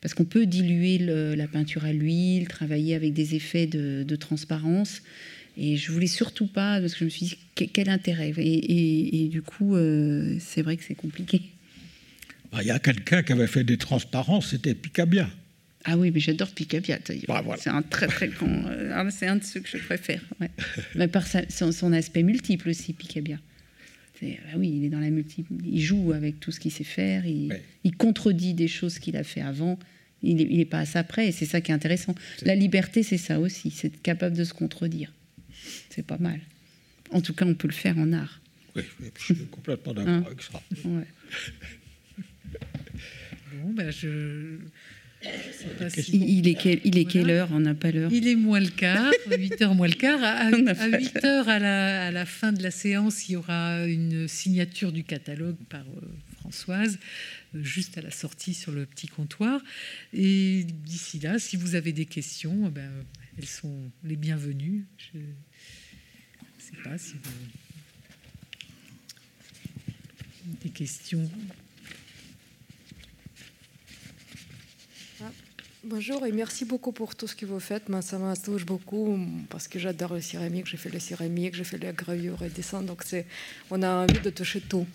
parce 0.00 0.14
qu'on 0.14 0.24
peut 0.24 0.46
diluer 0.46 0.98
la 0.98 1.48
peinture 1.48 1.84
à 1.84 1.92
l'huile, 1.92 2.46
travailler 2.46 2.94
avec 2.94 3.14
des 3.14 3.34
effets 3.34 3.66
de, 3.66 4.04
de 4.04 4.16
transparence. 4.16 5.02
Et 5.60 5.76
je 5.76 5.90
voulais 5.90 6.06
surtout 6.06 6.46
pas, 6.46 6.80
parce 6.80 6.92
que 6.92 7.00
je 7.00 7.04
me 7.04 7.10
suis 7.10 7.26
dit, 7.26 7.38
quel 7.72 7.88
intérêt? 7.88 8.32
Et, 8.38 9.28
du 9.28 9.42
coup, 9.42 9.74
euh, 9.74 10.36
c'est 10.38 10.62
vrai 10.62 10.76
que 10.76 10.84
c'est 10.84 10.94
compliqué. 10.94 11.42
Bah, 12.52 12.58
il 12.62 12.68
y 12.68 12.70
a 12.70 12.78
quelqu'un 12.78 13.24
qui 13.24 13.32
avait 13.32 13.48
fait 13.48 13.64
des 13.64 13.76
transparences, 13.76 14.50
c'était 14.50 14.74
Picabia. 14.74 15.28
Ah 15.84 15.98
oui, 15.98 16.12
mais 16.12 16.20
j'adore 16.20 16.48
Picabia. 16.50 17.00
Bah, 17.26 17.42
c'est 17.58 17.70
un 17.70 17.82
très 17.82 18.06
très 18.06 18.28
grand. 18.28 18.46
Euh, 18.68 18.92
ah, 18.94 19.10
c'est 19.10 19.26
un 19.26 19.36
de 19.36 19.42
ceux 19.42 19.58
que 19.58 19.68
je 19.68 19.78
préfère. 19.78 20.22
mais 20.94 21.08
par 21.08 21.26
son, 21.26 21.92
aspect 21.92 22.22
multiple 22.22 22.68
aussi, 22.68 22.92
Picabia. 22.92 23.38
Ah 24.22 24.56
oui, 24.56 24.74
il 24.76 24.84
est 24.84 24.90
dans 24.90 25.00
la 25.00 25.10
multiple. 25.10 25.52
Il 25.64 25.80
joue 25.80 26.12
avec 26.12 26.38
tout 26.38 26.52
ce 26.52 26.60
qu'il 26.60 26.72
sait 26.72 26.84
faire. 26.84 27.26
Il, 27.26 27.52
il 27.82 27.96
contredit 27.96 28.54
des 28.54 28.68
choses 28.68 29.00
qu'il 29.00 29.16
a 29.16 29.24
fait 29.24 29.42
avant. 29.42 29.78
Il 30.22 30.36
n'est 30.36 30.64
pas 30.64 30.80
à 30.80 30.86
ça 30.86 31.02
près. 31.02 31.28
Et 31.28 31.32
c'est 31.32 31.46
ça 31.46 31.60
qui 31.60 31.72
est 31.72 31.74
intéressant. 31.74 32.14
La 32.42 32.54
liberté, 32.54 33.02
c'est 33.02 33.18
ça 33.18 33.40
aussi. 33.40 33.70
C'est 33.70 33.88
être 33.88 34.02
capable 34.02 34.36
de 34.36 34.44
se 34.44 34.54
contredire 34.54 35.12
c'est 35.90 36.06
pas 36.06 36.18
mal. 36.18 36.40
En 37.12 37.20
tout 37.20 37.34
cas, 37.34 37.46
on 37.46 37.54
peut 37.54 37.68
le 37.68 37.74
faire 37.74 37.96
en 37.98 38.12
art. 38.12 38.40
Oui, 38.76 38.82
je 39.18 39.24
suis 39.24 39.46
complètement 39.46 39.94
d'accord 39.94 40.12
hein 40.12 40.22
avec 40.26 40.42
ça. 40.42 40.62
bon, 40.84 41.04
ben 43.72 43.90
je. 43.90 44.58
il, 46.12 46.48
est 46.48 46.80
il 46.84 46.98
est 46.98 47.04
quelle 47.06 47.30
heure 47.30 47.48
On 47.52 47.60
n'a 47.60 47.74
pas 47.74 47.90
l'heure. 47.90 48.12
Il 48.12 48.28
est 48.28 48.36
moins 48.36 48.60
le 48.60 48.68
quart, 48.68 49.10
8 49.30 49.62
heures 49.62 49.74
moins 49.74 49.88
le 49.88 49.94
quart. 49.94 50.22
À, 50.22 50.50
8 50.50 51.24
heures, 51.24 51.48
à 51.48 51.58
la, 51.58 52.06
à 52.06 52.10
la, 52.10 52.26
fin 52.26 52.52
de 52.52 52.62
la 52.62 52.70
séance, 52.70 53.28
il 53.28 53.32
y 53.32 53.36
aura 53.36 53.86
une 53.86 54.28
signature 54.28 54.92
du 54.92 55.02
catalogue 55.02 55.56
par 55.68 55.82
euh, 55.82 56.06
Françoise, 56.40 56.98
euh, 57.54 57.62
juste 57.62 57.98
à 57.98 58.02
la 58.02 58.10
sortie 58.10 58.54
sur 58.54 58.72
le 58.72 58.86
petit 58.86 59.08
comptoir. 59.08 59.60
Et 60.12 60.64
d'ici 60.64 61.18
là, 61.18 61.38
si 61.38 61.56
vous 61.56 61.74
avez 61.74 61.92
des 61.92 62.06
questions, 62.06 62.64
eh 62.66 62.70
ben, 62.70 62.90
elles 63.38 63.46
sont 63.46 63.90
les 64.04 64.16
bienvenues. 64.16 64.86
Je 64.98 65.18
pas 66.76 66.98
si 66.98 67.14
vous... 67.14 67.30
Des 70.62 70.70
questions 70.70 71.28
ah, 75.22 75.30
Bonjour 75.84 76.24
et 76.26 76.32
merci 76.32 76.64
beaucoup 76.64 76.92
pour 76.92 77.14
tout 77.14 77.26
ce 77.26 77.36
que 77.36 77.46
vous 77.46 77.60
faites. 77.60 77.84
Ça 78.02 78.18
m'intouche 78.18 78.64
beaucoup 78.64 79.18
parce 79.50 79.68
que 79.68 79.78
j'adore 79.78 80.14
le 80.14 80.20
céramique. 80.20 80.66
J'ai 80.66 80.76
fait 80.76 80.90
le 80.90 80.98
céramique, 80.98 81.54
j'ai 81.54 81.64
fait 81.64 81.78
la 81.78 81.92
gravure 81.92 82.42
et 82.42 82.48
dessin. 82.48 82.82
Donc, 82.82 83.04
on 83.70 83.82
a 83.82 84.04
envie 84.04 84.20
de 84.20 84.30
toucher 84.30 84.60
tout. 84.60 84.86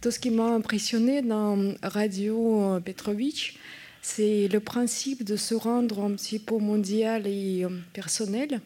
Tout 0.00 0.10
ce 0.10 0.18
qui 0.18 0.30
m'a 0.30 0.50
impressionné 0.50 1.22
dans 1.22 1.74
Radio 1.82 2.80
Petrovitch, 2.84 3.56
c'est 4.02 4.48
le 4.48 4.60
principe 4.60 5.24
de 5.24 5.36
se 5.36 5.54
rendre 5.54 6.04
un 6.04 6.12
petit 6.12 6.38
peu 6.38 6.58
mondial 6.58 7.26
et 7.26 7.64
euh, 7.64 7.68
personnel. 7.92 8.60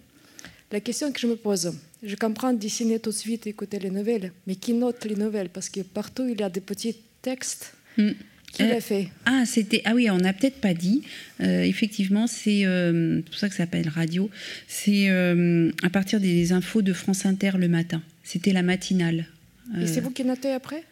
La 0.70 0.80
question 0.80 1.12
que 1.12 1.20
je 1.20 1.26
me 1.26 1.36
pose, 1.36 1.74
je 2.02 2.16
comprends 2.16 2.52
dessiner 2.52 2.98
tout 2.98 3.10
de 3.10 3.14
suite, 3.14 3.46
écouter 3.46 3.78
les 3.78 3.90
nouvelles, 3.90 4.32
mais 4.46 4.56
qui 4.56 4.72
note 4.72 5.04
les 5.04 5.16
nouvelles? 5.16 5.48
Parce 5.48 5.68
que 5.68 5.80
partout, 5.80 6.26
il 6.28 6.40
y 6.40 6.42
a 6.42 6.50
des 6.50 6.60
petits 6.60 6.96
textes. 7.20 7.74
Mm. 7.96 8.10
Qui 8.52 8.64
l'a 8.64 8.74
euh, 8.74 8.80
fait 8.80 9.08
Ah, 9.24 9.44
c'était 9.46 9.80
ah 9.86 9.94
oui, 9.94 10.10
on 10.10 10.18
n'a 10.18 10.34
peut-être 10.34 10.60
pas 10.60 10.74
dit. 10.74 11.02
Euh, 11.40 11.62
effectivement, 11.62 12.26
c'est 12.26 12.64
pour 13.24 13.34
ça 13.34 13.48
que 13.48 13.54
ça 13.54 13.64
s'appelle 13.64 13.88
radio. 13.88 14.28
C'est 14.68 15.08
à 15.08 15.90
partir 15.90 16.20
des 16.20 16.52
infos 16.52 16.82
de 16.82 16.92
France 16.92 17.24
Inter 17.24 17.52
le 17.56 17.68
matin. 17.68 18.02
C'était 18.24 18.52
la 18.52 18.62
matinale. 18.62 19.26
Et 19.80 19.86
c'est 19.86 20.00
vous 20.00 20.10
qui 20.10 20.24
notez 20.24 20.52
après? 20.52 20.84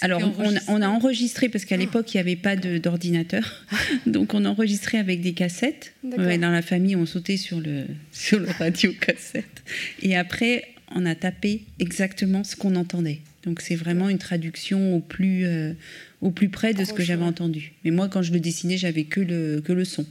Alors, 0.00 0.20
on, 0.68 0.82
a 0.82 0.88
enregistré, 0.88 1.48
parce 1.48 1.64
qu'à 1.64 1.74
ah. 1.76 1.78
l'époque, 1.78 2.12
il 2.14 2.16
n'y 2.16 2.20
avait 2.20 2.36
pas 2.36 2.56
d'ordinateur. 2.56 3.64
Donc, 4.06 4.34
on 4.34 4.44
enregistrait 4.44 4.98
avec 4.98 5.20
des 5.20 5.32
cassettes. 5.32 5.94
dans 6.02 6.50
la 6.50 6.62
famille, 6.62 6.96
on 6.96 7.06
sautait 7.06 7.36
sur 7.36 7.60
le, 7.60 7.84
sur 8.12 8.38
le 8.38 8.48
radio-cassette. 8.58 9.62
Et 10.02 10.16
après, 10.16 10.64
on 10.94 11.06
a 11.06 11.14
tapé 11.14 11.62
exactement 11.78 12.44
ce 12.44 12.56
qu'on 12.56 12.76
entendait. 12.76 13.20
Donc, 13.44 13.60
c'est 13.60 13.76
vraiment 13.76 14.08
une 14.08 14.18
traduction 14.18 14.96
au 14.96 15.00
plus, 15.00 15.44
euh, 15.44 15.72
au 16.20 16.30
plus 16.30 16.48
près 16.48 16.74
de 16.74 16.84
ce 16.84 16.92
que 16.92 17.02
j'avais 17.02 17.24
entendu. 17.24 17.72
Mais 17.84 17.90
moi, 17.90 18.08
quand 18.08 18.22
je 18.22 18.32
le 18.32 18.40
dessinais, 18.40 18.76
j'avais 18.76 19.04
que 19.04 19.20
le, 19.20 19.60
que 19.60 19.72
le 19.72 19.84
son. 19.84 20.06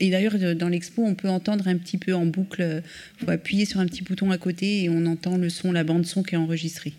Et 0.00 0.10
d'ailleurs, 0.10 0.34
dans 0.54 0.68
l'expo, 0.68 1.02
on 1.04 1.14
peut 1.14 1.28
entendre 1.28 1.66
un 1.68 1.76
petit 1.76 1.98
peu 1.98 2.14
en 2.14 2.26
boucle. 2.26 2.82
Il 3.20 3.24
faut 3.24 3.30
appuyer 3.30 3.64
sur 3.64 3.80
un 3.80 3.86
petit 3.86 4.02
bouton 4.02 4.30
à 4.30 4.38
côté 4.38 4.84
et 4.84 4.88
on 4.88 5.04
entend 5.06 5.36
le 5.36 5.48
son, 5.48 5.72
la 5.72 5.84
bande 5.84 6.06
son 6.06 6.22
qui 6.22 6.34
est 6.34 6.38
enregistrée. 6.38 6.92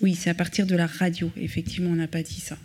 Oui, 0.00 0.14
c'est 0.14 0.30
à 0.30 0.34
partir 0.34 0.66
de 0.66 0.76
la 0.76 0.86
radio. 0.86 1.30
Effectivement, 1.36 1.90
on 1.90 1.96
n'a 1.96 2.08
pas 2.08 2.22
dit 2.22 2.40
ça. 2.40 2.56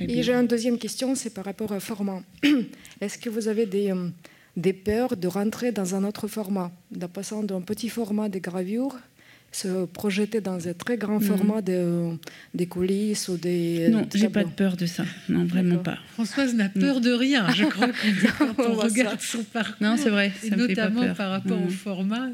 Et 0.00 0.22
j'ai 0.22 0.32
une 0.32 0.46
deuxième 0.46 0.78
question, 0.78 1.14
c'est 1.14 1.30
par 1.30 1.44
rapport 1.44 1.70
au 1.72 1.80
format. 1.80 2.22
Est-ce 3.00 3.18
que 3.18 3.28
vous 3.28 3.48
avez 3.48 3.66
des, 3.66 3.90
euh, 3.90 4.08
des 4.56 4.72
peurs 4.72 5.16
de 5.16 5.26
rentrer 5.26 5.72
dans 5.72 5.94
un 5.94 6.04
autre 6.04 6.28
format, 6.28 6.70
de 6.90 7.06
passer 7.06 7.34
d'un 7.44 7.60
petit 7.60 7.88
format 7.88 8.28
de 8.28 8.38
gravure 8.38 8.98
se 9.52 9.84
projeter 9.84 10.40
dans 10.40 10.66
un 10.66 10.72
très 10.72 10.96
grand 10.96 11.20
format 11.20 11.60
de, 11.60 12.16
des 12.54 12.66
coulisses 12.66 13.28
ou 13.28 13.36
des. 13.36 13.88
Non, 13.90 14.08
j'ai 14.14 14.30
pas 14.30 14.44
de 14.44 14.50
peur 14.50 14.76
de 14.76 14.86
ça. 14.86 15.04
Non, 15.28 15.44
vraiment 15.44 15.76
pas. 15.76 15.98
Françoise 16.14 16.54
n'a 16.54 16.70
peur 16.70 17.00
de 17.00 17.12
rien, 17.12 17.50
je 17.52 17.64
crois, 17.66 17.90
quand 18.38 18.54
on 18.58 18.74
regarde 18.74 19.20
son 19.20 19.44
parcours. 19.44 19.76
Non, 19.80 19.96
c'est 19.98 20.10
vrai. 20.10 20.32
Ça 20.40 20.46
et 20.46 20.56
notamment 20.56 21.14
par 21.14 21.30
rapport 21.30 21.58
au 21.58 21.64
mhm. 21.64 21.70
format. 21.70 22.30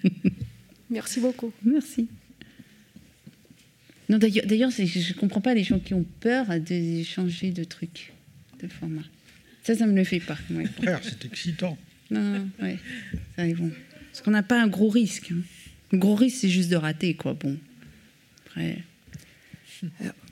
Merci 0.90 1.20
beaucoup. 1.20 1.52
Merci. 1.62 2.08
Non, 4.08 4.18
d'ailleurs, 4.18 4.70
je 4.70 4.82
ne 4.82 5.18
comprends 5.18 5.40
pas 5.40 5.54
les 5.54 5.64
gens 5.64 5.78
qui 5.78 5.94
ont 5.94 6.04
peur 6.20 6.46
de 6.48 7.02
changer 7.02 7.50
de 7.50 7.64
truc, 7.64 8.12
de 8.62 8.68
format. 8.68 9.02
Ça, 9.62 9.74
ça 9.74 9.86
ne 9.86 9.92
me 9.92 9.96
le 9.96 10.04
fait 10.04 10.20
pas. 10.20 10.38
c'est 11.02 11.24
excitant. 11.26 11.76
Non, 12.10 12.48
ouais, 12.62 12.78
ça 13.36 13.46
bon. 13.54 13.70
Parce 14.10 14.22
qu'on 14.22 14.30
n'a 14.30 14.42
pas 14.42 14.62
un 14.62 14.68
gros 14.68 14.88
risque. 14.88 15.30
Hein. 15.30 15.42
Le 15.92 15.98
gros 15.98 16.14
risque, 16.14 16.38
c'est 16.40 16.48
juste 16.48 16.70
de 16.70 16.76
rater, 16.76 17.14
quoi. 17.14 17.34
Bon. 17.34 17.58
Après. 18.46 18.78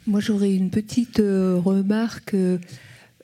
Moi, 0.07 0.21
j'aurais 0.21 0.55
une 0.55 0.71
petite 0.71 1.21
euh, 1.21 1.57
remarque. 1.57 2.35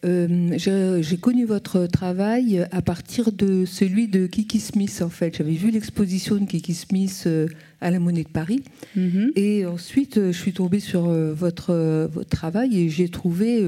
Euh, 0.05 0.59
j'ai 0.59 1.17
connu 1.17 1.45
votre 1.45 1.87
travail 1.87 2.67
à 2.73 2.83
partir 2.83 3.33
de 3.33 3.65
celui 3.65 4.09
de 4.09 4.27
Kiki 4.27 4.61
Smith, 4.61 5.01
en 5.03 5.09
fait. 5.09 5.37
J'avais 5.37 5.55
vu 5.55 5.71
l'exposition 5.71 6.37
de 6.37 6.45
Kiki 6.45 6.75
Smith 6.75 7.25
euh, 7.27 7.49
à 7.83 7.91
la 7.91 7.99
Monnaie 7.99 8.25
de 8.25 8.29
Paris. 8.29 8.63
Mm-hmm. 8.97 9.33
Et 9.37 9.67
ensuite, 9.67 10.15
je 10.17 10.33
suis 10.33 10.53
tombée 10.53 10.81
sur 10.81 11.03
votre, 11.03 12.09
votre 12.13 12.31
travail 12.31 12.79
et 12.79 12.89
j'ai 12.89 13.09
trouvé 13.09 13.63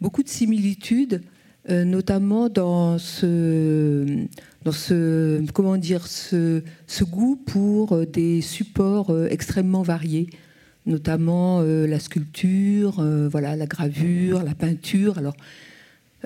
beaucoup 0.00 0.22
de 0.22 0.28
similitudes, 0.28 1.22
notamment 1.68 2.48
dans 2.48 2.98
ce 2.98 4.26
dans 4.66 4.72
ce, 4.72 5.40
comment 5.52 5.76
dire, 5.76 6.08
ce, 6.08 6.60
goût 7.02 7.36
pour 7.36 7.92
euh, 7.92 8.04
des 8.04 8.40
supports 8.40 9.10
euh, 9.10 9.28
extrêmement 9.30 9.82
variés, 9.82 10.28
notamment 10.86 11.60
euh, 11.60 11.86
la 11.86 12.00
sculpture, 12.00 13.00
voilà, 13.30 13.54
la 13.54 13.66
gravure, 13.66 14.42
la 14.42 14.56
peinture. 14.56 15.18
Alors, 15.18 15.36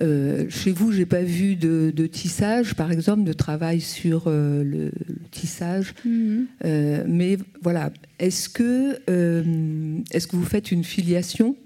chez 0.00 0.72
vous, 0.72 0.92
j'ai 0.92 1.06
pas 1.06 1.22
vu 1.22 1.56
de, 1.56 2.06
tissage, 2.06 2.74
par 2.74 2.90
exemple, 2.90 3.24
de 3.24 3.32
travail 3.32 3.80
sur 3.80 4.28
le, 4.28 4.90
tissage. 5.30 5.94
Mhm. 6.04 6.46
mais 7.06 7.38
voilà, 7.62 7.92
est-ce 8.18 8.48
que, 8.48 8.98
est-ce 10.10 10.26
que 10.26 10.36
vous 10.36 10.44
faites 10.44 10.72
une 10.72 10.84
filiation 10.84 11.56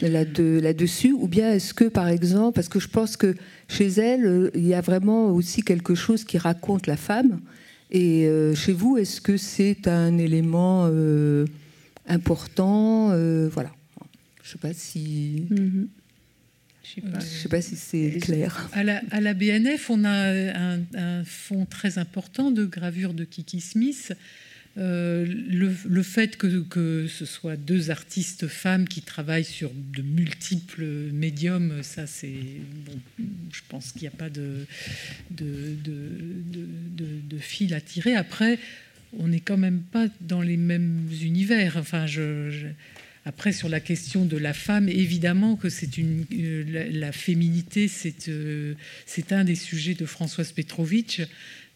là-dessus 0.00 1.12
Ou 1.12 1.28
bien 1.28 1.52
est-ce 1.52 1.74
que, 1.74 1.84
par 1.84 2.08
exemple, 2.08 2.54
parce 2.54 2.68
que 2.68 2.80
je 2.80 2.88
pense 2.88 3.16
que 3.16 3.34
chez 3.68 3.88
elle, 3.88 4.26
euh, 4.26 4.50
il 4.54 4.66
y 4.66 4.74
a 4.74 4.80
vraiment 4.80 5.30
aussi 5.30 5.62
quelque 5.62 5.94
chose 5.94 6.24
qui 6.24 6.38
raconte 6.38 6.86
la 6.86 6.96
femme. 6.96 7.40
Et 7.90 8.26
euh, 8.26 8.54
chez 8.54 8.72
vous, 8.72 8.96
est-ce 8.96 9.20
que 9.20 9.36
c'est 9.36 9.86
un 9.88 10.18
élément 10.18 10.88
euh, 10.90 11.46
important 12.08 13.08
Voilà. 13.48 13.70
Je 14.42 14.48
ne 14.48 14.52
sais 14.52 14.58
pas 14.58 14.74
si. 14.74 15.46
Mm-hmm. 15.50 15.86
Je 16.84 17.00
ne 17.00 17.20
sais, 17.20 17.48
pas 17.48 17.62
si 17.62 17.76
c'est 17.76 18.18
clair. 18.20 18.68
À 18.72 18.84
la, 18.84 19.00
à 19.10 19.20
la, 19.20 19.34
BNF, 19.34 19.90
on 19.90 20.04
a 20.04 20.10
un, 20.10 20.80
un 20.94 21.24
fonds 21.24 21.64
très 21.64 21.98
important 21.98 22.50
de 22.50 22.64
gravure 22.64 23.14
de 23.14 23.24
Kiki 23.24 23.60
Smith 23.60 24.14
euh, 24.76 25.24
le, 25.24 26.02
fait 26.02 26.36
que, 26.36 27.06
ce 27.06 27.24
soit 27.24 27.56
deux 27.56 27.90
artistes 27.90 28.48
femmes 28.48 28.88
qui 28.88 29.02
travaillent 29.02 29.44
sur 29.44 29.70
de 29.72 30.02
multiples 30.02 30.84
médiums, 31.12 31.82
ça 31.82 32.08
c'est 32.08 32.40
bon, 32.84 32.98
je 33.52 33.60
pense 33.68 33.92
qu'il 33.92 34.02
n'y 34.02 34.08
a 34.08 34.10
pas 34.10 34.30
de 34.30 34.66
de, 35.30 35.76
de, 35.84 37.38
fil 37.38 37.72
à 37.74 37.80
tirer. 37.80 38.16
Après, 38.16 38.58
on 39.18 39.28
n'est 39.28 39.40
quand 39.40 39.56
même 39.56 39.80
pas 39.80 40.06
dans 40.20 40.42
les 40.42 40.56
mêmes 40.56 41.08
univers. 41.22 41.76
Enfin, 41.76 42.06
je, 42.06 42.66
après, 43.26 43.52
sur 43.52 43.68
la 43.68 43.80
question 43.80 44.26
de 44.26 44.36
la 44.36 44.52
femme, 44.52 44.88
évidemment 44.88 45.56
que 45.56 45.70
c'est 45.70 45.96
une 45.96 46.26
euh, 46.32 46.88
la, 46.92 47.12
féminité, 47.12 47.88
c'est 47.88 48.28
euh, 48.28 48.74
c'est 49.06 49.32
un 49.32 49.44
des 49.44 49.54
sujets 49.54 49.94
de 49.94 50.04
Françoise 50.04 50.52
Petrovitch 50.52 51.22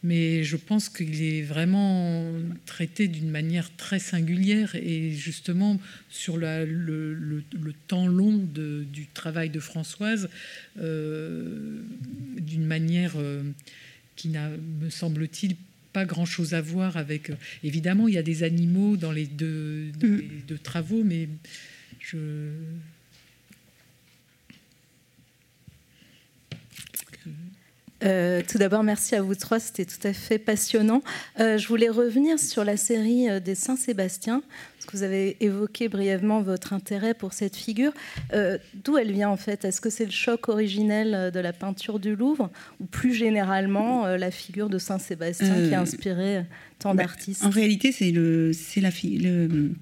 mais 0.04 0.44
je 0.44 0.56
pense 0.56 0.88
qu'il 0.88 1.22
est 1.22 1.42
vraiment 1.42 2.24
traité 2.66 3.08
d'une 3.08 3.30
manière 3.30 3.74
très 3.76 3.98
singulière 3.98 4.76
et 4.76 5.10
justement 5.10 5.80
sur 6.08 6.36
le, 6.36 7.42
temps 7.88 8.06
long 8.06 8.36
du 8.36 9.06
travail 9.12 9.50
de 9.50 9.58
Françoise, 9.58 10.28
euh, 10.78 11.82
d'une 12.38 12.64
manière 12.64 13.16
qui 14.14 14.28
n'a, 14.28 14.50
me 14.80 14.88
semble-t-il, 14.88 15.56
pas 15.98 16.04
grand-chose 16.04 16.54
à 16.54 16.60
voir 16.60 16.96
avec... 16.96 17.32
évidemment, 17.64 18.06
il 18.06 18.14
y 18.14 18.18
a 18.18 18.22
des 18.22 18.44
animaux 18.44 18.96
dans 18.96 19.10
les 19.10 19.26
deux, 19.26 19.90
mm. 20.00 20.16
les 20.16 20.42
deux 20.46 20.58
travaux, 20.58 21.02
mais 21.02 21.28
je... 21.98 22.52
Euh, 28.04 28.42
tout 28.48 28.58
d'abord, 28.58 28.84
merci 28.84 29.16
à 29.16 29.22
vous 29.22 29.34
trois, 29.34 29.58
c'était 29.58 29.84
tout 29.84 30.06
à 30.06 30.12
fait 30.12 30.38
passionnant. 30.38 31.02
Euh, 31.40 31.58
je 31.58 31.66
voulais 31.66 31.88
revenir 31.88 32.38
sur 32.38 32.62
la 32.62 32.76
série 32.76 33.28
euh, 33.28 33.40
des 33.40 33.56
Saint-Sébastien, 33.56 34.44
que 34.88 34.96
vous 34.96 35.02
avez 35.02 35.36
évoqué 35.40 35.88
brièvement 35.88 36.40
votre 36.40 36.72
intérêt 36.72 37.14
pour 37.14 37.32
cette 37.32 37.56
figure. 37.56 37.92
D'où 38.84 38.96
elle 38.96 39.12
vient 39.12 39.28
en 39.28 39.36
fait? 39.36 39.64
Est-ce 39.64 39.80
que 39.80 39.90
c'est 39.90 40.06
le 40.06 40.10
choc 40.10 40.48
originel 40.48 41.30
de 41.30 41.40
la 41.40 41.52
peinture 41.52 41.98
du 41.98 42.16
Louvre, 42.16 42.50
ou 42.80 42.86
plus 42.86 43.14
généralement 43.14 44.06
la 44.06 44.30
figure 44.30 44.68
de 44.68 44.78
Saint-Sébastien 44.78 45.68
qui 45.68 45.74
a 45.74 45.80
inspiré 45.80 46.44
tant 46.78 46.94
bah, 46.94 47.04
d'artistes? 47.04 47.44
En 47.44 47.50
réalité, 47.50 47.92
c'est 47.92 48.10
le, 48.10 48.52
c'est 48.52 48.80
la 48.80 48.90
le, 48.90 49.72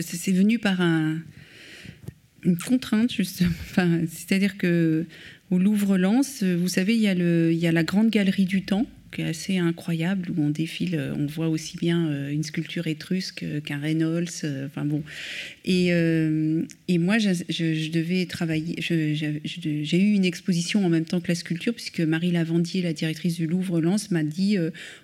c'est 0.00 0.32
venu 0.32 0.58
par 0.58 0.80
un, 0.80 1.18
une 2.42 2.58
contrainte, 2.58 3.12
justement. 3.12 3.50
Enfin, 3.70 4.00
c'est-à-dire 4.08 4.56
que 4.56 5.06
au 5.50 5.58
Louvre-Lens, 5.58 6.42
vous 6.42 6.68
savez, 6.68 6.94
il 6.94 7.00
y, 7.00 7.08
a 7.08 7.14
le, 7.14 7.52
il 7.52 7.58
y 7.58 7.66
a 7.66 7.72
la 7.72 7.84
grande 7.84 8.10
galerie 8.10 8.46
du 8.46 8.64
temps 8.64 8.86
qui 9.14 9.22
est 9.22 9.26
assez 9.26 9.58
incroyable 9.58 10.30
où 10.36 10.42
on 10.42 10.50
défile, 10.50 10.96
euh, 10.96 11.14
on 11.16 11.26
voit 11.26 11.48
aussi 11.48 11.76
bien 11.76 12.08
euh, 12.08 12.30
une 12.30 12.42
sculpture 12.42 12.86
étrusque 12.86 13.44
qu'un 13.64 13.78
Reynolds. 13.78 14.28
Euh, 14.42 14.66
enfin 14.66 14.84
bon. 14.84 15.02
Et, 15.64 15.88
et 16.88 16.98
moi, 16.98 17.18
je, 17.18 17.90
devais 17.90 18.26
travailler. 18.26 18.76
J'ai 18.80 19.98
eu 19.98 20.12
une 20.12 20.24
exposition 20.26 20.84
en 20.84 20.90
même 20.90 21.06
temps 21.06 21.20
que 21.20 21.28
la 21.28 21.34
sculpture, 21.34 21.72
puisque 21.72 22.00
Marie 22.00 22.32
Lavandier, 22.32 22.82
la 22.82 22.92
directrice 22.92 23.36
du 23.36 23.46
Louvre-Lens, 23.46 24.10
m'a 24.10 24.24
dit 24.24 24.58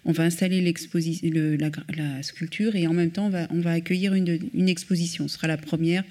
on 0.04 0.12
va 0.12 0.24
installer 0.24 0.60
la, 0.60 1.70
la, 1.96 2.22
sculpture 2.22 2.76
et 2.76 2.86
en 2.86 2.92
même 2.92 3.10
temps, 3.10 3.28
on 3.28 3.30
va, 3.30 3.46
on 3.50 3.60
va 3.60 3.72
accueillir 3.72 4.12
une, 4.12 4.38
une 4.52 4.68
exposition. 4.68 5.28
Ce 5.28 5.36
sera 5.36 5.46
la 5.46 5.56
première 5.56 6.04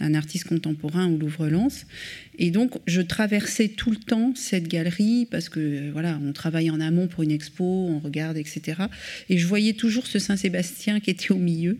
d'un 0.00 0.14
artiste 0.14 0.44
contemporain 0.44 1.06
au 1.08 1.16
Louvre-Lens. 1.16 1.86
Et 2.38 2.50
donc, 2.50 2.72
je 2.86 3.00
traversais 3.00 3.68
tout 3.68 3.90
le 3.90 3.96
temps 3.96 4.32
cette 4.34 4.66
galerie 4.66 5.26
parce 5.30 5.48
que 5.48 5.90
voilà, 5.90 6.18
on 6.24 6.32
travaille 6.32 6.70
en 6.70 6.80
amont 6.80 7.06
pour 7.06 7.22
une 7.22 7.30
expo, 7.30 7.64
on 7.64 7.98
regarde, 7.98 8.36
etc. 8.36 8.82
Et 9.28 9.38
je 9.38 9.46
voyais 9.46 9.74
toujours 9.74 10.06
ce 10.06 10.18
Saint-Sébastien 10.18 11.00
qui 11.00 11.10
était 11.10 11.32
au 11.32 11.36
milieu. 11.36 11.78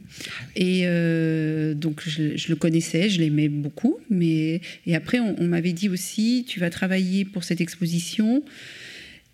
Et 0.57 0.83
euh, 0.85 1.75
donc, 1.75 2.03
je, 2.07 2.49
le 2.49 2.57
connaissais, 2.57 3.09
je 3.09 3.21
l'aimais 3.21 3.49
beaucoup. 3.49 3.99
Mais 4.11 4.61
et 4.87 4.95
après, 4.95 5.19
on, 5.19 5.45
m'avait 5.45 5.73
dit 5.73 5.89
aussi, 5.89 6.45
tu 6.47 6.61
vas 6.61 6.71
travailler 6.71 7.25
pour 7.25 7.43
cette 7.43 7.61
exposition. 7.61 8.43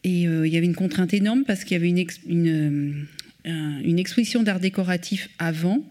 Et 0.05 0.29
euh, 0.29 0.47
il 0.47 0.53
y 0.53 0.57
avait 0.57 0.67
une 0.67 0.75
contrainte 0.75 1.13
énorme 1.13 1.45
parce 1.45 1.65
qu'il 1.65 1.73
y 1.73 1.81
avait 1.81 2.07
une, 2.29 3.07
euh, 3.47 3.81
une 3.85 3.99
exposition 3.99 4.43
d'art 4.43 4.61
décoratif 4.61 5.29
avant 5.39 5.85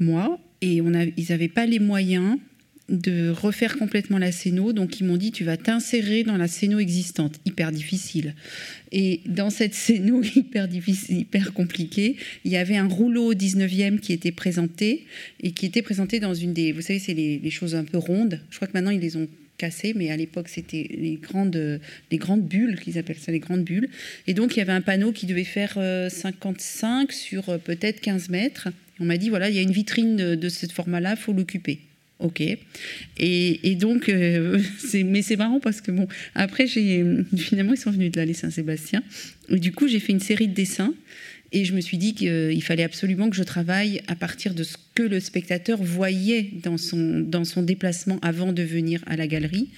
moi, 0.00 0.38
et 0.64 0.76
ils 1.16 1.26
n'avaient 1.28 1.48
pas 1.48 1.66
les 1.66 1.78
moyens 1.78 2.38
de 2.88 3.30
refaire 3.30 3.76
complètement 3.76 4.18
la 4.18 4.32
scéno. 4.32 4.72
Donc 4.72 5.00
ils 5.00 5.04
m'ont 5.04 5.16
dit 5.16 5.30
tu 5.30 5.44
vas 5.44 5.56
t'insérer 5.56 6.22
dans 6.22 6.36
la 6.36 6.48
scéno 6.48 6.78
existante, 6.78 7.38
hyper 7.44 7.70
difficile. 7.70 8.34
Et 8.92 9.20
dans 9.26 9.50
cette 9.50 9.74
scéno 9.74 10.22
hyper 10.36 10.68
difficile, 10.68 11.18
hyper 11.18 11.52
compliquée, 11.52 12.16
il 12.44 12.52
y 12.52 12.56
avait 12.56 12.76
un 12.76 12.88
rouleau 12.88 13.32
au 13.32 13.34
19e 13.34 13.98
qui 13.98 14.12
était 14.12 14.32
présenté 14.32 15.06
et 15.42 15.52
qui 15.52 15.66
était 15.66 15.82
présenté 15.82 16.18
dans 16.18 16.34
une 16.34 16.54
des, 16.54 16.72
vous 16.72 16.80
savez, 16.80 16.98
c'est 16.98 17.14
les, 17.14 17.50
choses 17.50 17.74
un 17.74 17.84
peu 17.84 17.98
rondes. 17.98 18.40
Je 18.50 18.56
crois 18.56 18.68
que 18.68 18.72
maintenant 18.72 18.90
ils 18.90 19.00
les 19.00 19.16
ont 19.16 19.28
cassées, 19.58 19.92
mais 19.94 20.10
à 20.10 20.16
l'époque 20.16 20.48
c'était 20.48 20.88
les 20.90 21.16
grandes, 21.16 21.80
les 22.10 22.18
grandes 22.18 22.46
bulles 22.46 22.80
qu'ils 22.80 22.98
appellent 22.98 23.18
ça 23.18 23.32
les 23.32 23.38
grandes 23.38 23.64
bulles. 23.64 23.88
Et 24.26 24.34
donc 24.34 24.56
il 24.56 24.58
y 24.60 24.62
avait 24.62 24.72
un 24.72 24.80
panneau 24.80 25.12
qui 25.12 25.26
devait 25.26 25.44
faire 25.44 25.74
55 25.74 27.10
euh, 27.10 27.12
sur 27.12 27.48
euh, 27.50 27.58
peut-être 27.58 28.00
15 28.00 28.30
mètres. 28.30 28.68
On 29.00 29.04
m'a 29.04 29.16
dit 29.16 29.28
voilà 29.28 29.50
il 29.50 29.56
y 29.56 29.58
a 29.58 29.62
une 29.62 29.72
vitrine 29.72 30.36
de, 30.36 30.48
ce 30.48 30.66
format-là, 30.66 31.16
faut 31.16 31.32
l'occuper. 31.32 31.80
Ok. 32.20 32.42
Et, 33.18 33.74
donc, 33.74 34.08
euh, 34.08 34.58
mais 35.04 35.22
c'est 35.22 35.36
marrant 35.36 35.60
parce 35.60 35.80
que 35.80 35.90
bon, 35.90 36.06
après, 36.34 36.66
finalement, 37.36 37.72
ils 37.72 37.78
sont 37.78 37.90
venus 37.90 38.12
de 38.12 38.16
l'allée 38.18 38.34
Saint-Sébastien. 38.34 39.02
Du 39.50 39.72
coup, 39.72 39.88
j'ai 39.88 40.00
fait 40.00 40.12
une 40.12 40.20
série 40.20 40.48
de 40.48 40.54
dessins. 40.54 40.94
Et 41.52 41.64
je 41.64 41.72
me 41.72 41.80
suis 41.80 41.98
dit 41.98 42.14
qu'il 42.14 42.62
fallait 42.64 42.82
absolument 42.82 43.30
que 43.30 43.36
je 43.36 43.44
travaille 43.44 44.02
à 44.08 44.16
partir 44.16 44.54
de 44.54 44.64
ce 44.64 44.76
que 44.94 45.02
le 45.02 45.18
spectateur 45.18 45.82
voyait 45.82 46.50
dans 46.62 46.78
son, 46.78 47.20
dans 47.20 47.44
son 47.44 47.62
déplacement 47.62 48.18
avant 48.22 48.52
de 48.52 48.62
venir 48.62 49.02
à 49.06 49.16
la 49.16 49.26
galerie. 49.26 49.70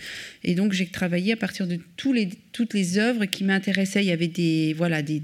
Et 0.44 0.54
donc 0.54 0.72
j'ai 0.72 0.86
travaillé 0.86 1.32
à 1.32 1.36
partir 1.36 1.66
de 1.66 1.78
tous 1.96 2.12
les, 2.12 2.28
toutes 2.52 2.74
les 2.74 2.98
œuvres 2.98 3.24
qui 3.24 3.42
m'intéressaient. 3.44 4.02
Il 4.02 4.08
y 4.08 4.12
avait 4.12 4.28
des 4.28 4.74
voilà 4.76 5.02
des. 5.02 5.22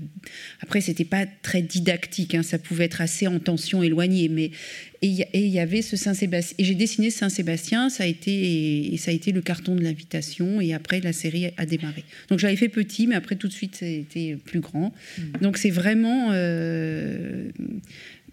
Après 0.60 0.80
c'était 0.80 1.04
pas 1.04 1.26
très 1.26 1.60
didactique, 1.60 2.34
hein, 2.34 2.42
ça 2.42 2.58
pouvait 2.58 2.84
être 2.84 3.02
assez 3.02 3.26
en 3.26 3.38
tension 3.38 3.82
éloignée, 3.82 4.28
mais 4.28 4.50
et 5.02 5.26
il 5.34 5.48
y 5.48 5.58
avait 5.58 5.82
ce 5.82 5.96
Saint-Sébastien. 5.96 6.54
Et 6.58 6.64
j'ai 6.64 6.76
dessiné 6.76 7.10
Saint-Sébastien, 7.10 7.88
ça 7.88 8.04
a 8.04 8.06
été 8.06 8.94
et 8.94 8.96
ça 8.96 9.10
a 9.10 9.14
été 9.14 9.32
le 9.32 9.42
carton 9.42 9.74
de 9.74 9.82
l'invitation. 9.82 10.60
Et 10.60 10.74
après 10.74 11.00
la 11.00 11.12
série 11.12 11.50
a 11.56 11.66
démarré. 11.66 12.04
Donc 12.28 12.38
j'avais 12.38 12.56
fait 12.56 12.68
petit, 12.68 13.08
mais 13.08 13.16
après 13.16 13.34
tout 13.34 13.48
de 13.48 13.52
suite 13.52 13.76
c'était 13.80 14.36
plus 14.44 14.60
grand. 14.60 14.94
Mmh. 15.18 15.22
Donc 15.40 15.58
c'est 15.58 15.70
vraiment 15.70 16.28
euh, 16.30 17.50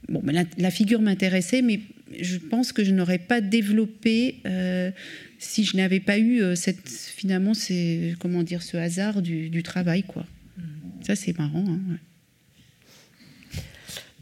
bon, 0.10 0.22
ben, 0.23 0.45
la, 0.57 0.72
figure 0.72 1.02
m'intéressait, 1.02 1.61
mais 1.61 1.80
je 2.19 2.38
pense 2.38 2.72
que 2.72 2.84
je 2.84 2.91
n'aurais 2.91 3.19
pas 3.19 3.41
développé 3.41 4.38
euh, 4.45 4.91
si 5.38 5.64
je 5.64 5.77
n'avais 5.77 5.99
pas 5.99 6.18
eu 6.18 6.41
euh, 6.41 6.56
cette 6.56 6.90
finalement 6.90 7.53
c'est 7.53 8.15
comment 8.19 8.44
dire 8.44 8.64
ce 8.64 8.77
hasard 8.77 9.22
du, 9.22 9.64
travail 9.64 10.03
quoi. 10.03 10.26
Mmh. 10.57 10.61
Ça 11.06 11.15
c'est 11.15 11.38
marrant. 11.38 11.65
Hein, 11.68 11.98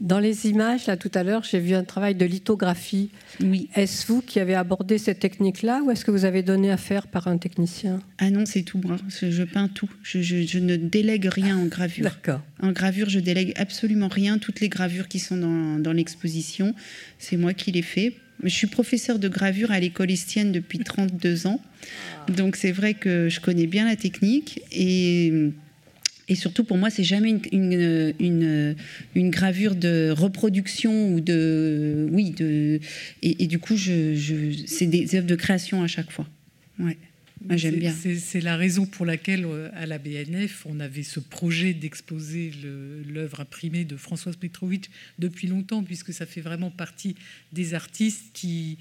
dans 0.00 0.20
les 0.20 0.46
images, 0.46 0.86
là 0.86 0.96
tout 0.96 1.10
à 1.14 1.24
l'heure, 1.24 1.42
j'ai 1.42 1.58
vu 1.58 1.74
un 1.74 1.82
travail 1.82 2.14
de 2.14 2.24
lithographie. 2.24 3.10
Oui. 3.40 3.68
Est-ce 3.74 4.06
vous 4.06 4.22
qui 4.22 4.38
avez 4.38 4.54
abordé 4.54 4.96
cette 4.96 5.18
technique-là 5.18 5.82
ou 5.84 5.90
est-ce 5.90 6.04
que 6.04 6.12
vous 6.12 6.24
avez 6.24 6.42
donné 6.42 6.70
à 6.70 6.76
faire 6.76 7.08
par 7.08 7.26
un 7.26 7.36
technicien? 7.36 8.00
Ah 8.18 8.30
non, 8.30 8.44
c'est 8.46 8.62
tout 8.62 8.80
moi. 8.82 8.96
Je, 9.08 9.42
peins 9.42 9.68
tout. 9.68 9.90
Je, 10.02 10.58
ne 10.58 10.76
délègue 10.76 11.26
rien 11.26 11.58
en 11.58 11.66
gravure. 11.66 12.04
D'accord. 12.04 12.40
En 12.60 12.70
gravure, 12.70 13.08
je 13.08 13.18
délègue 13.18 13.52
absolument 13.56 14.08
rien. 14.08 14.38
Toutes 14.38 14.60
les 14.60 14.68
gravures 14.68 15.08
qui 15.08 15.18
sont 15.18 15.36
dans, 15.36 15.92
l'exposition, 15.92 16.74
c'est 17.18 17.36
moi 17.36 17.52
qui 17.52 17.72
les 17.72 17.82
fais. 17.82 18.14
Je 18.44 18.50
suis 18.50 18.68
professeur 18.68 19.18
de 19.18 19.28
gravure 19.28 19.72
à 19.72 19.80
l'école 19.80 20.12
estienne 20.12 20.52
depuis 20.52 20.78
32 20.78 21.48
ans. 21.48 21.60
Donc 22.28 22.54
c'est 22.54 22.70
vrai 22.70 22.94
que 22.94 23.28
je 23.28 23.40
connais 23.40 23.66
bien 23.66 23.84
la 23.84 23.96
technique 23.96 24.60
et 24.70 25.50
et 26.28 26.34
surtout, 26.34 26.64
pour 26.64 26.76
moi, 26.76 26.90
c'est 26.90 27.04
jamais 27.04 27.30
une, 27.52 28.12
une, 28.18 28.76
une, 29.14 29.30
gravure 29.30 29.74
de 29.74 30.10
reproduction 30.10 31.14
ou 31.14 31.20
de. 31.20 32.06
Oui, 32.12 32.30
de. 32.30 32.80
Et, 33.22 33.46
du 33.46 33.58
coup, 33.58 33.76
je, 33.76 34.14
je 34.14 34.64
c'est 34.66 34.86
des 34.86 35.14
œuvres 35.14 35.26
de 35.26 35.34
création 35.34 35.82
à 35.82 35.86
chaque 35.86 36.10
fois. 36.10 36.28
Ouais. 36.78 36.98
Moi, 37.46 37.56
j'aime 37.56 37.76
bien. 37.76 37.94
C'est 37.94 38.40
la 38.40 38.56
raison 38.56 38.84
pour 38.84 39.06
laquelle, 39.06 39.44
euh, 39.46 39.70
à 39.74 39.86
la 39.86 39.98
BNF, 39.98 40.66
on 40.66 40.80
avait 40.80 41.02
ce 41.02 41.20
projet 41.20 41.72
d'exposer 41.72 42.52
l'œuvre 43.08 43.40
imprimée 43.40 43.84
de 43.84 43.96
Françoise 43.96 44.36
Petrovitch 44.36 44.86
depuis 45.18 45.46
longtemps, 45.46 45.82
puisque 45.82 46.12
ça 46.12 46.26
fait 46.26 46.40
vraiment 46.40 46.70
partie 46.70 47.14
des 47.52 47.74
artistes 47.74 48.26
qui 48.34 48.76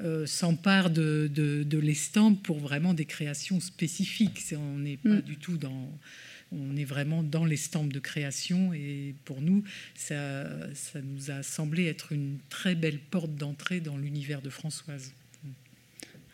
euh, 0.00 0.26
s'emparent 0.26 0.90
de, 0.90 1.28
de, 1.34 1.64
de 1.64 1.78
l'estampe 1.78 2.42
pour 2.42 2.58
vraiment 2.60 2.94
des 2.94 3.06
créations 3.06 3.60
spécifiques. 3.60 4.40
On 4.52 4.78
n'est 4.78 4.98
pas 4.98 5.16
mm. 5.16 5.22
du 5.22 5.36
tout 5.36 5.56
dans 5.56 5.90
on 6.52 6.76
est 6.76 6.84
vraiment 6.84 7.22
dans 7.22 7.44
l'estampe 7.44 7.92
de 7.92 7.98
création 7.98 8.72
et 8.72 9.14
pour 9.24 9.40
nous, 9.40 9.64
ça, 9.94 10.46
ça 10.74 11.00
nous 11.00 11.30
a 11.30 11.42
semblé 11.42 11.86
être 11.86 12.12
une 12.12 12.38
très 12.48 12.74
belle 12.74 12.98
porte 12.98 13.34
d'entrée 13.34 13.80
dans 13.80 13.96
l'univers 13.96 14.42
de 14.42 14.50
Françoise. 14.50 15.12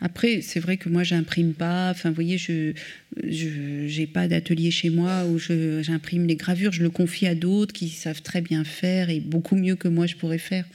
Après, 0.00 0.42
c'est 0.42 0.60
vrai 0.60 0.76
que 0.76 0.88
moi, 0.88 1.02
j'imprime 1.02 1.54
pas. 1.54 1.90
Enfin, 1.90 2.10
vous 2.10 2.14
voyez, 2.14 2.38
je 2.38 2.72
n'ai 3.20 4.06
pas 4.06 4.28
d'atelier 4.28 4.70
chez 4.70 4.90
moi 4.90 5.24
où 5.26 5.38
j'imprime 5.38 6.26
les 6.26 6.36
gravures. 6.36 6.72
Je 6.72 6.82
le 6.82 6.90
confie 6.90 7.26
à 7.26 7.34
d'autres 7.34 7.72
qui 7.72 7.88
savent 7.88 8.22
très 8.22 8.40
bien 8.40 8.62
faire 8.62 9.10
et 9.10 9.18
beaucoup 9.18 9.56
mieux 9.56 9.74
que 9.74 9.88
moi 9.88 10.06
je 10.06 10.14
pourrais 10.14 10.38
faire. 10.38 10.66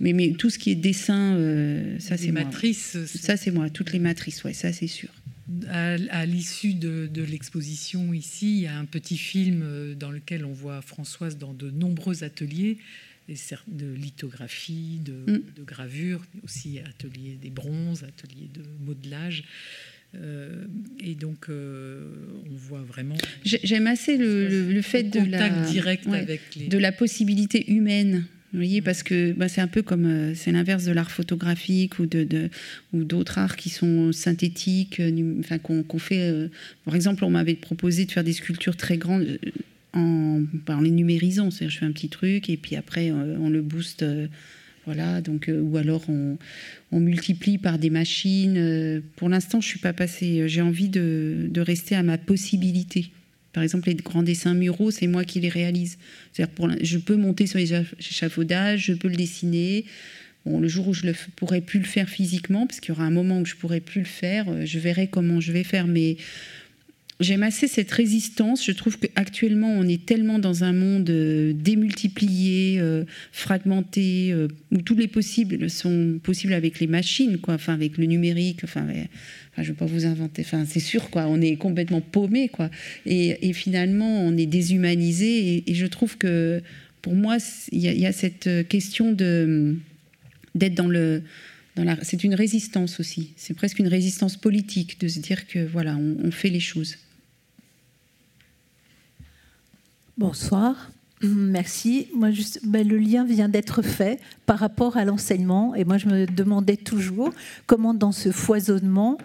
Mais, 0.00 0.12
mais 0.12 0.32
tout 0.32 0.50
ce 0.50 0.58
qui 0.58 0.70
est 0.70 0.76
dessin, 0.76 1.34
euh, 1.36 1.98
ça 1.98 2.16
c'est 2.16 2.32
moi. 2.32 2.44
matrices. 2.44 2.96
Ça 3.04 3.36
c'est 3.36 3.50
moi. 3.50 3.68
Toutes 3.68 3.92
les 3.92 3.98
matrices, 3.98 4.42
ouais, 4.44 4.54
ça 4.54 4.72
c'est 4.72 4.86
sûr 4.86 5.10
à, 5.68 6.26
l'issue 6.26 6.74
de, 6.74 7.22
l'exposition 7.22 8.12
ici, 8.12 8.56
il 8.56 8.62
y 8.62 8.66
a 8.66 8.78
un 8.78 8.84
petit 8.84 9.18
film 9.18 9.62
euh, 9.62 9.94
dans 9.94 10.10
lequel 10.10 10.44
on 10.44 10.52
voit 10.52 10.80
Françoise 10.82 11.36
dans 11.38 11.52
de 11.52 11.70
nombreux 11.70 12.24
ateliers 12.24 12.78
de 13.68 13.86
lithographie, 13.86 15.00
de, 15.02 15.32
mm. 15.32 15.64
gravure, 15.64 16.22
aussi 16.42 16.78
ateliers 16.80 17.38
des 17.40 17.50
bronzes, 17.50 18.04
ateliers 18.04 18.50
de 18.52 18.62
modelage. 18.84 19.44
Euh, 20.14 20.64
et 21.00 21.14
donc, 21.14 21.48
euh, 21.48 22.12
on 22.50 22.54
voit 22.54 22.82
vraiment. 22.82 23.16
J'aime 23.44 23.86
assez 23.86 24.16
le, 24.16 24.80
fait 24.82 25.04
de 25.04 25.20
la, 25.20 25.48
direct 25.66 26.06
avec 26.06 26.40
les... 26.54 26.68
de 26.68 26.78
la 26.78 26.92
possibilité 26.92 27.70
humaine 27.72 28.26
vous 28.54 28.60
voyez, 28.60 28.82
parce 28.82 29.02
que 29.02 29.32
bah, 29.32 29.48
c'est 29.48 29.60
un 29.60 29.66
peu 29.66 29.82
comme 29.82 30.06
euh, 30.06 30.32
c'est 30.36 30.52
l'inverse 30.52 30.84
de 30.84 30.92
l'art 30.92 31.10
photographique 31.10 31.98
ou 31.98 32.06
d'autres 32.06 33.38
arts 33.38 33.56
qui 33.56 33.68
sont 33.68 34.12
synthétiques, 34.12 35.00
euh, 35.00 35.40
enfin 35.40 35.58
qu'on 35.58 35.98
fait. 35.98 36.30
Euh, 36.30 36.46
par 36.84 36.94
exemple, 36.94 37.24
on 37.24 37.30
m'avait 37.30 37.56
proposé 37.56 38.04
de 38.04 38.12
faire 38.12 38.22
des 38.22 38.32
sculptures 38.32 38.76
très 38.76 38.96
grandes 38.96 39.40
en, 39.92 40.40
les 40.80 40.92
numérisant, 40.92 41.50
c'est-à-dire 41.50 41.70
je 41.70 41.78
fais 41.80 41.84
un 41.84 41.90
petit 41.90 42.08
truc 42.08 42.48
et 42.48 42.56
puis 42.56 42.76
après 42.76 43.10
on 43.10 43.50
le 43.50 43.60
booste. 43.60 44.04
Voilà, 44.86 45.20
donc, 45.20 45.50
ou 45.50 45.76
alors 45.76 46.04
on, 46.08 47.00
multiplie 47.00 47.58
par 47.58 47.78
des 47.78 47.90
machines. 47.90 49.02
Pour 49.16 49.28
l'instant, 49.28 49.60
je 49.60 49.66
suis 49.66 49.78
pas 49.78 49.92
passée. 49.92 50.46
J'ai 50.46 50.62
envie 50.62 50.88
de, 50.90 51.50
rester 51.56 51.96
à 51.96 52.02
ma 52.02 52.18
possibilité. 52.18 53.10
Par 53.54 53.62
exemple, 53.62 53.88
les 53.88 53.94
grands 53.94 54.24
dessins 54.24 54.52
muraux, 54.52 54.90
c'est 54.90 55.06
moi 55.06 55.24
qui 55.24 55.40
les 55.40 55.48
réalise. 55.48 55.96
je 56.36 56.98
peux 56.98 57.16
monter 57.16 57.46
sur 57.46 57.58
les 57.58 57.72
échafaudages, 57.72 58.86
je 58.86 58.92
peux 58.92 59.08
le 59.08 59.16
dessiner. 59.16 59.86
Bon, 60.44 60.60
le 60.60 60.68
jour 60.68 60.88
où 60.88 60.92
je 60.92 61.06
ne 61.06 61.12
pourrai 61.36 61.62
plus 61.62 61.78
le 61.78 61.86
faire 61.86 62.08
physiquement, 62.08 62.66
parce 62.66 62.80
qu'il 62.80 62.90
y 62.90 62.92
aura 62.92 63.04
un 63.04 63.10
moment 63.10 63.40
où 63.40 63.46
je 63.46 63.54
pourrai 63.54 63.80
plus 63.80 64.00
le 64.00 64.06
faire, 64.06 64.46
euh, 64.48 64.66
je 64.66 64.78
verrai 64.78 65.06
comment 65.06 65.40
je 65.40 65.52
vais 65.52 65.64
faire. 65.64 65.86
Mais 65.86 66.18
j'aime 67.20 67.42
assez 67.42 67.68
cette 67.68 67.90
résistance. 67.90 68.64
Je 68.64 68.72
trouve 68.72 68.98
qu'actuellement, 68.98 69.70
on 69.70 69.86
est 69.86 70.04
tellement 70.04 70.38
dans 70.38 70.64
un 70.64 70.72
monde 70.72 71.08
euh, 71.10 71.52
démultiplié, 71.54 72.78
euh, 72.80 73.04
fragmenté, 73.32 74.34
où 74.72 74.78
tous 74.82 74.96
les 74.96 75.08
possibles 75.08 75.70
sont 75.70 76.18
possibles 76.22 76.52
avec 76.52 76.80
les 76.80 76.86
machines, 76.86 77.38
quoi, 77.38 77.54
enfin 77.54 77.74
avec 77.74 77.98
le 77.98 78.06
numérique. 78.06 78.60
Enfin, 78.64 78.86
je 79.56 79.62
ne 79.62 79.66
vais 79.66 79.72
pas 79.74 79.86
vous 79.86 80.06
inventer. 80.06 80.42
Enfin, 80.42 80.64
c'est 80.66 80.80
sûr, 80.80 81.10
quoi. 81.10 81.26
On 81.28 81.40
est 81.40 81.56
complètement 81.56 82.00
paumé, 82.00 82.48
quoi. 82.48 82.70
Et, 83.06 83.52
finalement, 83.52 84.20
on 84.20 84.36
est 84.36 84.46
déshumanisé. 84.46 85.64
Et, 85.66 85.74
je 85.74 85.86
trouve 85.86 86.16
que, 86.18 86.62
pour 87.02 87.14
moi, 87.14 87.36
il 87.72 87.80
y, 87.80 88.06
a 88.06 88.12
cette 88.12 88.68
question 88.68 89.12
de 89.12 89.76
d'être 90.54 90.74
dans 90.74 90.86
le 90.86 91.22
c'est 92.02 92.24
une 92.24 92.34
résistance 92.34 93.00
aussi. 93.00 93.32
C'est 93.36 93.54
presque 93.54 93.78
une 93.78 93.88
résistance 93.88 94.36
politique 94.36 95.00
de 95.00 95.08
se 95.08 95.18
dire 95.18 95.46
que 95.46 95.58
voilà, 95.58 95.96
on, 95.96 96.30
fait 96.30 96.50
les 96.50 96.60
choses. 96.60 96.96
Bonsoir. 100.16 100.92
Merci. 101.22 102.06
Moi, 102.14 102.30
juste, 102.30 102.60
ben, 102.64 102.86
le 102.86 102.98
lien 102.98 103.24
vient 103.24 103.48
d'être 103.48 103.82
fait 103.82 104.20
par 104.46 104.60
rapport 104.60 104.96
à 104.96 105.04
l'enseignement. 105.04 105.74
Et 105.74 105.84
moi, 105.84 105.98
je 105.98 106.06
me 106.06 106.26
demandais 106.26 106.76
toujours 106.76 107.30
comment, 107.66 107.94
dans 107.94 108.12
ce 108.12 108.30
foisonnement, 108.30 109.18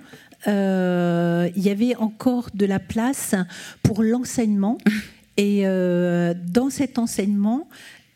euh, 0.47 1.47
il 1.55 1.61
y 1.61 1.69
avait 1.69 1.95
encore 1.95 2.49
de 2.55 2.65
la 2.65 2.79
place 2.79 3.35
pour 3.83 4.01
l'enseignement. 4.01 4.79
Et 5.37 5.61
euh, 5.65 6.33
dans 6.47 6.71
cet 6.71 6.97
enseignement, 6.97 7.69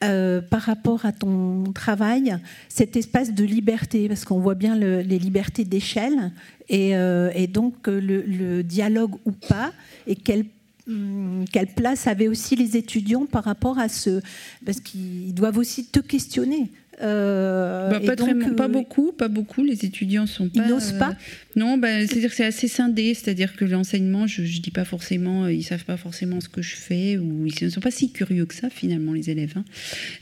euh, 0.04 0.42
par 0.42 0.62
rapport 0.62 1.06
à 1.06 1.12
ton 1.12 1.72
travail, 1.74 2.36
cet 2.70 2.98
espace 2.98 3.34
de 3.34 3.44
liberté, 3.46 4.08
parce 4.10 4.26
qu'on 4.26 4.40
voit 4.40 4.56
bien 4.56 4.76
les 4.76 5.20
libertés 5.20 5.64
d'échelle, 5.64 6.34
et, 6.68 7.48
donc 7.48 7.88
le, 7.88 8.24
le, 8.24 8.64
dialogue 8.64 9.14
ou 9.24 9.32
pas, 9.32 9.72
et 10.06 10.16
quelle 10.16 10.44
quelle 10.86 11.68
place 11.76 12.08
avaient 12.08 12.28
aussi 12.28 12.56
les 12.56 12.78
étudiants 12.78 13.26
par 13.26 13.44
rapport 13.44 13.80
à 13.80 13.90
ce... 13.90 14.22
Parce 14.66 14.80
qu'ils 14.80 15.34
doivent 15.34 15.58
aussi 15.58 15.86
te 15.86 16.00
questionner. 16.00 16.72
Euh, 17.02 17.90
bah, 17.90 18.00
pas, 18.00 18.16
pas, 18.16 18.32
euh, 18.66 18.68
beaucoup, 18.68 19.12
pas 19.12 19.28
beaucoup. 19.28 19.64
Les 19.64 19.86
étudiants 19.86 20.28
sont 20.28 20.50
pas. 20.50 20.64
Ils 20.64 20.70
n'osent 20.70 20.94
pas. 20.94 21.10
Euh, 21.10 21.56
non, 21.56 21.78
bah, 21.78 22.06
c'est-à-dire 22.06 22.30
que 22.30 22.36
c'est 22.36 22.46
assez 22.46 22.68
scindé. 22.68 23.14
C'est-à-dire 23.14 23.56
que 23.56 23.66
l'enseignement, 23.66 24.28
je, 24.28 24.42
ne 24.42 24.48
dis 24.48 24.72
pas 24.72 24.86
forcément, 24.86 25.48
ils 25.48 25.64
savent 25.64 25.86
pas 25.86 25.98
forcément 25.98 26.40
ce 26.40 26.50
que 26.50 26.62
je 26.62 26.76
fais 26.76 27.18
ou 27.18 27.48
ils 27.48 27.66
ne 27.66 27.70
sont 27.70 27.82
pas 27.82 27.92
si 27.92 28.12
curieux 28.12 28.46
que 28.46 28.54
ça 28.54 28.70
finalement 28.70 29.14
les 29.14 29.30
élèves. 29.30 29.54
Hein. 29.56 29.66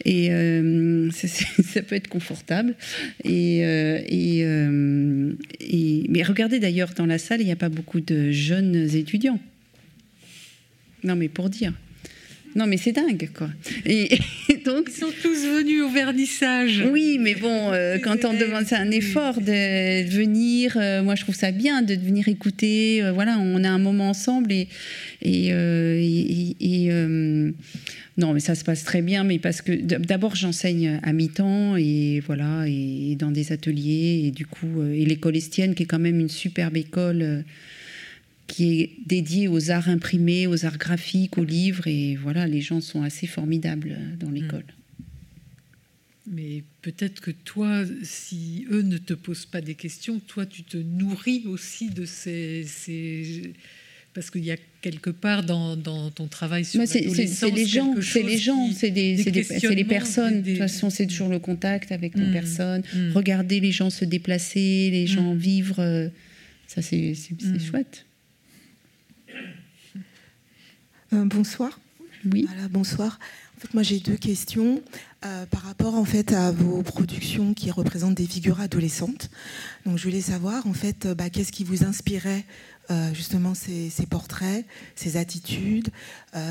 Et 0.05 0.29
ça 1.11 1.81
peut 1.81 1.95
être 1.95 2.07
confortable. 2.07 2.75
Et, 3.23 3.59
et, 3.59 4.39
et, 5.59 6.05
mais 6.09 6.23
regardez 6.23 6.59
d'ailleurs 6.59 6.91
dans 6.95 7.05
la 7.05 7.17
salle, 7.17 7.41
il 7.41 7.45
n'y 7.45 7.51
a 7.51 7.57
pas 7.57 7.69
beaucoup 7.69 7.99
de 7.99 8.31
jeunes 8.31 8.75
étudiants. 8.95 9.39
Non, 11.03 11.15
mais 11.15 11.29
pour 11.29 11.49
dire. 11.49 11.73
Non, 12.55 12.67
mais 12.67 12.77
c'est 12.77 12.91
dingue, 12.91 13.29
quoi. 13.33 13.49
Et, 13.85 14.09
donc, 14.65 14.89
ils 14.89 14.99
sont 14.99 15.11
tous 15.21 15.45
venus 15.45 15.83
au 15.83 15.89
vernissage. 15.89 16.83
Oui, 16.91 17.17
mais 17.19 17.35
bon, 17.35 17.71
euh, 17.71 17.97
quand 17.97 18.25
on 18.25 18.33
demande, 18.33 18.65
c'est 18.67 18.75
un 18.75 18.91
effort 18.91 19.39
de 19.39 20.09
venir. 20.09 20.73
Euh, 20.75 21.01
moi, 21.01 21.15
je 21.15 21.23
trouve 21.23 21.35
ça 21.35 21.51
bien 21.51 21.81
de 21.81 21.93
venir 21.93 22.27
écouter. 22.27 23.03
Euh, 23.03 23.13
voilà, 23.13 23.37
on 23.39 23.63
a 23.63 23.69
un 23.69 23.79
moment 23.79 24.09
ensemble 24.09 24.51
et 24.51 24.67
et, 25.21 25.49
et 26.59 26.89
Non, 28.17 28.33
mais 28.33 28.39
ça 28.39 28.55
se 28.55 28.63
passe 28.63 28.83
très 28.83 29.01
bien, 29.01 29.23
mais 29.23 29.39
parce 29.39 29.61
que 29.61 29.71
d'abord 29.71 30.35
j'enseigne 30.35 30.99
à 31.03 31.13
mi-temps 31.13 31.77
et 31.77 32.21
voilà, 32.25 32.65
et, 32.67 33.15
dans 33.15 33.31
des 33.31 33.51
ateliers 33.51 34.23
et 34.25 34.31
du 34.31 34.45
coup, 34.45 34.83
et 34.83 35.05
l'école 35.05 35.37
Estienne 35.37 35.75
qui 35.75 35.83
est 35.83 35.85
quand 35.85 35.99
même 35.99 36.19
une 36.19 36.29
superbe 36.29 36.75
école 36.75 37.43
qui 38.51 38.81
est 38.81 38.89
dédiée 39.05 39.47
aux 39.47 39.71
arts 39.71 39.87
imprimés, 39.87 40.45
aux 40.45 40.65
arts 40.65 40.77
graphiques, 40.77 41.37
aux 41.37 41.45
livres 41.45 41.87
et 41.87 42.17
voilà, 42.17 42.47
les 42.47 42.59
gens 42.59 42.81
sont 42.81 43.01
assez 43.01 43.25
formidables 43.25 43.97
dans 44.19 44.27
hmm. 44.27 44.33
l'école. 44.35 44.65
Mais 46.27 46.63
peut-être 46.81 47.21
que 47.21 47.31
toi, 47.31 47.83
si 48.03 48.65
eux 48.69 48.81
ne 48.81 48.97
te 48.97 49.13
posent 49.13 49.45
pas 49.45 49.61
des 49.61 49.75
questions, 49.75 50.19
toi, 50.19 50.45
tu 50.45 50.63
te 50.63 50.77
nourris 50.77 51.43
aussi 51.45 51.89
de 51.89 52.05
ces... 52.05 52.65
Parce 54.13 54.29
qu'il 54.29 54.43
y 54.43 54.51
a 54.51 54.57
quelque 54.81 55.09
part 55.09 55.43
dans, 55.43 55.77
ton 55.77 56.27
travail 56.27 56.65
sur 56.65 56.85
C'est 56.85 56.99
les 56.99 57.65
gens, 57.65 57.95
c'est 58.01 58.23
les 58.23 58.37
gens, 58.37 58.69
c'est 58.73 58.89
les 58.89 59.85
personnes. 59.85 60.41
De 60.41 60.49
toute 60.49 60.57
façon, 60.57 60.89
c'est 60.89 61.07
toujours 61.07 61.29
le 61.29 61.39
contact 61.39 61.93
avec 61.93 62.17
les 62.17 62.25
mmh, 62.25 62.33
personnes. 62.33 62.83
Mmh. 62.93 63.11
Regarder 63.13 63.61
les 63.61 63.71
gens 63.71 63.89
se 63.89 64.03
déplacer, 64.03 64.89
les 64.91 65.07
gens 65.07 65.33
mmh. 65.33 65.37
vivre, 65.37 65.79
euh, 65.79 66.09
ça 66.67 66.81
c'est 66.81 67.15
chouette. 67.65 68.05
Euh, 71.13 71.25
bonsoir. 71.25 71.79
Oui. 72.31 72.45
Voilà, 72.47 72.67
bonsoir. 72.69 73.19
En 73.57 73.61
fait, 73.61 73.73
moi 73.73 73.83
j'ai 73.83 73.99
deux 73.99 74.15
questions. 74.15 74.81
Euh, 75.23 75.45
par 75.45 75.61
rapport 75.61 75.93
en 75.93 76.03
fait 76.03 76.33
à 76.33 76.51
vos 76.51 76.81
productions 76.81 77.53
qui 77.53 77.69
représentent 77.69 78.15
des 78.15 78.25
figures 78.25 78.59
adolescentes. 78.59 79.29
Donc 79.85 79.99
je 79.99 80.03
voulais 80.05 80.21
savoir 80.21 80.65
en 80.65 80.73
fait 80.73 81.05
euh, 81.05 81.13
bah, 81.13 81.29
qu'est-ce 81.29 81.51
qui 81.51 81.63
vous 81.63 81.83
inspirait 81.83 82.43
euh, 82.91 83.13
justement 83.13 83.53
ces, 83.53 83.89
portraits, 84.09 84.65
ces 84.95 85.17
attitudes, 85.17 85.89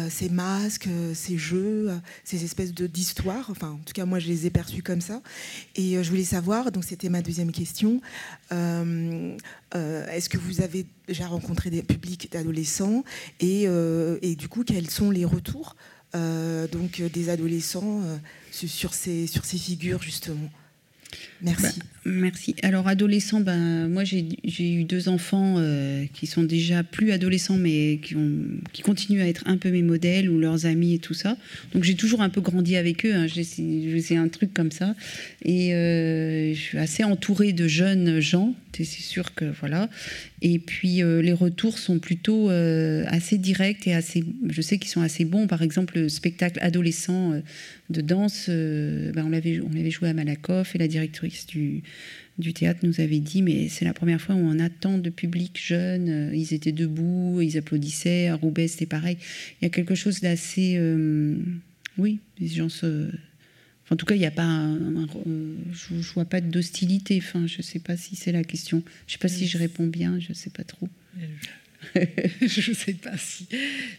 ces 0.09 0.29
masques, 0.29 0.89
ces 1.15 1.39
jeux, 1.39 1.91
ces 2.25 2.45
espèces 2.45 2.73
d'histoires. 2.73 3.49
Enfin, 3.51 3.71
en 3.71 3.79
tout 3.79 3.93
cas, 3.93 4.07
moi, 4.07 4.19
je 4.19 4.29
les 4.29 4.47
ai 4.47 4.51
perçus 4.51 4.83
comme 4.83 5.01
ça. 5.01 5.21
Et 5.77 6.03
je 6.03 6.09
voulais 6.09 6.25
savoir, 6.25 6.73
donc 6.73 6.85
c'était 6.85 7.09
ma 7.09 7.23
deuxième 7.23 7.53
question, 7.53 8.01
est-ce 8.51 10.29
que 10.29 10.39
vous 10.39 10.61
avez 10.63 10.87
déjà 11.07 11.27
rencontré 11.27 11.71
des 11.71 11.83
publics 11.83 12.31
d'adolescents 12.33 13.05
et, 13.41 13.65
et, 14.23 14.35
du 14.35 14.49
coup, 14.49 14.65
quels 14.65 14.91
sont 14.91 15.11
les 15.11 15.25
retours 15.25 15.77
donc 16.15 17.03
des 17.03 17.29
adolescents 17.29 18.01
sur 18.51 18.95
ces, 18.95 19.27
sur 19.27 19.45
ces 19.45 19.59
figures, 19.59 20.03
justement? 20.03 20.51
Merci. 21.43 21.79
Bah, 21.79 21.85
merci. 22.05 22.55
Alors, 22.63 22.89
adolescent, 22.89 23.41
ben, 23.41 23.89
moi 23.89 24.05
j'ai 24.05 24.27
eu 24.59 24.85
deux 24.85 25.09
enfants 25.09 25.57
euh, 25.59 26.05
qui 26.13 26.27
sont 26.27 26.43
déjà 26.43 26.83
plus 26.83 27.13
adolescents, 27.13 27.57
mais 27.57 27.99
qui, 28.03 28.17
ont, 28.17 28.33
qui 28.73 28.83
continuent 28.83 29.23
à 29.23 29.29
être 29.29 29.45
un 29.47 29.57
peu 29.57 29.71
mes 29.71 29.83
modèles 29.83 30.29
ou 30.29 30.39
leurs 30.39 30.67
amis 30.67 30.95
et 30.95 30.99
tout 30.99 31.15
ça. 31.15 31.37
Donc 31.73 31.85
j'ai 31.85 31.95
toujours 31.95 32.23
un 32.23 32.29
peu 32.29 32.41
grandi 32.41 32.77
avec 32.77 33.07
eux. 33.07 33.15
Hein. 33.15 33.27
J'ai 33.27 34.17
un 34.17 34.29
truc 34.29 34.53
comme 34.53 34.71
ça. 34.71 34.95
Et 35.45 35.75
euh, 35.75 36.53
je 36.55 36.61
suis 36.61 36.79
assez 36.79 37.05
entourée 37.05 37.53
de 37.53 37.67
jeunes 37.67 38.21
gens. 38.21 38.55
C'est 38.77 38.85
sûr 38.85 39.35
que 39.35 39.45
voilà. 39.61 39.91
Et 40.43 40.59
puis 40.59 41.03
euh, 41.03 41.21
les 41.21 41.33
retours 41.33 41.79
sont 41.79 41.99
plutôt 41.99 42.51
assez 42.51 43.39
directs 43.39 43.87
et 43.87 43.95
assez. 43.95 44.25
Je 44.49 44.63
sais 44.63 44.79
qu'ils 44.79 44.91
sont 44.91 45.03
assez 45.03 45.25
bons. 45.25 45.47
Par 45.47 45.63
exemple, 45.63 45.99
le 45.99 46.09
spectacle 46.09 46.59
adolescent 46.63 47.41
de 47.91 48.01
danse, 48.01 48.49
ben, 48.49 49.25
on 49.25 49.31
l'avait 49.31 49.91
joué 49.91 50.09
à 50.09 50.15
Malakoff 50.15 50.75
et 50.75 50.79
la 50.79 50.89
directrice 50.89 51.30
du, 51.49 51.83
du 52.39 52.53
théâtre 52.53 52.81
nous 52.83 53.01
avait 53.01 53.19
dit 53.19 53.43
mais 53.43 53.69
c'est 53.69 53.85
la 53.85 53.95
première 53.95 54.21
fois 54.21 54.35
où 54.35 54.39
on 54.39 54.59
a 54.59 54.69
tant 54.69 54.99
de 54.99 55.11
public 55.11 55.61
jeune, 55.63 56.09
euh, 56.09 56.35
ils 56.35 56.55
étaient 56.55 56.73
debout, 56.73 57.41
ils 57.41 57.57
applaudissaient, 57.57 58.29
à 58.29 58.37
Roubaix 58.37 58.69
c'était 58.69 58.87
pareil. 58.87 59.17
Il 59.61 59.65
y 59.65 59.67
a 59.67 59.71
quelque 59.71 59.95
chose 59.95 60.21
d'assez... 60.21 60.75
Euh, 60.77 61.37
oui, 61.99 62.19
les 62.39 62.49
gens 62.49 62.69
se... 62.69 63.11
en 63.91 63.97
tout 63.97 64.07
cas, 64.07 64.15
il 64.15 64.21
n'y 64.21 64.27
a 64.27 64.31
pas 64.31 64.65
euh, 65.27 65.55
je, 65.73 65.95
ne 65.95 66.03
vois 66.15 66.25
pas 66.25 66.41
d'hostilité. 66.41 67.19
Enfin, 67.23 67.47
je 67.47 67.59
ne 67.59 67.63
sais 67.63 67.81
pas 67.81 67.97
si 67.97 68.17
c'est 68.17 68.33
la 68.33 68.45
question. 68.45 68.83
Je 69.07 69.11
ne 69.11 69.13
sais 69.13 69.19
pas 69.19 69.29
si 69.29 69.47
je 69.47 69.59
réponds 69.59 69.87
bien, 69.87 70.19
je 70.19 70.31
ne 70.31 70.35
sais 70.35 70.51
pas 70.51 70.65
trop. 70.65 70.89
je 71.95 72.71
ne 72.71 72.75
sais 72.75 72.95
pas 72.95 73.17
si. 73.17 73.49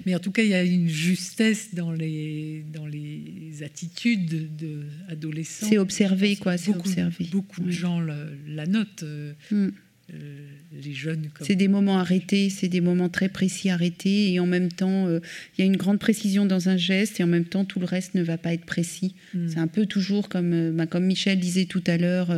Mais 0.05 0.15
en 0.15 0.19
tout 0.19 0.31
cas, 0.31 0.43
il 0.43 0.49
y 0.49 0.53
a 0.53 0.63
une 0.63 0.87
justesse 0.87 1.73
dans 1.73 1.91
les, 1.91 2.63
dans 2.71 2.85
les 2.85 3.63
attitudes 3.63 4.55
d'adolescents. 4.55 5.67
C'est 5.67 5.77
observé, 5.77 6.35
quoi. 6.35 6.57
C'est 6.57 6.75
observé. 6.75 7.27
Beaucoup 7.31 7.61
de 7.61 7.71
gens 7.71 7.99
la, 7.99 8.65
notent. 8.65 9.03
Euh, 9.03 9.33
mm. 9.51 9.69
Euh, 10.13 10.45
les 10.83 10.93
jeunes. 10.93 11.29
C'est 11.41 11.55
des 11.55 11.67
moments 11.67 11.97
arrêtés, 11.97 12.49
c'est 12.49 12.67
des 12.67 12.81
moments 12.81 13.09
très 13.09 13.29
précis 13.29 13.69
arrêtés, 13.69 14.33
et 14.33 14.39
en 14.39 14.45
même 14.45 14.71
temps, 14.71 15.07
euh, 15.07 15.19
il 15.57 15.61
y 15.61 15.63
a 15.63 15.65
une 15.65 15.77
grande 15.77 15.99
précision 15.99 16.45
dans 16.45 16.69
un 16.69 16.77
geste, 16.77 17.19
et 17.19 17.23
en 17.23 17.27
même 17.27 17.45
temps, 17.45 17.65
tout 17.65 17.79
le 17.79 17.85
reste 17.85 18.15
ne 18.15 18.23
va 18.23 18.37
pas 18.37 18.53
être 18.53 18.65
précis. 18.65 19.15
Hmm. 19.33 19.47
C'est 19.47 19.59
un 19.59 19.67
peu 19.67 19.85
toujours 19.85 20.29
comme, 20.29 20.53
euh, 20.53 20.71
bah, 20.71 20.85
comme 20.85 21.05
Michel 21.05 21.39
disait 21.39 21.65
tout 21.65 21.83
à 21.87 21.97
l'heure, 21.97 22.35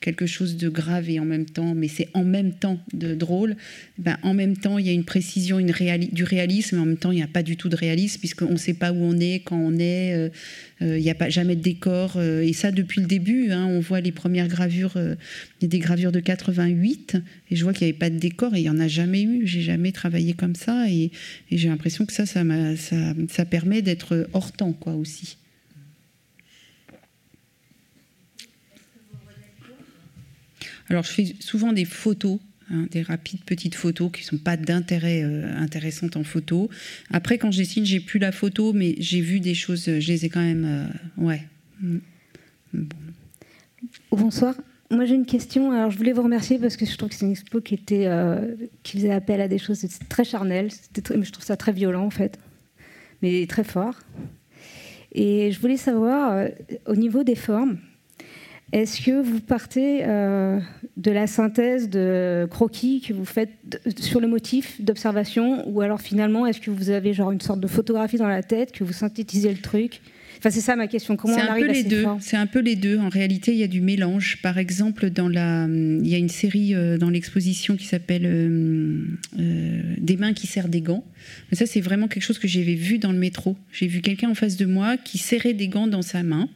quelque 0.00 0.26
chose 0.26 0.56
de 0.56 0.68
grave 0.68 1.10
et 1.10 1.20
en 1.20 1.24
même 1.24 1.46
temps, 1.46 1.74
mais 1.74 1.88
c'est 1.88 2.08
en 2.14 2.24
même 2.24 2.52
temps 2.52 2.80
de 2.92 3.14
drôle. 3.14 3.56
Ben, 3.98 4.18
en 4.22 4.34
même 4.34 4.56
temps, 4.56 4.78
il 4.78 4.86
y 4.86 4.90
a 4.90 4.92
une 4.92 5.04
précision 5.04 5.58
une 5.58 5.72
du 6.12 6.24
réalisme, 6.24 6.76
mais 6.76 6.82
en 6.82 6.86
même 6.86 6.96
temps, 6.96 7.12
il 7.12 7.16
n'y 7.16 7.22
a 7.22 7.28
pas 7.28 7.42
du 7.42 7.56
tout 7.56 7.68
de 7.68 7.76
réalisme, 7.76 8.18
puisqu'on 8.18 8.52
ne 8.52 8.56
sait 8.56 8.74
pas 8.74 8.92
où 8.92 9.02
on 9.02 9.18
est, 9.18 9.40
quand 9.44 9.56
on 9.56 9.78
est. 9.78 10.30
Il 10.80 10.96
n'y 10.96 11.10
a 11.10 11.14
pas 11.14 11.30
jamais 11.30 11.56
de 11.56 11.62
décor. 11.62 12.20
et 12.20 12.52
ça, 12.52 12.70
depuis 12.70 13.00
le 13.00 13.06
début, 13.06 13.50
hein, 13.50 13.64
on 13.64 13.80
voit 13.80 14.02
les 14.02 14.12
premières 14.12 14.48
gravures, 14.48 14.98
des 15.60 15.78
gravures 15.78 16.12
de 16.12 16.20
88, 16.20 17.16
et 17.50 17.56
je 17.56 17.64
vois 17.64 17.72
qu'il 17.72 17.86
n'y 17.86 17.92
avait 17.92 17.98
pas 17.98 18.10
de 18.10 18.18
décor 18.18 18.54
et 18.54 18.58
il 18.58 18.62
n'y 18.64 18.68
en 18.68 18.78
a 18.78 18.88
jamais 18.88 19.22
eu. 19.22 19.46
J'ai 19.46 19.62
jamais 19.62 19.90
travaillé 19.92 20.34
comme 20.34 20.54
ça 20.54 20.90
et, 20.90 21.10
j'ai 21.50 21.68
l'impression 21.68 22.04
que 22.04 22.12
ça, 22.12 22.26
ça, 22.26 22.44
ça, 22.76 23.14
ça 23.28 23.44
permet 23.46 23.80
d'être 23.80 24.28
hors 24.34 24.52
temps 24.52 24.72
quoi, 24.72 24.94
aussi. 24.94 25.38
Alors, 30.88 31.02
je 31.02 31.10
fais 31.10 31.36
souvent 31.40 31.72
des 31.72 31.84
photos, 31.84 32.38
hein, 32.70 32.86
des 32.90 33.02
rapides 33.02 33.44
petites 33.44 33.74
photos 33.74 34.10
qui 34.12 34.22
ne 34.22 34.26
sont 34.26 34.38
pas 34.38 34.56
d'intérêt 34.56 35.22
euh, 35.22 35.56
intéressantes 35.56 36.16
en 36.16 36.24
photo. 36.24 36.70
Après, 37.10 37.38
quand 37.38 37.50
je 37.50 37.58
dessine, 37.58 37.84
j'ai 37.84 38.00
plus 38.00 38.18
la 38.18 38.32
photo, 38.32 38.72
mais 38.72 38.94
j'ai 38.98 39.20
vu 39.20 39.40
des 39.40 39.54
choses, 39.54 39.84
je 39.84 40.08
les 40.08 40.24
ai 40.24 40.28
quand 40.28 40.42
même. 40.42 40.64
Euh, 40.64 41.24
ouais. 41.24 41.42
Mm. 41.80 41.98
Bonsoir. 44.10 44.54
Moi, 44.90 45.04
j'ai 45.04 45.14
une 45.14 45.26
question. 45.26 45.72
Alors, 45.72 45.90
je 45.90 45.98
voulais 45.98 46.12
vous 46.12 46.22
remercier 46.22 46.58
parce 46.58 46.76
que 46.76 46.86
je 46.86 46.96
trouve 46.96 47.08
que 47.08 47.14
c'est 47.14 47.26
une 47.26 47.32
expo 47.32 47.60
qui, 47.60 47.74
était, 47.74 48.06
euh, 48.06 48.54
qui 48.82 48.98
faisait 48.98 49.10
appel 49.10 49.40
à 49.40 49.48
des 49.48 49.58
choses 49.58 49.84
très 50.08 50.24
charnelles. 50.24 50.70
Très, 51.02 51.22
je 51.22 51.32
trouve 51.32 51.44
ça 51.44 51.56
très 51.56 51.72
violent, 51.72 52.04
en 52.04 52.10
fait, 52.10 52.38
mais 53.20 53.46
très 53.46 53.64
fort. 53.64 53.94
Et 55.12 55.50
je 55.50 55.60
voulais 55.60 55.76
savoir, 55.76 56.32
euh, 56.32 56.48
au 56.86 56.94
niveau 56.94 57.24
des 57.24 57.34
formes, 57.34 57.78
est-ce 58.72 59.00
que 59.00 59.22
vous 59.22 59.40
partez 59.40 60.00
euh, 60.02 60.58
de 60.96 61.10
la 61.10 61.26
synthèse 61.26 61.88
de 61.88 62.48
croquis 62.50 63.00
que 63.00 63.12
vous 63.12 63.24
faites 63.24 63.50
sur 63.98 64.20
le 64.20 64.26
motif 64.26 64.80
d'observation 64.80 65.68
ou 65.68 65.80
alors 65.80 66.00
finalement, 66.00 66.46
est-ce 66.46 66.60
que 66.60 66.70
vous 66.70 66.90
avez 66.90 67.12
genre 67.12 67.30
une 67.30 67.40
sorte 67.40 67.60
de 67.60 67.68
photographie 67.68 68.16
dans 68.16 68.28
la 68.28 68.42
tête, 68.42 68.72
que 68.72 68.82
vous 68.82 68.92
synthétisez 68.92 69.50
le 69.50 69.58
truc? 69.60 70.00
C'est 70.42 70.60
ça 70.60 70.76
ma 70.76 70.86
question. 70.86 71.16
Comment 71.16 71.34
on 71.34 71.38
un 71.38 71.46
arrive 71.46 71.66
peu 71.66 71.72
les 71.72 71.84
deux. 71.84 72.04
C'est 72.20 72.36
un 72.36 72.46
peu 72.46 72.60
les 72.60 72.76
deux. 72.76 72.98
En 72.98 73.08
réalité, 73.08 73.52
il 73.52 73.58
y 73.58 73.62
a 73.62 73.68
du 73.68 73.80
mélange. 73.80 74.38
Par 74.42 74.58
exemple, 74.58 75.10
dans 75.10 75.28
la, 75.28 75.66
il 75.68 76.06
y 76.06 76.14
a 76.14 76.18
une 76.18 76.28
série 76.28 76.74
euh, 76.74 76.98
dans 76.98 77.10
l'exposition 77.10 77.76
qui 77.76 77.86
s'appelle 77.86 78.26
euh, 78.26 79.04
euh, 79.38 79.82
Des 79.98 80.16
mains 80.16 80.32
qui 80.32 80.46
serrent 80.46 80.68
des 80.68 80.80
gants. 80.80 81.04
Mais 81.50 81.56
ça, 81.56 81.66
c'est 81.66 81.80
vraiment 81.80 82.08
quelque 82.08 82.22
chose 82.22 82.38
que 82.38 82.48
j'avais 82.48 82.74
vu 82.74 82.98
dans 82.98 83.12
le 83.12 83.18
métro. 83.18 83.56
J'ai 83.72 83.86
vu 83.86 84.00
quelqu'un 84.00 84.30
en 84.30 84.34
face 84.34 84.56
de 84.56 84.66
moi 84.66 84.96
qui 84.96 85.18
serrait 85.18 85.54
des 85.54 85.68
gants 85.68 85.86
dans 85.86 86.02
sa 86.02 86.22
main. 86.22 86.48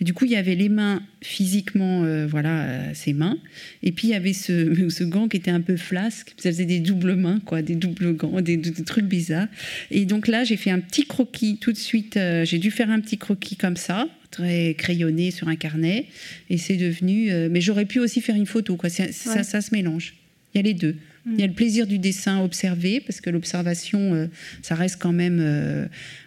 Et 0.00 0.04
du 0.04 0.14
coup, 0.14 0.24
il 0.24 0.32
y 0.32 0.36
avait 0.36 0.54
les 0.54 0.68
mains 0.68 1.02
physiquement, 1.22 2.04
voilà, 2.26 2.94
ses 2.94 3.12
mains. 3.12 3.38
Et 3.82 3.92
puis, 3.92 4.08
il 4.08 4.10
y 4.10 4.14
avait 4.14 4.32
ce, 4.32 4.88
ce, 4.88 5.04
gant 5.04 5.28
qui 5.28 5.36
était 5.36 5.50
un 5.50 5.60
peu 5.60 5.76
flasque. 5.76 6.34
Ça 6.38 6.50
faisait 6.50 6.64
des 6.64 6.80
doubles 6.80 7.14
mains, 7.14 7.40
quoi, 7.44 7.62
des 7.62 7.74
doubles 7.74 8.14
gants, 8.14 8.40
des, 8.40 8.56
des 8.56 8.84
trucs 8.84 9.06
bizarres. 9.06 9.48
Et 9.90 10.04
donc 10.04 10.28
là, 10.28 10.44
j'ai 10.44 10.56
fait 10.56 10.70
un 10.70 10.80
petit 10.80 11.06
croquis 11.06 11.58
tout 11.58 11.72
de 11.72 11.78
suite. 11.78 12.18
j'ai 12.44 12.58
dû 12.58 12.70
faire 12.70 12.90
un 12.90 13.00
petit 13.00 13.18
croquis 13.18 13.56
comme 13.56 13.76
ça, 13.76 14.08
très 14.32 14.74
crayonné 14.74 15.30
sur 15.30 15.46
un 15.46 15.54
carnet, 15.54 16.06
et 16.50 16.58
c'est 16.58 16.76
devenu. 16.76 17.30
Euh, 17.30 17.48
mais 17.48 17.60
j'aurais 17.60 17.84
pu 17.84 18.00
aussi 18.00 18.20
faire 18.20 18.34
une 18.34 18.46
photo, 18.46 18.76
quoi. 18.76 18.90
Ça, 18.90 19.12
ça, 19.12 19.60
se 19.60 19.72
mélange. 19.72 20.14
Il 20.52 20.58
y 20.58 20.60
a 20.60 20.62
les 20.62 20.74
deux. 20.74 20.96
Il 21.24 21.38
y 21.38 21.44
a 21.44 21.46
le 21.46 21.52
plaisir 21.52 21.86
du 21.86 21.98
dessin 22.00 22.42
observé, 22.42 22.98
parce 22.98 23.20
que 23.20 23.30
l'observation, 23.30 24.12
euh, 24.12 24.26
ça 24.60 24.74
reste 24.74 24.96
quand 24.98 25.12
même 25.12 25.38
euh, 25.40 25.86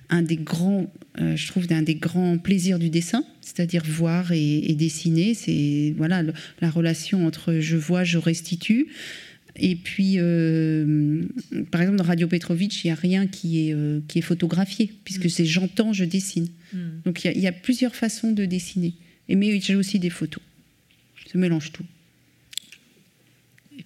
un 0.10 0.22
des 0.22 0.38
grands, 0.38 0.92
je 1.18 1.48
trouve, 1.48 1.68
d'un 1.68 1.82
des 1.82 1.96
grands 1.96 2.38
plaisirs 2.38 2.80
du 2.80 2.90
dessin, 2.90 3.24
c'est-à-dire 3.42 3.84
voir 3.86 4.32
et, 4.32 4.72
et 4.72 4.76
dessiner. 4.76 5.34
C'est 5.34 5.94
voilà 5.98 6.24
la 6.62 6.70
relation 6.70 7.26
entre 7.26 7.60
je 7.60 7.78
vois, 7.78 8.04
je 8.04 8.18
restitue. 8.18 8.88
Et 9.58 9.76
puis, 9.76 10.16
euh, 10.18 11.24
par 11.72 11.82
exemple, 11.82 11.98
dans 11.98 12.04
Radio 12.04 12.28
Petrovitch, 12.28 12.84
il 12.84 12.88
n'y 12.88 12.92
a 12.92 12.96
rien 12.96 13.26
qui 13.26 13.70
est, 13.70 13.74
euh, 13.74 14.02
qui 14.08 14.20
est 14.20 14.22
photographié, 14.22 14.92
puisque 15.06 15.26
mm. 15.26 15.30
c'est 15.30 15.46
j'entends, 15.46 15.94
je 15.94 16.04
dessine. 16.04 16.48
Mm. 16.74 16.78
Donc 17.06 17.24
il 17.24 17.40
y, 17.40 17.48
a 17.48 17.52
plusieurs 17.52 17.96
façons 17.96 18.32
de 18.32 18.46
dessiner. 18.46 18.94
Et, 19.30 19.36
mais 19.36 19.60
j'ai 19.62 19.76
aussi 19.76 20.00
des 20.00 20.10
photos. 20.10 20.44
Je 21.32 21.38
mélange 21.38 21.72
tout. 21.72 21.86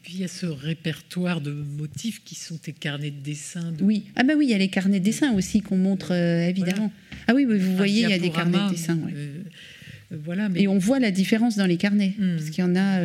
Puis 0.10 0.18
il 0.18 0.22
y 0.22 0.26
a 0.26 0.28
ce 0.28 0.48
répertoire 0.48 1.40
de 1.40 1.52
motifs 1.52 2.24
qui 2.24 2.34
sont 2.34 2.58
tes 2.58 2.74
carnets 2.74 3.12
de 3.12 3.22
dessin. 3.22 3.76
Oui, 3.80 4.06
ah 4.16 4.24
bah 4.24 4.34
oui, 4.36 4.48
il 4.48 4.50
y 4.50 4.56
a 4.56 4.58
les 4.58 4.70
carnets 4.70 5.00
de 5.00 5.06
dessin 5.06 5.34
aussi 5.34 5.62
qu'on 5.62 5.78
montre 5.78 6.16
euh, 6.16 6.48
évidemment. 6.48 6.92
Ah 7.28 7.36
oui, 7.36 7.46
vous 7.46 7.78
voyez, 7.78 8.06
il 8.06 8.10
y 8.10 8.14
a 8.14 8.18
des 8.18 8.32
carnets 8.32 8.58
de 8.58 8.72
dessin. 8.72 8.98
voilà, 10.10 10.50
Et 10.56 10.68
on 10.68 10.80
voit 10.80 10.98
la 10.98 11.12
différence 11.12 11.58
dans 11.58 11.68
les 11.68 11.78
carnets, 11.78 12.16
hmm. 12.18 12.38
parce 12.38 12.50
qu'il 12.50 12.64
y 12.64 12.68
en 12.68 12.76
a 12.76 13.00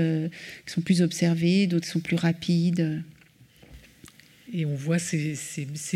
qui 0.64 0.72
sont 0.72 0.80
plus 0.80 1.02
observés, 1.02 1.66
d'autres 1.66 1.86
sont 1.86 2.00
plus 2.00 2.16
rapides. 2.16 3.02
Et 4.54 4.64
on 4.64 4.74
voit 4.74 4.98
ces, 4.98 5.36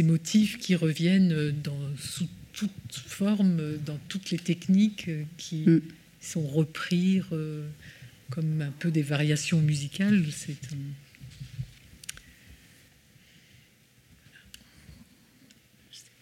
motifs 0.04 0.58
qui 0.58 0.74
reviennent 0.74 1.54
dans, 1.64 1.96
sous 1.98 2.28
toute 2.52 2.70
forme, 2.92 3.78
dans 3.86 3.98
toutes 4.08 4.30
les 4.30 4.38
techniques 4.38 5.08
qui 5.38 5.62
hmm. 5.64 5.80
sont 6.20 6.46
repris 6.46 7.22
comme 8.30 8.62
un 8.62 8.70
peu 8.70 8.90
des 8.90 9.02
variations 9.02 9.60
musicales. 9.60 10.24
C'est 10.32 10.56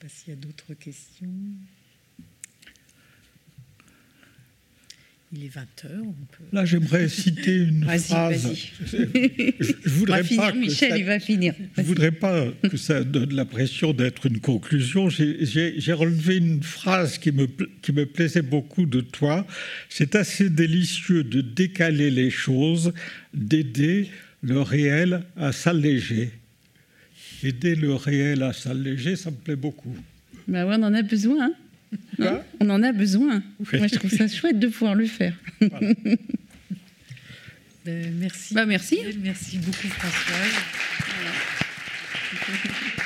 s'il 0.08 0.30
y 0.30 0.32
a 0.32 0.36
d'autres 0.36 0.74
questions. 0.74 1.28
Il 5.36 5.44
est 5.44 5.48
20 5.48 5.60
h 5.60 5.88
Là, 6.52 6.64
j'aimerais 6.64 7.08
citer 7.10 7.56
une 7.56 7.84
phrase. 7.84 8.52
Je, 8.90 9.88
voudrais 9.90 10.24
pas 10.24 10.52
Michel, 10.52 10.94
il 10.96 11.04
va 11.04 11.20
finir. 11.20 11.54
Je 11.76 11.82
voudrais 11.82 12.12
pas 12.12 12.46
que 12.70 12.76
ça 12.78 13.04
donne 13.04 13.34
l'impression 13.34 13.92
d'être 13.92 14.26
une 14.26 14.40
conclusion. 14.40 15.10
J'ai 15.10 15.92
relevé 15.92 16.36
une 16.36 16.62
phrase 16.62 17.18
qui 17.18 17.32
me, 17.32 17.46
qui 17.82 17.92
me 17.92 18.06
plaisait 18.06 18.42
beaucoup 18.42 18.86
de 18.86 19.00
toi. 19.02 19.46
C'est 19.90 20.14
assez 20.14 20.48
délicieux 20.48 21.22
de 21.22 21.42
décaler 21.42 22.10
les 22.10 22.30
choses, 22.30 22.94
d'aider 23.34 24.08
le 24.42 24.62
réel 24.62 25.22
à 25.36 25.52
s'alléger 25.52 26.30
aider 27.42 27.74
le 27.74 27.94
réel 27.94 28.42
à 28.42 28.52
s'alléger, 28.52 29.14
ça 29.14 29.30
me 29.30 29.36
plaît 29.36 29.56
beaucoup. 29.56 29.94
Bah 30.48 30.66
ouais, 30.66 30.76
on 30.78 30.82
en 30.82 30.94
a 30.94 31.02
besoin. 31.02 31.46
Hein 31.46 31.52
on 32.60 32.70
en 32.70 32.82
a 32.82 32.92
besoin. 32.92 33.42
Moi, 33.72 33.86
je 33.86 33.94
trouve 33.96 34.10
ça 34.10 34.28
chouette 34.28 34.58
de 34.58 34.68
pouvoir 34.68 34.94
le 34.94 35.06
faire. 35.06 35.34
Ben, 37.84 38.12
merci. 38.18 38.52
Bah, 38.52 38.66
merci. 38.66 38.98
Merci 39.22 39.58
beaucoup, 39.58 39.86
Françoise. 39.86 40.50